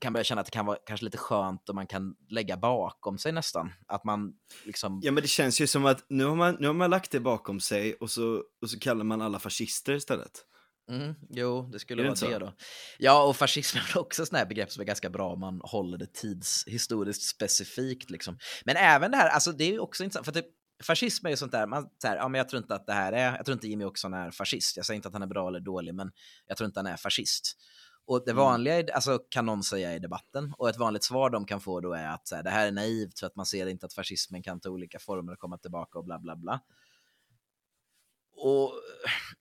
kan 0.00 0.12
börja 0.12 0.24
känna 0.24 0.40
att 0.40 0.46
det 0.46 0.50
kan 0.50 0.66
vara 0.66 0.78
kanske 0.86 1.04
lite 1.04 1.18
skönt 1.18 1.68
och 1.68 1.74
man 1.74 1.86
kan 1.86 2.14
lägga 2.28 2.56
bakom 2.56 3.18
sig 3.18 3.32
nästan. 3.32 3.72
Att 3.86 4.04
man 4.04 4.32
liksom... 4.64 5.00
Ja 5.02 5.12
men 5.12 5.22
det 5.22 5.28
känns 5.28 5.60
ju 5.60 5.66
som 5.66 5.86
att 5.86 6.06
nu 6.08 6.24
har 6.24 6.36
man, 6.36 6.56
nu 6.60 6.66
har 6.66 6.74
man 6.74 6.90
lagt 6.90 7.10
det 7.10 7.20
bakom 7.20 7.60
sig 7.60 7.94
och 7.94 8.10
så, 8.10 8.42
och 8.62 8.70
så 8.70 8.78
kallar 8.78 9.04
man 9.04 9.22
alla 9.22 9.38
fascister 9.38 9.92
istället. 9.92 10.44
Mm, 10.90 11.14
jo, 11.30 11.68
det 11.72 11.78
skulle 11.78 12.02
det 12.02 12.08
vara 12.08 12.30
det 12.30 12.38
då. 12.38 12.54
Ja, 12.98 13.22
och 13.22 13.36
fascism 13.36 13.78
är 13.94 13.98
också 13.98 14.26
sådana 14.26 14.38
här 14.38 14.46
begrepp 14.46 14.72
som 14.72 14.80
är 14.80 14.84
ganska 14.84 15.10
bra 15.10 15.32
om 15.32 15.40
man 15.40 15.60
håller 15.64 15.98
det 15.98 16.12
tidshistoriskt 16.12 17.22
specifikt. 17.22 18.10
Liksom. 18.10 18.38
Men 18.64 18.76
även 18.76 19.10
det 19.10 19.16
här, 19.16 19.28
alltså 19.28 19.52
det 19.52 19.64
är 19.64 19.72
ju 19.72 19.78
också 19.78 20.04
intressant, 20.04 20.24
för 20.24 20.32
typ, 20.32 20.46
fascism 20.82 21.26
är 21.26 21.30
ju 21.30 21.36
sånt 21.36 21.52
där, 21.52 21.66
man, 21.66 21.88
så 22.02 22.08
här, 22.08 22.16
ja, 22.16 22.28
men 22.28 22.38
jag 22.38 22.48
tror 22.48 22.62
inte 22.62 22.74
att 22.74 22.86
det 22.86 22.92
här 22.92 23.12
är, 23.12 23.36
jag 23.36 23.44
tror 23.44 23.52
inte 23.52 23.68
Jimmy 23.68 23.84
Åkesson 23.84 24.14
är 24.14 24.30
fascist, 24.30 24.76
jag 24.76 24.86
säger 24.86 24.96
inte 24.96 25.08
att 25.08 25.14
han 25.14 25.22
är 25.22 25.26
bra 25.26 25.48
eller 25.48 25.60
dålig, 25.60 25.94
men 25.94 26.10
jag 26.46 26.56
tror 26.56 26.66
inte 26.66 26.80
han 26.80 26.86
är 26.86 26.96
fascist. 26.96 27.56
Och 28.06 28.24
det 28.24 28.30
mm. 28.30 28.44
vanliga, 28.44 28.74
mm. 28.74 28.90
alltså, 28.94 29.18
kan 29.28 29.46
någon 29.46 29.62
säga 29.62 29.94
i 29.94 29.98
debatten, 29.98 30.54
och 30.58 30.68
ett 30.68 30.78
vanligt 30.78 31.04
svar 31.04 31.30
de 31.30 31.46
kan 31.46 31.60
få 31.60 31.80
då 31.80 31.92
är 31.92 32.08
att 32.08 32.28
så 32.28 32.36
här, 32.36 32.42
det 32.42 32.50
här 32.50 32.66
är 32.66 32.72
naivt 32.72 33.18
för 33.18 33.26
att 33.26 33.36
man 33.36 33.46
ser 33.46 33.66
inte 33.66 33.86
att 33.86 33.94
fascismen 33.94 34.42
kan 34.42 34.60
ta 34.60 34.68
olika 34.70 34.98
former 34.98 35.32
och 35.32 35.38
komma 35.38 35.58
tillbaka 35.58 35.98
och 35.98 36.04
bla 36.04 36.18
bla 36.18 36.36
bla. 36.36 36.60
Och, 38.36 38.72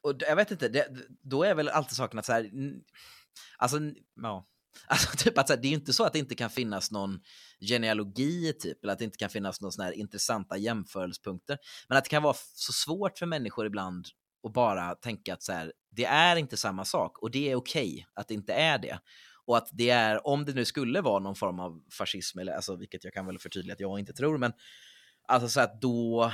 och 0.01 0.15
jag 0.19 0.35
vet 0.35 0.51
inte, 0.51 0.69
det, 0.69 0.87
då 1.21 1.43
är 1.43 1.55
väl 1.55 1.69
alltid 1.69 1.95
saken 1.95 2.19
att 2.19 2.25
så 2.25 2.33
här, 2.33 2.51
alltså, 3.57 3.77
ja. 4.15 4.47
Alltså 4.87 5.17
typ 5.17 5.37
att 5.37 5.47
så 5.47 5.53
här, 5.53 5.61
det 5.61 5.67
är 5.67 5.71
inte 5.71 5.93
så 5.93 6.03
att 6.03 6.13
det 6.13 6.19
inte 6.19 6.35
kan 6.35 6.49
finnas 6.49 6.91
någon 6.91 7.19
genealogi 7.59 8.53
typ, 8.53 8.83
eller 8.83 8.93
att 8.93 8.99
det 8.99 9.05
inte 9.05 9.17
kan 9.17 9.29
finnas 9.29 9.61
några 9.61 9.71
såna 9.71 9.85
här 9.85 9.91
intressanta 9.91 10.57
jämförelsepunkter. 10.57 11.57
Men 11.87 11.97
att 11.97 12.03
det 12.03 12.09
kan 12.09 12.23
vara 12.23 12.35
så 12.53 12.73
svårt 12.73 13.17
för 13.17 13.25
människor 13.25 13.65
ibland 13.65 14.07
och 14.43 14.51
bara 14.51 14.95
tänka 14.95 15.33
att 15.33 15.43
så 15.43 15.53
här, 15.53 15.73
det 15.91 16.05
är 16.05 16.35
inte 16.35 16.57
samma 16.57 16.85
sak 16.85 17.17
och 17.17 17.31
det 17.31 17.51
är 17.51 17.55
okej 17.55 17.91
okay 17.91 18.05
att 18.13 18.27
det 18.27 18.33
inte 18.33 18.53
är 18.53 18.77
det. 18.77 18.99
Och 19.45 19.57
att 19.57 19.69
det 19.71 19.89
är, 19.89 20.27
om 20.27 20.45
det 20.45 20.53
nu 20.53 20.65
skulle 20.65 21.01
vara 21.01 21.19
någon 21.19 21.35
form 21.35 21.59
av 21.59 21.83
fascism, 21.97 22.39
eller, 22.39 22.53
alltså, 22.53 22.75
vilket 22.75 23.03
jag 23.03 23.13
kan 23.13 23.25
väl 23.25 23.39
förtydliga 23.39 23.73
att 23.73 23.79
jag 23.79 23.99
inte 23.99 24.13
tror, 24.13 24.37
men 24.37 24.53
alltså 25.27 25.49
så 25.49 25.61
att 25.61 25.81
då 25.81 26.31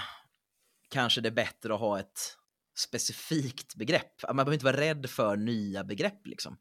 kanske 0.89 1.21
det 1.21 1.29
är 1.29 1.33
bättre 1.33 1.73
att 1.73 1.79
ha 1.79 1.99
ett 1.99 2.37
specifikt 2.77 3.75
begrepp. 3.75 4.11
Man 4.27 4.35
behöver 4.35 4.53
inte 4.53 4.65
vara 4.65 4.77
rädd 4.77 5.09
för 5.09 5.37
nya 5.37 5.83
begrepp 5.83 6.27
liksom. 6.27 6.57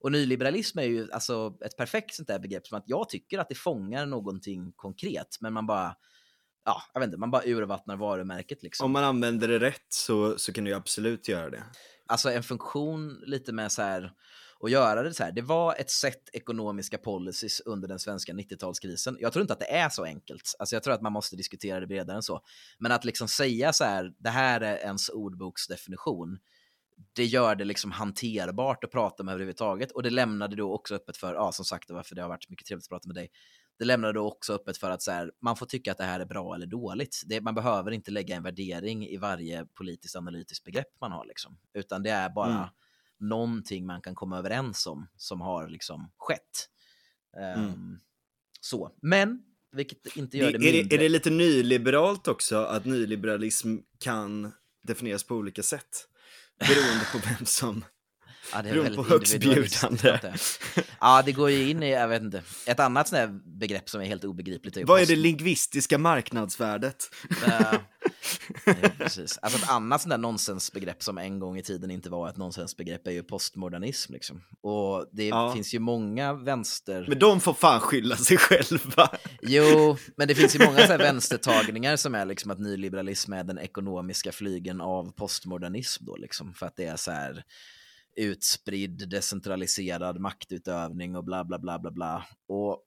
Och 0.00 0.12
nyliberalism 0.12 0.78
är 0.78 0.82
ju 0.82 1.12
alltså 1.12 1.58
ett 1.64 1.76
perfekt 1.76 2.14
sånt 2.14 2.28
där 2.28 2.38
begrepp 2.38 2.66
som 2.66 2.78
att 2.78 2.84
jag 2.86 3.08
tycker 3.08 3.38
att 3.38 3.48
det 3.48 3.54
fångar 3.54 4.06
någonting 4.06 4.72
konkret, 4.76 5.38
men 5.40 5.52
man 5.52 5.66
bara 5.66 5.96
ja, 6.68 6.82
jag 6.92 7.00
vet 7.00 7.06
inte, 7.06 7.18
man 7.18 7.30
bara 7.30 7.42
urvattnar 7.46 7.96
varumärket 7.96 8.62
liksom. 8.62 8.84
Om 8.84 8.92
man 8.92 9.04
använder 9.04 9.48
det 9.48 9.58
rätt 9.58 9.86
så, 9.88 10.38
så 10.38 10.52
kan 10.52 10.64
du 10.64 10.74
absolut 10.74 11.28
göra 11.28 11.50
det. 11.50 11.62
Alltså 12.06 12.30
en 12.30 12.42
funktion 12.42 13.22
lite 13.26 13.52
med 13.52 13.72
så 13.72 13.82
här, 13.82 14.12
och 14.60 14.70
göra 14.70 15.02
det 15.02 15.14
så 15.14 15.24
här. 15.24 15.32
Det 15.32 15.42
var 15.42 15.74
ett 15.74 15.90
sätt 15.90 16.22
ekonomiska 16.32 16.98
policies 16.98 17.60
under 17.60 17.88
den 17.88 17.98
svenska 17.98 18.32
90-talskrisen. 18.32 19.16
Jag 19.20 19.32
tror 19.32 19.40
inte 19.40 19.52
att 19.52 19.60
det 19.60 19.72
är 19.72 19.88
så 19.88 20.04
enkelt. 20.04 20.54
Alltså 20.58 20.76
jag 20.76 20.82
tror 20.82 20.94
att 20.94 21.02
man 21.02 21.12
måste 21.12 21.36
diskutera 21.36 21.80
det 21.80 21.86
bredare 21.86 22.16
än 22.16 22.22
så. 22.22 22.40
Men 22.78 22.92
att 22.92 23.04
liksom 23.04 23.28
säga 23.28 23.72
så 23.72 23.84
här, 23.84 24.12
det 24.18 24.30
här 24.30 24.60
är 24.60 24.76
ens 24.76 25.08
ordboksdefinition, 25.08 26.38
det 27.12 27.24
gör 27.24 27.54
det 27.54 27.64
liksom 27.64 27.92
hanterbart 27.92 28.84
att 28.84 28.90
prata 28.90 29.22
om 29.22 29.28
överhuvudtaget. 29.28 29.92
Och 29.92 30.02
det 30.02 30.10
lämnade 30.10 30.56
då 30.56 30.74
också 30.74 30.94
öppet 30.94 31.16
för, 31.16 31.34
ja 31.34 31.52
som 31.52 31.64
sagt, 31.64 31.90
varför 31.90 32.14
det 32.14 32.22
har 32.22 32.28
varit 32.28 32.50
mycket 32.50 32.66
trevligt 32.66 32.84
att 32.84 32.90
prata 32.90 33.08
med 33.08 33.16
dig. 33.16 33.30
Det 33.78 33.84
lämnade 33.84 34.12
då 34.12 34.26
också 34.26 34.52
öppet 34.52 34.78
för 34.78 34.90
att 34.90 35.02
så 35.02 35.10
här, 35.10 35.32
man 35.42 35.56
får 35.56 35.66
tycka 35.66 35.92
att 35.92 35.98
det 35.98 36.04
här 36.04 36.20
är 36.20 36.24
bra 36.24 36.54
eller 36.54 36.66
dåligt. 36.66 37.22
Det, 37.26 37.40
man 37.40 37.54
behöver 37.54 37.90
inte 37.90 38.10
lägga 38.10 38.36
en 38.36 38.42
värdering 38.42 39.06
i 39.06 39.16
varje 39.16 39.64
politiskt 39.64 40.16
analytiskt 40.16 40.64
begrepp 40.64 41.00
man 41.00 41.12
har, 41.12 41.26
liksom. 41.26 41.58
utan 41.74 42.02
det 42.02 42.10
är 42.10 42.30
bara 42.30 42.58
mm. 42.58 42.68
någonting 43.20 43.86
man 43.86 44.00
kan 44.00 44.14
komma 44.14 44.38
överens 44.38 44.86
om 44.86 45.08
som 45.16 45.40
har 45.40 45.68
liksom 45.68 46.10
skett. 46.16 46.68
Um, 47.36 47.64
mm. 47.64 48.00
Så, 48.60 48.92
men 49.02 49.42
vilket 49.72 50.16
inte 50.16 50.38
gör 50.38 50.46
det, 50.46 50.52
det 50.52 50.58
mindre. 50.58 50.80
Är 50.80 50.84
det, 50.84 50.94
är 50.94 50.98
det 50.98 51.08
lite 51.08 51.30
nyliberalt 51.30 52.28
också 52.28 52.56
att 52.56 52.84
nyliberalism 52.84 53.76
kan 53.98 54.52
definieras 54.82 55.24
på 55.24 55.34
olika 55.34 55.62
sätt? 55.62 56.08
Beroende 56.58 57.04
på 57.12 57.18
vem 57.28 57.46
som 57.46 57.84
Ja, 58.52 58.62
det 58.62 58.68
är 58.68 58.74
väldigt 58.74 58.96
på 58.96 59.04
högstbjudande. 59.04 60.18
Ja, 61.00 61.22
det 61.22 61.32
går 61.32 61.50
ju 61.50 61.70
in 61.70 61.82
i, 61.82 61.90
jag 61.90 62.08
vet 62.08 62.22
inte, 62.22 62.42
ett 62.66 62.80
annat 62.80 63.08
sånt 63.08 63.44
begrepp 63.44 63.90
som 63.90 64.00
är 64.00 64.04
helt 64.04 64.24
obegripligt. 64.24 64.76
Är 64.76 64.84
Vad 64.84 65.00
är 65.00 65.06
det 65.06 65.16
lingvistiska 65.16 65.98
marknadsvärdet? 65.98 67.10
Ja, 67.46 67.72
precis. 68.98 69.38
Alltså 69.42 69.58
ett 69.58 69.70
annat 69.70 70.02
sånt 70.02 70.10
där 70.10 70.18
nonsensbegrepp 70.18 71.02
som 71.02 71.18
en 71.18 71.38
gång 71.38 71.58
i 71.58 71.62
tiden 71.62 71.90
inte 71.90 72.10
var 72.10 72.28
ett 72.28 72.36
nonsensbegrepp 72.36 73.06
är 73.06 73.10
ju 73.10 73.22
postmodernism. 73.22 74.12
Liksom. 74.12 74.42
Och 74.60 75.06
det 75.12 75.28
ja. 75.28 75.52
finns 75.54 75.74
ju 75.74 75.78
många 75.78 76.32
vänster... 76.32 77.06
Men 77.08 77.18
de 77.18 77.40
får 77.40 77.54
fan 77.54 77.80
skylla 77.80 78.16
sig 78.16 78.36
själva. 78.36 79.10
Jo, 79.42 79.96
men 80.16 80.28
det 80.28 80.34
finns 80.34 80.56
ju 80.56 80.66
många 80.66 80.86
så 80.86 80.96
vänstertagningar 80.96 81.96
som 81.96 82.14
är 82.14 82.24
liksom 82.24 82.50
att 82.50 82.58
nyliberalism 82.58 83.32
är 83.32 83.44
den 83.44 83.58
ekonomiska 83.58 84.32
flygen 84.32 84.80
av 84.80 85.12
postmodernism 85.12 86.04
då 86.04 86.16
liksom. 86.16 86.54
För 86.54 86.66
att 86.66 86.76
det 86.76 86.84
är 86.84 86.96
så 86.96 87.10
här 87.10 87.44
utspridd, 88.18 89.08
decentraliserad 89.08 90.20
maktutövning 90.20 91.16
och 91.16 91.24
bla 91.24 91.44
bla 91.44 91.58
bla 91.58 91.78
bla 91.78 91.90
bla. 91.90 92.26
Och 92.48 92.82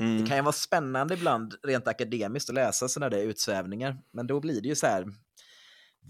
mm. 0.00 0.20
det 0.20 0.26
kan 0.28 0.36
ju 0.36 0.42
vara 0.42 0.52
spännande 0.52 1.14
ibland 1.14 1.54
rent 1.62 1.88
akademiskt 1.88 2.48
att 2.48 2.54
läsa 2.54 2.88
sådana 2.88 3.10
där 3.10 3.22
utsvävningar, 3.22 3.98
men 4.12 4.26
då 4.26 4.40
blir 4.40 4.60
det 4.60 4.68
ju 4.68 4.74
så 4.74 4.86
här, 4.86 5.06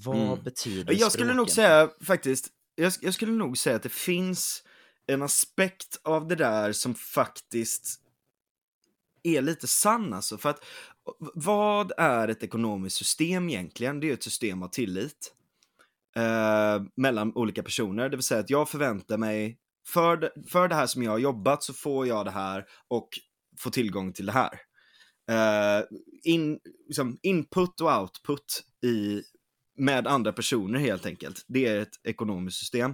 vad 0.04 0.16
mm. 0.16 0.44
betyder 0.44 0.92
Jag 0.92 1.12
skulle 1.12 1.24
språken? 1.24 1.36
nog 1.36 1.50
säga 1.50 1.90
faktiskt, 2.02 2.48
jag, 2.74 2.92
jag 3.00 3.14
skulle 3.14 3.32
nog 3.32 3.58
säga 3.58 3.76
att 3.76 3.82
det 3.82 3.92
finns 3.92 4.64
en 5.06 5.22
aspekt 5.22 6.00
av 6.02 6.28
det 6.28 6.36
där 6.36 6.72
som 6.72 6.94
faktiskt 6.94 8.00
är 9.22 9.42
lite 9.42 9.66
sann 9.66 10.12
alltså. 10.12 10.38
För 10.38 10.50
att 10.50 10.64
vad 11.34 11.92
är 11.96 12.28
ett 12.28 12.42
ekonomiskt 12.42 12.96
system 12.96 13.48
egentligen? 13.48 14.00
Det 14.00 14.10
är 14.10 14.14
ett 14.14 14.22
system 14.22 14.62
av 14.62 14.68
tillit 14.68 15.34
eh, 16.16 16.82
mellan 16.96 17.32
olika 17.34 17.62
personer. 17.62 18.08
Det 18.08 18.16
vill 18.16 18.24
säga 18.24 18.40
att 18.40 18.50
jag 18.50 18.68
förväntar 18.68 19.18
mig, 19.18 19.58
för, 19.86 20.30
för 20.48 20.68
det 20.68 20.74
här 20.74 20.86
som 20.86 21.02
jag 21.02 21.10
har 21.10 21.18
jobbat 21.18 21.62
så 21.62 21.74
får 21.74 22.06
jag 22.06 22.24
det 22.24 22.30
här 22.30 22.64
och 22.88 23.08
får 23.60 23.70
tillgång 23.70 24.12
till 24.12 24.26
det 24.26 24.32
här. 24.32 24.60
Eh, 25.30 25.84
in, 26.22 26.58
liksom 26.86 27.18
input 27.22 27.80
och 27.80 28.00
output 28.00 28.64
i, 28.86 29.22
med 29.78 30.06
andra 30.06 30.32
personer 30.32 30.78
helt 30.78 31.06
enkelt. 31.06 31.44
Det 31.48 31.66
är 31.66 31.80
ett 31.80 32.00
ekonomiskt 32.04 32.58
system. 32.58 32.90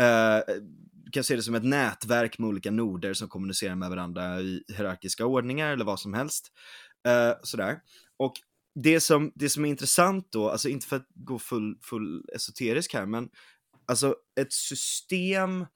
Eh, 0.00 0.54
du 0.92 1.10
kan 1.10 1.24
se 1.24 1.36
det 1.36 1.42
som 1.42 1.54
ett 1.54 1.64
nätverk 1.64 2.38
med 2.38 2.48
olika 2.48 2.70
noder 2.70 3.14
som 3.14 3.28
kommunicerar 3.28 3.74
med 3.74 3.90
varandra 3.90 4.40
i 4.40 4.64
hierarkiska 4.68 5.26
ordningar 5.26 5.72
eller 5.72 5.84
vad 5.84 6.00
som 6.00 6.14
helst. 6.14 6.52
Eh, 7.08 7.32
sådär. 7.42 7.78
Och 8.16 8.32
det 8.82 9.00
som, 9.00 9.32
det 9.34 9.50
som 9.50 9.64
är 9.64 9.68
intressant 9.68 10.32
då, 10.32 10.50
alltså 10.50 10.68
inte 10.68 10.86
för 10.86 10.96
att 10.96 11.06
gå 11.14 11.38
full, 11.38 11.78
full 11.82 12.24
esoterisk 12.34 12.94
här, 12.94 13.06
men 13.06 13.28
alltså 13.86 14.16
ett 14.40 14.52
system 14.52 15.66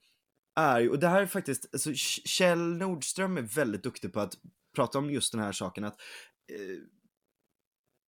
är 0.55 0.79
ju, 0.79 0.89
och 0.89 0.99
det 0.99 1.07
här 1.07 1.21
är 1.21 1.25
faktiskt, 1.25 1.69
alltså 1.73 1.93
Kjell 1.93 2.77
Nordström 2.77 3.37
är 3.37 3.41
väldigt 3.41 3.83
duktig 3.83 4.13
på 4.13 4.19
att 4.19 4.33
prata 4.75 4.97
om 4.97 5.11
just 5.11 5.31
den 5.31 5.41
här 5.41 5.51
saken 5.51 5.83
att 5.83 5.99
eh, 6.51 6.77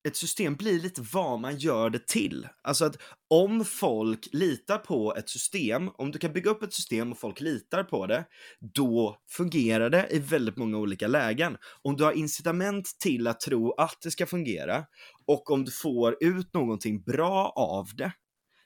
ett 0.07 0.15
system 0.15 0.55
blir 0.55 0.79
lite 0.79 1.01
vad 1.13 1.39
man 1.39 1.57
gör 1.57 1.89
det 1.89 2.07
till. 2.07 2.47
Alltså 2.63 2.85
att 2.85 2.97
om 3.29 3.65
folk 3.65 4.27
litar 4.31 4.77
på 4.77 5.15
ett 5.15 5.29
system, 5.29 5.89
om 5.97 6.11
du 6.11 6.19
kan 6.19 6.33
bygga 6.33 6.51
upp 6.51 6.63
ett 6.63 6.73
system 6.73 7.11
och 7.11 7.19
folk 7.19 7.41
litar 7.41 7.83
på 7.83 8.07
det, 8.07 8.25
då 8.59 9.17
fungerar 9.29 9.89
det 9.89 10.07
i 10.11 10.19
väldigt 10.19 10.57
många 10.57 10.77
olika 10.77 11.07
lägen. 11.07 11.57
Om 11.81 11.95
du 11.95 12.03
har 12.03 12.11
incitament 12.11 12.89
till 12.99 13.27
att 13.27 13.39
tro 13.39 13.73
att 13.73 13.97
det 14.03 14.11
ska 14.11 14.25
fungera 14.25 14.85
och 15.27 15.51
om 15.51 15.65
du 15.65 15.71
får 15.71 16.23
ut 16.23 16.53
någonting 16.53 17.01
bra 17.01 17.53
av 17.55 17.87
det, 17.95 18.11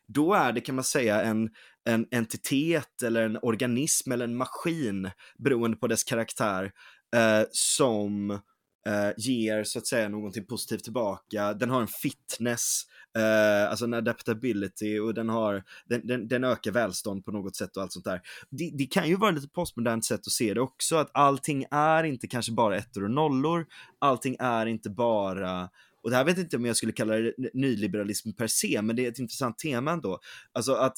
då 0.08 0.34
är 0.34 0.52
det 0.52 0.62
kan 0.62 0.76
man 0.76 0.84
säga 0.84 1.22
en, 1.22 1.50
en 1.90 2.08
entitet 2.12 3.02
eller 3.04 3.22
en 3.22 3.38
organism 3.42 4.12
eller 4.12 4.26
en 4.26 4.38
maskin 4.38 5.10
beroende 5.40 5.78
på 5.78 5.88
dess 5.88 6.04
karaktär 6.04 6.72
eh, 7.16 7.44
som 7.52 8.40
eh, 8.86 9.10
ger 9.18 9.64
så 9.64 9.80
att 9.80 9.88
säga 9.88 10.10
någonting 10.10 10.45
positivt 10.45 10.84
tillbaka. 10.84 11.53
Den 11.53 11.70
har 11.70 11.82
en 11.82 11.88
fitness, 11.88 12.82
eh, 13.18 13.70
alltså 13.70 13.86
en 13.86 13.94
adaptability 13.94 14.99
och 14.99 15.14
den, 15.14 15.30
har, 15.30 15.64
den, 15.86 16.08
den, 16.08 16.28
den, 16.28 16.44
ökar 16.44 16.72
välstånd 16.72 17.26
på 17.26 17.32
något 17.32 17.56
sätt 17.56 17.78
och 17.78 17.84
allt 17.84 17.94
sånt 17.94 18.06
där. 18.06 18.22
Det, 18.49 18.72
det 18.74 18.86
kan 18.86 19.10
ju 19.10 19.16
vara 19.16 19.32
lite 19.32 19.49
postmodernt 19.49 20.06
sätt 20.06 20.20
att 20.20 20.32
se 20.32 20.53
det 20.53 20.62
också, 20.62 20.95
att 20.95 21.12
allting 21.14 21.66
är 21.72 22.03
inte 22.03 22.28
kanske 22.28 22.52
bara 22.52 22.78
ettor 22.78 23.03
och 23.03 23.12
nollor, 23.12 23.66
allting 23.99 24.36
är 24.40 24.66
inte 24.66 24.90
bara 24.90 25.70
och 26.03 26.10
det 26.10 26.16
här 26.16 26.24
vet 26.24 26.38
jag 26.38 26.45
inte 26.45 26.58
om 26.58 26.66
jag 26.66 26.78
skulle 26.78 26.91
kalla 26.91 27.16
det 27.16 27.34
nyliberalism 27.53 28.32
per 28.32 28.48
se, 28.48 28.82
men 28.82 28.95
det 28.95 29.06
är 29.06 29.12
ett 29.12 29.20
intressant 29.20 29.60
tema 29.60 29.91
ändå. 29.91 30.20
Alltså 30.53 30.74
att 30.74 30.98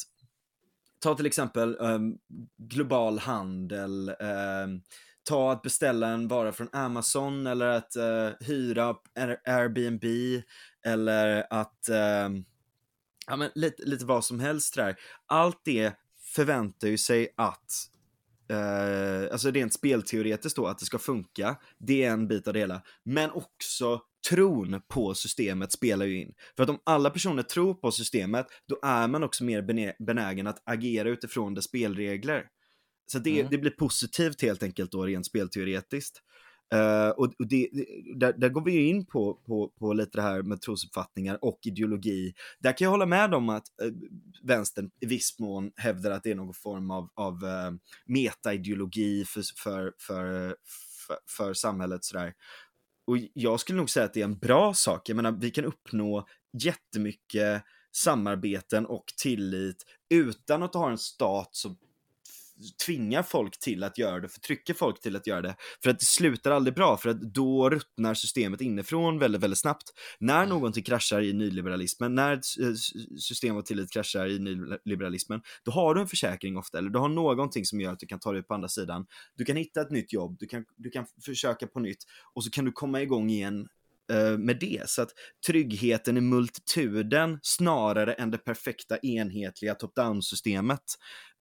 ta 0.99 1.15
till 1.15 1.25
exempel 1.25 1.77
um, 1.79 2.17
global 2.57 3.19
handel, 3.19 4.09
um, 4.09 4.81
ta 5.23 5.51
att 5.51 5.61
beställa 5.61 6.07
en 6.07 6.27
vara 6.27 6.51
från 6.51 6.69
Amazon 6.71 7.47
eller 7.47 7.67
att 7.67 7.95
uh, 7.97 8.47
hyra 8.47 8.95
Airbnb 9.45 10.03
eller 10.85 11.47
att 11.49 11.89
uh, 11.89 12.41
ja, 13.27 13.35
men 13.35 13.49
lite, 13.55 13.83
lite 13.83 14.05
vad 14.05 14.25
som 14.25 14.39
helst 14.39 14.75
där. 14.75 14.95
Allt 15.25 15.61
det 15.63 15.93
förväntar 16.35 16.87
ju 16.87 16.97
sig 16.97 17.33
att 17.37 17.89
Uh, 18.51 19.31
alltså 19.31 19.51
rent 19.51 19.73
spelteoretiskt 19.73 20.55
då, 20.55 20.67
att 20.67 20.79
det 20.79 20.85
ska 20.85 20.99
funka. 20.99 21.55
Det 21.77 22.03
är 22.03 22.11
en 22.11 22.27
bit 22.27 22.47
av 22.47 22.53
det 22.53 22.59
hela. 22.59 22.81
Men 23.03 23.31
också 23.31 24.01
tron 24.29 24.81
på 24.87 25.13
systemet 25.13 25.71
spelar 25.71 26.05
ju 26.05 26.21
in. 26.21 26.33
För 26.55 26.63
att 26.63 26.69
om 26.69 26.79
alla 26.83 27.09
personer 27.09 27.43
tror 27.43 27.73
på 27.73 27.91
systemet, 27.91 28.47
då 28.67 28.79
är 28.83 29.07
man 29.07 29.23
också 29.23 29.43
mer 29.43 29.61
benägen 30.05 30.47
att 30.47 30.61
agera 30.65 31.09
utifrån 31.09 31.53
dess 31.53 31.65
spelregler. 31.65 32.45
Så 33.05 33.19
det, 33.19 33.39
mm. 33.39 33.51
det 33.51 33.57
blir 33.57 33.71
positivt 33.71 34.41
helt 34.41 34.63
enkelt 34.63 34.91
då 34.91 35.05
rent 35.05 35.25
spelteoretiskt. 35.25 36.21
Uh, 36.73 37.09
och, 37.09 37.33
och 37.39 37.47
det, 37.47 37.69
där, 38.15 38.33
där, 38.33 38.49
går 38.49 38.65
vi 38.65 38.71
ju 38.71 38.87
in 38.87 39.05
på, 39.05 39.33
på, 39.33 39.73
på 39.79 39.93
lite 39.93 40.17
det 40.17 40.21
här 40.21 40.41
med 40.41 40.61
trosuppfattningar 40.61 41.39
och 41.41 41.59
ideologi. 41.63 42.33
Där 42.59 42.77
kan 42.77 42.85
jag 42.85 42.91
hålla 42.91 43.05
med 43.05 43.33
om 43.33 43.49
att 43.49 43.63
uh, 43.83 43.93
vänstern 44.43 44.91
i 44.99 45.05
viss 45.05 45.39
mån 45.39 45.71
hävdar 45.75 46.11
att 46.11 46.23
det 46.23 46.31
är 46.31 46.35
någon 46.35 46.53
form 46.53 46.91
av, 46.91 47.09
av 47.15 47.33
uh, 47.33 47.71
metaideologi 48.05 49.25
för, 49.25 49.43
för, 49.63 49.93
för, 49.99 50.55
för, 51.07 51.17
för 51.37 51.53
samhället. 51.53 52.03
Sådär. 52.03 52.33
Och 53.07 53.17
jag 53.33 53.59
skulle 53.59 53.77
nog 53.77 53.89
säga 53.89 54.05
att 54.05 54.13
det 54.13 54.21
är 54.21 54.25
en 54.25 54.39
bra 54.39 54.73
sak. 54.73 55.09
Jag 55.09 55.15
menar, 55.15 55.31
vi 55.31 55.51
kan 55.51 55.65
uppnå 55.65 56.27
jättemycket 56.63 57.63
samarbeten 57.95 58.85
och 58.85 59.05
tillit 59.21 59.83
utan 60.09 60.63
att 60.63 60.73
ha 60.73 60.91
en 60.91 60.97
stat 60.97 61.49
som 61.51 61.77
tvingar 62.85 63.23
folk 63.23 63.59
till 63.59 63.83
att 63.83 63.97
göra 63.97 64.19
det, 64.19 64.29
förtrycker 64.29 64.73
folk 64.73 65.01
till 65.01 65.15
att 65.15 65.27
göra 65.27 65.41
det. 65.41 65.55
För 65.83 65.89
att 65.89 65.99
det 65.99 66.05
slutar 66.05 66.51
aldrig 66.51 66.75
bra, 66.75 66.97
för 66.97 67.09
att 67.09 67.21
då 67.21 67.69
ruttnar 67.69 68.13
systemet 68.13 68.61
inifrån 68.61 69.19
väldigt, 69.19 69.41
väldigt 69.41 69.59
snabbt. 69.59 69.83
När 70.19 70.37
mm. 70.37 70.49
någonting 70.49 70.83
kraschar 70.83 71.21
i 71.21 71.33
nyliberalismen, 71.33 72.15
när 72.15 72.39
system 73.19 73.57
av 73.57 73.61
tillit 73.61 73.93
kraschar 73.93 74.27
i 74.27 74.39
nyliberalismen, 74.39 75.41
då 75.63 75.71
har 75.71 75.95
du 75.95 76.01
en 76.01 76.07
försäkring 76.07 76.57
ofta, 76.57 76.77
eller 76.77 76.89
du 76.89 76.99
har 76.99 77.09
någonting 77.09 77.65
som 77.65 77.81
gör 77.81 77.93
att 77.93 77.99
du 77.99 78.07
kan 78.07 78.19
ta 78.19 78.31
dig 78.31 78.39
ut 78.39 78.47
på 78.47 78.53
andra 78.53 78.67
sidan. 78.67 79.05
Du 79.35 79.45
kan 79.45 79.55
hitta 79.55 79.81
ett 79.81 79.91
nytt 79.91 80.13
jobb, 80.13 80.37
du 80.39 80.47
kan, 80.47 80.65
du 80.77 80.89
kan 80.89 81.05
försöka 81.25 81.67
på 81.67 81.79
nytt 81.79 82.03
och 82.33 82.43
så 82.43 82.49
kan 82.49 82.65
du 82.65 82.71
komma 82.71 83.01
igång 83.01 83.29
igen 83.29 83.67
Eh, 84.13 84.37
med 84.37 84.59
det. 84.59 84.89
Så 84.89 85.01
att 85.01 85.09
tryggheten 85.47 86.17
i 86.17 86.21
multituden 86.21 87.39
snarare 87.41 88.13
än 88.13 88.31
det 88.31 88.37
perfekta 88.37 88.97
enhetliga 88.97 89.75
top-down-systemet 89.75 90.83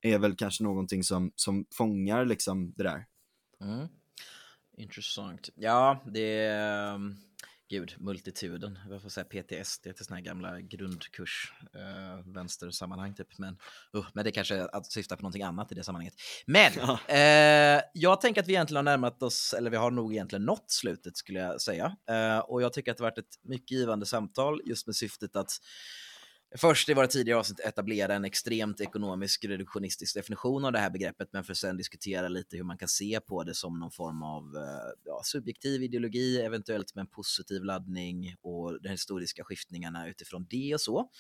är 0.01 0.19
väl 0.19 0.37
kanske 0.37 0.65
någonting 0.65 1.05
som, 1.05 1.33
som 1.37 1.67
fångar 1.75 2.25
liksom 2.25 2.73
det 2.77 2.83
där. 2.83 3.05
Mm. 3.61 3.89
Intressant. 4.77 5.51
Ja, 5.55 6.05
det 6.13 6.37
är 6.37 6.99
gud, 7.73 7.95
multituden. 7.99 8.79
Jag 8.91 9.03
får 9.03 9.09
säga 9.09 9.25
PTSD 9.25 9.83
till 9.83 10.05
sådana 10.05 10.17
här 10.17 10.25
gamla 10.25 10.61
grundkurs, 10.61 11.53
uh, 11.77 12.33
vänstersammanhang 12.35 13.15
typ. 13.15 13.39
Men, 13.39 13.57
uh, 13.97 14.07
men 14.15 14.25
det 14.25 14.31
kanske 14.31 14.65
att 14.65 14.93
syfta 14.93 15.17
på 15.17 15.23
någonting 15.23 15.43
annat 15.43 15.73
i 15.73 15.75
det 15.75 15.85
sammanhanget. 15.85 16.15
Men 16.47 16.73
ja. 16.77 16.99
uh, 17.77 17.83
jag 17.95 18.21
tänker 18.21 18.41
att 18.41 18.49
vi 18.49 18.53
egentligen 18.53 18.87
har 18.87 18.93
närmat 18.93 19.23
oss, 19.23 19.55
eller 19.59 19.71
vi 19.71 19.77
har 19.77 19.91
nog 19.91 20.13
egentligen 20.13 20.45
nått 20.45 20.71
slutet 20.71 21.17
skulle 21.17 21.39
jag 21.39 21.61
säga. 21.61 21.97
Uh, 22.11 22.39
och 22.39 22.63
jag 22.63 22.73
tycker 22.73 22.91
att 22.91 22.99
det 22.99 23.05
har 23.05 23.11
varit 23.11 23.19
ett 23.19 23.39
mycket 23.43 23.71
givande 23.71 24.07
samtal 24.07 24.61
just 24.65 24.87
med 24.87 24.97
syftet 24.97 25.37
att 25.37 25.51
först 26.57 26.89
i 26.89 26.95
våra 26.95 27.07
tidigare 27.07 27.39
avsnitt 27.39 27.61
etablera 27.61 28.15
en 28.15 28.25
extremt 28.25 28.81
ekonomisk 28.81 29.45
reduktionistisk 29.45 30.15
definition 30.15 30.65
av 30.65 30.73
det 30.73 30.79
här 30.79 30.91
begreppet, 30.91 31.29
men 31.33 31.45
för 31.45 31.53
att 31.53 31.59
sen 31.59 31.77
diskutera 31.77 32.29
lite 32.29 32.57
hur 32.57 32.65
man 32.65 32.79
kan 32.79 32.89
se 32.89 33.21
på 33.21 33.43
det 33.43 33.55
som 33.55 33.79
någon 33.79 33.91
form 33.91 34.23
av 34.23 34.43
eh, 34.57 34.93
ja, 35.05 35.21
subjektiv 35.25 35.83
ideologi, 35.83 36.41
eventuellt 36.41 36.95
med 36.95 37.03
en 37.03 37.09
positiv 37.09 37.65
laddning 37.65 38.37
och 38.43 38.83
de 38.83 38.89
historiska 38.89 39.45
skiftningarna 39.45 40.09
utifrån 40.09 40.47
det 40.51 40.75
och 40.75 40.81
så. 40.81 41.11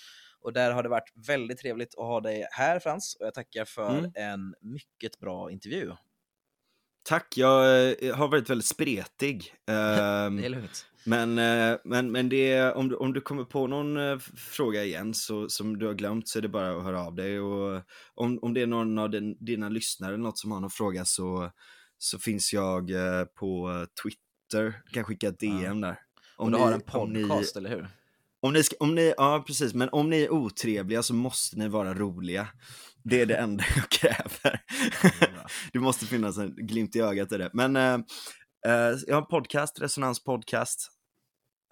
Och 0.41 0.53
där 0.53 0.73
har 0.73 0.83
det 0.83 0.89
varit 0.89 1.13
väldigt 1.27 1.59
trevligt 1.59 1.95
att 1.95 2.05
ha 2.05 2.21
dig 2.21 2.47
här 2.51 2.79
Frans 2.79 3.17
och 3.21 3.27
jag 3.27 3.35
tackar 3.35 3.65
för 3.65 3.99
mm. 3.99 4.13
en 4.15 4.55
mycket 4.61 5.19
bra 5.19 5.51
intervju. 5.51 5.93
Tack, 7.03 7.37
jag 7.37 7.91
eh, 8.05 8.17
har 8.17 8.29
varit 8.29 8.51
väldigt 8.51 8.67
spretig. 8.67 9.55
det 9.67 9.73
är 9.73 10.49
lugnt. 10.49 10.87
Men, 11.05 11.39
eh, 11.39 11.79
men, 11.85 12.13
men 12.13 12.29
det, 12.29 12.73
om, 12.73 12.89
du, 12.89 12.97
om 12.97 13.13
du 13.13 13.21
kommer 13.21 13.45
på 13.45 13.67
någon 13.67 13.97
eh, 13.97 14.19
fråga 14.37 14.85
igen 14.85 15.15
så, 15.15 15.49
som 15.49 15.79
du 15.79 15.87
har 15.87 15.95
glömt 15.95 16.29
så 16.29 16.39
är 16.39 16.43
det 16.43 16.49
bara 16.49 16.77
att 16.77 16.83
höra 16.83 17.07
av 17.07 17.15
dig. 17.15 17.41
Och 17.41 17.83
om, 18.15 18.39
om 18.43 18.55
det 18.55 18.63
är 18.63 18.67
någon 18.67 18.99
av 18.99 19.11
din, 19.11 19.37
dina 19.45 19.69
lyssnare 19.69 20.17
något 20.17 20.39
som 20.39 20.53
har 20.53 20.61
någon 20.61 20.71
fråga 20.71 21.05
så, 21.05 21.51
så 21.99 22.19
finns 22.19 22.53
jag 22.53 22.91
på 23.35 23.71
Twitter. 24.03 24.83
Du 24.87 24.93
kan 24.93 25.05
skicka 25.05 25.29
ett 25.29 25.41
DM 25.41 25.81
där. 25.81 25.99
Om 26.37 26.47
och 26.47 26.51
du 26.53 26.59
ni, 26.59 26.65
har 26.65 26.73
en 26.73 26.81
podcast, 26.81 27.55
ni, 27.55 27.59
eller 27.59 27.71
hur? 27.71 27.89
Om 28.41 28.53
ni, 28.53 28.63
om 28.81 28.95
ni, 28.95 29.15
ja, 29.17 29.45
precis. 29.47 29.75
Men 29.75 29.89
om 29.89 30.11
ni 30.11 30.23
är 30.23 30.33
otrevliga 30.33 31.03
så 31.03 31.15
måste 31.15 31.59
ni 31.59 31.69
vara 31.69 31.95
roliga. 31.95 32.49
Det 33.05 33.21
är 33.21 33.27
det 33.27 33.37
enda 33.37 33.65
jag 33.77 33.89
kräver. 33.89 34.63
det 35.73 35.79
måste 35.79 36.07
finnas 36.07 36.39
en 36.39 36.55
glimt 36.57 36.97
i 36.97 37.01
ögat 37.01 37.33
i 37.33 37.39
det. 37.39 37.51
Men 37.53 38.05
Uh, 38.67 38.99
jag 39.07 39.15
har 39.15 39.23
en 39.23 39.29
podcast, 39.29 39.81
Resonans 39.81 40.25
podcast. 40.25 40.89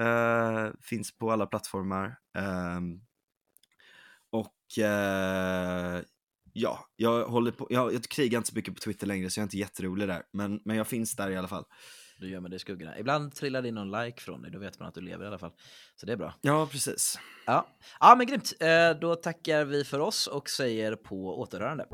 Uh, 0.03 0.73
finns 0.81 1.19
på 1.19 1.33
alla 1.33 1.47
plattformar. 1.47 2.07
Uh, 2.39 2.81
och 4.31 4.55
uh, 4.79 6.03
ja, 6.53 6.89
jag 6.97 7.25
håller 7.25 7.53
på, 7.53 7.67
jag, 7.71 7.95
jag 7.95 8.03
krigar 8.03 8.39
inte 8.39 8.51
så 8.51 8.57
mycket 8.57 8.75
på 8.75 8.81
Twitter 8.81 9.07
längre 9.07 9.31
så 9.31 9.41
jag 9.41 9.43
är 9.43 9.47
inte 9.47 9.59
jätterolig 9.59 10.09
där. 10.09 10.23
Men, 10.33 10.61
men 10.65 10.77
jag 10.77 10.87
finns 10.87 11.17
där 11.17 11.31
i 11.31 11.37
alla 11.37 11.49
fall. 11.49 11.65
Du 12.21 12.29
gör 12.29 12.41
med 12.41 12.51
det 12.51 12.57
i 12.57 12.59
skuggorna. 12.59 12.99
Ibland 12.99 13.35
trillar 13.35 13.63
det 13.63 13.69
in 13.69 13.75
någon 13.75 13.91
like 13.91 14.21
från 14.21 14.43
dig, 14.43 14.51
då 14.51 14.59
vet 14.59 14.79
man 14.79 14.89
att 14.89 14.95
du 14.95 15.01
lever 15.01 15.25
i 15.25 15.29
alla 15.29 15.39
fall. 15.39 15.51
Så 15.97 16.07
det 16.07 16.13
är 16.13 16.17
bra. 16.17 16.35
Ja, 16.41 16.69
precis. 16.73 17.19
Ja, 17.47 17.67
ja 18.01 18.15
men 18.15 18.27
grymt. 18.27 18.53
Då 19.01 19.15
tackar 19.15 19.65
vi 19.65 19.85
för 19.85 19.99
oss 19.99 20.27
och 20.27 20.51
säger 20.51 20.97
på 20.97 21.41
återhörande. 21.41 21.87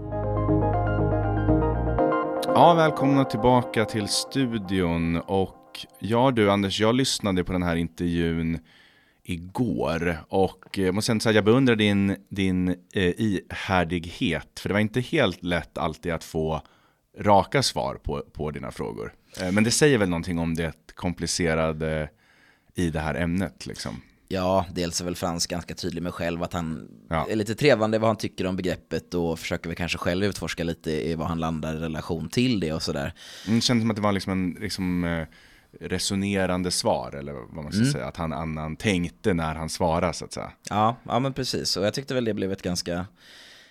Ja, 2.44 2.74
välkomna 2.74 3.24
tillbaka 3.24 3.84
till 3.84 4.08
studion. 4.08 5.16
Och 5.16 5.86
ja 5.98 6.30
du 6.30 6.50
Anders, 6.50 6.80
jag 6.80 6.94
lyssnade 6.94 7.44
på 7.44 7.52
den 7.52 7.62
här 7.62 7.76
intervjun 7.76 8.58
igår 9.22 10.18
och 10.28 10.78
jag 10.78 10.94
måste 10.94 11.20
säga 11.20 11.30
att 11.30 11.34
jag 11.34 11.44
beundrar 11.44 11.76
din, 11.76 12.16
din 12.28 12.68
eh, 12.68 13.20
ihärdighet. 13.20 14.60
För 14.60 14.68
det 14.68 14.72
var 14.72 14.80
inte 14.80 15.00
helt 15.00 15.42
lätt 15.42 15.78
alltid 15.78 16.12
att 16.12 16.24
få 16.24 16.62
raka 17.18 17.62
svar 17.62 17.94
på, 17.94 18.22
på 18.32 18.50
dina 18.50 18.70
frågor. 18.70 19.12
Eh, 19.40 19.52
men 19.52 19.64
det 19.64 19.70
säger 19.70 19.98
väl 19.98 20.08
någonting 20.08 20.38
om 20.38 20.54
det 20.54 20.72
komplicerade 20.94 22.10
i 22.74 22.90
det 22.90 23.00
här 23.00 23.14
ämnet 23.14 23.66
liksom. 23.66 24.02
Ja, 24.28 24.66
dels 24.74 25.00
är 25.00 25.04
väl 25.04 25.16
Frans 25.16 25.46
ganska 25.46 25.74
tydlig 25.74 26.02
med 26.02 26.14
själv 26.14 26.42
att 26.42 26.52
han 26.52 26.88
ja. 27.08 27.26
är 27.30 27.36
lite 27.36 27.54
trevande 27.54 27.98
vad 27.98 28.08
han 28.08 28.16
tycker 28.16 28.46
om 28.46 28.56
begreppet 28.56 29.14
och 29.14 29.38
försöker 29.38 29.68
väl 29.68 29.76
kanske 29.76 29.98
själv 29.98 30.24
utforska 30.24 30.64
lite 30.64 30.90
i 30.90 31.14
vad 31.14 31.26
han 31.26 31.38
landar 31.38 31.74
i 31.74 31.78
relation 31.78 32.28
till 32.28 32.60
det 32.60 32.72
och 32.72 32.82
sådär. 32.82 33.14
Mm, 33.46 33.58
det 33.58 33.60
kändes 33.60 33.82
som 33.82 33.90
att 33.90 33.96
det 33.96 34.02
var 34.02 34.12
liksom 34.12 34.32
en 34.32 34.56
liksom, 34.60 35.04
eh, 35.04 35.26
resonerande 35.80 36.70
svar 36.70 37.14
eller 37.14 37.32
vad 37.32 37.64
man 37.64 37.72
ska 37.72 37.80
mm. 37.80 37.92
säga, 37.92 38.06
att 38.06 38.16
han 38.16 38.32
annan 38.32 38.76
tänkte 38.76 39.34
när 39.34 39.54
han 39.54 39.68
svarade 39.68 40.12
så 40.12 40.24
att 40.24 40.32
säga. 40.32 40.52
Ja, 40.70 40.96
ja 41.02 41.18
men 41.18 41.32
precis 41.32 41.76
och 41.76 41.86
jag 41.86 41.94
tyckte 41.94 42.14
väl 42.14 42.24
det 42.24 42.34
blev 42.34 42.52
ett 42.52 42.62
ganska 42.62 43.06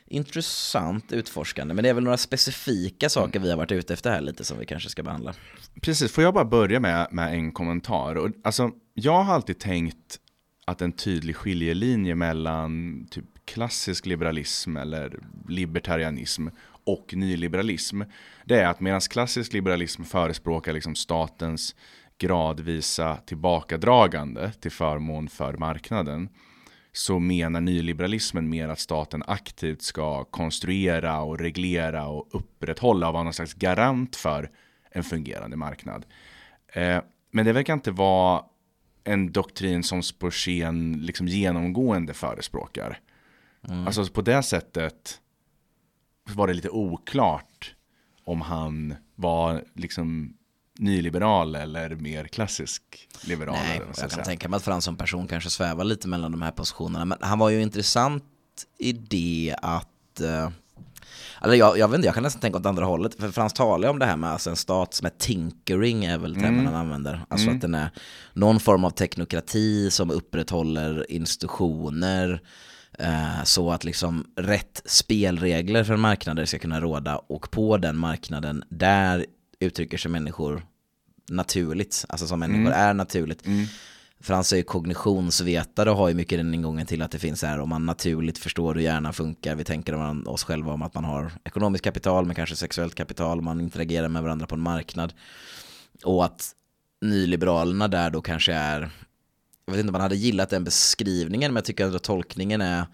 intressant 0.08 1.12
utforskande. 1.12 1.74
Men 1.74 1.84
det 1.84 1.90
är 1.90 1.94
väl 1.94 2.04
några 2.04 2.18
specifika 2.18 3.10
saker 3.10 3.36
mm. 3.36 3.44
vi 3.44 3.50
har 3.50 3.58
varit 3.58 3.72
ute 3.72 3.94
efter 3.94 4.12
här 4.12 4.22
lite 4.22 4.44
som 4.44 4.60
vi 4.60 4.66
kanske 4.66 4.90
ska 4.90 5.04
behandla. 5.04 5.34
Precis, 5.82 6.12
får 6.12 6.24
jag 6.24 6.34
bara 6.34 6.46
börja 6.46 6.80
med, 6.80 7.08
med 7.12 7.34
en 7.34 7.52
kommentar? 7.52 8.16
Och, 8.16 8.30
alltså, 8.44 8.72
jag 8.94 9.24
har 9.24 9.34
alltid 9.34 9.60
tänkt 9.60 10.20
att 10.66 10.82
en 10.82 10.92
tydlig 10.92 11.36
skiljelinje 11.36 12.16
mellan 12.16 13.06
typ 13.12 13.26
klassisk 13.46 14.06
liberalism 14.06 14.78
eller 14.78 15.20
libertarianism 15.50 16.48
och 16.86 17.14
nyliberalism, 17.14 18.02
det 18.46 18.60
är 18.60 18.68
att 18.68 18.80
medan 18.80 19.02
klassisk 19.02 19.54
liberalism 19.54 20.04
förespråkar 20.04 20.74
liksom 20.74 20.96
statens 20.96 21.76
gradvisa 22.18 23.18
tillbakadragande 23.26 24.52
till 24.52 24.72
förmån 24.72 25.28
för 25.28 25.54
marknaden, 25.54 26.30
så 26.98 27.20
menar 27.20 27.62
nyliberalismen 27.62 28.50
mer 28.50 28.70
att 28.70 28.80
staten 28.80 29.24
aktivt 29.28 29.82
ska 29.82 30.24
konstruera 30.24 31.22
och 31.22 31.40
reglera 31.40 32.08
och 32.08 32.28
upprätthålla 32.32 33.08
och 33.08 33.14
vara 33.14 33.24
någon 33.24 33.34
slags 33.34 33.54
garant 33.54 34.16
för 34.16 34.50
en 34.92 35.04
fungerande 35.04 35.58
marknad. 35.58 36.06
Eh, 36.68 37.02
men 37.32 37.46
det 37.46 37.54
verkar 37.54 37.74
inte 37.74 37.92
vara 37.92 38.44
en 39.04 39.32
doktrin 39.32 39.84
som 39.84 40.04
Sporsén 40.04 40.94
liksom 41.02 41.28
genomgående 41.28 42.14
förespråkar. 42.14 43.00
Mm. 43.68 43.88
Alltså 43.88 44.06
på 44.06 44.22
det 44.22 44.44
sättet 44.44 45.22
var 46.24 46.48
det 46.48 46.54
lite 46.54 46.70
oklart 46.70 47.76
om 48.24 48.42
han 48.42 48.96
var 49.16 49.64
liksom 49.74 50.38
nyliberal 50.80 51.56
eller 51.56 51.90
mer 51.90 52.24
klassisk 52.24 53.08
liberal. 53.22 53.56
Nej, 53.56 53.82
jag 53.88 53.96
kan 53.96 54.10
säga. 54.10 54.26
tänka 54.26 54.50
mig 54.50 54.58
att 54.58 54.64
Frans 54.64 54.86
som 54.86 54.96
person 54.96 55.28
kanske 55.28 55.50
svävar 55.50 55.84
lite 55.84 56.08
mellan 56.08 56.32
de 56.32 56.42
här 56.42 56.52
positionerna. 56.52 57.06
Men 57.06 57.18
han 57.22 57.40
var 57.40 57.50
ju 57.50 57.62
intressant 57.62 58.24
i 58.78 58.92
det 58.92 59.56
att 59.62 60.22
uh, 60.22 60.50
eller 61.42 61.54
jag, 61.54 61.78
jag 61.78 61.88
vet 61.88 61.96
inte, 61.96 62.08
jag 62.08 62.14
kan 62.14 62.24
nästan 62.24 62.42
tänka 62.42 62.58
åt 62.58 62.66
andra 62.66 62.86
hållet. 62.86 63.16
För 63.16 63.32
Frans 63.32 63.54
talar 63.54 63.90
om 63.90 64.00
det 64.00 64.06
här 64.06 64.18
med 64.18 64.30
alltså 64.30 64.50
en 64.50 64.56
stat 64.56 64.94
som 64.94 65.06
är 65.06 65.12
tinkering, 65.18 66.06
är 66.06 66.18
väl 66.18 66.36
termen 66.36 66.54
mm. 66.54 66.66
han 66.66 66.76
använder. 66.76 67.26
Alltså 67.28 67.46
mm. 67.48 67.56
att 67.56 67.62
den 67.62 67.76
är 67.76 67.90
någon 68.34 68.60
form 68.60 68.84
av 68.84 68.90
teknokrati 68.90 69.92
som 69.92 70.12
upprätthåller 70.12 71.12
institutioner. 71.12 72.42
Eh, 73.00 73.44
så 73.44 73.72
att 73.72 73.84
liksom 73.84 74.26
rätt 74.36 74.82
spelregler 74.86 75.84
för 75.84 75.96
marknader 75.96 76.46
ska 76.46 76.60
kunna 76.60 76.82
råda 76.82 77.18
och 77.18 77.52
på 77.52 77.78
den 77.78 77.98
marknaden, 77.98 78.64
där 78.70 79.26
uttrycker 79.60 79.98
sig 79.98 80.12
människor 80.12 80.66
naturligt, 81.30 82.06
alltså 82.10 82.28
som 82.28 82.40
människor 82.40 82.60
mm. 82.60 82.74
är 82.74 82.94
naturligt. 82.94 83.46
Mm. 83.46 83.66
Frans 84.20 84.54
är 84.54 84.58
ju 84.58 84.64
kognitionsvetare 84.64 85.92
och 85.92 85.98
har 85.98 86.10
ju 86.10 86.16
mycket 86.16 86.40
den 86.40 86.54
ingången 86.54 86.88
till 86.88 87.02
att 87.02 87.12
det 87.12 87.20
finns 87.20 87.44
här 87.44 87.60
om 87.60 87.70
man 87.70 87.86
naturligt 87.86 88.38
förstår 88.38 88.76
hur 88.76 88.82
hjärnan 88.82 89.14
funkar. 89.14 89.56
Vi 89.56 89.64
tänker 89.64 89.94
om 89.94 90.28
oss 90.28 90.44
själva 90.44 90.74
om 90.74 90.82
att 90.82 90.94
man 90.94 91.06
har 91.06 91.32
ekonomiskt 91.44 91.84
kapital 91.84 92.26
men 92.26 92.36
kanske 92.36 92.56
sexuellt 92.56 92.96
kapital. 92.96 93.42
Man 93.42 93.62
interagerar 93.62 94.08
med 94.08 94.24
varandra 94.24 94.48
på 94.48 94.56
en 94.56 94.62
marknad. 94.62 95.14
Och 96.04 96.26
att 96.26 96.52
nyliberalerna 97.02 97.88
där 97.88 98.10
då 98.10 98.22
kanske 98.22 98.54
är, 98.54 98.90
jag 99.66 99.74
vet 99.74 99.80
inte 99.80 99.90
om 99.90 99.94
man 99.94 100.02
hade 100.02 100.16
gillat 100.16 100.50
den 100.50 100.64
beskrivningen 100.64 101.52
men 101.52 101.56
jag 101.56 101.66
tycker 101.66 101.96
att 101.96 102.04
tolkningen 102.04 102.62
är 102.62 102.86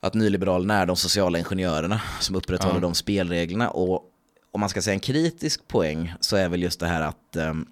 att 0.00 0.14
nyliberalerna 0.14 0.74
är 0.74 0.86
de 0.86 0.96
sociala 0.96 1.38
ingenjörerna 1.38 2.00
som 2.20 2.36
upprätthåller 2.36 2.74
ja. 2.74 2.80
de 2.80 2.94
spelreglerna. 2.94 3.70
Och 3.70 4.09
om 4.52 4.60
man 4.60 4.68
ska 4.68 4.82
säga 4.82 4.94
en 4.94 5.00
kritisk 5.00 5.68
poäng 5.68 6.14
så 6.20 6.36
är 6.36 6.48
väl 6.48 6.62
just 6.62 6.80
det 6.80 6.86
här 6.86 7.02
att 7.02 7.36
um, 7.36 7.66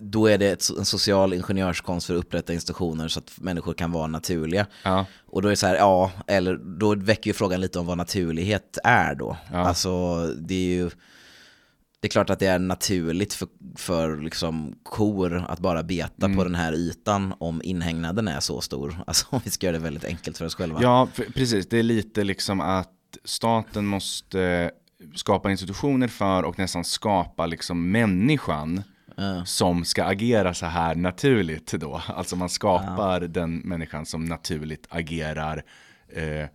då 0.00 0.26
är 0.26 0.38
det 0.38 0.70
en 0.78 0.84
social 0.84 1.32
ingenjörskonst 1.32 2.06
för 2.06 2.14
att 2.14 2.20
upprätta 2.20 2.52
institutioner 2.52 3.08
så 3.08 3.18
att 3.18 3.40
människor 3.40 3.74
kan 3.74 3.92
vara 3.92 4.06
naturliga. 4.06 4.66
Ja. 4.82 5.06
Och 5.26 5.42
då 5.42 5.48
är 5.48 5.50
det 5.50 5.56
så 5.56 5.66
här, 5.66 5.74
ja, 5.74 6.12
eller 6.26 6.56
då 6.56 6.94
väcker 6.94 7.30
ju 7.30 7.34
frågan 7.34 7.60
lite 7.60 7.78
om 7.78 7.86
vad 7.86 7.98
naturlighet 7.98 8.78
är 8.84 9.14
då. 9.14 9.36
Ja. 9.52 9.58
Alltså, 9.58 10.26
det 10.26 10.54
är 10.54 10.74
ju, 10.74 10.90
det 12.00 12.08
är 12.08 12.10
klart 12.10 12.30
att 12.30 12.38
det 12.38 12.46
är 12.46 12.58
naturligt 12.58 13.34
för, 13.34 13.48
för 13.76 14.16
liksom 14.16 14.78
kor 14.82 15.44
att 15.48 15.58
bara 15.58 15.82
beta 15.82 16.26
mm. 16.26 16.38
på 16.38 16.44
den 16.44 16.54
här 16.54 16.72
ytan 16.72 17.34
om 17.38 17.62
inhägnaden 17.64 18.28
är 18.28 18.40
så 18.40 18.60
stor. 18.60 18.96
Alltså 19.06 19.26
om 19.30 19.40
vi 19.44 19.50
ska 19.50 19.66
göra 19.66 19.76
det 19.76 19.84
väldigt 19.84 20.04
enkelt 20.04 20.38
för 20.38 20.44
oss 20.44 20.54
själva. 20.54 20.82
Ja, 20.82 21.08
precis. 21.34 21.68
Det 21.68 21.78
är 21.78 21.82
lite 21.82 22.24
liksom 22.24 22.60
att 22.60 22.90
staten 23.24 23.86
måste 23.86 24.70
skapa 25.14 25.50
institutioner 25.50 26.08
för 26.08 26.42
och 26.42 26.58
nästan 26.58 26.84
skapa 26.84 27.46
liksom 27.46 27.90
människan 27.90 28.82
Ja. 29.16 29.44
som 29.44 29.84
ska 29.84 30.04
agera 30.04 30.54
så 30.54 30.66
här 30.66 30.94
naturligt 30.94 31.72
då. 31.72 32.02
Alltså 32.06 32.36
man 32.36 32.48
skapar 32.48 33.20
den 33.20 33.56
människan 33.56 34.06
som 34.06 34.24
naturligt 34.24 34.86
agerar 34.90 35.62
eh, 36.08 36.48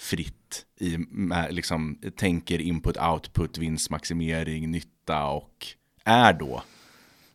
fritt 0.00 0.64
i, 0.80 0.98
med, 0.98 1.54
liksom, 1.54 1.98
tänker 2.16 2.58
input, 2.60 2.96
output, 2.96 3.58
vinstmaximering, 3.58 4.70
nytta 4.70 5.24
och 5.24 5.66
är 6.04 6.32
då 6.32 6.62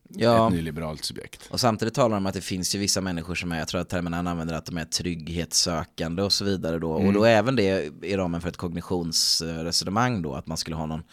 Ja. 0.09 0.47
ett 0.47 0.53
nyliberalt 0.53 1.05
subjekt. 1.05 1.47
Och 1.49 1.59
samtidigt 1.59 1.93
talar 1.93 2.09
de 2.09 2.17
om 2.17 2.25
att 2.25 2.33
det 2.33 2.41
finns 2.41 2.75
ju 2.75 2.79
vissa 2.79 3.01
människor 3.01 3.35
som 3.35 3.51
är, 3.51 3.59
jag 3.59 3.67
tror 3.67 3.81
att 3.81 3.89
termen 3.89 4.13
han 4.13 4.27
använder 4.27 4.55
att 4.55 4.65
de 4.65 4.77
är 4.77 4.85
trygghetssökande 4.85 6.23
och 6.23 6.33
så 6.33 6.45
vidare 6.45 6.79
då. 6.79 6.91
Och 6.91 7.13
då 7.13 7.23
är 7.23 7.35
även 7.35 7.55
det 7.55 7.91
i 8.01 8.17
ramen 8.17 8.41
för 8.41 8.49
ett 8.49 8.57
kognitionsresonemang 8.57 10.21
då, 10.21 10.33
att 10.33 10.47
man 10.47 10.57
skulle 10.57 10.75
ha 10.75 10.85
någon 10.85 11.03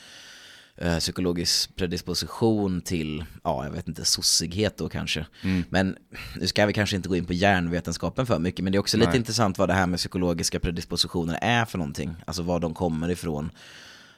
eh, 0.77 0.99
psykologisk 0.99 1.77
predisposition 1.77 2.81
till, 2.81 3.25
ja 3.45 3.65
jag 3.65 3.73
vet 3.73 3.89
inte, 3.89 4.05
sossighet 4.05 4.77
då 4.77 4.89
kanske. 4.89 5.27
Men 5.69 5.97
nu 6.37 6.47
ska 6.47 6.67
vi 6.67 6.73
kanske 6.73 6.97
inte 6.97 7.09
gå 7.09 7.17
in 7.17 7.25
på 7.25 7.33
hjärnvetenskapen 7.33 8.27
för 8.27 8.39
mycket, 8.39 8.65
men 8.65 8.73
det 8.73 8.77
är 8.77 8.81
också 8.81 8.97
lite 8.97 9.11
Nej. 9.11 9.19
intressant 9.19 9.59
vad 9.59 9.69
det 9.69 9.75
här 9.75 9.87
med 9.87 9.99
psykologiska 9.99 10.61
predispositioner 10.61 11.39
är 11.43 11.65
för 11.65 11.79
någonting. 11.79 12.17
Alltså 12.27 12.43
var 12.43 12.61
de 12.61 12.75
kommer 12.75 13.11
ifrån. 13.11 13.51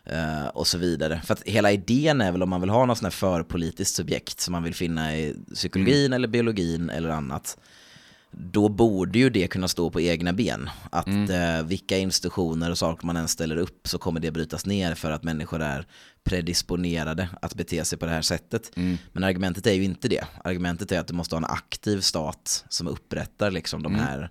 Eh, 0.06 0.46
och 0.46 0.66
så 0.66 0.78
vidare. 0.78 1.20
För 1.24 1.34
att 1.34 1.42
hela 1.42 1.72
idén 1.72 2.20
är 2.20 2.32
väl 2.32 2.42
om 2.42 2.50
man 2.50 2.60
vill 2.60 2.70
ha 2.70 2.86
något 2.86 2.98
sånt 2.98 3.12
här 3.12 3.18
förpolitiskt 3.18 3.96
subjekt 3.96 4.40
som 4.40 4.52
man 4.52 4.62
vill 4.62 4.74
finna 4.74 5.16
i 5.16 5.36
psykologin 5.54 6.12
eller 6.12 6.28
biologin 6.28 6.90
eller 6.90 7.08
annat. 7.08 7.58
Då 8.30 8.68
borde 8.68 9.18
ju 9.18 9.30
det 9.30 9.48
kunna 9.48 9.68
stå 9.68 9.90
på 9.90 10.00
egna 10.00 10.32
ben. 10.32 10.70
Att 10.90 11.06
eh, 11.30 11.62
vilka 11.64 11.98
institutioner 11.98 12.70
och 12.70 12.78
saker 12.78 13.06
man 13.06 13.16
än 13.16 13.28
ställer 13.28 13.56
upp 13.56 13.88
så 13.88 13.98
kommer 13.98 14.20
det 14.20 14.30
brytas 14.30 14.66
ner 14.66 14.94
för 14.94 15.10
att 15.10 15.22
människor 15.22 15.62
är 15.62 15.86
predisponerade 16.24 17.28
att 17.42 17.54
bete 17.54 17.84
sig 17.84 17.98
på 17.98 18.06
det 18.06 18.12
här 18.12 18.22
sättet. 18.22 18.70
Men 19.12 19.24
argumentet 19.24 19.66
är 19.66 19.72
ju 19.72 19.84
inte 19.84 20.08
det. 20.08 20.24
Argumentet 20.44 20.92
är 20.92 21.00
att 21.00 21.08
du 21.08 21.14
måste 21.14 21.34
ha 21.34 21.38
en 21.38 21.44
aktiv 21.44 22.00
stat 22.00 22.64
som 22.68 22.88
upprättar 22.88 23.50
liksom 23.50 23.82
de 23.82 23.94
här 23.94 24.30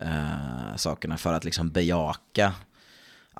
eh, 0.00 0.76
sakerna 0.76 1.16
för 1.16 1.32
att 1.32 1.44
liksom 1.44 1.70
bejaka 1.70 2.54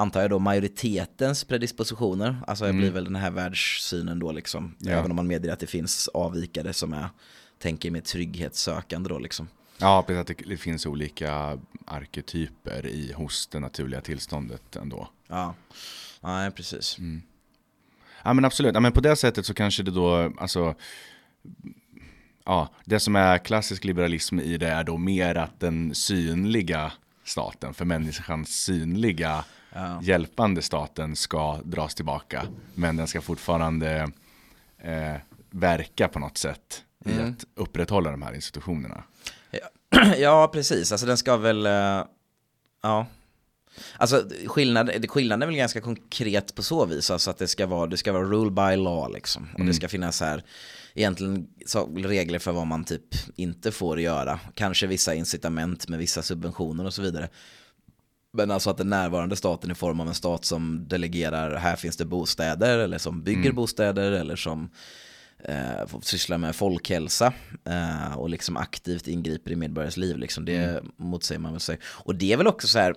antar 0.00 0.20
jag 0.20 0.30
då 0.30 0.38
majoritetens 0.38 1.44
predispositioner. 1.44 2.36
Alltså 2.46 2.64
det 2.64 2.72
blir 2.72 2.90
väl 2.90 3.04
den 3.04 3.16
här 3.16 3.30
världssynen 3.30 4.18
då 4.18 4.32
liksom. 4.32 4.74
Ja. 4.78 4.90
Även 4.90 5.10
om 5.10 5.16
man 5.16 5.26
medger 5.26 5.52
att 5.52 5.60
det 5.60 5.66
finns 5.66 6.08
avvikare 6.08 6.72
som 6.72 6.92
är, 6.92 7.08
tänker 7.58 7.90
med 7.90 8.04
trygghetssökande 8.04 9.08
då 9.08 9.18
liksom. 9.18 9.48
Ja, 9.78 10.04
precis 10.06 10.20
att 10.20 10.48
det, 10.48 10.56
finns 10.56 10.86
olika 10.86 11.58
arketyper 11.84 12.86
i 12.86 13.12
hos 13.12 13.46
det 13.46 13.60
naturliga 13.60 14.00
tillståndet 14.00 14.76
ändå. 14.76 15.08
Ja, 15.28 15.54
nej 16.20 16.50
precis. 16.50 16.96
Ja 18.22 18.32
men 18.32 18.44
absolut, 18.44 18.74
ja, 18.74 18.80
men 18.80 18.92
på 18.92 19.00
det 19.00 19.16
sättet 19.16 19.46
så 19.46 19.54
kanske 19.54 19.82
det 19.82 19.90
då, 19.90 20.32
alltså 20.38 20.74
Ja, 22.44 22.68
det 22.84 23.00
som 23.00 23.16
är 23.16 23.38
klassisk 23.38 23.84
liberalism 23.84 24.40
i 24.40 24.56
det 24.56 24.68
är 24.68 24.84
då 24.84 24.96
mer 24.96 25.34
att 25.34 25.60
den 25.60 25.94
synliga 25.94 26.92
staten, 27.24 27.74
för 27.74 27.84
människans 27.84 28.48
synliga 28.48 29.44
Ja. 29.74 30.00
hjälpande 30.02 30.62
staten 30.62 31.16
ska 31.16 31.60
dras 31.64 31.94
tillbaka. 31.94 32.46
Men 32.74 32.96
den 32.96 33.06
ska 33.06 33.20
fortfarande 33.20 34.10
eh, 34.78 35.16
verka 35.50 36.08
på 36.08 36.18
något 36.18 36.38
sätt 36.38 36.82
i 37.04 37.12
Mm. 37.12 37.30
att 37.30 37.44
upprätthålla 37.54 38.10
de 38.10 38.22
här 38.22 38.34
institutionerna. 38.34 39.02
ja, 40.18 40.50
precis. 40.52 40.92
Alltså 40.92 41.06
den 41.06 41.16
ska 41.16 41.36
väl, 41.36 41.66
eh, 41.66 42.04
ja. 42.82 43.06
Alltså 43.96 44.24
skillnad, 44.46 45.10
skillnaden 45.10 45.42
är 45.42 45.46
väl 45.46 45.56
ganska 45.56 45.80
konkret 45.80 46.54
på 46.54 46.62
så 46.62 46.86
vis. 46.86 47.10
Alltså 47.10 47.30
att 47.30 47.38
det 47.38 47.48
ska 47.48 47.66
vara, 47.66 47.86
det 47.86 47.96
ska 47.96 48.12
vara 48.12 48.24
rule 48.24 48.50
by 48.50 48.76
law 48.76 49.12
liksom. 49.12 49.48
Och 49.58 49.64
det 49.64 49.74
ska 49.74 49.88
finnas 49.88 50.20
här 50.20 50.44
egentligen 50.94 51.48
så, 51.66 51.86
regler 51.96 52.38
för 52.38 52.52
vad 52.52 52.66
man 52.66 52.84
typ 52.84 53.04
inte 53.36 53.72
får 53.72 54.00
göra. 54.00 54.40
Kanske 54.54 54.86
vissa 54.86 55.14
incitament 55.14 55.88
med 55.88 55.98
vissa 55.98 56.22
subventioner 56.22 56.86
och 56.86 56.94
så 56.94 57.02
vidare. 57.02 57.28
Men 58.32 58.50
alltså 58.50 58.70
att 58.70 58.78
den 58.78 58.90
närvarande 58.90 59.36
staten 59.36 59.70
i 59.70 59.74
form 59.74 60.00
av 60.00 60.08
en 60.08 60.14
stat 60.14 60.44
som 60.44 60.88
delegerar, 60.88 61.56
här 61.56 61.76
finns 61.76 61.96
det 61.96 62.04
bostäder, 62.04 62.78
eller 62.78 62.98
som 62.98 63.22
bygger 63.22 63.52
bostäder, 63.52 64.12
eller 64.12 64.36
som 64.36 64.70
eh, 65.44 65.86
får 65.86 66.00
syssla 66.00 66.38
med 66.38 66.56
folkhälsa 66.56 67.32
eh, 67.64 68.18
och 68.18 68.30
liksom 68.30 68.56
aktivt 68.56 69.08
ingriper 69.08 69.50
i 69.50 69.56
medborgares 69.56 69.96
liv. 69.96 70.18
Liksom. 70.18 70.44
Det 70.44 70.82
motsäger 70.96 71.38
man 71.38 71.52
väl 71.52 71.60
sig. 71.60 71.78
Och 71.84 72.14
det 72.14 72.32
är 72.32 72.36
väl 72.36 72.46
också 72.46 72.68
så 72.68 72.78
här, 72.78 72.94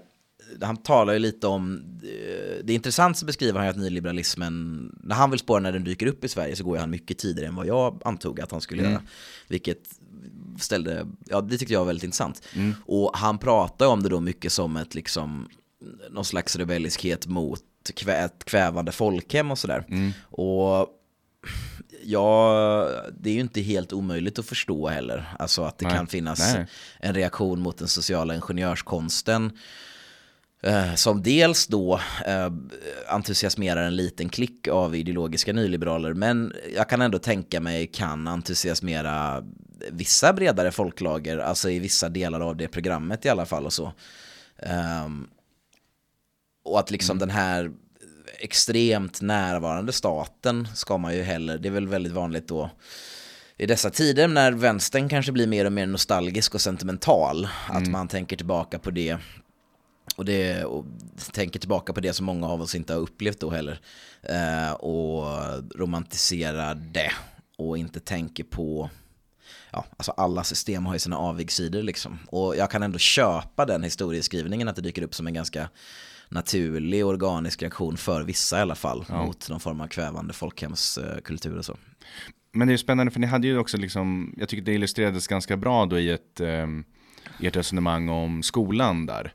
han 0.61 0.77
talar 0.77 1.13
ju 1.13 1.19
lite 1.19 1.47
om, 1.47 1.77
eh, 2.03 2.63
det 2.63 2.73
är 2.73 2.75
intressant 2.75 3.17
så 3.17 3.25
beskriver 3.25 3.59
han 3.59 3.67
ju 3.67 3.71
att 3.71 3.77
nyliberalismen, 3.77 4.89
när 5.03 5.15
han 5.15 5.29
vill 5.29 5.39
spåra 5.39 5.59
när 5.59 5.71
den 5.71 5.83
dyker 5.83 6.07
upp 6.07 6.23
i 6.23 6.27
Sverige 6.27 6.55
så 6.55 6.63
går 6.63 6.77
han 6.77 6.89
mycket 6.89 7.17
tidigare 7.17 7.47
än 7.47 7.55
vad 7.55 7.67
jag 7.67 8.01
antog 8.05 8.41
att 8.41 8.51
han 8.51 8.61
skulle 8.61 8.83
göra. 8.83 9.01
Vilket 9.47 9.89
ställde, 10.59 11.07
ja 11.25 11.41
det 11.41 11.57
tyckte 11.57 11.73
jag 11.73 11.79
var 11.79 11.87
väldigt 11.87 12.03
intressant. 12.03 12.41
Och 12.85 13.11
han 13.17 13.37
pratar 13.37 13.87
om 13.87 14.03
det 14.03 14.09
då 14.09 14.19
mycket 14.19 14.51
som 14.51 14.77
ett 14.77 14.95
liksom, 14.95 15.49
någon 16.09 16.25
slags 16.25 16.55
rebelliskhet 16.55 17.27
mot 17.27 17.61
kvä, 17.95 18.13
ett 18.13 18.45
kvävande 18.45 18.91
folkhem 18.91 19.51
och 19.51 19.57
sådär. 19.57 19.85
Och 20.21 20.99
Ja, 22.05 22.89
det 23.19 23.29
är 23.29 23.33
ju 23.33 23.39
inte 23.39 23.61
helt 23.61 23.93
omöjligt 23.93 24.39
att 24.39 24.45
förstå 24.45 24.87
heller. 24.87 25.35
Alltså 25.39 25.63
att 25.63 25.77
det 25.77 25.85
Nej. 25.85 25.95
kan 25.95 26.07
finnas 26.07 26.39
Nej. 26.39 26.65
en 26.99 27.13
reaktion 27.13 27.59
mot 27.59 27.77
den 27.77 27.87
sociala 27.87 28.35
ingenjörskonsten. 28.35 29.51
Eh, 30.63 30.95
som 30.95 31.23
dels 31.23 31.67
då 31.67 31.99
eh, 32.25 32.51
entusiasmerar 33.07 33.83
en 33.83 33.95
liten 33.95 34.29
klick 34.29 34.67
av 34.67 34.95
ideologiska 34.95 35.53
nyliberaler. 35.53 36.13
Men 36.13 36.53
jag 36.75 36.89
kan 36.89 37.01
ändå 37.01 37.19
tänka 37.19 37.59
mig 37.59 37.87
kan 37.87 38.27
entusiasmera 38.27 39.43
vissa 39.91 40.33
bredare 40.33 40.71
folklager. 40.71 41.37
Alltså 41.37 41.69
i 41.69 41.79
vissa 41.79 42.09
delar 42.09 42.39
av 42.39 42.57
det 42.57 42.67
programmet 42.67 43.25
i 43.25 43.29
alla 43.29 43.45
fall 43.45 43.65
och 43.65 43.73
så. 43.73 43.93
Ehm, 44.59 45.27
och 46.65 46.79
att 46.79 46.91
liksom 46.91 47.19
den 47.19 47.29
här 47.29 47.71
extremt 48.39 49.21
närvarande 49.21 49.91
staten 49.91 50.67
ska 50.75 50.97
man 50.97 51.15
ju 51.15 51.23
heller, 51.23 51.57
det 51.57 51.69
är 51.69 51.73
väl 51.73 51.87
väldigt 51.87 52.13
vanligt 52.13 52.47
då 52.47 52.69
i 53.57 53.65
dessa 53.65 53.89
tider 53.89 54.27
när 54.27 54.51
vänstern 54.51 55.09
kanske 55.09 55.31
blir 55.31 55.47
mer 55.47 55.65
och 55.65 55.73
mer 55.73 55.85
nostalgisk 55.85 56.55
och 56.55 56.61
sentimental, 56.61 57.47
att 57.69 57.87
man 57.87 58.07
tänker 58.07 58.35
tillbaka 58.35 58.79
på 58.79 58.91
det 58.91 59.17
och, 60.15 60.25
det 60.25 60.65
och 60.65 60.85
tänker 61.31 61.59
tillbaka 61.59 61.93
på 61.93 61.99
det 61.99 62.13
som 62.13 62.25
många 62.25 62.47
av 62.47 62.61
oss 62.61 62.75
inte 62.75 62.93
har 62.93 62.99
upplevt 62.99 63.39
då 63.39 63.49
heller 63.49 63.79
eh, 64.21 64.71
och 64.71 65.25
romantiserar 65.75 66.75
det 66.75 67.11
och 67.57 67.77
inte 67.77 67.99
tänker 67.99 68.43
på 68.43 68.89
ja, 69.71 69.85
alltså 69.97 70.11
alla 70.11 70.43
system 70.43 70.85
har 70.85 70.93
ju 70.93 70.99
sina 70.99 71.17
avigsidor 71.17 71.81
liksom. 71.81 72.19
Och 72.27 72.55
jag 72.55 72.71
kan 72.71 72.83
ändå 72.83 72.99
köpa 72.99 73.65
den 73.65 73.83
historieskrivningen 73.83 74.67
att 74.67 74.75
det 74.75 74.81
dyker 74.81 75.01
upp 75.01 75.15
som 75.15 75.27
en 75.27 75.33
ganska 75.33 75.69
naturlig 76.29 77.05
organisk 77.05 77.61
reaktion 77.61 77.97
för 77.97 78.23
vissa 78.23 78.57
i 78.57 78.61
alla 78.61 78.75
fall 78.75 79.05
mot 79.09 79.49
någon 79.49 79.59
form 79.59 79.81
av 79.81 79.87
kvävande 79.87 80.33
folkhemskultur 80.33 81.57
och 81.57 81.65
så. 81.65 81.77
Men 82.51 82.67
det 82.67 82.71
är 82.71 82.73
ju 82.73 82.77
spännande 82.77 83.11
för 83.11 83.19
ni 83.19 83.27
hade 83.27 83.47
ju 83.47 83.57
också 83.57 83.77
liksom, 83.77 84.33
jag 84.37 84.49
tycker 84.49 84.63
det 84.63 84.73
illustrerades 84.73 85.27
ganska 85.27 85.57
bra 85.57 85.85
då 85.85 85.99
i 85.99 86.09
ett, 86.09 86.39
um, 86.39 86.85
i 87.39 87.47
ett 87.47 87.55
resonemang 87.55 88.09
om 88.09 88.43
skolan 88.43 89.05
där. 89.05 89.33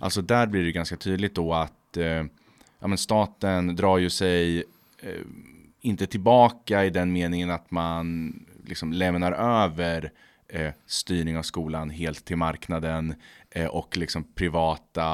Alltså 0.00 0.22
där 0.22 0.46
blir 0.46 0.64
det 0.64 0.72
ganska 0.72 0.96
tydligt 0.96 1.34
då 1.34 1.54
att 1.54 1.96
eh, 1.96 2.24
ja, 2.80 2.86
men 2.86 2.98
staten 2.98 3.76
drar 3.76 3.98
ju 3.98 4.10
sig 4.10 4.58
eh, 5.02 5.20
inte 5.80 6.06
tillbaka 6.06 6.84
i 6.84 6.90
den 6.90 7.12
meningen 7.12 7.50
att 7.50 7.70
man 7.70 8.34
liksom 8.66 8.92
lämnar 8.92 9.32
över 9.32 10.12
eh, 10.48 10.72
styrning 10.86 11.36
av 11.38 11.42
skolan 11.42 11.90
helt 11.90 12.24
till 12.24 12.36
marknaden 12.36 13.14
eh, 13.50 13.66
och 13.66 13.96
liksom 13.96 14.24
privata, 14.34 15.04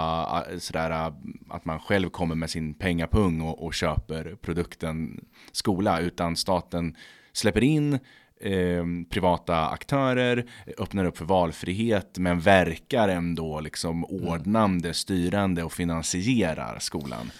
eh, 0.50 0.58
sådär, 0.58 0.90
eh, 0.90 1.12
att 1.48 1.64
man 1.64 1.80
själv 1.80 2.10
kommer 2.10 2.34
med 2.34 2.50
sin 2.50 2.74
pengapung 2.74 3.40
och, 3.40 3.64
och 3.64 3.74
köper 3.74 4.36
produkten 4.42 5.24
skola, 5.52 6.00
utan 6.00 6.36
staten 6.36 6.96
släpper 7.32 7.64
in 7.64 7.98
eh, 8.44 8.84
privata 9.10 9.68
aktörer, 9.68 10.46
öppnar 10.78 11.04
upp 11.04 11.18
för 11.18 11.24
valfrihet, 11.24 12.18
men 12.18 12.40
verkar 12.40 13.08
ändå 13.08 13.60
liksom 13.60 14.04
ordnande, 14.04 14.94
styrande 14.94 15.62
och 15.62 15.72
finansierar 15.72 16.78
skolan. 16.78 17.30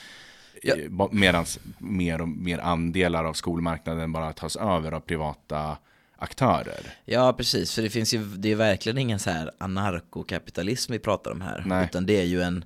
Ja. 0.63 1.09
Medan 1.13 1.45
mer 1.79 2.21
och 2.21 2.29
mer 2.29 2.59
andelar 2.59 3.25
av 3.25 3.33
skolmarknaden 3.33 4.13
bara 4.13 4.33
tas 4.33 4.57
över 4.57 4.93
av 4.93 5.01
privata 5.01 5.77
aktörer. 6.17 6.95
Ja, 7.05 7.33
precis. 7.33 7.75
För 7.75 7.83
det 7.83 7.91
finns 7.91 8.15
ju, 8.15 8.25
det 8.25 8.53
är 8.53 8.57
verkligen 8.57 8.99
ingen 8.99 9.19
så 9.19 9.31
här 9.31 9.51
anarkokapitalism 9.59 10.93
vi 10.93 10.99
pratar 10.99 11.31
om 11.31 11.41
här. 11.41 11.63
Nej. 11.67 11.85
Utan 11.85 12.07
det 12.07 12.21
är 12.21 12.25
ju 12.25 12.43
en 12.43 12.65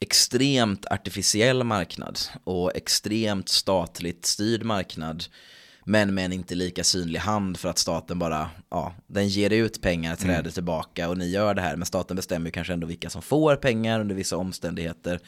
extremt 0.00 0.86
artificiell 0.86 1.64
marknad 1.64 2.18
och 2.44 2.76
extremt 2.76 3.48
statligt 3.48 4.26
styrd 4.26 4.62
marknad. 4.62 5.24
Men 5.90 6.14
med 6.14 6.24
en 6.24 6.32
inte 6.32 6.54
lika 6.54 6.84
synlig 6.84 7.20
hand 7.20 7.56
för 7.56 7.68
att 7.68 7.78
staten 7.78 8.18
bara, 8.18 8.50
ja, 8.70 8.94
den 9.06 9.28
ger 9.28 9.50
ut 9.50 9.80
pengar, 9.82 10.16
träder 10.16 10.50
tillbaka 10.50 11.08
och 11.08 11.18
ni 11.18 11.30
gör 11.30 11.54
det 11.54 11.60
här. 11.62 11.76
Men 11.76 11.86
staten 11.86 12.16
bestämmer 12.16 12.46
ju 12.46 12.52
kanske 12.52 12.72
ändå 12.72 12.86
vilka 12.86 13.10
som 13.10 13.22
får 13.22 13.56
pengar 13.56 14.00
under 14.00 14.14
vissa 14.14 14.36
omständigheter. 14.36 15.20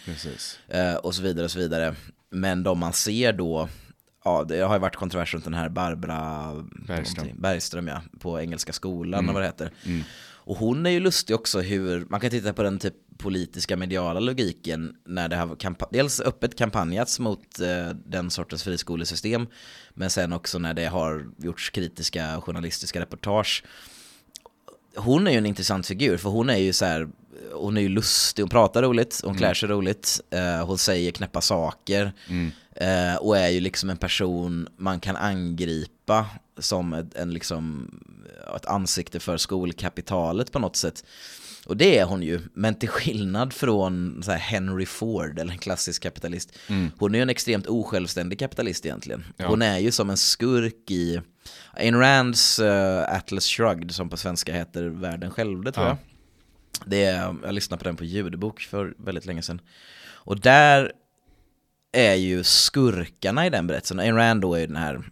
Eh, 0.69 0.95
och 0.95 1.15
så 1.15 1.23
vidare 1.23 1.45
och 1.45 1.51
så 1.51 1.59
vidare. 1.59 1.95
Men 2.31 2.63
de 2.63 2.79
man 2.79 2.93
ser 2.93 3.33
då 3.33 3.69
ja, 4.25 4.45
det 4.49 4.61
har 4.61 4.75
ju 4.75 4.81
varit 4.81 4.97
kontrovers 4.97 5.35
runt 5.35 5.45
den 5.45 5.55
här 5.55 5.69
Barbara 5.69 6.53
Bergström. 6.87 7.27
Bergström 7.35 7.89
ja, 7.89 8.03
på 8.21 8.41
Engelska 8.41 8.73
skolan 8.73 9.19
Mm. 9.19 9.29
och 9.29 9.35
vad 9.35 9.43
det 9.43 9.47
heter. 9.47 9.71
Mm. 9.85 10.03
Och 10.45 10.57
hon 10.57 10.87
är 10.87 10.91
ju 10.91 11.01
lustig 11.01 11.37
också 11.37 11.61
hur, 11.61 12.07
man 12.09 12.21
kan 12.21 12.31
titta 12.31 12.53
på 12.53 12.63
den 12.63 12.79
typ 12.79 12.95
politiska 13.19 13.77
mediala 13.77 14.21
logiken 14.21 14.97
när 15.05 15.29
det 15.29 15.37
har 15.37 15.57
dels 15.93 16.21
öppet 16.21 16.57
kampanjats 16.59 17.19
mot 17.19 17.61
eh, 17.61 17.89
den 18.07 18.31
sortens 18.31 18.63
friskolesystem 18.63 19.47
men 19.95 20.11
sen 20.11 20.33
också 20.33 20.59
när 20.59 20.75
det 20.75 20.87
har 20.87 21.27
gjorts 21.39 21.71
kritiska 21.71 22.41
journalistiska 22.41 23.01
reportage. 23.01 23.65
Hon 24.97 25.27
är 25.27 25.31
ju 25.31 25.39
en 25.39 25.47
intressant 25.47 25.87
figur 25.87 26.17
för 26.17 26.29
hon 26.31 26.51
är 26.51 26.57
ju 26.57 26.73
så 26.73 26.85
här, 26.85 27.09
hon 27.53 27.77
är 27.77 27.81
ju 27.81 27.89
lustig, 27.89 28.43
hon 28.43 28.51
pratar 28.51 28.83
roligt, 28.83 29.21
hon 29.25 29.39
klär 29.39 29.55
sig 29.55 29.69
roligt, 29.69 30.21
eh, 30.31 30.67
hon 30.67 30.79
säger 30.79 31.13
knäppa 31.13 31.41
saker 31.41 32.13
Mm. 32.29 32.51
eh, 32.77 33.17
och 33.17 33.39
är 33.39 33.49
ju 33.49 33.61
liksom 33.61 33.91
en 33.91 33.97
person 33.97 34.69
man 34.77 35.01
kan 35.01 35.17
angripa 35.17 36.27
som 36.59 36.93
ett, 36.93 37.15
en 37.15 37.33
liksom, 37.35 37.91
ett 38.57 38.67
ansikte 38.67 39.21
för 39.21 39.37
skolkapitalet 39.37 40.53
på 40.53 40.59
något 40.59 40.77
sätt. 40.77 41.05
Och 41.67 41.77
det 41.77 41.99
är 41.99 42.05
hon 42.05 42.23
ju, 42.23 42.41
men 42.55 42.75
till 42.75 42.89
skillnad 42.89 43.53
från 43.53 44.23
Henry 44.29 44.87
Ford, 44.87 45.39
eller 45.39 45.53
en 45.53 45.59
klassisk 45.59 46.03
kapitalist, 46.03 46.53
hon 46.99 47.15
är 47.15 47.19
ju 47.19 47.23
en 47.23 47.31
extremt 47.31 47.67
osjälvständig 47.67 48.39
kapitalist 48.39 48.87
egentligen. 48.87 49.25
Ja. 49.37 49.47
Hon 49.47 49.63
är 49.63 49.79
ju 49.79 49.91
som 49.91 50.11
en 50.11 50.17
skurk 50.17 50.91
i 50.91 51.21
Ayn 51.73 51.99
Rands 51.99 52.59
eh, 52.59 53.17
Atlas 53.17 53.47
Shrugged, 53.47 53.91
som 53.93 54.09
på 54.09 54.17
svenska 54.17 54.55
heter 54.55 54.83
Världen 54.85 55.31
själv, 55.31 55.63
tror 55.73 55.87
Ja. 55.87 55.89
jag. 55.89 55.97
Det 56.87 57.05
är, 57.05 57.35
jag 57.43 57.55
lyssnade 57.55 57.79
på 57.79 57.85
den 57.89 57.97
på 57.97 58.05
ljudbok 58.05 58.61
för 58.61 58.95
väldigt 58.99 59.27
länge 59.27 59.43
sedan. 59.43 59.61
Och 60.11 60.41
där 60.41 60.93
är 61.93 62.15
ju 62.15 62.45
skurkarna 62.45 63.47
i 63.47 63.51
den 63.51 63.67
berättelsen. 63.67 63.99
Ayn 63.99 64.17
Rand 64.17 64.41
då 64.41 64.55
är 64.55 64.61
ju 64.61 64.67
den 64.67 64.77
här 64.77 65.03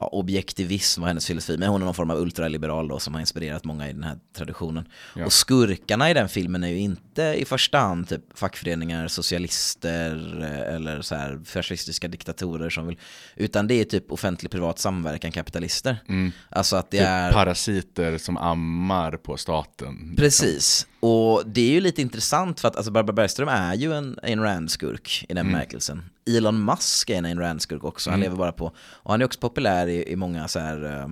ja, 0.00 0.06
objektivism 0.06 1.00
var 1.00 1.08
hennes 1.08 1.26
filosofi, 1.26 1.58
men 1.58 1.68
hon 1.68 1.80
är 1.80 1.84
någon 1.84 1.94
form 1.94 2.10
av 2.10 2.18
ultraliberal 2.18 2.88
då 2.88 2.98
som 2.98 3.14
har 3.14 3.20
inspirerat 3.20 3.64
många 3.64 3.88
i 3.88 3.92
den 3.92 4.02
här 4.02 4.18
traditionen. 4.36 4.88
Ja. 5.16 5.24
Och 5.24 5.32
skurkarna 5.32 6.10
i 6.10 6.14
den 6.14 6.28
filmen 6.28 6.64
är 6.64 6.68
ju 6.68 6.78
inte 6.78 7.22
i 7.22 7.44
första 7.44 7.78
hand 7.78 8.08
typ 8.08 8.38
fackföreningar, 8.38 9.08
socialister 9.08 10.42
eh, 10.42 10.74
eller 10.74 11.02
så 11.02 11.14
här 11.14 11.40
fascistiska 11.44 12.08
diktatorer 12.08 12.70
som 12.70 12.86
vill, 12.86 12.98
utan 13.36 13.66
det 13.66 13.74
är 13.74 13.84
typ 13.84 14.12
offentlig-privat 14.12 14.78
samverkan 14.78 15.32
kapitalister. 15.32 15.96
Mm. 16.08 16.32
Alltså 16.48 16.76
att 16.76 16.90
det 16.90 16.98
Typ 16.98 17.06
är... 17.06 17.32
parasiter 17.32 18.18
som 18.18 18.36
ammar 18.36 19.12
på 19.16 19.36
staten. 19.36 20.14
Precis, 20.16 20.86
och 21.00 21.42
det 21.46 21.60
är 21.60 21.70
ju 21.70 21.80
lite 21.80 22.02
intressant 22.02 22.60
för 22.60 22.68
att 22.68 22.76
alltså 22.76 22.90
Barbara 22.92 23.14
Bergström 23.14 23.48
är 23.48 23.74
ju 23.74 23.92
en 23.92 24.18
Ayn 24.22 24.40
Rand-skurk 24.42 25.24
i 25.28 25.34
den 25.34 25.46
bemärkelsen. 25.46 26.02
Elon 26.36 26.64
Musk 26.64 27.10
är 27.10 27.14
en 27.14 27.24
Ayn 27.24 27.38
Rand-skurk 27.38 27.84
också, 27.84 28.10
han 28.10 28.20
lever 28.20 28.36
bara 28.36 28.52
på, 28.52 28.72
och 28.78 29.10
han 29.10 29.20
är 29.20 29.24
också 29.24 29.40
populär 29.40 29.86
i, 29.86 30.12
i 30.12 30.16
många 30.16 30.48
så 30.48 30.58
här, 30.58 30.84
eh, 30.84 31.08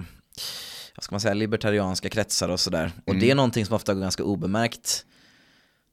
vad 0.97 1.05
ska 1.05 1.15
man 1.15 1.21
säga, 1.21 1.35
libertarianska 1.35 2.09
kretsar 2.09 2.49
och 2.49 2.61
sådär. 2.61 2.93
Och 3.07 3.15
det 3.15 3.31
är 3.31 3.35
någonting 3.35 3.67
som 3.67 3.77
ofta 3.77 3.95
går 3.95 4.01
ganska 4.01 4.25
obemärkt. 4.25 5.05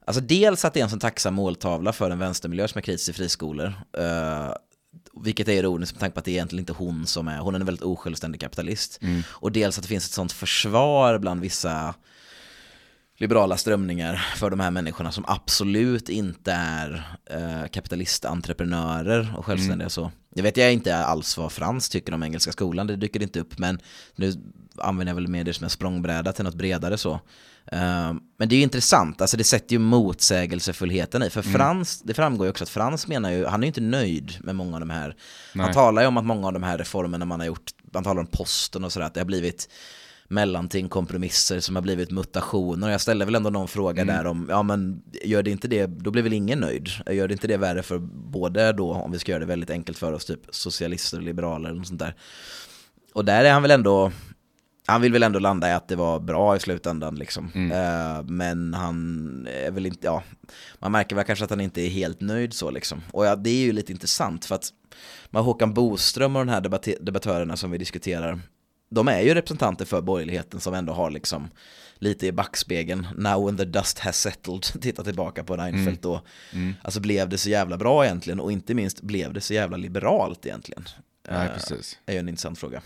Alltså 0.06 0.20
dels 0.22 0.64
att 0.64 0.74
det 0.74 0.80
är 0.80 0.84
en 0.84 0.90
sån 0.90 0.98
tacksam 0.98 1.34
måltavla 1.34 1.92
för 1.92 2.10
en 2.10 2.18
vänstermiljö 2.18 2.68
som 2.68 2.78
är 2.78 2.82
kritisk 2.82 3.04
till 3.04 3.14
friskolor. 3.14 3.72
eh, 3.98 4.52
vilket 5.22 5.48
är 5.48 5.52
ironiskt 5.52 5.92
med 5.94 6.00
tanke 6.00 6.14
på 6.14 6.18
att 6.18 6.24
det 6.24 6.30
är 6.30 6.32
egentligen 6.32 6.62
inte 6.62 6.72
hon 6.72 7.06
som 7.06 7.28
är, 7.28 7.38
hon 7.38 7.54
är 7.54 7.60
en 7.60 7.66
väldigt 7.66 7.84
osjälvständig 7.84 8.40
kapitalist. 8.40 9.00
Och 9.26 9.52
dels 9.52 9.78
att 9.78 9.82
det 9.82 9.88
finns 9.88 10.06
ett 10.06 10.12
sånt 10.12 10.32
försvar 10.32 11.18
bland 11.18 11.40
vissa 11.40 11.94
liberala 13.16 13.56
strömningar 13.56 14.14
för 14.36 14.50
de 14.50 14.60
här 14.60 14.70
människorna 14.70 15.12
som 15.12 15.24
absolut 15.28 16.08
inte 16.08 16.52
är 16.52 17.18
eh, 17.30 17.68
kapitalistentreprenörer 17.68 19.34
och 19.36 19.46
självständiga 19.46 19.88
så. 19.88 20.12
Jag 20.34 20.42
vet 20.42 20.56
jag 20.56 20.72
inte 20.72 20.96
alls 20.96 21.38
vad 21.38 21.52
Frans 21.52 21.88
tycker 21.88 22.14
om 22.14 22.22
Engelska 22.22 22.52
skolan, 22.52 22.86
det 22.86 22.96
dyker 22.96 23.22
inte 23.22 23.40
upp, 23.40 23.58
men 23.58 23.78
nu 24.16 24.32
använder 24.76 25.10
jag 25.10 25.14
väl 25.14 25.28
mer 25.28 25.44
det 25.44 25.54
som 25.54 25.64
en 25.64 25.70
språngbräda 25.70 26.32
till 26.32 26.44
något 26.44 26.54
bredare 26.54 26.98
så. 26.98 27.20
Eh, 27.72 28.12
men 28.38 28.48
det 28.48 28.54
är 28.54 28.56
ju 28.56 28.62
intressant, 28.62 29.20
alltså 29.20 29.36
det 29.36 29.44
sätter 29.44 29.72
ju 29.72 29.78
motsägelsefullheten 29.78 31.22
i, 31.22 31.30
för 31.30 31.42
Frans, 31.42 32.02
det 32.02 32.14
framgår 32.14 32.46
ju 32.46 32.50
också 32.50 32.64
att 32.64 32.70
Frans 32.70 33.06
menar 33.06 33.30
ju, 33.30 33.46
han 33.46 33.60
är 33.60 33.64
ju 33.64 33.68
inte 33.68 33.80
nöjd 33.80 34.36
med 34.40 34.54
många 34.54 34.76
av 34.76 34.80
de 34.80 34.90
här, 34.90 35.16
Nej. 35.54 35.64
han 35.64 35.74
talar 35.74 36.02
ju 36.02 36.08
om 36.08 36.16
att 36.16 36.24
många 36.24 36.46
av 36.46 36.52
de 36.52 36.62
här 36.62 36.78
reformerna 36.78 37.24
man 37.24 37.40
har 37.40 37.46
gjort, 37.46 37.70
man 37.92 38.04
talar 38.04 38.20
om 38.20 38.26
posten 38.26 38.84
och 38.84 38.92
sådär, 38.92 39.06
att 39.06 39.14
det 39.14 39.20
har 39.20 39.24
blivit 39.24 39.68
mellanting, 40.28 40.88
kompromisser 40.88 41.60
som 41.60 41.76
har 41.76 41.82
blivit 41.82 42.10
mutationer. 42.10 42.86
Och 42.86 42.92
jag 42.92 43.00
ställde 43.00 43.24
väl 43.24 43.34
ändå 43.34 43.50
någon 43.50 43.68
fråga 43.68 44.04
där 44.04 44.26
om, 44.26 44.46
ja 44.50 44.62
men 44.62 45.02
gör 45.24 45.42
det 45.42 45.50
inte 45.50 45.68
det, 45.68 45.86
då 45.86 46.10
blir 46.10 46.22
väl 46.22 46.32
ingen 46.32 46.60
nöjd. 46.60 46.88
Gör 47.10 47.28
det 47.28 47.32
inte 47.32 47.46
det 47.46 47.56
värre 47.56 47.82
för 47.82 47.98
både 48.30 48.72
då, 48.72 48.92
om 48.92 49.12
vi 49.12 49.18
ska 49.18 49.32
göra 49.32 49.40
det 49.40 49.46
väldigt 49.46 49.70
enkelt 49.70 49.98
för 49.98 50.12
oss, 50.12 50.24
typ 50.24 50.40
socialister 50.50 51.16
och 51.16 51.22
liberaler 51.22 51.74
något 51.74 51.86
sånt 51.86 52.00
där. 52.00 52.14
Och 53.14 53.24
där 53.24 53.44
är 53.44 53.52
han 53.52 53.62
väl 53.62 53.70
ändå, 53.70 54.12
han 54.86 55.00
vill 55.00 55.12
väl 55.12 55.22
ändå 55.22 55.38
landa 55.38 55.68
i 55.68 55.72
att 55.72 55.88
det 55.88 55.96
var 55.96 56.20
bra 56.20 56.56
i 56.56 56.60
slutändan 56.60 57.14
liksom. 57.14 57.50
Eh, 57.54 58.22
men 58.22 58.74
han 58.74 59.48
är 59.66 59.70
väl 59.70 59.86
inte, 59.86 60.06
ja, 60.06 60.22
man 60.78 60.92
märker 60.92 61.16
väl 61.16 61.24
kanske 61.24 61.44
att 61.44 61.50
han 61.50 61.60
inte 61.60 61.82
är 61.82 61.88
helt 61.88 62.20
nöjd 62.20 62.54
så 62.54 62.70
liksom. 62.70 63.02
Och 63.12 63.26
ja, 63.26 63.36
det 63.36 63.50
är 63.50 63.64
ju 63.64 63.72
lite 63.72 63.92
intressant 63.92 64.44
för 64.44 64.54
att 64.54 64.70
med 65.30 65.42
Håkan 65.42 65.74
Boström 65.74 66.36
och 66.36 66.46
den 66.46 66.54
här 66.54 66.60
debattörerna 67.00 67.56
som 67.56 67.70
vi 67.70 67.78
diskuterar, 67.78 68.40
de 68.88 69.08
är 69.08 69.20
ju 69.20 69.34
representanter 69.34 69.84
för 69.84 70.00
borgerligheten 70.00 70.60
som 70.60 70.74
ändå 70.74 70.92
har 70.92 71.10
liksom 71.10 71.48
lite 71.98 72.26
i 72.26 72.32
backspegeln, 72.32 73.06
now 73.16 73.46
when 73.46 73.56
the 73.56 73.64
dust 73.64 73.98
has 73.98 74.20
settled, 74.20 74.62
titta 74.80 75.04
tillbaka 75.04 75.44
på 75.44 75.56
Reinfeldt 75.56 76.02
då. 76.02 76.20
Alltså 76.82 77.00
blev 77.00 77.28
det 77.28 77.38
så 77.38 77.50
jävla 77.50 77.76
bra 77.76 78.04
egentligen 78.04 78.40
och 78.40 78.52
inte 78.52 78.74
minst 78.74 79.00
blev 79.00 79.32
det 79.32 79.40
så 79.40 79.54
jävla 79.54 79.76
liberalt 79.76 80.46
egentligen? 80.46 80.84
Nej, 81.30 81.46
Eh, 81.46 81.52
precis. 81.54 81.98
är 82.06 82.12
ju 82.12 82.18
en 82.18 82.28
intressant 82.28 82.58
fråga. 82.58 82.82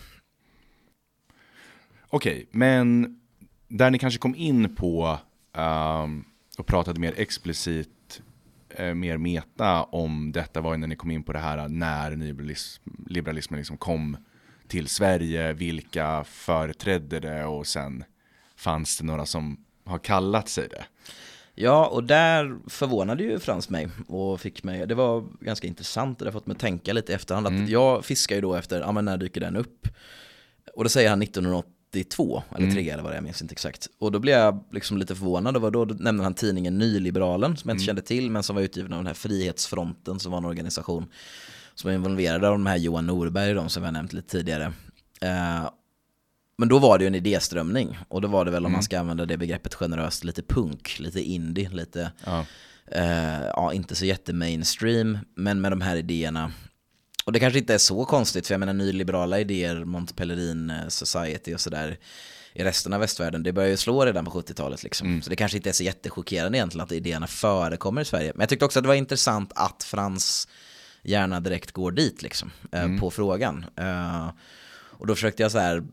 Okej, 2.09 2.47
men 2.51 3.19
där 3.67 3.91
ni 3.91 3.99
kanske 3.99 4.19
kom 4.19 4.35
in 4.35 4.75
på 4.75 5.19
ehm, 5.53 6.23
och 6.57 6.65
pratade 6.67 6.99
mer 6.99 7.13
explicit, 7.17 8.21
eh, 8.69 8.93
mer 8.93 9.17
meta 9.17 9.83
om 9.83 10.31
detta 10.31 10.61
var 10.61 10.73
ju 10.73 10.77
när 10.77 10.87
ni 10.87 10.95
kom 10.95 11.11
in 11.11 11.23
på 11.23 11.33
det 11.33 11.39
här 11.39 11.67
när 11.67 12.15
nyliberalism, 12.15 12.83
liberalismen 13.07 13.57
liksom 13.57 13.77
kom 13.77 14.17
till 14.71 14.87
Sverige, 14.87 15.53
vilka 15.53 16.23
företrädde 16.23 17.19
det 17.19 17.45
och 17.45 17.67
sen 17.67 18.03
fanns 18.55 18.97
det 18.97 19.03
några 19.03 19.25
som 19.25 19.65
har 19.85 19.99
kallat 19.99 20.49
sig 20.49 20.67
det. 20.69 20.83
Ja, 21.55 21.87
och 21.87 22.03
där 22.03 22.57
förvånade 22.67 23.23
ju 23.23 23.39
Frans 23.39 23.69
mig 23.69 23.89
och 24.07 24.41
fick 24.41 24.63
mig, 24.63 24.87
det 24.87 24.95
var 24.95 25.23
ganska 25.39 25.67
intressant, 25.67 26.19
det 26.19 26.25
har 26.25 26.31
fått 26.31 26.47
mig 26.47 26.57
tänka 26.57 26.93
lite 26.93 27.11
i 27.11 27.15
efterhand, 27.15 27.47
att 27.47 27.69
jag 27.69 28.05
fiskar 28.05 28.35
ju 28.35 28.41
då 28.41 28.55
efter, 28.55 28.79
ja 28.79 28.91
men 28.91 29.05
när 29.05 29.17
dyker 29.17 29.41
den 29.41 29.55
upp? 29.55 29.87
Och 30.75 30.83
då 30.83 30.89
säger 30.89 31.09
han 31.09 31.21
1982, 31.21 32.43
eller 32.55 32.71
3 32.71 32.89
eller 32.89 33.03
vad 33.03 33.11
det 33.11 33.15
är, 33.15 33.17
jag 33.17 33.23
minns 33.23 33.41
inte 33.41 33.51
exakt. 33.51 33.87
Och 33.99 34.11
då 34.11 34.19
blev 34.19 34.37
jag 34.37 34.63
liksom 34.71 34.97
lite 34.97 35.15
förvånad, 35.15 35.57
och 35.57 35.71
då 35.71 35.85
nämnde 35.85 36.23
han 36.23 36.33
tidningen 36.33 36.77
Nyliberalen, 36.77 37.57
som 37.57 37.69
jag 37.69 37.75
inte 37.75 37.85
kände 37.85 38.01
till, 38.01 38.31
men 38.31 38.43
som 38.43 38.55
var 38.55 38.63
utgiven 38.63 38.93
av 38.93 38.99
den 38.99 39.07
här 39.07 39.13
Frihetsfronten, 39.13 40.19
som 40.19 40.31
var 40.31 40.37
en 40.37 40.45
organisation 40.45 41.07
som 41.81 41.87
var 41.89 41.95
involverad 41.95 42.45
av 42.45 42.51
de 42.51 42.65
här 42.65 42.77
Johan 42.77 43.05
Norberg, 43.07 43.53
de 43.53 43.69
som 43.69 43.83
jag 43.83 43.93
nämnt 43.93 44.13
lite 44.13 44.27
tidigare. 44.29 44.73
Eh, 45.21 45.69
men 46.57 46.67
då 46.69 46.79
var 46.79 46.97
det 46.97 47.03
ju 47.03 47.07
en 47.07 47.15
idéströmning 47.15 47.97
och 48.09 48.21
då 48.21 48.27
var 48.27 48.45
det 48.45 48.51
väl 48.51 48.65
om 48.65 48.71
man 48.71 48.83
ska 48.83 48.99
använda 48.99 49.25
det 49.25 49.37
begreppet 49.37 49.73
generöst 49.73 50.23
lite 50.23 50.41
punk, 50.41 50.99
lite 50.99 51.21
indie, 51.21 51.69
lite 51.69 52.11
Ja. 52.25 52.45
eh, 52.91 53.41
ja, 53.41 53.73
inte 53.73 53.95
så 53.95 54.05
jättemainstream, 54.05 55.17
men 55.35 55.61
med 55.61 55.71
de 55.71 55.81
här 55.81 55.95
idéerna. 55.95 56.51
Och 57.25 57.31
det 57.31 57.39
kanske 57.39 57.59
inte 57.59 57.73
är 57.73 57.77
så 57.77 58.05
konstigt, 58.05 58.47
för 58.47 58.53
jag 58.53 58.59
menar 58.59 58.73
nyliberala 58.73 59.39
idéer, 59.39 59.85
Montpellerin 59.85 60.69
eh, 60.69 60.87
Society 60.87 61.53
och 61.55 61.59
sådär 61.61 61.97
i 62.53 62.63
resten 62.63 62.93
av 62.93 62.99
västvärlden, 62.99 63.43
det 63.43 63.53
börjar 63.53 63.69
ju 63.69 63.77
slå 63.77 64.05
redan 64.05 64.25
på 64.25 64.31
70-talet 64.31 64.83
liksom. 64.83 65.21
Så 65.21 65.29
det 65.29 65.35
kanske 65.35 65.57
inte 65.57 65.69
är 65.69 65.73
så 65.73 65.83
jättechockerande 65.83 66.57
egentligen 66.57 66.83
att 66.83 66.91
idéerna 66.91 67.27
förekommer 67.27 68.01
i 68.01 68.05
Sverige. 68.05 68.31
Men 68.35 68.41
jag 68.41 68.49
tyckte 68.49 68.65
också 68.65 68.79
att 68.79 68.83
det 68.83 68.87
var 68.87 68.95
intressant 68.95 69.51
att 69.55 69.83
Frans 69.83 70.47
gärna 71.03 71.39
direkt 71.39 71.71
går 71.71 71.91
dit 71.91 72.21
liksom, 72.21 72.51
eh, 72.71 72.99
på 72.99 73.11
frågan. 73.11 73.65
Eh, 73.75 74.27
och 74.73 75.07
då 75.07 75.15
försökte 75.15 75.43
jag 75.43 75.51
så 75.51 75.59
här 75.59 75.83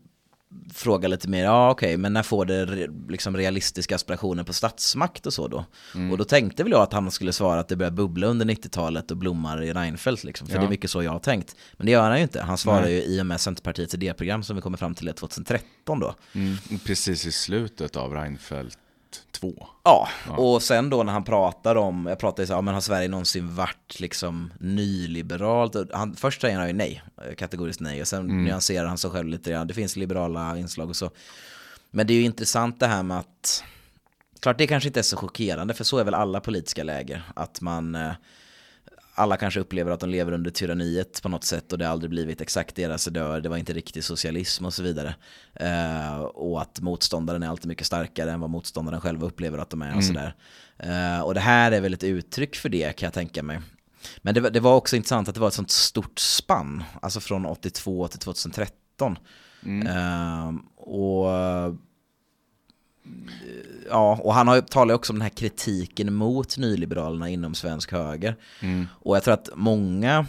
fråga 0.73 1.07
lite 1.07 1.29
mer, 1.29 1.43
ja 1.43 1.71
okej, 1.71 1.97
men 1.97 2.13
när 2.13 2.23
får 2.23 2.45
det 2.45 2.87
liksom 3.09 3.37
realistiska 3.37 3.95
aspirationer 3.95 4.43
på 4.43 4.53
statsmakt 4.53 5.25
och 5.25 5.33
så 5.33 5.47
då? 5.47 5.65
Och 6.11 6.17
då 6.17 6.23
tänkte 6.23 6.63
väl 6.63 6.71
jag 6.71 6.81
att 6.81 6.93
han 6.93 7.11
skulle 7.11 7.33
svara 7.33 7.59
att 7.59 7.67
det 7.67 7.75
börjar 7.75 7.91
bubbla 7.91 8.27
under 8.27 8.45
90-talet 8.45 9.11
och 9.11 9.17
blommar 9.17 9.63
i 9.63 9.73
Reinfeldt 9.73 10.23
liksom, 10.23 10.47
för 10.47 10.55
Ja. 10.55 10.59
det 10.61 10.67
är 10.67 10.69
mycket 10.69 10.89
så 10.91 11.03
jag 11.03 11.11
har 11.11 11.19
tänkt. 11.19 11.55
Men 11.77 11.85
det 11.85 11.91
gör 11.91 12.09
han 12.09 12.17
ju 12.17 12.23
inte, 12.23 12.41
han 12.41 12.57
svarar 12.57 12.81
Nej. 12.81 12.93
ju 12.93 13.01
i 13.01 13.21
och 13.21 13.25
med 13.25 13.41
Centerpartiets 13.41 13.93
idéprogram 13.93 14.43
som 14.43 14.55
vi 14.55 14.61
kommer 14.61 14.77
fram 14.77 14.95
till 14.95 15.07
är 15.07 15.13
2013 15.13 15.99
då. 15.99 16.15
Mm, 16.33 16.57
precis 16.85 17.25
i 17.25 17.31
slutet 17.31 17.95
av 17.95 18.13
Reinfeldt 18.13 18.77
2. 19.31 19.67
Ja, 19.83 20.09
och 20.37 20.63
sen 20.63 20.89
då 20.89 21.03
när 21.03 21.13
han 21.13 21.23
pratar 21.23 21.75
om, 21.75 22.05
jag 22.05 22.19
pratar 22.19 22.43
ju 22.43 22.47
så 22.47 22.53
här, 22.53 22.57
ja, 22.57 22.61
men 22.61 22.73
har 22.73 22.81
Sverige 22.81 23.07
någonsin 23.07 23.55
varit 23.55 23.99
liksom 23.99 24.53
nyliberalt? 24.59 25.75
Han, 25.93 26.15
först 26.15 26.41
säger 26.41 26.57
han 26.57 26.67
ju 26.67 26.73
nej, 26.73 27.03
kategoriskt 27.37 27.81
nej, 27.81 28.01
och 28.01 28.07
sen 28.07 28.43
nyanserar 28.43 28.87
han 28.87 28.97
sig 28.97 29.11
själv 29.11 29.27
lite 29.27 29.51
grann, 29.51 29.67
det 29.67 29.73
finns 29.73 29.95
liberala 29.95 30.57
inslag 30.57 30.89
och 30.89 30.95
så. 30.95 31.11
Men 31.91 32.07
det 32.07 32.13
är 32.13 32.15
ju 32.15 32.23
intressant 32.23 32.79
det 32.79 32.87
här 32.87 33.03
med 33.03 33.19
att, 33.19 33.63
klart 34.39 34.57
det 34.57 34.67
kanske 34.67 34.89
inte 34.89 34.99
är 34.99 35.03
så 35.03 35.17
chockerande, 35.17 35.73
för 35.73 35.83
så 35.83 35.97
är 35.97 36.03
väl 36.03 36.13
alla 36.13 36.39
politiska 36.39 36.83
läger, 36.83 37.23
att 37.35 37.61
man, 37.61 37.95
eh, 37.95 38.11
alla 39.19 39.37
kanske 39.37 39.59
upplever 39.59 39.91
att 39.91 39.99
de 39.99 40.09
lever 40.09 40.31
under 40.31 40.51
tyranniet 40.51 41.21
på 41.21 41.29
något 41.29 41.43
sätt 41.43 41.71
och 41.71 41.77
det 41.77 41.85
har 41.85 41.91
aldrig 41.91 42.09
blivit 42.09 42.41
exakt 42.41 42.75
deras 42.75 43.05
död, 43.05 43.43
det 43.43 43.49
var 43.49 43.57
inte 43.57 43.73
riktig 43.73 44.03
socialism 44.03 44.65
och 44.65 44.73
så 44.73 44.83
vidare. 44.83 45.15
Eh, 45.53 46.19
och 46.19 46.61
att 46.61 46.79
motståndaren 46.81 47.43
är 47.43 47.47
alltid 47.47 47.67
mycket 47.67 47.87
starkare 47.87 48.31
än 48.31 48.39
vad 48.39 48.49
motståndaren 48.49 49.01
själva 49.01 49.27
upplever 49.27 49.57
att 49.57 49.69
de 49.69 49.81
är 49.81 49.95
och 49.97 50.03
sådär. 50.03 50.35
Eh, 50.77 51.21
och 51.21 51.33
det 51.33 51.39
här 51.39 51.71
är 51.71 51.81
väl 51.81 51.93
ett 51.93 52.03
uttryck 52.03 52.55
för 52.55 52.69
det 52.69 52.95
kan 52.97 53.07
jag 53.07 53.13
tänka 53.13 53.43
mig. 53.43 53.59
Men 54.21 54.33
det, 54.33 54.41
var- 54.41 54.49
det 54.49 54.59
var 54.59 54.75
också 54.75 54.95
intressant 54.95 55.27
att 55.29 55.35
det 55.35 55.41
var 55.41 55.47
ett 55.47 55.53
sånt 55.53 55.71
stort 55.71 56.19
spann, 56.19 56.83
alltså 57.01 57.19
från 57.19 57.45
82 57.45 58.07
till 58.07 58.19
2013. 58.19 59.17
Eh, 59.87 60.51
och 60.77 61.25
Ja, 63.89 64.19
och 64.23 64.33
han 64.33 64.47
har, 64.47 64.61
talar 64.61 64.95
också 64.95 65.13
om 65.13 65.19
den 65.19 65.23
här 65.23 65.29
kritiken 65.29 66.13
mot 66.13 66.57
nyliberalerna 66.57 67.29
inom 67.29 67.55
svensk 67.55 67.91
höger. 67.91 68.35
Och 68.89 69.15
jag 69.15 69.23
tror 69.23 69.33
att 69.33 69.49
många, 69.55 70.25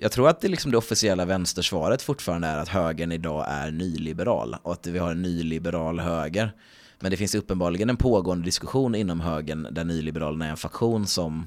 jag 0.00 0.12
tror 0.12 0.28
att 0.28 0.40
det, 0.40 0.48
liksom 0.48 0.70
det 0.70 0.76
officiella 0.76 1.24
vänstersvaret 1.24 2.02
fortfarande 2.02 2.48
är 2.48 2.58
att 2.58 2.68
högern 2.68 3.12
idag 3.12 3.44
är 3.48 3.70
nyliberal 3.70 4.56
och 4.62 4.72
att 4.72 4.86
vi 4.86 4.98
har 4.98 5.10
en 5.10 5.22
nyliberal 5.22 6.00
höger. 6.00 6.52
Men 7.00 7.10
det 7.10 7.16
finns 7.16 7.34
uppenbarligen 7.34 7.90
en 7.90 7.96
pågående 7.96 8.44
diskussion 8.44 8.94
inom 8.94 9.20
högern 9.20 9.68
där 9.70 9.84
nyliberalerna 9.84 10.46
är 10.46 10.50
en 10.50 10.56
faktion 10.56 11.06
som, 11.06 11.46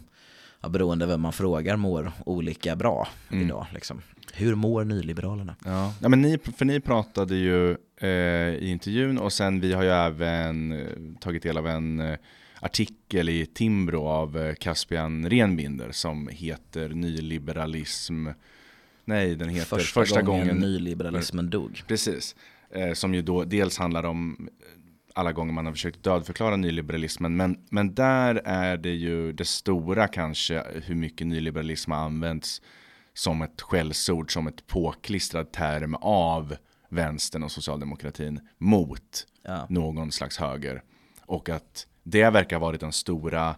ja, 0.61 0.69
beroende 0.69 1.05
vem 1.05 1.21
man 1.21 1.33
frågar, 1.33 1.75
mår 1.75 2.11
olika 2.25 2.75
bra 2.75 3.07
idag. 3.29 3.65
Liksom. 3.73 4.01
Hur 4.33 4.55
mår 4.55 4.83
nyliberalerna? 4.83 5.55
Ja. 5.65 5.93
ja, 6.01 6.09
men 6.09 6.21
ni, 6.21 6.37
för 6.57 6.65
ni 6.65 6.79
pratade 6.79 7.35
ju 7.35 7.77
eh, 7.97 8.09
i 8.55 8.67
intervjun 8.69 9.17
och 9.17 9.33
sen 9.33 9.59
vi 9.59 9.73
har 9.73 9.83
ju 9.83 9.89
även 9.89 10.71
eh, 10.71 10.87
tagit 11.19 11.43
del 11.43 11.57
av 11.57 11.67
en 11.67 11.99
eh, 11.99 12.17
artikel 12.59 13.29
i 13.29 13.45
Timbro 13.45 14.07
av 14.07 14.37
eh, 14.37 14.53
Caspian 14.55 15.29
Renbinder 15.29 15.91
som 15.91 16.27
heter 16.27 16.89
Nyliberalism. 16.89 18.27
Nej, 19.05 19.35
den 19.35 19.49
heter 19.49 19.77
Första, 19.77 20.21
gången, 20.21 20.57
nyliberalismen 20.57 21.49
dog. 21.49 21.83
Precis. 21.87 22.35
Eh, 22.69 22.93
som 22.93 23.13
ju 23.13 23.21
då 23.21 23.43
dels 23.43 23.77
handlar 23.77 24.03
om 24.03 24.49
alla 25.15 25.31
gånger 25.31 25.53
man 25.53 25.65
har 25.65 25.73
försökt 25.73 26.03
dödförklara 26.03 26.55
nyliberalismen. 26.55 27.35
Men, 27.35 27.65
men 27.69 27.95
där 27.95 28.41
är 28.45 28.77
det 28.77 28.89
ju 28.89 29.31
det 29.31 29.45
stora 29.45 30.07
kanske 30.07 30.63
hur 30.85 30.95
mycket 30.95 31.27
nyliberalism 31.27 31.91
har 31.91 31.99
använts 31.99 32.61
som 33.13 33.41
ett 33.41 33.61
skällsord, 33.61 34.33
som 34.33 34.47
ett 34.47 34.67
påklistrad 34.67 35.51
term 35.51 35.95
av 36.01 36.55
vänstern 36.89 37.43
och 37.43 37.51
socialdemokratin 37.51 38.39
mot 38.57 39.27
Ja. 39.43 39.65
någon 39.69 40.11
slags 40.11 40.37
höger. 40.37 40.83
Och 41.25 41.49
att 41.49 41.87
det 42.03 42.29
verkar 42.29 42.55
ha 42.55 42.65
varit 42.65 42.81
den 42.81 42.91
stora, 42.91 43.55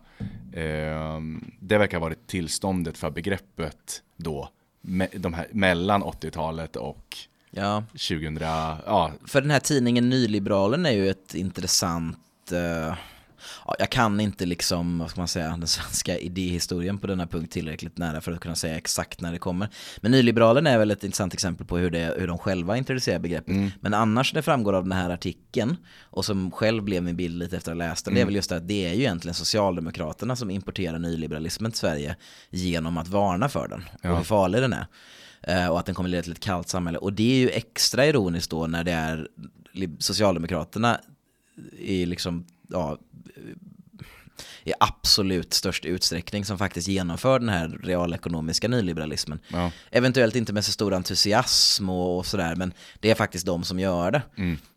eh, 0.54 1.20
det 1.60 1.78
verkar 1.78 1.98
ha 1.98 2.06
varit 2.06 2.28
tillståndet 2.28 2.98
för 2.98 3.12
begreppet 3.12 4.04
då, 4.16 4.50
me, 4.82 5.08
de 5.14 5.34
här, 5.34 5.48
mellan 5.52 6.04
80-talet 6.04 6.76
och 6.76 7.18
Ja, 7.56 7.84
2000, 7.92 8.38
ja, 8.42 9.12
för 9.28 9.42
den 9.42 9.52
här 9.52 9.60
tidningen 9.60 10.10
Nyliberalen 10.10 10.86
är 10.86 10.92
ju 10.92 11.10
ett 11.10 11.36
intressant 11.36 12.18
ja, 13.66 13.76
jag 13.80 13.90
kan 13.90 14.20
inte 14.20 14.46
liksom, 14.46 15.00
vad 15.00 15.10
ska 15.10 15.22
man 15.22 15.28
säga, 15.28 15.48
den 15.48 15.68
svenska 15.68 16.18
idéhistorien 16.18 16.98
på 16.98 17.08
denna 17.08 17.28
punkt 17.28 17.52
tillräckligt 17.52 17.98
nära 17.98 18.22
för 18.22 18.32
att 18.32 18.40
kunna 18.40 18.56
säga 18.56 18.78
exakt 18.78 19.22
när 19.22 19.32
det 19.32 19.38
kommer. 19.40 19.70
Men 20.02 20.12
Nyliberalen 20.12 20.68
är 20.68 20.78
väl 20.78 20.92
ett 20.92 21.04
intressant 21.04 21.34
exempel 21.34 21.68
på 21.68 21.78
hur, 21.78 21.90
det, 21.90 22.16
hur 22.18 22.28
de 22.28 22.38
själva 22.38 22.78
introducerar 22.78 23.20
begreppet. 23.20 23.56
Men 23.80 23.94
annars 23.94 24.34
det 24.34 24.42
framgår 24.42 24.74
av 24.74 24.84
den 24.84 24.92
här 24.92 25.10
artikeln, 25.10 25.78
och 26.02 26.26
som 26.26 26.52
själv 26.52 26.84
blev 26.84 27.04
min 27.04 27.16
bild 27.16 27.40
lite 27.40 27.58
efter 27.58 27.72
att 27.72 27.78
ha 27.78 27.88
läst 27.88 28.06
den, 28.06 28.14
det 28.14 28.22
är 28.22 28.26
väl 28.26 28.36
just 28.36 28.50
det 28.50 28.56
att 28.56 28.68
det 28.68 28.86
är 28.86 28.94
ju 28.94 29.00
egentligen 29.00 29.36
Socialdemokraterna 29.36 30.36
som 30.36 30.50
importerar 30.50 31.00
nyliberalismen 31.00 31.72
till 31.72 31.80
Sverige 31.80 32.16
genom 32.50 32.98
att 32.98 33.08
varna 33.08 33.50
för 33.50 33.68
den 33.68 33.84
och 34.12 34.18
hur 34.18 34.24
farlig 34.24 34.62
den 34.62 34.74
är. 34.74 34.86
Eh, 35.44 35.68
och 35.68 35.80
att 35.80 35.86
den 35.86 35.96
kommer 35.96 36.10
leda 36.10 36.24
till 36.24 36.32
ett 36.32 36.40
kallt 36.40 36.70
samhälle. 36.70 36.98
Och 36.98 37.14
det 37.14 37.32
är 37.32 37.38
ju 37.38 37.50
extra 37.50 38.06
ironiskt 38.06 38.52
då 38.52 38.68
när 38.68 38.84
det 38.84 38.92
är 38.92 39.28
Socialdemokraterna 40.00 41.02
i 41.78 42.06
liksom, 42.06 42.46
ja, 42.68 42.98
i 44.64 44.74
absolut 44.80 45.54
störst 45.54 45.86
utsträckning 45.86 46.46
som 46.46 46.58
faktiskt 46.58 46.88
genomför 46.88 47.40
den 47.40 47.50
här 47.50 47.80
realekonomiska 47.84 48.68
nyliberalismen. 48.68 49.40
Ja. 49.48 49.72
Eventuellt 49.92 50.36
inte 50.36 50.54
med 50.54 50.66
så 50.66 50.72
stor 50.72 50.94
entusiasm 50.94 51.90
och, 51.90 52.18
och 52.18 52.26
sådär, 52.26 52.56
men 52.56 52.74
det 53.00 53.12
är 53.12 53.16
faktiskt 53.16 53.46
de 53.46 53.64
som 53.64 53.80
gör 53.80 54.12
det. 54.12 54.22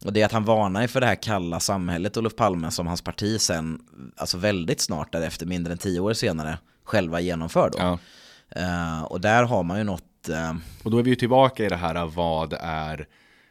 Och 0.04 0.12
det 0.12 0.20
är 0.22 0.26
att 0.26 0.32
han 0.32 0.44
varnar 0.44 0.86
för 0.86 1.00
det 1.00 1.06
här 1.06 1.22
kalla 1.22 1.60
samhället, 1.60 2.16
Olof 2.16 2.36
Palme, 2.36 2.70
som 2.70 2.86
hans 2.86 3.02
parti 3.02 3.40
sen, 3.40 3.80
alltså 4.16 4.38
väldigt 4.38 4.80
snart 4.80 5.12
därefter, 5.12 5.46
mindre 5.46 5.72
än 5.72 5.78
tio 5.78 6.00
år 6.00 6.12
senare, 6.12 6.58
själva 6.84 7.20
genomför 7.20 7.70
då. 7.72 7.78
ja. 7.78 7.98
Eh, 8.50 9.02
och 9.02 9.20
där 9.20 9.42
har 9.42 9.62
man 9.62 9.78
ju 9.78 9.84
något, 9.84 10.04
eh, 10.28 10.54
Och 10.82 10.90
då 10.90 10.98
är 10.98 11.02
vi 11.02 11.10
ju 11.10 11.16
tillbaka 11.16 11.64
i 11.64 11.68
det 11.68 11.76
här, 11.76 12.06
vad 12.06 12.54
är 12.60 13.06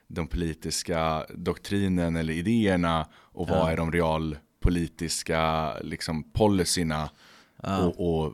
de 0.08 0.28
politiska 0.28 1.26
doktrinen 1.30 2.16
eller 2.16 2.34
idéerna 2.34 3.08
och 3.14 3.48
vad 3.48 3.72
är 3.72 3.78
de 3.78 3.92
realpolitiska 3.92 5.74
liksom, 5.82 6.24
policyerna 6.24 7.10
och, 7.58 8.24
och 8.24 8.34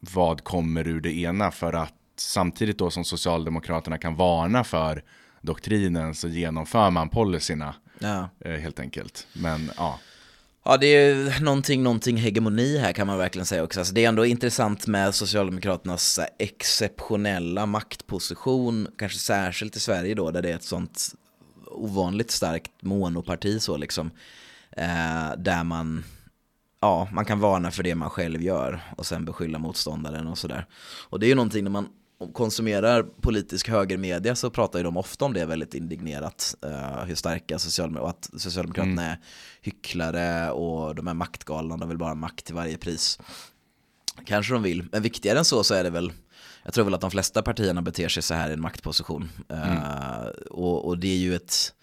vad 0.00 0.44
kommer 0.44 0.88
ur 0.88 1.00
det 1.00 1.12
ena? 1.12 1.50
För 1.50 1.72
att 1.72 1.94
samtidigt 2.16 2.78
då 2.78 2.90
som 2.90 3.04
Socialdemokraterna 3.04 3.98
kan 3.98 4.16
varna 4.16 4.64
för 4.64 5.04
doktrinen 5.40 6.14
så 6.14 6.28
genomför 6.28 6.90
man 6.90 7.08
policyna 7.08 7.74
ja. 7.98 8.28
eh, 8.40 8.52
helt 8.52 8.80
enkelt. 8.80 9.26
Men 9.32 9.70
ja, 9.76 9.98
Ja, 10.68 10.76
det 10.76 10.86
är 10.86 11.40
någonting, 11.40 11.82
någonting 11.82 12.16
hegemoni 12.16 12.78
här 12.78 12.92
kan 12.92 13.06
man 13.06 13.18
verkligen 13.18 13.46
säga 13.46 13.64
också. 13.64 13.80
Alltså 13.80 13.94
det 13.94 14.04
är 14.04 14.08
ändå 14.08 14.26
intressant 14.26 14.86
med 14.86 15.14
Socialdemokraternas 15.14 16.20
exceptionella 16.38 17.66
maktposition, 17.66 18.88
kanske 18.98 19.18
särskilt 19.18 19.76
i 19.76 19.80
Sverige 19.80 20.14
då, 20.14 20.30
där 20.30 20.42
det 20.42 20.50
är 20.50 20.54
ett 20.54 20.62
sånt 20.62 21.08
ovanligt 21.66 22.30
starkt 22.30 22.70
monoparti 22.80 23.62
så 23.62 23.76
liksom. 23.76 24.10
Eh, 24.70 25.36
där 25.38 25.64
man, 25.64 26.04
ja, 26.80 27.08
man 27.12 27.24
kan 27.24 27.40
varna 27.40 27.70
för 27.70 27.82
det 27.82 27.94
man 27.94 28.10
själv 28.10 28.42
gör 28.42 28.80
och 28.96 29.06
sen 29.06 29.24
beskylla 29.24 29.58
motståndaren 29.58 30.26
och 30.26 30.38
sådär. 30.38 30.66
Och 31.08 31.20
det 31.20 31.26
är 31.26 31.28
ju 31.28 31.34
någonting 31.34 31.64
när 31.64 31.70
man 31.70 31.88
konsumerar 32.32 33.02
politisk 33.02 33.68
högermedia 33.68 34.34
så 34.34 34.50
pratar 34.50 34.78
ju 34.78 34.82
de 34.82 34.96
ofta 34.96 35.24
om 35.24 35.32
det 35.32 35.44
väldigt 35.44 35.74
indignerat. 35.74 36.56
eh, 36.62 37.04
hur 37.04 37.14
starka 37.14 37.58
Socialdemokraterna, 37.58 38.02
och 38.02 38.10
att 38.10 38.42
Socialdemokraterna 38.42 39.04
är 39.04 39.18
hycklare 39.62 40.50
och 40.50 40.94
de 40.94 41.08
är 41.08 41.14
maktgalna, 41.14 41.76
de 41.76 41.88
vill 41.88 41.98
bara 41.98 42.10
ha 42.10 42.14
makt 42.14 42.44
till 42.44 42.54
varje 42.54 42.78
pris. 42.78 43.18
Kanske 44.24 44.52
de 44.52 44.62
vill, 44.62 44.88
men 44.92 45.02
viktigare 45.02 45.38
än 45.38 45.44
så 45.44 45.64
så 45.64 45.74
är 45.74 45.84
det 45.84 45.90
väl 45.90 46.12
jag 46.64 46.74
tror 46.74 46.84
väl 46.84 46.94
att 46.94 47.00
de 47.00 47.10
flesta 47.10 47.42
partierna 47.42 47.82
beter 47.82 48.08
sig 48.08 48.22
så 48.22 48.34
här 48.34 48.50
i 48.50 48.52
en 48.52 48.60
maktposition. 48.60 49.30
Eh, 49.48 50.26
och, 50.50 50.84
och 50.84 50.98
det 50.98 51.08
är 51.08 51.16
ju 51.16 51.34
ett 51.34 51.74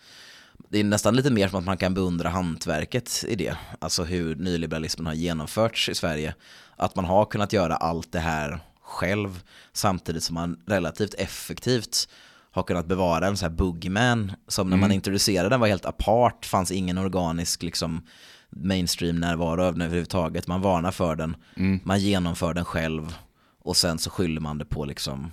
det 0.70 0.80
är 0.80 0.84
nästan 0.84 1.16
lite 1.16 1.32
mer 1.32 1.48
som 1.48 1.60
att 1.60 1.66
man 1.66 1.78
kan 1.78 1.94
beundra 1.94 2.30
hantverket 2.30 3.26
i 3.28 3.36
det. 3.36 3.57
Alltså 3.80 4.03
hur 4.03 4.36
nyliberalismen 4.36 5.06
har 5.06 5.14
genomförts 5.14 5.90
i 5.90 5.95
Sverige. 5.95 6.36
Att 6.76 6.95
man 6.95 7.06
har 7.06 7.26
kunnat 7.26 7.53
göra 7.53 7.76
allt 7.76 8.12
det 8.12 8.20
här 8.20 8.60
själv 8.86 9.44
samtidigt 9.74 10.24
som 10.24 10.34
man 10.34 10.60
relativt 10.68 11.14
effektivt 11.14 12.07
har 12.52 12.64
kunnat 12.64 12.86
bevara 12.86 13.28
en 13.28 13.38
så 13.38 13.45
här 13.45 13.53
boogeyman 13.53 14.32
som 14.48 14.70
när 14.70 14.78
man 14.78 14.91
introducerade 14.91 15.49
den 15.49 15.60
var 15.60 15.68
helt 15.68 15.86
apart, 15.86 16.45
fanns 16.45 16.72
ingen 16.72 16.98
organisk 16.98 17.64
liksom 17.64 18.02
mainstream-närvaro 18.49 19.64
av 19.64 19.74
den 19.74 19.82
överhuvudtaget. 19.82 20.48
Man 20.48 20.62
varnar 20.62 20.91
för 20.91 21.16
den, 21.16 21.36
man 21.84 21.99
genomför 21.99 22.53
den 22.53 22.66
själv 22.66 23.16
och 23.64 23.78
sen 23.78 23.99
så 23.99 24.10
skyller 24.10 24.41
man 24.41 24.57
det 24.57 24.66
på 24.66 24.86
liksom 24.86 25.32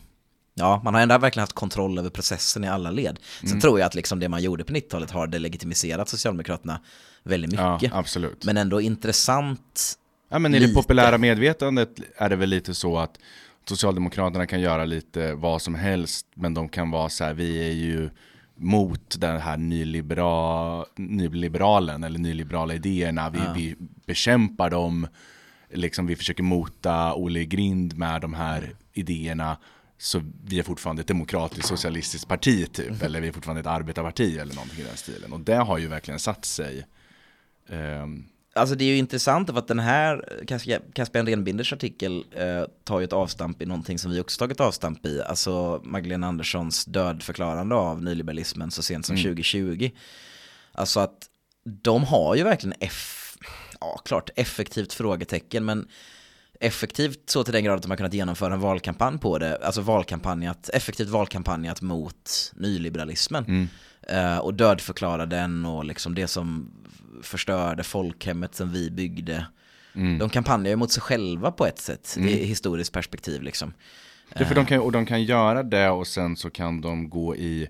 Ja, 0.54 0.80
man 0.84 0.94
har 0.94 1.00
ändå 1.00 1.18
verkligen 1.18 1.42
haft 1.42 1.52
kontroll 1.52 1.98
över 1.98 2.10
processen 2.10 2.64
i 2.64 2.68
alla 2.68 2.90
led. 2.90 3.18
Sen 3.40 3.60
tror 3.60 3.78
jag 3.78 3.86
att 3.86 3.94
liksom 3.94 4.20
det 4.20 4.28
man 4.28 4.42
gjorde 4.42 4.64
på 4.64 4.72
90-talet 4.72 5.10
har 5.10 5.26
delegitimiserat 5.26 6.08
Socialdemokraterna 6.08 6.80
väldigt 7.22 7.52
ja 7.52 7.72
mycket. 7.72 7.94
absolut. 7.94 8.44
men 8.44 8.56
ändå 8.56 8.80
intressant. 8.80 9.98
Ja 10.32 10.38
men 10.38 10.54
i 10.54 10.58
det 10.58 10.66
Lite. 10.66 10.74
populära 10.74 11.18
medvetandet 11.18 12.00
är 12.16 12.28
det 12.28 12.36
väl 12.36 12.48
lite 12.48 12.74
så 12.74 12.98
att 12.98 13.18
Socialdemokraterna 13.68 14.46
kan 14.46 14.60
göra 14.60 14.84
lite 14.84 15.34
vad 15.34 15.62
som 15.62 15.74
helst 15.74 16.26
men 16.34 16.54
de 16.54 16.68
kan 16.68 16.90
vara 16.90 17.08
så 17.08 17.24
här, 17.24 17.34
vi 17.34 17.68
är 17.68 17.72
ju 17.72 18.10
mot 18.54 19.20
den 19.20 19.40
här 19.40 19.56
nylibera, 19.56 20.84
nyliberalen 20.96 22.04
eller 22.04 22.18
nyliberala 22.18 22.74
idéerna, 22.74 23.30
vi, 23.30 23.38
vi 23.54 23.76
bekämpar 24.06 24.70
dem, 24.70 25.06
liksom 25.70 26.06
vi 26.06 26.16
försöker 26.16 26.42
mota 26.42 27.14
Olle 27.14 27.44
grind 27.44 27.98
med 27.98 28.20
de 28.20 28.34
här 28.34 28.74
idéerna 28.92 29.56
så 29.98 30.22
vi 30.44 30.58
är 30.58 30.62
fortfarande 30.62 31.00
ett 31.00 31.08
demokratiskt 31.08 31.68
socialistiskt 31.68 32.28
parti 32.28 32.72
typ, 32.72 33.02
eller 33.02 33.20
vi 33.20 33.28
är 33.28 33.32
fortfarande 33.32 33.60
ett 33.60 33.66
arbetarparti 33.66 34.38
eller 34.38 34.54
någonting 34.54 34.80
i 34.80 34.84
den 34.84 34.96
stilen. 34.96 35.32
Och 35.32 35.40
det 35.40 35.54
har 35.56 35.78
ju 35.78 35.86
verkligen 35.88 36.20
satt 36.20 36.44
sig. 36.44 36.86
Ehm, 37.68 38.24
Alltså 38.54 38.74
det 38.74 38.84
är 38.84 38.88
ju 38.88 38.96
intressant 38.96 39.50
för 39.50 39.58
att 39.58 39.68
den 39.68 39.78
här 39.78 40.24
Cas- 40.46 40.92
Caspian 40.92 41.26
Renbinders 41.26 41.72
artikel 41.72 42.24
eh, 42.30 42.64
tar 42.84 43.00
ju 43.00 43.04
ett 43.04 43.12
avstamp 43.12 43.62
i 43.62 43.66
någonting 43.66 43.98
som 43.98 44.10
vi 44.10 44.20
också 44.20 44.38
tagit 44.38 44.60
avstamp 44.60 45.06
i. 45.06 45.22
Alltså 45.22 45.80
Magdalena 45.84 46.26
Anderssons 46.26 46.84
dödförklarande 46.84 47.74
av 47.74 48.02
nyliberalismen 48.02 48.70
så 48.70 48.82
sent 48.82 49.06
som 49.06 49.16
2020. 49.16 49.90
Alltså 50.72 51.00
att 51.00 51.28
de 51.64 52.04
har 52.04 52.34
ju 52.34 52.42
verkligen 52.42 52.76
eff 52.80 53.36
ja 53.80 53.96
klart 54.04 54.30
effektivt 54.36 54.92
frågetecken 54.92 55.64
men 55.64 55.88
effektivt 56.60 57.30
så 57.30 57.44
till 57.44 57.52
den 57.52 57.64
grad 57.64 57.76
att 57.76 57.82
de 57.82 57.90
har 57.90 57.96
kunnat 57.96 58.14
genomföra 58.14 58.54
en 58.54 58.60
valkampanj 58.60 59.18
på 59.18 59.38
det, 59.38 59.56
alltså 59.56 59.80
valkampanjat, 59.80 60.70
effektivt 60.72 61.08
valkampanjat 61.08 61.82
mot 61.82 62.52
nyliberalismen. 62.54 63.44
Mm. 63.44 63.68
Eh, 64.08 64.38
och 64.38 64.54
dödförklara 64.54 65.26
den 65.26 65.66
och 65.66 65.84
liksom 65.84 66.14
det 66.14 66.26
som 66.26 66.72
förstörde 67.22 67.82
folkhemmet 67.84 68.54
som 68.54 68.72
vi 68.72 68.90
byggde. 68.90 69.46
Mm. 69.94 70.18
De 70.18 70.28
kampanjar 70.28 70.70
ju 70.70 70.76
mot 70.76 70.90
sig 70.90 71.02
själva 71.02 71.52
på 71.52 71.66
ett 71.66 71.78
sätt, 71.78 72.16
i 72.18 72.44
historiskt 72.44 72.92
perspektiv 72.92 73.42
liksom. 73.42 73.72
Är 74.34 74.44
för 74.44 74.54
de 74.54 74.66
kan, 74.66 74.80
och 74.80 74.92
de 74.92 75.06
kan 75.06 75.22
göra 75.24 75.62
det 75.62 75.90
och 75.90 76.06
sen 76.06 76.36
så 76.36 76.50
kan 76.50 76.80
de 76.80 77.10
gå 77.10 77.36
i 77.36 77.68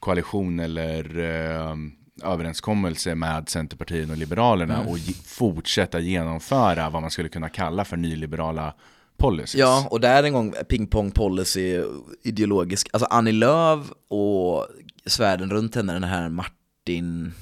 koalition 0.00 0.60
eller 0.60 1.18
eh, 1.18 1.76
överenskommelse 2.22 3.14
med 3.14 3.48
Centerpartiet 3.48 4.10
och 4.10 4.16
Liberalerna 4.16 4.74
Mm. 4.74 4.88
och 4.88 4.98
fortsätta 5.24 6.00
genomföra 6.00 6.90
vad 6.90 7.02
man 7.02 7.10
skulle 7.10 7.28
kunna 7.28 7.48
kalla 7.48 7.84
för 7.84 7.96
nyliberala 7.96 8.74
policies. 9.16 9.54
Ja, 9.54 9.86
och 9.90 10.00
där 10.00 10.22
en 10.22 10.32
gång 10.32 10.54
pingpong 10.68 11.10
policy 11.10 11.82
ideologisk. 12.22 12.88
Alltså 12.92 13.06
Annie 13.10 13.32
Lööf 13.32 13.86
och 14.08 14.66
svärden 15.06 15.50
runt 15.50 15.74
henne, 15.74 15.92
den 15.92 16.04
här 16.04 16.28
Martin... 16.28 17.32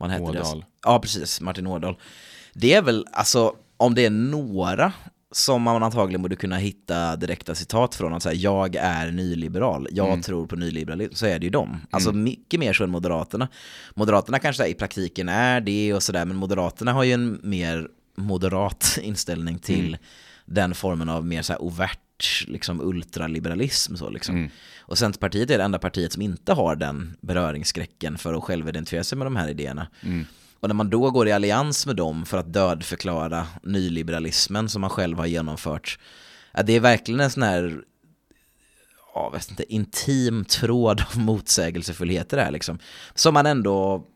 Vad 0.00 0.10
heter 0.10 0.32
det? 0.32 0.40
Ådahl. 0.40 0.64
Ja, 0.84 0.98
precis. 0.98 1.40
Martin 1.40 1.66
Ådahl. 1.66 1.96
Det 2.54 2.74
är 2.74 2.82
väl, 2.82 3.06
alltså, 3.12 3.54
om 3.76 3.94
det 3.94 4.04
är 4.06 4.10
några 4.10 4.92
som 5.32 5.62
man 5.62 5.82
antagligen 5.82 6.22
borde 6.22 6.36
kunna 6.36 6.56
hitta 6.56 7.16
direkta 7.16 7.54
citat 7.54 7.94
från, 7.94 8.12
att 8.14 8.22
säga 8.22 8.34
jag 8.34 8.76
är 8.76 9.10
nyliberal, 9.10 9.88
jag 9.90 10.08
Mm. 10.08 10.22
tror 10.22 10.46
på 10.46 10.56
nyliberalism, 10.56 11.14
så 11.14 11.26
är 11.26 11.38
det 11.38 11.44
ju 11.44 11.50
dem. 11.50 11.80
Alltså 11.90 12.12
mycket 12.12 12.60
mer 12.60 12.72
så 12.72 12.84
än 12.84 12.90
Moderaterna. 12.90 13.48
Moderaterna 13.94 14.38
kanske 14.38 14.66
i 14.66 14.74
praktiken 14.74 15.28
är 15.28 15.60
det 15.60 15.94
och 15.94 16.02
sådär, 16.02 16.24
men 16.24 16.36
Moderaterna 16.36 16.92
har 16.92 17.04
ju 17.04 17.12
en 17.12 17.40
mer 17.42 17.88
moderat 18.16 18.98
inställning 19.02 19.58
till 19.58 19.86
Mm. 19.88 20.00
den 20.46 20.74
formen 20.74 21.08
av 21.08 21.26
mer 21.26 21.42
så 21.42 21.52
här 21.52 21.62
overt 21.62 21.98
liksom 22.48 22.80
ultraliberalism. 22.80 23.96
Så 23.96 24.10
liksom. 24.10 24.36
Mm. 24.36 24.50
Och 24.78 24.98
Centerpartiet 24.98 25.50
är 25.50 25.58
det 25.58 25.64
enda 25.64 25.78
partiet 25.78 26.12
som 26.12 26.22
inte 26.22 26.52
har 26.52 26.76
den 26.76 27.16
beröringsskräcken 27.20 28.18
för 28.18 28.34
att 28.34 28.44
själv 28.44 28.68
identifiera 28.68 29.04
sig 29.04 29.18
med 29.18 29.26
de 29.26 29.36
här 29.36 29.48
idéerna. 29.48 29.86
Mm. 30.02 30.24
Och 30.60 30.68
när 30.68 30.74
man 30.74 30.90
då 30.90 31.10
går 31.10 31.28
i 31.28 31.32
allians 31.32 31.86
med 31.86 31.96
dem 31.96 32.26
för 32.26 32.38
att 32.38 32.52
dödförklara 32.52 33.46
nyliberalismen 33.62 34.68
som 34.68 34.80
man 34.80 34.90
själv 34.90 35.18
har 35.18 35.26
genomfört, 35.26 35.98
ja, 36.52 36.62
det 36.62 36.72
är 36.72 36.80
verkligen 36.80 37.20
en 37.20 37.30
sån 37.30 37.42
här 37.42 37.82
ja, 39.14 39.30
vet 39.30 39.50
inte, 39.50 39.72
intim 39.72 40.44
tråd 40.44 41.00
av 41.00 41.18
motsägelsefullheter 41.18 42.38
här 42.38 42.50
liksom. 42.50 42.78
Som 43.14 43.34
man 43.34 43.46
ändå 43.46 44.06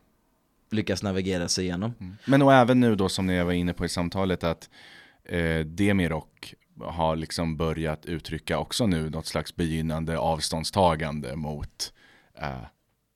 lyckas 0.71 1.03
navigera 1.03 1.47
sig 1.47 1.63
igenom. 1.65 2.17
Men 2.25 2.41
och 2.41 2.53
även 2.53 2.79
nu 2.79 2.95
då 2.95 3.09
som 3.09 3.27
ni 3.27 3.43
var 3.43 3.51
inne 3.51 3.73
på 3.73 3.85
i 3.85 3.89
samtalet 3.89 4.43
att 4.43 4.69
eh, 5.25 5.59
Demirok 5.59 6.53
har 6.81 7.15
liksom 7.15 7.57
börjat 7.57 8.05
uttrycka 8.05 8.57
också 8.57 8.87
nu 8.87 9.09
något 9.09 9.25
slags 9.25 9.55
begynnande 9.55 10.17
avståndstagande 10.17 11.35
mot 11.35 11.93
eh, 12.41 12.61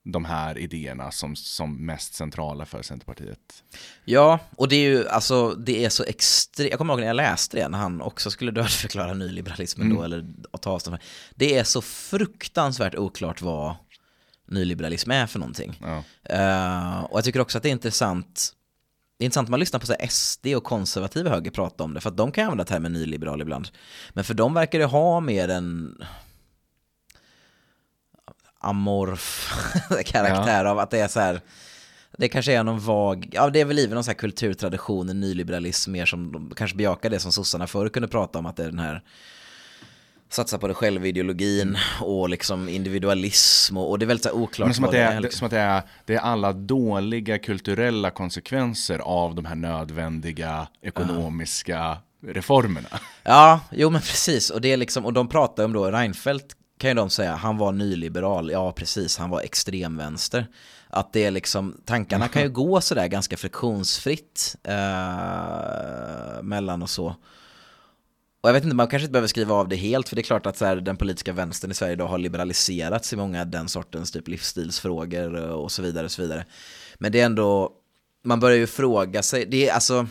de 0.03 0.26
här 0.26 0.57
idéerna 0.57 1.11
som, 1.11 1.36
som 1.36 1.86
mest 1.86 2.14
centrala 2.14 2.65
för 2.65 2.81
Centerpartiet. 2.81 3.64
Ja, 4.06 4.40
och 4.56 4.68
det 4.68 4.76
är 4.76 4.90
ju 4.90 5.07
alltså, 5.07 5.49
det 5.49 5.86
är 5.86 5.90
så 5.90 6.03
extremt, 6.03 6.69
jag 6.69 6.77
kommer 6.77 6.94
ihåg 6.94 6.99
när 6.99 7.07
jag 7.07 7.15
läste 7.15 7.57
det, 7.57 7.68
när 7.68 7.77
han 7.77 8.02
också 8.02 8.31
skulle 8.31 8.52
dödförklara 8.52 9.14
nyliberalismen 9.14 9.95
då, 9.95 10.03
eller 10.03 10.26
ta 10.61 10.72
avstånd 10.72 10.98
det. 11.36 11.57
är 11.57 11.64
så 11.64 11.81
fruktansvärt 11.81 12.95
oklart 12.95 13.41
vad 13.41 13.76
nyliberalism 14.48 15.11
är 15.11 15.27
för 15.27 15.40
någonting. 15.40 15.80
Ja. 15.81 16.03
Eh, 16.23 17.03
och 17.03 17.18
jag 17.18 17.23
tycker 17.23 17.40
också 17.40 17.57
att 17.57 17.64
det 17.64 17.69
är 17.69 17.72
intressant, 17.72 18.53
det 19.19 19.23
är 19.23 19.25
intressant 19.25 19.45
att 19.45 19.51
man 19.51 19.59
lyssnar 19.59 19.79
på 19.79 19.85
så 19.85 19.95
SD 20.09 20.47
och 20.55 20.63
konservativa 20.63 21.29
höger 21.29 21.51
prata 21.51 21.83
om 21.83 21.93
det, 21.93 22.01
för 22.01 22.09
att 22.09 22.17
de 22.17 22.31
kan 22.31 22.43
använda 22.43 22.65
termen 22.65 22.93
nyliberal 22.93 23.41
ibland. 23.41 23.67
Men 24.13 24.23
för 24.23 24.33
dem 24.33 24.53
verkar 24.53 24.79
det 24.79 24.85
ha 24.85 25.19
mer 25.19 25.49
en 25.49 25.97
amorf 28.59 29.53
karaktär 30.05 30.65
av 30.65 30.79
att 30.79 30.91
det 30.91 30.99
är 30.99 31.07
så 31.07 31.19
här, 31.19 31.41
det 32.17 32.29
kanske 32.29 32.53
är 32.53 32.63
någon 32.63 32.79
vag, 32.79 33.29
ja 33.31 33.49
det 33.49 33.61
är 33.61 33.65
väl 33.65 33.79
i 33.79 33.87
någon 33.87 34.03
så 34.03 34.11
här 34.11 34.17
kulturtradition, 34.17 35.07
nyliberalism 35.07 35.91
mer 35.91 36.05
som 36.05 36.31
de 36.31 36.53
kanske 36.55 36.77
bejakar 36.77 37.09
det 37.09 37.19
som 37.19 37.31
sossarna 37.31 37.67
förr 37.67 37.89
kunde 37.89 38.07
prata 38.07 38.39
om, 38.39 38.45
att 38.45 38.55
det 38.55 38.63
är 38.63 38.69
den 38.69 38.79
här 38.79 39.03
satsa 40.30 40.57
på 40.57 40.68
det 40.68 40.73
själv-ideologin 40.73 41.77
och 42.01 42.30
liksom 42.30 42.69
individualism 42.69 43.77
och, 43.77 43.89
och 43.89 43.99
det 43.99 44.06
är 44.06 44.07
väldigt 44.07 44.31
oklart 44.31 44.68
Men 44.68 44.76
som 44.76 44.85
att, 44.85 44.91
det 44.91 44.99
är, 44.99 45.15
är, 45.15 45.22
liksom. 45.22 45.38
som 45.38 45.45
att 45.45 45.51
det, 45.51 45.60
är, 45.60 45.81
det 46.06 46.15
är 46.15 46.19
alla 46.19 46.53
dåliga 46.53 47.39
kulturella 47.39 48.10
konsekvenser 48.11 48.99
av 48.99 49.35
de 49.35 49.45
här 49.45 49.56
nödvändiga 49.56 50.68
ekonomiska 50.81 51.97
reformerna. 52.27 52.99
Ja, 53.23 53.60
jo 53.72 53.89
men 53.89 54.01
precis. 54.01 54.49
Och, 54.49 54.61
det 54.61 54.73
är 54.73 54.77
liksom, 54.77 55.06
och 55.06 55.14
de 55.14 55.27
pratar 55.27 55.65
om 55.65 55.73
då, 55.73 55.91
Reinfeldt 55.91 56.56
kan 56.77 56.89
ju 56.89 56.93
de 56.93 57.10
säga, 57.10 57.35
han 57.35 57.57
var 57.57 57.72
nyliberal, 57.72 58.51
ja 58.51 58.72
precis, 58.72 59.18
han 59.18 59.30
var 59.30 59.41
extremvänster. 59.41 60.47
Att 60.88 61.14
det 61.14 61.26
är 61.26 61.31
liksom, 61.31 61.81
tankarna 61.85 62.27
kan 62.27 62.41
ju 62.41 62.49
gå 62.64 62.81
sådär 62.81 63.07
ganska 63.07 63.38
friktionsfritt 63.38 64.56
eh, 64.64 66.43
mellan 66.43 66.81
och 66.81 66.89
så. 66.89 67.15
Och 68.41 68.49
jag 68.49 68.53
vet 68.53 68.63
inte, 68.63 68.75
man 68.75 68.87
kanske 68.87 69.03
inte 69.03 69.11
behöver 69.11 69.27
skriva 69.27 69.55
av 69.55 69.67
det 69.67 69.75
helt, 69.75 70.09
för 70.09 70.15
det 70.15 70.21
är 70.21 70.23
klart 70.23 70.45
att 70.45 70.57
så 70.57 70.65
här, 70.65 70.75
den 70.75 70.97
politiska 70.97 71.33
vänstern 71.33 71.71
i 71.71 71.73
Sverige 71.73 71.93
idag 71.93 72.07
har 72.07 72.17
liberaliserats 72.17 73.13
i 73.13 73.15
många 73.15 73.45
den 73.45 73.69
sortens 73.69 74.11
typ 74.11 74.27
livsstilsfrågor 74.27 75.35
och 75.35 75.71
så 75.71 75.81
vidare. 75.81 76.05
Och 76.05 76.11
så 76.11 76.21
vidare. 76.21 76.45
Men 76.97 77.11
det 77.11 77.21
är 77.21 77.25
ändå, 77.25 77.71
man 78.23 78.39
börjar 78.39 78.57
ju 78.57 78.67
fråga 78.67 79.23
sig, 79.23 79.45
det 79.45 79.69
är 79.69 79.73
alltså, 79.73 80.07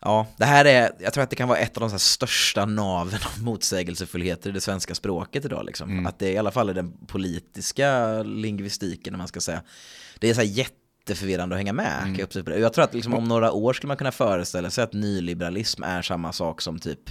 Ja, 0.00 0.26
det 0.36 0.44
här 0.44 0.64
är, 0.64 0.92
jag 1.00 1.12
tror 1.12 1.24
att 1.24 1.30
det 1.30 1.36
kan 1.36 1.48
vara 1.48 1.58
ett 1.58 1.76
av 1.76 1.80
de 1.80 1.90
här 1.90 1.98
största 1.98 2.64
naven 2.64 3.20
av 3.34 3.42
motsägelsefullheter 3.42 4.50
i 4.50 4.52
det 4.52 4.60
svenska 4.60 4.94
språket 4.94 5.44
idag. 5.44 5.64
Liksom. 5.66 6.06
Att 6.06 6.18
det 6.18 6.32
i 6.32 6.38
alla 6.38 6.50
fall 6.50 6.68
är 6.68 6.74
den 6.74 6.92
politiska 7.06 8.22
lingvistiken, 8.22 9.14
om 9.14 9.18
man 9.18 9.28
ska 9.28 9.40
säga. 9.40 9.62
Det 10.18 10.30
är 10.30 10.34
så 10.34 10.40
här 10.40 10.48
jätteförvirrande 11.08 11.54
att 11.54 11.58
hänga 11.58 11.72
med. 11.72 12.00
kan 12.02 12.14
jag 12.60 12.72
tror 12.72 12.84
att 12.84 12.94
liksom 12.94 13.14
om 13.14 13.24
några 13.24 13.52
år 13.52 13.72
skulle 13.72 13.88
man 13.88 13.96
kunna 13.96 14.12
föreställa 14.12 14.70
sig 14.70 14.84
att 14.84 14.92
nyliberalism 14.92 15.82
är 15.82 16.02
samma 16.02 16.32
sak 16.32 16.60
som 16.60 16.78
typ 16.78 17.10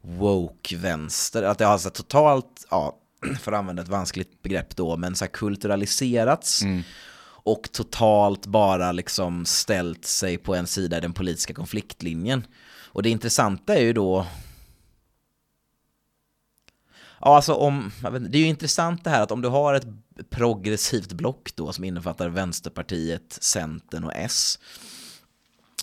woke-vänster. 0.00 1.42
Att 1.42 1.58
det 1.58 1.64
har 1.64 1.78
så 1.78 1.88
här 1.88 1.94
totalt, 1.94 2.66
ja, 2.70 2.96
för 3.40 3.52
att 3.52 3.58
använda 3.58 3.82
ett 3.82 3.88
vanskligt 3.88 4.42
begrepp 4.42 4.76
då, 4.76 4.96
men 4.96 5.16
så 5.16 5.24
här 5.24 5.32
kulturaliserats 5.32 6.62
och 7.44 7.72
totalt 7.72 8.46
bara 8.46 8.92
liksom 8.92 9.44
ställt 9.44 10.04
sig 10.04 10.38
på 10.38 10.54
en 10.54 10.66
sida 10.66 10.98
i 10.98 11.00
den 11.00 11.12
politiska 11.12 11.54
konfliktlinjen. 11.54 12.46
Och 12.86 13.02
det 13.02 13.10
intressanta 13.10 13.76
är 13.76 13.82
ju 13.82 13.92
då 13.92 14.26
Ja, 17.20 17.36
alltså 17.36 17.54
om, 17.54 17.90
det 18.02 18.38
är 18.38 18.42
ju 18.42 18.48
intressant 18.48 19.04
det 19.04 19.10
här 19.10 19.22
att 19.22 19.30
om 19.30 19.42
du 19.42 19.48
har 19.48 19.74
ett 19.74 19.86
progressivt 20.30 21.12
block 21.12 21.50
då 21.54 21.72
som 21.72 21.84
innefattar 21.84 22.28
Vänsterpartiet, 22.28 23.38
Centern 23.40 24.04
och 24.04 24.12
S 24.14 24.58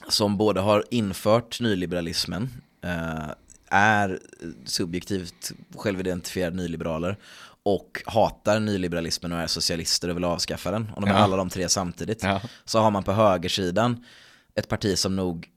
som 0.09 0.37
både 0.37 0.59
har 0.61 0.83
infört 0.91 1.59
nyliberalismen, 1.59 2.49
eh, 2.83 3.29
är 3.69 4.19
subjektivt 4.65 5.51
självidentifierade 5.75 6.55
nyliberaler 6.55 7.17
och 7.63 8.01
hatar 8.05 8.59
nyliberalismen 8.59 9.31
och 9.31 9.37
är 9.39 9.47
socialister 9.47 10.09
och 10.09 10.15
vill 10.17 10.23
avskaffa 10.23 10.71
den. 10.71 10.91
Om 10.95 11.01
de 11.05 11.09
är 11.09 11.13
Ja. 11.13 11.19
alla 11.19 11.37
de 11.37 11.49
tre 11.49 11.69
samtidigt. 11.69 12.23
Ja. 12.23 12.41
Så 12.65 12.79
har 12.79 12.91
man 12.91 13.03
på 13.03 13.11
högersidan 13.13 14.05
ett 14.55 14.69
parti 14.69 14.97
som 14.97 15.15
nog 15.15 15.49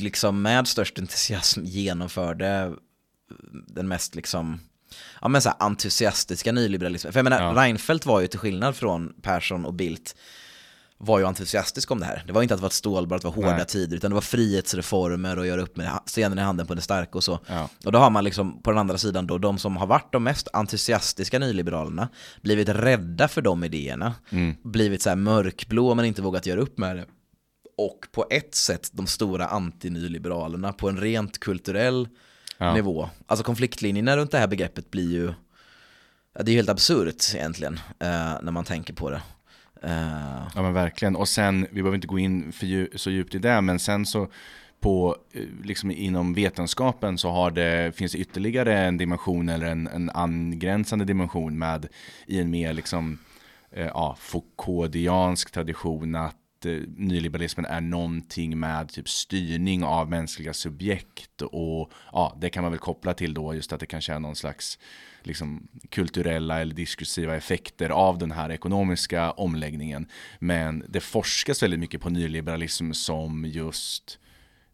liksom 0.00 0.42
med 0.42 0.68
störst 0.68 0.98
entusiasm 0.98 1.64
genomförde 1.64 2.74
den 3.66 3.88
mest 3.88 4.14
liksom 4.14 4.60
ja, 5.20 5.28
men 5.28 5.42
så 5.42 5.50
entusiastiska 5.58 6.52
nyliberalismen. 6.52 7.12
För 7.12 7.20
jag 7.20 7.24
menar, 7.24 7.42
Ja. 7.42 7.62
Reinfeldt 7.62 8.06
var 8.06 8.20
ju 8.20 8.26
till 8.26 8.38
skillnad 8.38 8.76
från 8.76 9.12
Persson 9.22 9.64
och 9.64 9.74
Bildt 9.74 10.14
var 11.00 11.18
ju 11.18 11.26
entusiastisk 11.26 11.90
om 11.90 12.00
det 12.00 12.06
här. 12.06 12.24
Det 12.26 12.32
var 12.32 12.42
inte 12.42 12.54
att 12.54 12.60
det 12.60 12.62
var 12.62 12.68
ett 12.68 12.72
stålbad, 12.72 13.16
att 13.16 13.22
det 13.22 13.28
var 13.28 13.34
hårda 13.34 13.56
Nej. 13.56 13.66
tider, 13.66 13.96
utan 13.96 14.10
det 14.10 14.14
var 14.14 14.20
frihetsreformer 14.20 15.38
och 15.38 15.46
göra 15.46 15.60
upp 15.62 15.76
med 15.76 16.00
stenen 16.06 16.38
i 16.38 16.42
handen 16.42 16.66
på 16.66 16.74
det 16.74 16.80
starka 16.80 17.10
och 17.12 17.24
så. 17.24 17.38
Ja. 17.46 17.68
Och 17.84 17.92
då 17.92 17.98
har 17.98 18.10
man 18.10 18.24
liksom 18.24 18.62
på 18.62 18.70
den 18.70 18.78
andra 18.78 18.98
sidan 18.98 19.26
då, 19.26 19.38
de 19.38 19.58
som 19.58 19.76
har 19.76 19.86
varit 19.86 20.12
de 20.12 20.22
mest 20.24 20.48
entusiastiska 20.52 21.38
nyliberalerna, 21.38 22.08
blivit 22.42 22.68
rädda 22.68 23.28
för 23.28 23.42
de 23.42 23.64
idéerna, 23.64 24.14
Mm. 24.30 24.54
blivit 24.64 25.02
så 25.02 25.08
här 25.08 25.16
mörkblå 25.16 25.94
men 25.94 26.04
inte 26.04 26.22
vågat 26.22 26.46
göra 26.46 26.60
upp 26.60 26.78
med 26.78 26.96
det. 26.96 27.04
Och 27.78 27.98
på 28.12 28.26
ett 28.30 28.54
sätt 28.54 28.90
de 28.92 29.06
stora 29.06 29.46
antinyliberalerna 29.46 30.72
på 30.72 30.88
en 30.88 31.00
rent 31.00 31.38
kulturell 31.40 32.08
Ja. 32.58 32.74
nivå. 32.74 33.08
Alltså 33.26 33.44
konfliktlinjerna 33.44 34.16
runt 34.16 34.30
det 34.30 34.38
här 34.38 34.46
begreppet 34.46 34.90
blir 34.90 35.12
ju, 35.12 35.26
det 36.34 36.50
är 36.50 36.52
ju 36.52 36.56
helt 36.56 36.68
absurt 36.68 37.34
egentligen, 37.34 37.74
eh, 37.98 38.36
när 38.42 38.50
man 38.50 38.64
tänker 38.64 38.94
på 38.94 39.10
det. 39.10 39.22
Eh, 39.82 40.48
Ja 40.54 40.62
men 40.62 40.72
verkligen. 40.72 41.16
Och 41.16 41.28
sen, 41.28 41.66
vi 41.70 41.82
behöver 41.82 41.94
inte 41.94 42.06
gå 42.06 42.18
in 42.18 42.52
för 42.52 42.96
så 42.98 43.10
djupt 43.10 43.34
i 43.34 43.38
det, 43.38 43.60
men 43.60 43.78
sen 43.78 44.06
så 44.06 44.28
på, 44.80 45.16
eh, 45.32 45.42
liksom 45.64 45.90
inom 45.90 46.34
vetenskapen 46.34 47.18
så 47.18 47.30
har 47.30 47.50
det, 47.50 47.96
finns 47.96 48.12
det 48.12 48.18
ytterligare 48.18 48.78
en 48.78 48.96
dimension 48.96 49.48
eller 49.48 49.66
en, 49.66 49.86
en 49.86 50.10
angränsande 50.10 51.04
dimension 51.04 51.58
med 51.58 51.86
i 52.26 52.40
en 52.40 52.50
mer 52.50 52.72
liksom, 52.72 53.18
eh, 53.72 53.86
ja, 53.86 54.16
Foucauldiansk 54.20 55.50
tradition 55.50 56.14
att 56.14 56.36
att 56.58 56.66
eh, 56.66 56.78
nyliberalismen 56.96 57.66
är 57.66 57.80
någonting 57.80 58.58
med 58.58 58.88
typ 58.88 59.08
styrning 59.08 59.84
av 59.84 60.10
mänskliga 60.10 60.54
subjekt 60.54 61.42
och 61.42 61.92
ja, 62.12 62.36
det 62.40 62.50
kan 62.50 62.62
man 62.62 62.72
väl 62.72 62.78
koppla 62.78 63.14
till 63.14 63.34
då 63.34 63.54
just 63.54 63.72
att 63.72 63.80
det 63.80 63.86
kanske 63.86 64.12
är 64.12 64.20
någon 64.20 64.36
slags 64.36 64.78
liksom, 65.22 65.68
kulturella 65.88 66.60
eller 66.60 66.74
diskursiva 66.74 67.36
effekter 67.36 67.90
av 67.90 68.18
den 68.18 68.30
här 68.30 68.50
ekonomiska 68.50 69.30
omläggningen. 69.30 70.06
Men 70.38 70.84
det 70.88 71.00
forskas 71.00 71.62
väldigt 71.62 71.80
mycket 71.80 72.00
på 72.00 72.10
nyliberalism 72.10 72.92
som 72.92 73.44
just 73.44 74.18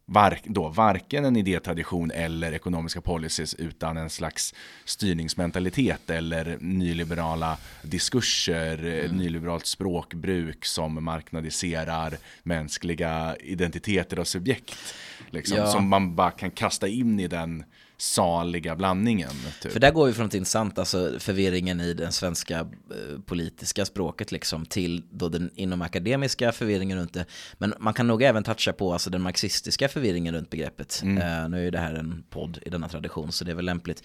var, 0.05 0.39
då, 0.43 0.69
varken 0.69 1.25
en 1.25 1.35
idétradition 1.35 2.11
eller 2.11 2.51
ekonomiska 2.51 3.01
policies 3.01 3.53
utan 3.53 3.97
en 3.97 4.09
slags 4.09 4.53
styrningsmentalitet 4.85 6.09
eller 6.09 6.57
nyliberala 6.61 7.57
diskurser, 7.81 8.79
mm. 8.79 9.17
nyliberalt 9.17 9.65
språkbruk 9.65 10.65
som 10.65 11.03
marknadiserar 11.03 12.17
mänskliga 12.43 13.35
identiteter 13.39 14.19
och 14.19 14.27
subjekt. 14.27 14.95
Liksom, 15.29 15.57
ja. 15.57 15.67
Som 15.67 15.89
man 15.89 16.15
bara 16.15 16.31
kan 16.31 16.51
kasta 16.51 16.87
in 16.87 17.19
i 17.19 17.27
den 17.27 17.63
saliga 17.97 18.75
blandningen. 18.75 19.31
Typ. 19.61 19.71
För 19.71 19.79
där 19.79 19.91
går 19.91 20.05
vi 20.05 20.13
från 20.13 20.25
något 20.25 20.33
intressant, 20.33 20.79
alltså 20.79 21.19
förvirringen 21.19 21.81
i 21.81 21.93
det 21.93 22.11
svenska 22.11 22.59
eh, 22.59 23.19
politiska 23.25 23.85
språket 23.85 24.31
liksom 24.31 24.65
till 24.65 25.03
då 25.11 25.29
den 25.29 25.49
inom 25.55 25.81
akademiska 25.81 26.51
förvirringen 26.51 26.97
runt 26.97 27.13
det. 27.13 27.25
Men 27.57 27.73
man 27.79 27.93
kan 27.93 28.07
nog 28.07 28.23
även 28.23 28.43
toucha 28.43 28.73
på 28.73 28.93
alltså 28.93 29.09
den 29.09 29.21
marxistiska 29.21 29.87
förvirringen 29.87 30.35
runt 30.35 30.49
begreppet. 30.49 31.01
Mm. 31.03 31.43
Uh, 31.43 31.49
nu 31.49 31.57
är 31.57 31.63
ju 31.63 31.71
det 31.71 31.79
här 31.79 31.93
en 31.93 32.23
podd 32.29 32.59
i 32.61 32.69
denna 32.69 32.89
tradition 32.89 33.31
så 33.31 33.45
det 33.45 33.51
är 33.51 33.55
väl 33.55 33.65
lämpligt. 33.65 34.03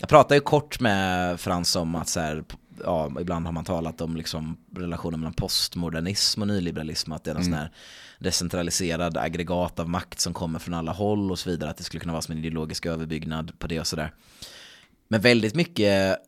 Jag 0.00 0.08
pratade 0.08 0.34
ju 0.34 0.40
kort 0.40 0.80
med 0.80 1.40
Frans 1.40 1.76
om 1.76 1.94
att 1.94 2.08
så 2.08 2.20
här, 2.20 2.44
ja, 2.84 3.20
ibland 3.20 3.46
har 3.46 3.52
man 3.52 3.64
talat 3.64 4.00
om 4.00 4.16
liksom 4.16 4.56
relationen 4.76 5.20
mellan 5.20 5.32
postmodernism 5.32 6.42
och 6.42 6.48
nyliberalism, 6.48 7.12
att 7.12 7.24
det 7.24 7.30
är 7.30 7.34
en 7.34 7.40
mm. 7.40 7.52
sån 7.52 7.58
här 7.58 7.72
decentraliserad 8.18 9.16
aggregat 9.16 9.78
av 9.78 9.88
makt 9.88 10.20
som 10.20 10.34
kommer 10.34 10.58
från 10.58 10.74
alla 10.74 10.92
håll 10.92 11.30
och 11.30 11.38
så 11.38 11.50
vidare, 11.50 11.70
att 11.70 11.76
det 11.76 11.84
skulle 11.84 12.00
kunna 12.00 12.12
vara 12.12 12.22
som 12.22 12.32
en 12.32 12.38
ideologisk 12.38 12.86
överbyggnad 12.86 13.58
på 13.58 13.66
det 13.66 13.80
och 13.80 13.86
sådär. 13.86 14.14
Men 15.08 15.20
väldigt 15.20 15.54
mycket 15.54 16.18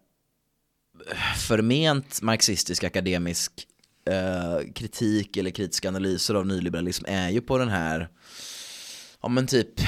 förment 1.36 2.22
marxistisk 2.22 2.84
akademisk 2.84 3.52
eh, 4.10 4.72
kritik 4.74 5.36
eller 5.36 5.50
kritiska 5.50 5.88
analyser 5.88 6.34
av 6.34 6.46
nyliberalism 6.46 7.04
är 7.08 7.30
ju 7.30 7.40
på 7.40 7.58
den 7.58 7.68
här, 7.68 8.08
ja 9.22 9.28
men 9.28 9.46
typ 9.46 9.80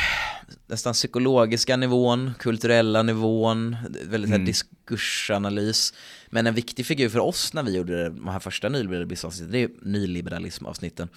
nästan 0.67 0.93
psykologiska 0.93 1.77
nivån, 1.77 2.33
kulturella 2.39 3.03
nivån, 3.03 3.77
väldigt 4.05 4.31
mm. 4.31 4.45
diskursanalys. 4.45 5.95
Men 6.27 6.47
en 6.47 6.55
viktig 6.55 6.87
figur 6.87 7.09
för 7.09 7.19
oss 7.19 7.53
när 7.53 7.63
vi 7.63 7.77
gjorde 7.77 8.09
de 8.09 8.29
här 8.29 8.41
första 8.41 8.69
nyliberalismavsnitten, 8.69 9.53
det 9.53 9.63
är 9.63 9.71
nyliberalismavsnitten. 9.83 11.09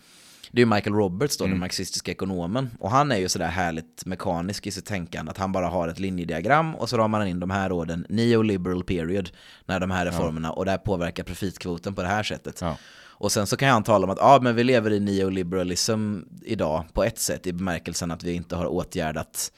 Det 0.52 0.62
är 0.62 0.66
Michael 0.66 0.96
Roberts 0.96 1.38
då, 1.38 1.44
mm. 1.44 1.54
den 1.54 1.60
marxistiska 1.60 2.12
ekonomen. 2.12 2.70
Och 2.80 2.92
han 2.92 3.12
är 3.12 3.18
ju 3.18 3.30
sådär 3.30 3.48
härligt 3.48 4.06
mekanisk 4.06 4.68
i 4.68 4.72
sitt 4.72 4.86
tänkande, 4.86 5.30
att 5.30 5.38
han 5.38 5.52
bara 5.52 5.68
har 5.68 5.88
ett 5.88 6.00
linjediagram 6.00 6.76
och 6.76 6.90
så 6.90 6.98
ramar 6.98 7.20
han 7.20 7.28
in 7.28 7.40
de 7.40 7.50
här 7.50 7.72
orden, 7.72 8.06
neoliberal 8.10 8.84
period, 8.84 9.30
när 9.66 9.80
de 9.80 9.92
här 9.92 10.06
reformerna, 10.06 10.48
ja. 10.48 10.52
och 10.52 10.66
där 10.66 10.78
påverkar 10.78 11.24
profitkvoten 11.24 11.96
på 11.96 12.02
det 12.02 12.08
här 12.08 12.24
sättet. 12.24 12.62
Ja. 12.62 12.78
Och 13.20 13.32
sen 13.32 13.48
så 13.48 13.58
kan 13.58 13.70
han 13.70 13.84
tala 13.84 14.04
om 14.04 14.10
att 14.10 14.18
ja, 14.18 14.40
men 14.42 14.56
vi 14.56 14.64
lever 14.64 14.92
i 14.92 15.00
neoliberalism 15.00 16.20
idag 16.42 16.86
på 16.94 17.04
ett 17.04 17.20
sätt 17.20 17.48
i 17.48 17.54
bemärkelsen 17.54 18.12
att 18.12 18.24
vi 18.24 18.34
inte 18.34 18.56
har 18.56 18.66
åtgärdat 18.66 19.52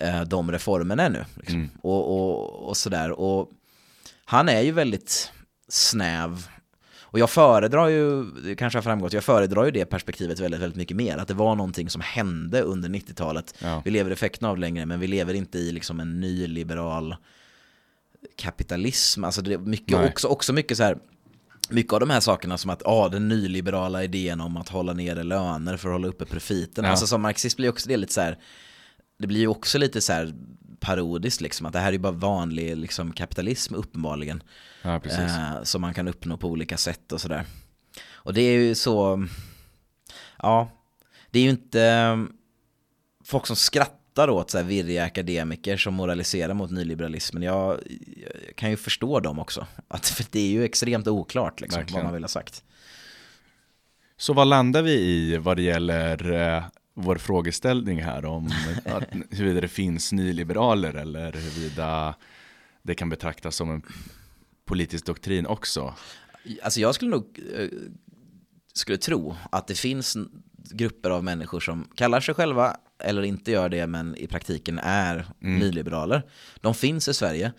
eh, 0.00 0.22
de 0.22 0.52
reformerna 0.52 1.02
ännu. 1.02 1.24
Liksom. 1.34 1.58
Mm. 1.58 1.70
Och, 1.82 2.10
och, 2.10 2.68
och 2.68 2.76
sådär. 2.76 3.10
Och 3.10 3.50
han 4.24 4.48
är 4.48 4.60
ju 4.60 4.72
väldigt 4.72 5.32
snäv. 5.68 6.46
Och 7.00 7.18
jag 7.18 7.30
föredrar 7.30 7.88
ju, 7.88 8.24
det 8.24 8.56
kanske 8.56 8.76
har 8.76 8.82
framgått, 8.82 9.12
jag 9.12 9.24
föredrar 9.24 9.64
ju 9.64 9.70
det 9.70 9.84
perspektivet 9.84 10.40
väldigt, 10.40 10.60
väldigt 10.60 10.78
mycket 10.78 10.96
mer. 10.96 11.18
Att 11.18 11.28
det 11.28 11.34
var 11.34 11.54
någonting 11.54 11.90
som 11.90 12.00
hände 12.00 12.62
under 12.62 12.88
90-talet. 12.88 13.54
Ja. 13.58 13.82
Vi 13.84 13.90
lever 13.90 14.10
effekten 14.10 14.48
av 14.48 14.58
längre, 14.58 14.86
men 14.86 15.00
vi 15.00 15.06
lever 15.06 15.34
inte 15.34 15.58
i 15.58 15.72
liksom 15.72 16.00
en 16.00 16.20
nyliberal 16.20 17.16
kapitalism. 18.36 19.24
Alltså 19.24 19.42
det 19.42 19.52
är 19.54 19.58
mycket, 19.58 20.10
också, 20.10 20.28
också 20.28 20.52
mycket 20.52 20.76
så 20.76 20.82
här, 20.82 20.98
mycket 21.72 21.92
av 21.92 22.00
de 22.00 22.10
här 22.10 22.20
sakerna 22.20 22.58
som 22.58 22.70
att 22.70 22.82
ah, 22.86 23.08
den 23.08 23.28
nyliberala 23.28 24.04
idén 24.04 24.40
om 24.40 24.56
att 24.56 24.68
hålla 24.68 24.92
nere 24.92 25.22
löner 25.22 25.76
för 25.76 25.88
att 25.88 25.94
hålla 25.94 26.08
uppe 26.08 26.24
profiten. 26.24 26.84
Ja. 26.84 26.90
Alltså 26.90 27.06
som 27.06 27.22
marxist 27.22 27.56
blir 27.56 27.68
också 27.68 27.88
det 27.88 27.96
lite 27.96 28.12
så 28.12 28.20
här, 28.20 28.38
det 29.18 29.26
blir 29.26 29.40
ju 29.40 29.46
också 29.46 29.78
lite 29.78 30.00
så 30.00 30.12
här 30.12 30.34
parodiskt 30.80 31.40
liksom, 31.40 31.66
att 31.66 31.72
det 31.72 31.78
här 31.78 31.88
är 31.88 31.92
ju 31.92 31.98
bara 31.98 32.12
vanlig 32.12 32.76
liksom, 32.76 33.12
kapitalism 33.12 33.74
uppenbarligen. 33.74 34.42
Ja, 34.82 35.00
eh, 35.04 35.62
som 35.62 35.80
man 35.80 35.94
kan 35.94 36.08
uppnå 36.08 36.36
på 36.36 36.48
olika 36.48 36.76
sätt 36.76 37.12
och 37.12 37.20
sådär. 37.20 37.44
Och 38.12 38.34
det 38.34 38.42
är 38.42 38.58
ju 38.58 38.74
så, 38.74 39.26
ja, 40.38 40.70
det 41.30 41.38
är 41.38 41.42
ju 41.42 41.50
inte 41.50 42.26
folk 43.24 43.46
som 43.46 43.56
skrattar 43.56 44.01
skrattar 44.12 44.30
åt 44.30 44.50
så 44.50 44.58
här 44.58 44.64
virriga 44.64 45.04
akademiker 45.04 45.76
som 45.76 45.94
moraliserar 45.94 46.54
mot 46.54 46.70
nyliberalismen. 46.70 47.42
Jag, 47.42 47.80
jag, 48.46 48.56
kan 48.56 48.70
ju 48.70 48.76
förstå 48.76 49.20
dem 49.20 49.38
också. 49.38 49.66
Att, 49.88 50.08
för 50.08 50.26
det 50.30 50.40
är 50.40 50.50
ju 50.50 50.64
extremt 50.64 51.08
oklart 51.08 51.60
liksom, 51.60 51.84
vad 51.92 52.04
man 52.04 52.12
vill 52.12 52.22
ha 52.22 52.28
sagt. 52.28 52.64
Så 54.16 54.32
vad 54.32 54.48
landar 54.48 54.82
vi 54.82 54.92
i 54.92 55.36
vad 55.36 55.56
det 55.56 55.62
gäller 55.62 56.32
eh, 56.32 56.64
vår 56.94 57.16
frågeställning 57.16 58.02
här 58.02 58.24
om 58.24 58.46
att, 58.84 59.04
huruvida 59.30 59.60
det 59.60 59.68
finns 59.68 60.12
nyliberaler 60.12 60.94
eller 60.94 61.32
huruvida 61.32 62.14
det 62.82 62.94
kan 62.94 63.08
betraktas 63.08 63.56
som 63.56 63.70
en 63.70 63.82
politisk 64.64 65.06
doktrin 65.06 65.46
också? 65.46 65.94
Alltså 66.62 66.80
jag 66.80 66.94
skulle 66.94 67.10
nog 67.10 67.40
eh, 67.56 67.68
skulle 68.74 68.98
tro 68.98 69.36
att 69.52 69.66
det 69.66 69.74
finns 69.74 70.16
grupper 70.70 71.10
av 71.10 71.24
människor 71.24 71.60
som 71.60 71.88
kallar 71.94 72.20
sig 72.20 72.34
själva 72.34 72.76
eller 72.98 73.22
inte 73.22 73.50
gör 73.50 73.68
det 73.68 73.86
men 73.86 74.16
i 74.16 74.26
praktiken 74.26 74.78
är 74.78 75.26
mm. 75.42 75.58
nyliberaler. 75.58 76.22
De 76.60 76.74
finns 76.74 77.08
i 77.08 77.14
Sverige 77.14 77.52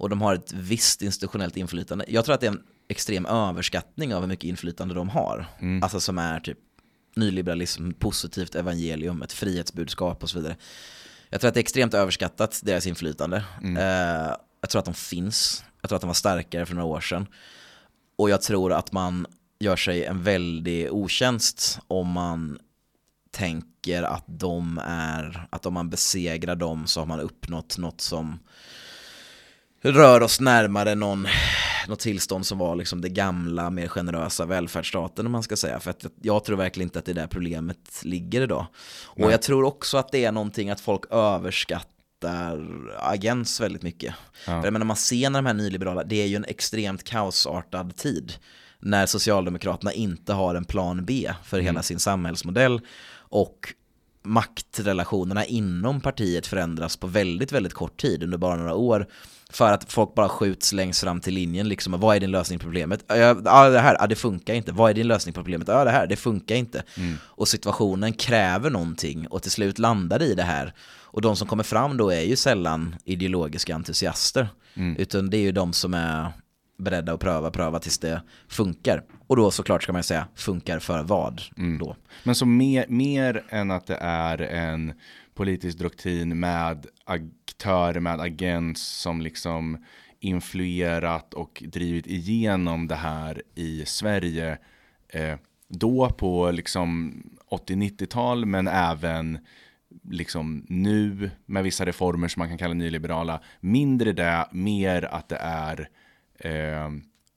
och 0.00 0.08
de 0.08 0.22
har 0.22 0.34
ett 0.34 0.52
visst 0.52 1.02
institutionellt 1.02 1.56
inflytande. 1.56 2.04
Jag 2.08 2.24
tror 2.24 2.34
att 2.34 2.40
det 2.40 2.46
är 2.46 2.50
en 2.50 2.62
extrem 2.88 3.26
överskattning 3.26 4.14
av 4.14 4.20
hur 4.20 4.28
mycket 4.28 4.44
inflytande 4.44 4.94
de 4.94 5.08
har. 5.08 5.46
Mm. 5.60 5.82
Alltså 5.82 6.00
som 6.00 6.18
är 6.18 6.40
typ 6.40 6.58
nyliberalism, 7.16 7.90
positivt 7.90 8.54
evangelium, 8.54 9.22
ett 9.22 9.32
frihetsbudskap 9.32 10.22
och 10.22 10.30
så 10.30 10.38
vidare. 10.38 10.56
Jag 11.28 11.40
tror 11.40 11.48
att 11.48 11.54
det 11.54 11.60
är 11.60 11.62
extremt 11.62 11.94
överskattat, 11.94 12.60
deras 12.64 12.86
inflytande. 12.86 13.44
Mm. 13.62 13.76
Uh, 13.76 14.36
jag 14.60 14.70
tror 14.70 14.78
att 14.78 14.84
de 14.84 14.94
finns. 14.94 15.64
Jag 15.80 15.88
tror 15.88 15.96
att 15.96 16.00
de 16.00 16.06
var 16.06 16.14
starkare 16.14 16.66
för 16.66 16.74
några 16.74 16.88
år 16.88 17.00
sedan. 17.00 17.26
Och 18.16 18.30
jag 18.30 18.42
tror 18.42 18.72
att 18.72 18.92
man 18.92 19.26
gör 19.60 19.76
sig 19.76 20.04
en 20.04 20.22
väldig 20.22 20.92
otjänst 20.92 21.78
om 21.88 22.08
man 22.08 22.58
tänker 23.30 24.02
att 24.02 24.24
de 24.26 24.80
är, 24.84 25.46
att 25.50 25.66
om 25.66 25.74
man 25.74 25.90
besegrar 25.90 26.56
dem 26.56 26.86
så 26.86 27.00
har 27.00 27.06
man 27.06 27.20
uppnått 27.20 27.78
något 27.78 28.00
som 28.00 28.38
rör 29.82 30.20
oss 30.20 30.40
närmare 30.40 30.94
någon, 30.94 31.26
något 31.88 32.00
tillstånd 32.00 32.46
som 32.46 32.58
var 32.58 32.76
liksom 32.76 33.00
det 33.00 33.08
gamla, 33.08 33.70
mer 33.70 33.88
generösa 33.88 34.46
välfärdsstaten 34.46 35.26
om 35.26 35.32
man 35.32 35.42
ska 35.42 35.56
säga. 35.56 35.80
För 35.80 35.90
att 35.90 36.04
jag 36.22 36.44
tror 36.44 36.56
verkligen 36.56 36.86
inte 36.86 36.98
att 36.98 37.04
det 37.04 37.12
där 37.12 37.26
problemet 37.26 38.00
ligger 38.02 38.40
idag. 38.40 38.66
Och 39.04 39.18
Nej. 39.18 39.30
jag 39.30 39.42
tror 39.42 39.64
också 39.64 39.98
att 39.98 40.12
det 40.12 40.24
är 40.24 40.32
någonting 40.32 40.70
att 40.70 40.80
folk 40.80 41.04
överskattar 41.10 42.60
agens 42.98 43.60
väldigt 43.60 43.82
mycket. 43.82 44.14
Ja. 44.46 44.60
För 44.60 44.64
jag 44.64 44.72
menar, 44.72 44.86
man 44.86 44.96
ser 44.96 45.30
när 45.30 45.38
de 45.38 45.46
här 45.46 45.54
nyliberala, 45.54 46.04
det 46.04 46.22
är 46.22 46.26
ju 46.26 46.36
en 46.36 46.44
extremt 46.44 47.04
kaosartad 47.04 47.96
tid 47.96 48.32
när 48.80 49.06
Socialdemokraterna 49.06 49.92
inte 49.92 50.32
har 50.32 50.54
en 50.54 50.64
plan 50.64 51.04
B 51.04 51.32
för 51.44 51.56
mm. 51.56 51.66
hela 51.66 51.82
sin 51.82 51.98
samhällsmodell 51.98 52.80
och 53.18 53.74
maktrelationerna 54.22 55.44
inom 55.44 56.00
partiet 56.00 56.46
förändras 56.46 56.96
på 56.96 57.06
väldigt, 57.06 57.52
väldigt 57.52 57.74
kort 57.74 58.00
tid 58.00 58.22
under 58.22 58.38
bara 58.38 58.56
några 58.56 58.74
år 58.74 59.06
för 59.50 59.72
att 59.72 59.92
folk 59.92 60.14
bara 60.14 60.28
skjuts 60.28 60.72
längst 60.72 61.00
fram 61.00 61.20
till 61.20 61.34
linjen 61.34 61.68
liksom. 61.68 62.00
Vad 62.00 62.16
är 62.16 62.20
din 62.20 62.30
lösning 62.30 62.58
på 62.58 62.62
problemet? 62.62 63.04
Ja, 63.08 63.34
det 63.70 63.80
här, 63.80 63.96
ja, 64.00 64.06
det 64.06 64.16
funkar 64.16 64.54
inte. 64.54 64.72
Vad 64.72 64.90
är 64.90 64.94
din 64.94 65.08
lösning 65.08 65.32
på 65.32 65.40
problemet? 65.40 65.68
Ja, 65.68 65.84
det 65.84 65.90
här, 65.90 66.06
det 66.06 66.16
funkar 66.16 66.54
inte. 66.54 66.82
Mm. 66.96 67.16
Och 67.24 67.48
situationen 67.48 68.12
kräver 68.12 68.70
någonting 68.70 69.26
och 69.26 69.42
till 69.42 69.50
slut 69.50 69.78
landar 69.78 70.22
i 70.22 70.34
det 70.34 70.42
här. 70.42 70.74
Och 71.12 71.20
de 71.20 71.36
som 71.36 71.48
kommer 71.48 71.64
fram 71.64 71.96
då 71.96 72.10
är 72.10 72.20
ju 72.20 72.36
sällan 72.36 72.96
ideologiska 73.04 73.74
entusiaster. 73.74 74.48
Mm. 74.74 74.96
Utan 74.96 75.30
det 75.30 75.36
är 75.36 75.42
ju 75.42 75.52
de 75.52 75.72
som 75.72 75.94
är 75.94 76.32
beredda 76.80 77.12
att 77.12 77.20
pröva, 77.20 77.50
pröva 77.50 77.78
tills 77.78 77.98
det 77.98 78.22
funkar. 78.48 79.04
Och 79.26 79.36
då 79.36 79.50
såklart 79.50 79.82
ska 79.82 79.92
man 79.92 80.02
säga, 80.02 80.28
funkar 80.34 80.78
för 80.78 81.02
vad 81.02 81.42
mm. 81.56 81.78
då? 81.78 81.96
Men 82.24 82.34
så 82.34 82.46
mer, 82.46 82.84
mer 82.88 83.44
än 83.48 83.70
att 83.70 83.86
det 83.86 83.98
är 84.00 84.38
en 84.38 84.92
politisk 85.34 85.78
doktrin 85.78 86.40
med 86.40 86.86
aktörer, 87.04 88.00
med 88.00 88.20
agens 88.20 88.82
som 88.82 89.20
liksom 89.20 89.84
influerat 90.20 91.34
och 91.34 91.62
drivit 91.66 92.06
igenom 92.06 92.88
det 92.88 92.94
här 92.94 93.42
i 93.54 93.84
Sverige. 93.86 94.58
Eh, 95.08 95.36
då 95.68 96.10
på 96.10 96.50
liksom 96.50 97.22
80-90-tal, 97.50 98.46
men 98.46 98.68
även 98.68 99.38
liksom 100.10 100.66
nu 100.68 101.30
med 101.46 101.64
vissa 101.64 101.86
reformer 101.86 102.28
som 102.28 102.40
man 102.40 102.48
kan 102.48 102.58
kalla 102.58 102.74
nyliberala. 102.74 103.40
Mindre 103.60 104.12
det, 104.12 104.48
mer 104.52 105.04
att 105.04 105.28
det 105.28 105.36
är 105.36 105.88
eh, 106.40 106.90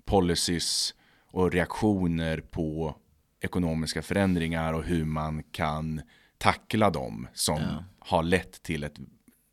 policies 0.05 0.95
och 1.31 1.51
reaktioner 1.51 2.39
på 2.41 2.95
ekonomiska 3.41 4.01
förändringar 4.01 4.73
och 4.73 4.83
hur 4.83 5.05
man 5.05 5.43
kan 5.51 6.01
tackla 6.37 6.89
dem 6.89 7.27
som 7.33 7.57
Ja. 7.61 7.83
har 7.99 8.23
lett 8.23 8.63
till 8.63 8.83
ett 8.83 8.99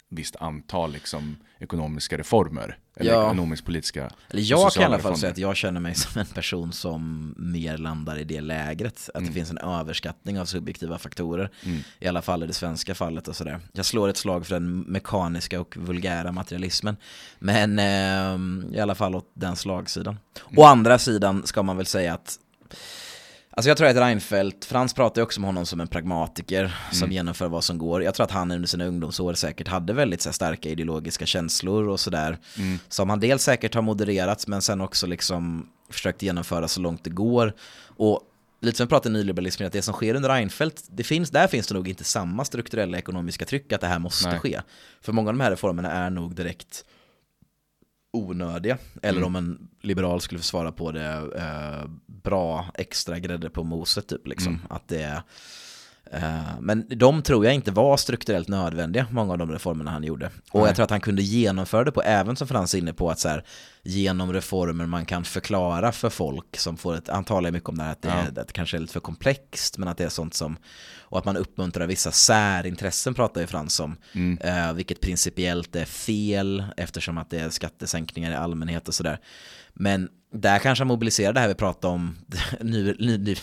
visst 0.09 0.36
antal 0.36 0.93
liksom, 0.93 1.36
ekonomiska 1.59 2.18
reformer. 2.18 2.78
Eller 2.97 3.12
Ja. 3.12 3.27
ekonomisk-politiska 3.27 4.11
Eller 4.31 4.43
jag 4.43 4.73
kan 4.73 4.83
i 4.83 4.87
alla 4.87 4.99
fall 4.99 5.17
säga 5.17 5.33
att 5.33 5.39
jag 5.39 5.57
känner 5.57 5.81
mig 5.81 5.95
som 5.95 6.21
en 6.21 6.27
person 6.27 6.73
som 6.73 7.35
mer 7.39 7.79
landar 7.79 8.17
i 8.19 8.25
det 8.25 8.41
lägret. 8.41 9.11
Att 9.15 9.27
det 9.27 9.33
finns 9.33 9.51
en 9.51 9.59
överskattning 9.59 10.41
av 10.41 10.45
subjektiva 10.45 10.99
faktorer. 10.99 11.51
I 11.99 12.09
alla 12.09 12.23
fall 12.23 12.43
i 12.43 12.47
det 12.47 12.53
svenska 12.53 12.95
fallet 12.95 13.29
och 13.29 13.37
sådär. 13.37 13.61
Jag 13.73 13.87
slår 13.87 14.09
ett 14.09 14.17
slag 14.17 14.47
för 14.47 14.55
den 14.55 14.81
mekaniska 14.81 15.61
och 15.61 15.77
vulgära 15.77 16.33
materialismen. 16.33 16.97
Men 17.39 17.79
ehm, 17.79 18.71
i 18.75 18.81
alla 18.81 18.95
fall 18.95 19.15
åt 19.15 19.31
den 19.35 19.57
slagsidan. 19.57 20.19
Å 20.57 20.65
andra 20.65 20.99
sidan 20.99 21.47
ska 21.47 21.62
man 21.62 21.77
väl 21.77 21.87
säga 21.87 22.15
att 22.15 22.39
Alltså 23.61 23.69
jag 23.69 23.77
tror 23.77 23.89
att 23.89 23.97
Reinfeldt, 23.97 24.65
Frans 24.65 24.95
pratar 24.95 25.20
ju 25.20 25.24
också 25.24 25.41
om 25.41 25.45
honom 25.45 25.66
som 25.66 25.81
en 25.81 25.89
pragmatiker 25.89 26.77
som 26.93 27.12
genomför 27.12 27.49
vad 27.49 27.65
som 27.65 27.78
går. 27.78 28.03
Jag 28.03 28.15
tror 28.15 28.24
att 28.24 28.31
han 28.31 28.51
under 28.51 28.69
sina 28.69 28.85
ungdomsår 28.85 29.35
säkert 29.35 29.69
hade 29.69 29.93
väldigt 29.93 30.24
här, 30.24 30.32
starka 30.32 30.69
ideologiska 30.69 31.27
känslor 31.27 31.89
och 31.89 32.01
sådär. 32.01 32.39
Som 32.89 33.11
han 33.11 33.20
dels 33.20 33.43
säkert 33.43 33.74
har 33.74 33.82
modererat 33.82 34.47
men 34.47 34.62
sen 34.62 34.81
också 34.81 35.07
liksom 35.07 35.69
försökt 35.91 36.23
genomföra 36.23 36.69
så 36.69 36.81
långt 36.81 37.05
det 37.05 37.11
går. 37.11 37.55
Och 37.87 38.20
lite 38.61 38.77
som 38.77 38.87
vi 38.87 38.89
pratade 38.89 39.12
nyliberalismen, 39.12 39.66
att 39.66 39.73
det 39.73 39.82
som 39.82 39.95
sker 39.95 40.15
under 40.15 40.28
Reinfeldt, 40.28 40.85
det 40.91 41.05
finns, 41.05 41.31
där 41.31 41.47
finns 41.47 41.66
det 41.66 41.74
nog 41.74 41.89
inte 41.89 42.05
samma 42.05 42.45
strukturella 42.45 42.99
ekonomiska 42.99 43.45
tryck 43.45 43.73
att 43.73 43.81
det 43.81 43.87
här 43.87 43.99
måste 43.99 44.28
Nej. 44.28 44.39
ske. 44.39 44.61
För 45.01 45.12
många 45.12 45.28
av 45.28 45.35
de 45.35 45.41
här 45.41 45.51
reformerna 45.51 45.93
är 45.93 46.11
nog 46.11 46.35
direkt 46.35 46.85
onödiga. 48.12 48.78
Eller 49.03 49.23
om 49.23 49.37
en 49.37 49.69
liberal 49.81 50.20
skulle 50.20 50.43
svara 50.43 50.73
på 50.73 50.93
det, 50.93 51.31
eh, 51.37 51.91
bra 52.23 52.67
extra 52.75 53.19
grädde 53.19 53.51
på 53.51 53.65
moset 53.65 54.09
typ. 54.09 54.27
Liksom. 54.27 54.61
Att 54.71 54.89
det 54.89 55.03
är, 55.03 55.23
eh, 56.13 56.61
men 56.61 56.87
de 56.89 57.23
tror 57.23 57.45
jag 57.45 57.55
inte 57.55 57.71
var 57.71 57.97
strukturellt 57.97 58.49
nödvändiga, 58.49 59.07
många 59.11 59.33
av 59.33 59.39
de 59.39 59.53
reformerna 59.53 59.91
han 59.91 60.05
gjorde. 60.05 60.31
Och 60.51 60.61
Nej. 60.61 60.69
jag 60.69 60.77
tror 60.77 60.85
att 60.85 60.91
han 60.91 61.01
kunde 61.01 61.23
genomföra 61.23 61.85
det 61.85 61.93
på, 61.93 62.03
även 62.03 62.37
som 62.37 62.49
Frans 62.49 62.75
är 62.75 62.79
inne 62.79 62.93
på, 62.93 63.11
att 63.11 63.19
så 63.19 63.29
här, 63.29 63.45
genom 63.83 64.33
reformer 64.33 64.87
man 64.87 65.05
kan 65.05 65.25
förklara 65.25 65.93
för 65.93 66.11
folk 66.11 66.57
som 66.57 66.77
får 66.77 66.97
ett, 66.97 67.09
han 67.09 67.25
talar 67.25 67.49
ju 67.49 67.53
mycket 67.53 67.69
om 67.69 67.79
det 67.79 67.85
här 67.85 67.93
att 67.93 68.03
det, 68.03 68.09
är, 68.09 68.29
att 68.29 68.35
det 68.35 68.53
kanske 68.53 68.77
är 68.77 68.81
lite 68.81 68.93
för 68.93 69.01
komplext, 69.01 69.79
men 69.79 69.89
att 69.89 69.99
det 69.99 70.05
är 70.05 70.09
sånt 70.09 70.35
som, 70.35 70.57
och 71.01 71.19
att 71.19 71.25
man 71.25 71.37
uppmuntrar 71.37 71.87
vissa 71.87 72.13
särintressen 72.13 73.15
pratar 73.15 73.41
ju 73.41 73.47
Frans 73.47 73.81
om, 73.81 73.97
eh, 74.41 74.73
vilket 74.73 75.01
principiellt 75.01 75.77
är 75.77 75.85
fel 75.85 76.65
eftersom 76.77 77.19
att 77.19 77.31
det 77.31 77.39
är 77.39 77.51
skattesänkningar 77.51 78.33
i 78.33 78.35
allmänhet 78.35 78.89
och 78.89 78.95
sådär. 78.95 79.19
Men 79.73 80.09
där 80.32 80.59
kanske 80.59 80.82
han 80.82 80.89
mobiliserar 80.89 81.32
det 81.32 81.40
här 81.40 81.48
vi 81.48 81.55
pratade 81.55 81.94
om, 81.94 82.16
ny, 82.61 82.94
ny, 82.98 83.19
ny, 83.19 83.36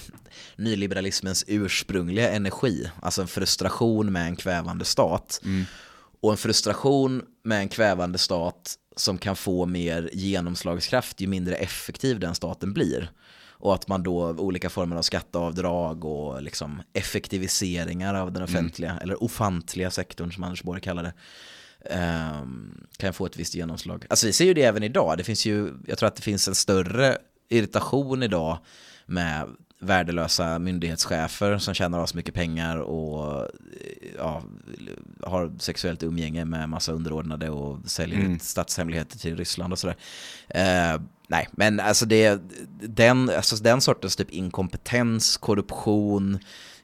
nyliberalismens 0.56 1.44
ursprungliga 1.48 2.32
energi, 2.32 2.92
alltså 3.02 3.22
en 3.22 3.28
frustration 3.28 4.12
med 4.12 4.26
en 4.26 4.36
kvävande 4.36 4.86
stat. 4.86 5.42
Och 6.22 6.32
en 6.32 6.38
frustration 6.38 7.22
med 7.44 7.60
en 7.60 7.70
kvävande 7.70 8.18
stat 8.18 8.76
som 8.96 9.18
kan 9.18 9.36
få 9.36 9.66
mer 9.66 10.10
genomslagskraft 10.14 11.22
ju 11.22 11.28
mindre 11.28 11.56
effektiv 11.56 12.20
den 12.20 12.36
staten 12.36 12.74
blir. 12.74 13.12
Och 13.60 13.74
att 13.74 13.88
man 13.88 14.04
då 14.04 14.30
olika 14.30 14.70
former 14.70 14.96
av 14.96 15.02
skatteavdrag 15.02 16.06
och 16.06 16.42
liksom 16.42 16.82
effektiviseringar 16.94 18.16
av 18.16 18.32
den 18.32 18.44
offentliga, 18.44 18.98
eller 19.02 19.24
ofantliga 19.24 19.92
sektorn 19.92 20.32
som 20.32 20.44
Anders 20.44 20.64
Borg 20.64 20.82
kallar 20.82 21.04
det, 21.04 21.14
kan 22.98 23.14
få 23.14 23.26
ett 23.26 23.38
visst 23.38 23.56
genomslag. 23.56 24.06
Alltså 24.10 24.28
vi 24.28 24.34
ser 24.34 24.46
ju 24.46 24.54
det 24.54 24.64
även 24.64 24.84
idag. 24.84 25.18
Det 25.18 25.24
finns 25.24 25.46
ju, 25.46 25.74
jag 25.88 25.98
tror 25.98 26.08
att 26.08 26.16
det 26.16 26.22
finns 26.22 26.48
en 26.48 26.56
större 26.56 27.18
irritation 27.50 28.24
idag 28.24 28.58
med 29.06 29.48
värdelösa 29.80 30.60
myndighetschefer 30.60 31.58
som 31.58 31.74
tjänar 31.74 32.06
så 32.06 32.18
mycket 32.18 32.34
pengar 32.34 32.78
och 32.78 33.42
eh, 33.42 33.48
ja, 34.18 34.44
har 35.24 35.52
sexuellt 35.60 36.04
umgänge 36.04 36.46
med 36.46 36.70
massa 36.70 36.92
underordnade 36.92 37.50
och 37.50 37.80
säljer 37.90 38.20
ut 38.20 38.44
statshemligheter 38.44 39.18
till 39.18 39.38
Ryssland 39.38 39.74
och 39.74 39.80
sådär. 39.80 39.96
Eh, 40.48 41.02
nej, 41.28 41.48
men 41.52 41.80
alltså, 41.80 42.06
det, 42.06 42.42
den, 42.82 43.30
alltså 43.30 43.56
den 43.56 43.82
sortens 43.82 44.16
typ 44.16 44.32
inkompetens, 44.32 45.38
korruption, 45.38 46.40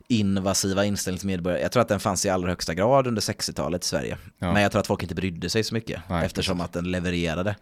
invasiva 0.07 0.85
inställning 0.85 1.19
till 1.19 1.27
medborgare. 1.27 1.61
Jag 1.61 1.71
tror 1.71 1.81
att 1.81 1.87
den 1.87 1.99
fanns 1.99 2.25
i 2.25 2.29
allra 2.29 2.49
högsta 2.49 2.73
grad 2.73 3.07
under 3.07 3.21
60-talet 3.21 3.83
i 3.83 3.87
Sverige. 3.87 4.17
Ja. 4.39 4.53
Men 4.53 4.61
jag 4.61 4.71
tror 4.71 4.79
att 4.79 4.87
folk 4.87 5.03
inte 5.03 5.15
brydde 5.15 5.49
sig 5.49 5.63
så 5.63 5.73
mycket 5.73 6.01
Nej, 6.09 6.25
eftersom 6.25 6.61
att 6.61 6.73
den 6.73 6.91
levererade. 6.91 7.55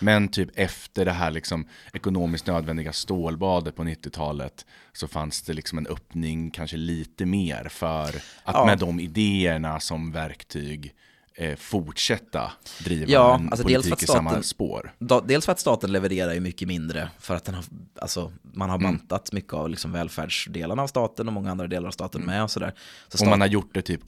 Men 0.00 0.28
typ 0.28 0.50
efter 0.54 1.04
det 1.04 1.12
här 1.12 1.30
liksom 1.30 1.68
ekonomiskt 1.92 2.46
nödvändiga 2.46 2.92
stålbadet 2.92 3.76
på 3.76 3.82
90-talet 3.82 4.66
så 4.92 5.08
fanns 5.08 5.42
det 5.42 5.52
liksom 5.52 5.78
en 5.78 5.86
öppning 5.86 6.50
kanske 6.50 6.76
lite 6.76 7.26
mer 7.26 7.68
för 7.68 8.08
att 8.44 8.54
Ja. 8.54 8.66
med 8.66 8.78
de 8.78 9.00
idéerna 9.00 9.80
som 9.80 10.12
verktyg 10.12 10.94
eh, 11.38 11.56
fortsätta 11.56 12.52
driva 12.84 13.06
Ja, 13.10 13.34
en 13.34 13.48
alltså 13.48 13.66
dels 13.66 13.84
för 13.84 13.90
politik 13.90 13.92
att 13.92 14.02
i 14.02 14.06
samma 14.06 14.30
staten- 14.30 14.42
spår. 14.44 14.92
Da- 14.98 15.20
Dels 15.20 15.44
för 15.44 15.52
att 15.52 15.60
staten 15.60 15.92
levererar 15.92 16.34
ju 16.34 16.40
mycket 16.40 16.68
mindre 16.68 17.08
för 17.18 17.34
att 17.36 17.44
den 17.44 17.54
har, 17.54 17.64
alltså, 18.00 18.32
man 18.42 18.70
Mm. 18.70 18.84
har 18.84 18.92
bantat 18.92 19.32
mycket 19.32 19.52
av 19.52 19.70
liksom 19.70 19.92
välfärdsdelarna 19.92 20.82
av 20.82 20.86
staten 20.86 21.26
och 21.26 21.32
många 21.32 21.50
andra 21.50 21.66
delar 21.66 21.88
av 21.88 21.92
staten 21.92 22.22
Mm. 22.22 22.34
med 22.34 22.42
och 22.44 22.50
sådär. 22.50 22.74
Så 23.08 23.24
Och 23.24 23.30
man 23.30 23.40
har 23.40 23.48
gjort 23.48 23.74
det 23.74 23.82
typ 23.82 24.00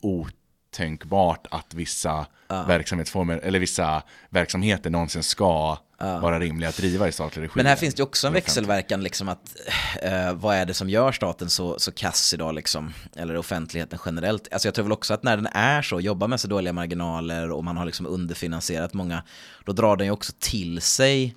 otänkbart 0.73 1.47
att 1.51 1.74
vissa 1.74 2.27
verksamhetsformer 2.49 3.39
eller 3.39 3.59
vissa 3.59 4.03
verksamheter 4.31 4.90
någonsin 4.90 5.23
ska 5.23 5.78
vara 5.99 6.39
rimliga 6.39 6.69
att 6.69 6.77
driva 6.77 7.09
i 7.09 7.12
statlig 7.12 7.43
regi. 7.43 7.53
Men 7.55 7.66
här 7.66 7.77
finns 7.77 7.95
det 7.95 8.03
också 8.03 8.27
en 8.27 8.32
växelverkan, 8.32 9.03
liksom 9.03 9.28
att 9.28 9.57
eh, 10.03 10.32
vad 10.32 10.57
är 10.57 10.66
det 10.66 10.74
som 10.74 10.90
gör 10.90 11.12
staten 11.12 11.51
så, 11.51 11.78
så 11.78 11.93
kass 11.93 12.35
idag, 12.35 12.55
liksom, 12.55 12.93
eller 13.16 13.36
offentligheten 13.36 13.99
generellt. 14.07 14.49
Alltså 14.53 14.69
jag 14.69 14.74
tror 14.74 14.82
väl 14.82 14.93
också 14.93 15.15
att 15.15 15.23
när 15.23 15.36
den 15.36 15.47
är 15.47 15.82
så, 15.82 16.01
jobbar 16.01 16.28
med 16.28 16.40
så 16.40 16.49
dåliga 16.49 16.73
marginaler 16.73 17.51
och 17.51 17.65
man 17.65 17.77
har 17.77 17.85
liksom 17.86 18.07
underfinansierat 18.07 18.95
många, 18.95 19.23
då 19.65 19.73
drar 19.73 19.97
den 19.97 20.07
ju 20.07 20.12
också 20.12 20.32
till 20.39 20.81
sig 20.81 21.35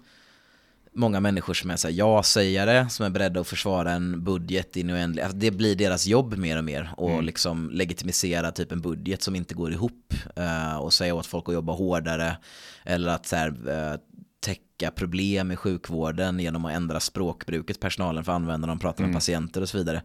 många 0.94 1.20
människor 1.20 1.54
som 1.54 1.70
är 1.70 1.76
så 1.76 1.90
ja-sägare, 1.92 2.90
som 2.90 3.06
är 3.06 3.10
beredda 3.10 3.40
att 3.40 3.48
försvara 3.48 3.92
en 3.92 4.24
budget 4.24 4.76
in 4.76 4.90
i 4.90 4.94
oändlig. 4.94 5.24
Alltså 5.24 5.38
det 5.38 5.52
blir 5.52 5.76
deras 5.76 6.08
jobb 6.08 6.38
mer 6.38 6.58
och 6.58 6.64
mer 6.64 6.94
och 6.98 7.24
liksom 7.24 7.70
legitimisera 7.70 8.52
typ 8.52 8.72
en 8.72 8.82
budget 8.82 9.24
som 9.24 9.36
inte 9.36 9.54
går 9.54 9.72
ihop 9.72 10.14
eh, 10.36 10.76
och 10.76 10.94
säga 10.94 11.16
åt 11.16 11.26
folk 11.26 11.50
att 11.50 11.54
jobba 11.54 11.74
hårdare 11.74 12.38
eller 12.84 13.10
att 13.10 13.26
så 13.26 13.36
här, 13.36 13.70
eh, 13.70 14.00
täcka 14.40 14.92
problem 14.92 15.52
i 15.52 15.56
sjukvården 15.56 16.40
genom 16.40 16.66
att 16.66 16.74
ändra 16.74 17.00
språkbruket 17.00 17.80
personalen 17.80 18.24
för 18.24 18.32
användarna, 18.32 18.74
de 18.74 18.80
pratar 18.80 19.04
med 19.04 19.14
patienter 19.14 19.62
och 19.62 19.70
så 19.70 19.78
vidare. 19.78 20.02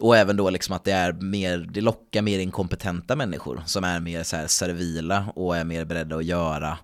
Och 0.00 0.16
även 0.16 0.36
då 0.36 0.50
liksom 0.50 0.74
att 0.74 0.84
det 0.84 0.92
är 0.92 1.12
mer, 1.12 1.58
det 1.58 1.80
lockar 1.80 2.22
mer 2.22 2.38
inkompetenta 2.38 3.16
människor 3.16 3.62
som 3.66 3.84
är 3.84 4.00
mer 4.00 4.22
så 4.22 4.36
här 4.36 4.46
servila 4.46 5.32
och 5.34 5.56
är 5.56 5.64
mer 5.64 5.84
beredda 5.84 6.16
att 6.16 6.24
göra 6.24 6.78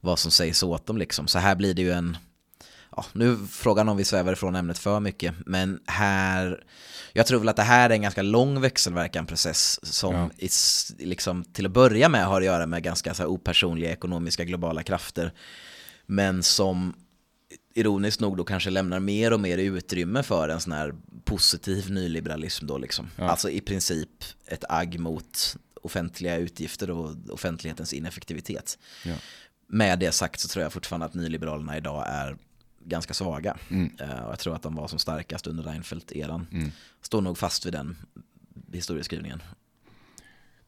vad 0.00 0.18
som 0.18 0.30
sägs 0.30 0.62
åt 0.62 0.86
dem 0.86 0.98
liksom. 0.98 1.26
Så 1.26 1.38
här 1.38 1.54
blir 1.54 1.74
det 1.74 1.82
ju 1.82 1.92
en, 1.92 2.16
ja, 2.96 3.04
nu 3.12 3.38
frågan 3.50 3.88
om 3.88 3.96
vi 3.96 4.04
svävar 4.04 4.32
ifrån 4.32 4.56
ämnet 4.56 4.78
för 4.78 5.00
mycket, 5.00 5.34
men 5.46 5.80
här, 5.86 6.64
jag 7.12 7.26
tror 7.26 7.38
väl 7.38 7.48
att 7.48 7.56
det 7.56 7.62
här 7.62 7.90
är 7.90 7.94
en 7.94 8.02
ganska 8.02 8.22
lång 8.22 8.60
växelverkan-process 8.60 9.80
som 9.94 10.14
Ja. 10.14 10.30
i 10.38 10.46
s- 10.46 10.92
liksom, 10.98 11.44
till 11.44 11.66
att 11.66 11.72
börja 11.72 12.08
med 12.08 12.26
har 12.26 12.40
att 12.40 12.44
göra 12.46 12.66
med 12.66 12.82
ganska 12.82 13.14
så 13.14 13.22
här, 13.22 13.28
opersonliga 13.30 13.90
ekonomiska 13.92 14.44
globala 14.44 14.82
krafter, 14.82 15.32
men 16.06 16.42
som 16.42 16.94
ironiskt 17.74 18.20
nog 18.20 18.36
då 18.36 18.44
kanske 18.44 18.70
lämnar 18.70 19.00
mer 19.00 19.32
och 19.32 19.40
mer 19.40 19.58
utrymme 19.58 20.22
för 20.22 20.48
en 20.48 20.60
sån 20.60 20.72
här 20.72 20.94
positiv 21.24 21.90
nyliberalism 21.90 22.66
då 22.66 22.78
liksom. 22.78 23.10
Ja. 23.16 23.24
Alltså 23.30 23.50
i 23.50 23.60
princip 23.60 24.08
ett 24.46 24.64
agg 24.68 24.98
mot 24.98 25.56
offentliga 25.82 26.36
utgifter 26.36 26.90
och 26.90 27.10
offentlighetens 27.30 27.92
ineffektivitet. 27.92 28.78
Ja. 29.04 29.14
Med 29.68 29.98
det 29.98 30.12
sagt 30.12 30.40
så 30.40 30.48
tror 30.48 30.62
jag 30.62 30.72
fortfarande 30.72 31.06
att 31.06 31.14
nyliberalerna 31.14 31.76
idag 31.76 32.04
är 32.08 32.36
ganska 32.84 33.14
svaga. 33.14 33.56
Mm. 33.70 33.92
Och 34.00 34.32
jag 34.32 34.38
tror 34.38 34.54
att 34.54 34.62
de 34.62 34.74
var 34.74 34.88
som 34.88 34.98
starkast 34.98 35.46
under 35.46 35.62
Reinfeldt-eran. 35.62 36.46
Mm. 36.52 36.70
Står 37.02 37.20
nog 37.20 37.38
fast 37.38 37.66
vid 37.66 37.72
den 37.72 37.96
historieskrivningen. 38.72 39.42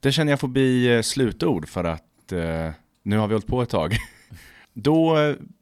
Det 0.00 0.12
känner 0.12 0.32
jag 0.32 0.40
får 0.40 0.48
bli 0.48 0.96
eh, 0.96 1.02
slutord 1.02 1.68
för 1.68 1.84
att 1.84 2.32
eh, 2.32 2.70
nu 3.02 3.18
har 3.18 3.26
vi 3.26 3.34
hållit 3.34 3.46
på 3.46 3.62
ett 3.62 3.68
tag. 3.68 3.96
Då 4.72 5.16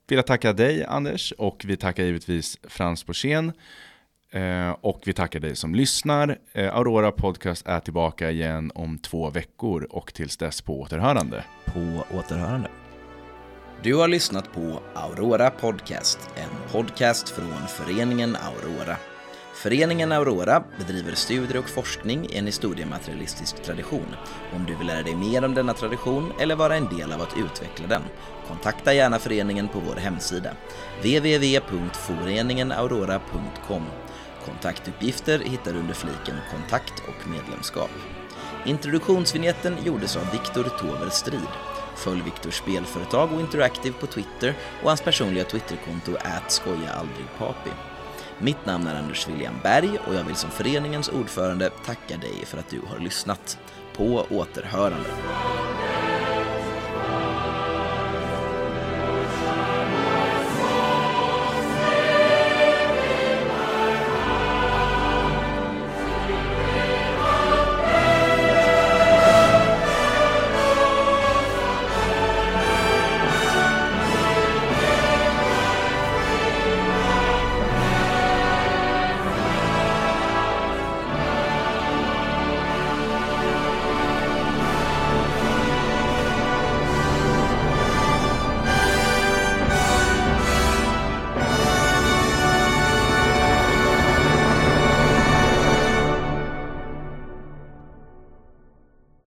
vill 0.06 0.16
jag 0.16 0.26
tacka 0.26 0.52
dig 0.52 0.84
Anders 0.84 1.32
och 1.32 1.62
vi 1.64 1.76
tackar 1.76 2.04
givetvis 2.04 2.58
Frans 2.62 3.06
Borssén. 3.06 3.52
Eh, 4.30 4.70
och 4.70 5.02
vi 5.06 5.12
tackar 5.12 5.40
dig 5.40 5.56
som 5.56 5.74
lyssnar. 5.74 6.38
Aurora 6.54 7.12
Podcast 7.12 7.66
är 7.66 7.80
tillbaka 7.80 8.30
igen 8.30 8.72
om 8.74 8.98
två 8.98 9.30
veckor 9.30 9.86
och 9.90 10.14
tills 10.14 10.36
dess 10.36 10.62
på 10.62 10.80
återhörande. 10.80 11.44
På 11.64 12.04
återhörande. 12.10 12.70
Du 13.84 13.94
har 13.94 14.08
lyssnat 14.08 14.52
på 14.52 14.82
Aurora 14.94 15.50
Podcast, 15.50 16.18
en 16.34 16.50
podcast 16.72 17.28
från 17.28 17.66
föreningen 17.68 18.36
Aurora. 18.36 18.96
Föreningen 19.54 20.12
Aurora 20.12 20.64
bedriver 20.78 21.14
studier 21.14 21.58
och 21.58 21.68
forskning 21.68 22.26
i 22.30 22.36
en 22.36 22.46
historiematerialistisk 22.46 23.62
tradition. 23.62 24.16
Om 24.54 24.66
du 24.66 24.76
vill 24.76 24.86
lära 24.86 25.02
dig 25.02 25.14
mer 25.14 25.44
om 25.44 25.54
denna 25.54 25.74
tradition 25.74 26.32
eller 26.40 26.56
vara 26.56 26.76
en 26.76 26.96
del 26.96 27.12
av 27.12 27.20
att 27.20 27.38
utveckla 27.38 27.86
den, 27.86 28.02
kontakta 28.48 28.94
gärna 28.94 29.18
föreningen 29.18 29.68
på 29.68 29.80
vår 29.80 29.96
hemsida 29.96 30.50
www.foreningenaurora.com. 30.98 33.86
Kontaktuppgifter 34.44 35.38
hittar 35.38 35.72
du 35.72 35.78
under 35.78 35.94
fliken 35.94 36.36
Kontakt 36.50 37.02
och 37.08 37.28
medlemskap. 37.28 37.90
Introduktionsvinjetten 38.66 39.76
gjordes 39.84 40.16
av 40.16 40.30
Viktor 40.32 40.64
Tover 40.78 41.10
Strid. 41.10 41.48
Följ 41.96 42.22
Viktors 42.22 42.54
spelföretag 42.54 43.32
och 43.32 43.40
Interactive 43.40 43.94
på 44.00 44.06
Twitter 44.06 44.54
och 44.82 44.88
hans 44.88 45.00
personliga 45.00 45.44
Twitterkonto 45.44 46.16
@skojaaldrigpapi. 46.48 47.70
Mitt 48.38 48.66
namn 48.66 48.86
är 48.86 48.94
Anders 48.94 49.28
William 49.28 49.54
Berg 49.62 49.98
och 50.06 50.14
jag 50.14 50.24
vill 50.24 50.36
som 50.36 50.50
föreningens 50.50 51.08
ordförande 51.08 51.70
tacka 51.70 52.16
dig 52.16 52.44
för 52.46 52.58
att 52.58 52.70
du 52.70 52.80
har 52.88 52.98
lyssnat. 52.98 53.58
På 53.96 54.26
återhörande. 54.30 55.10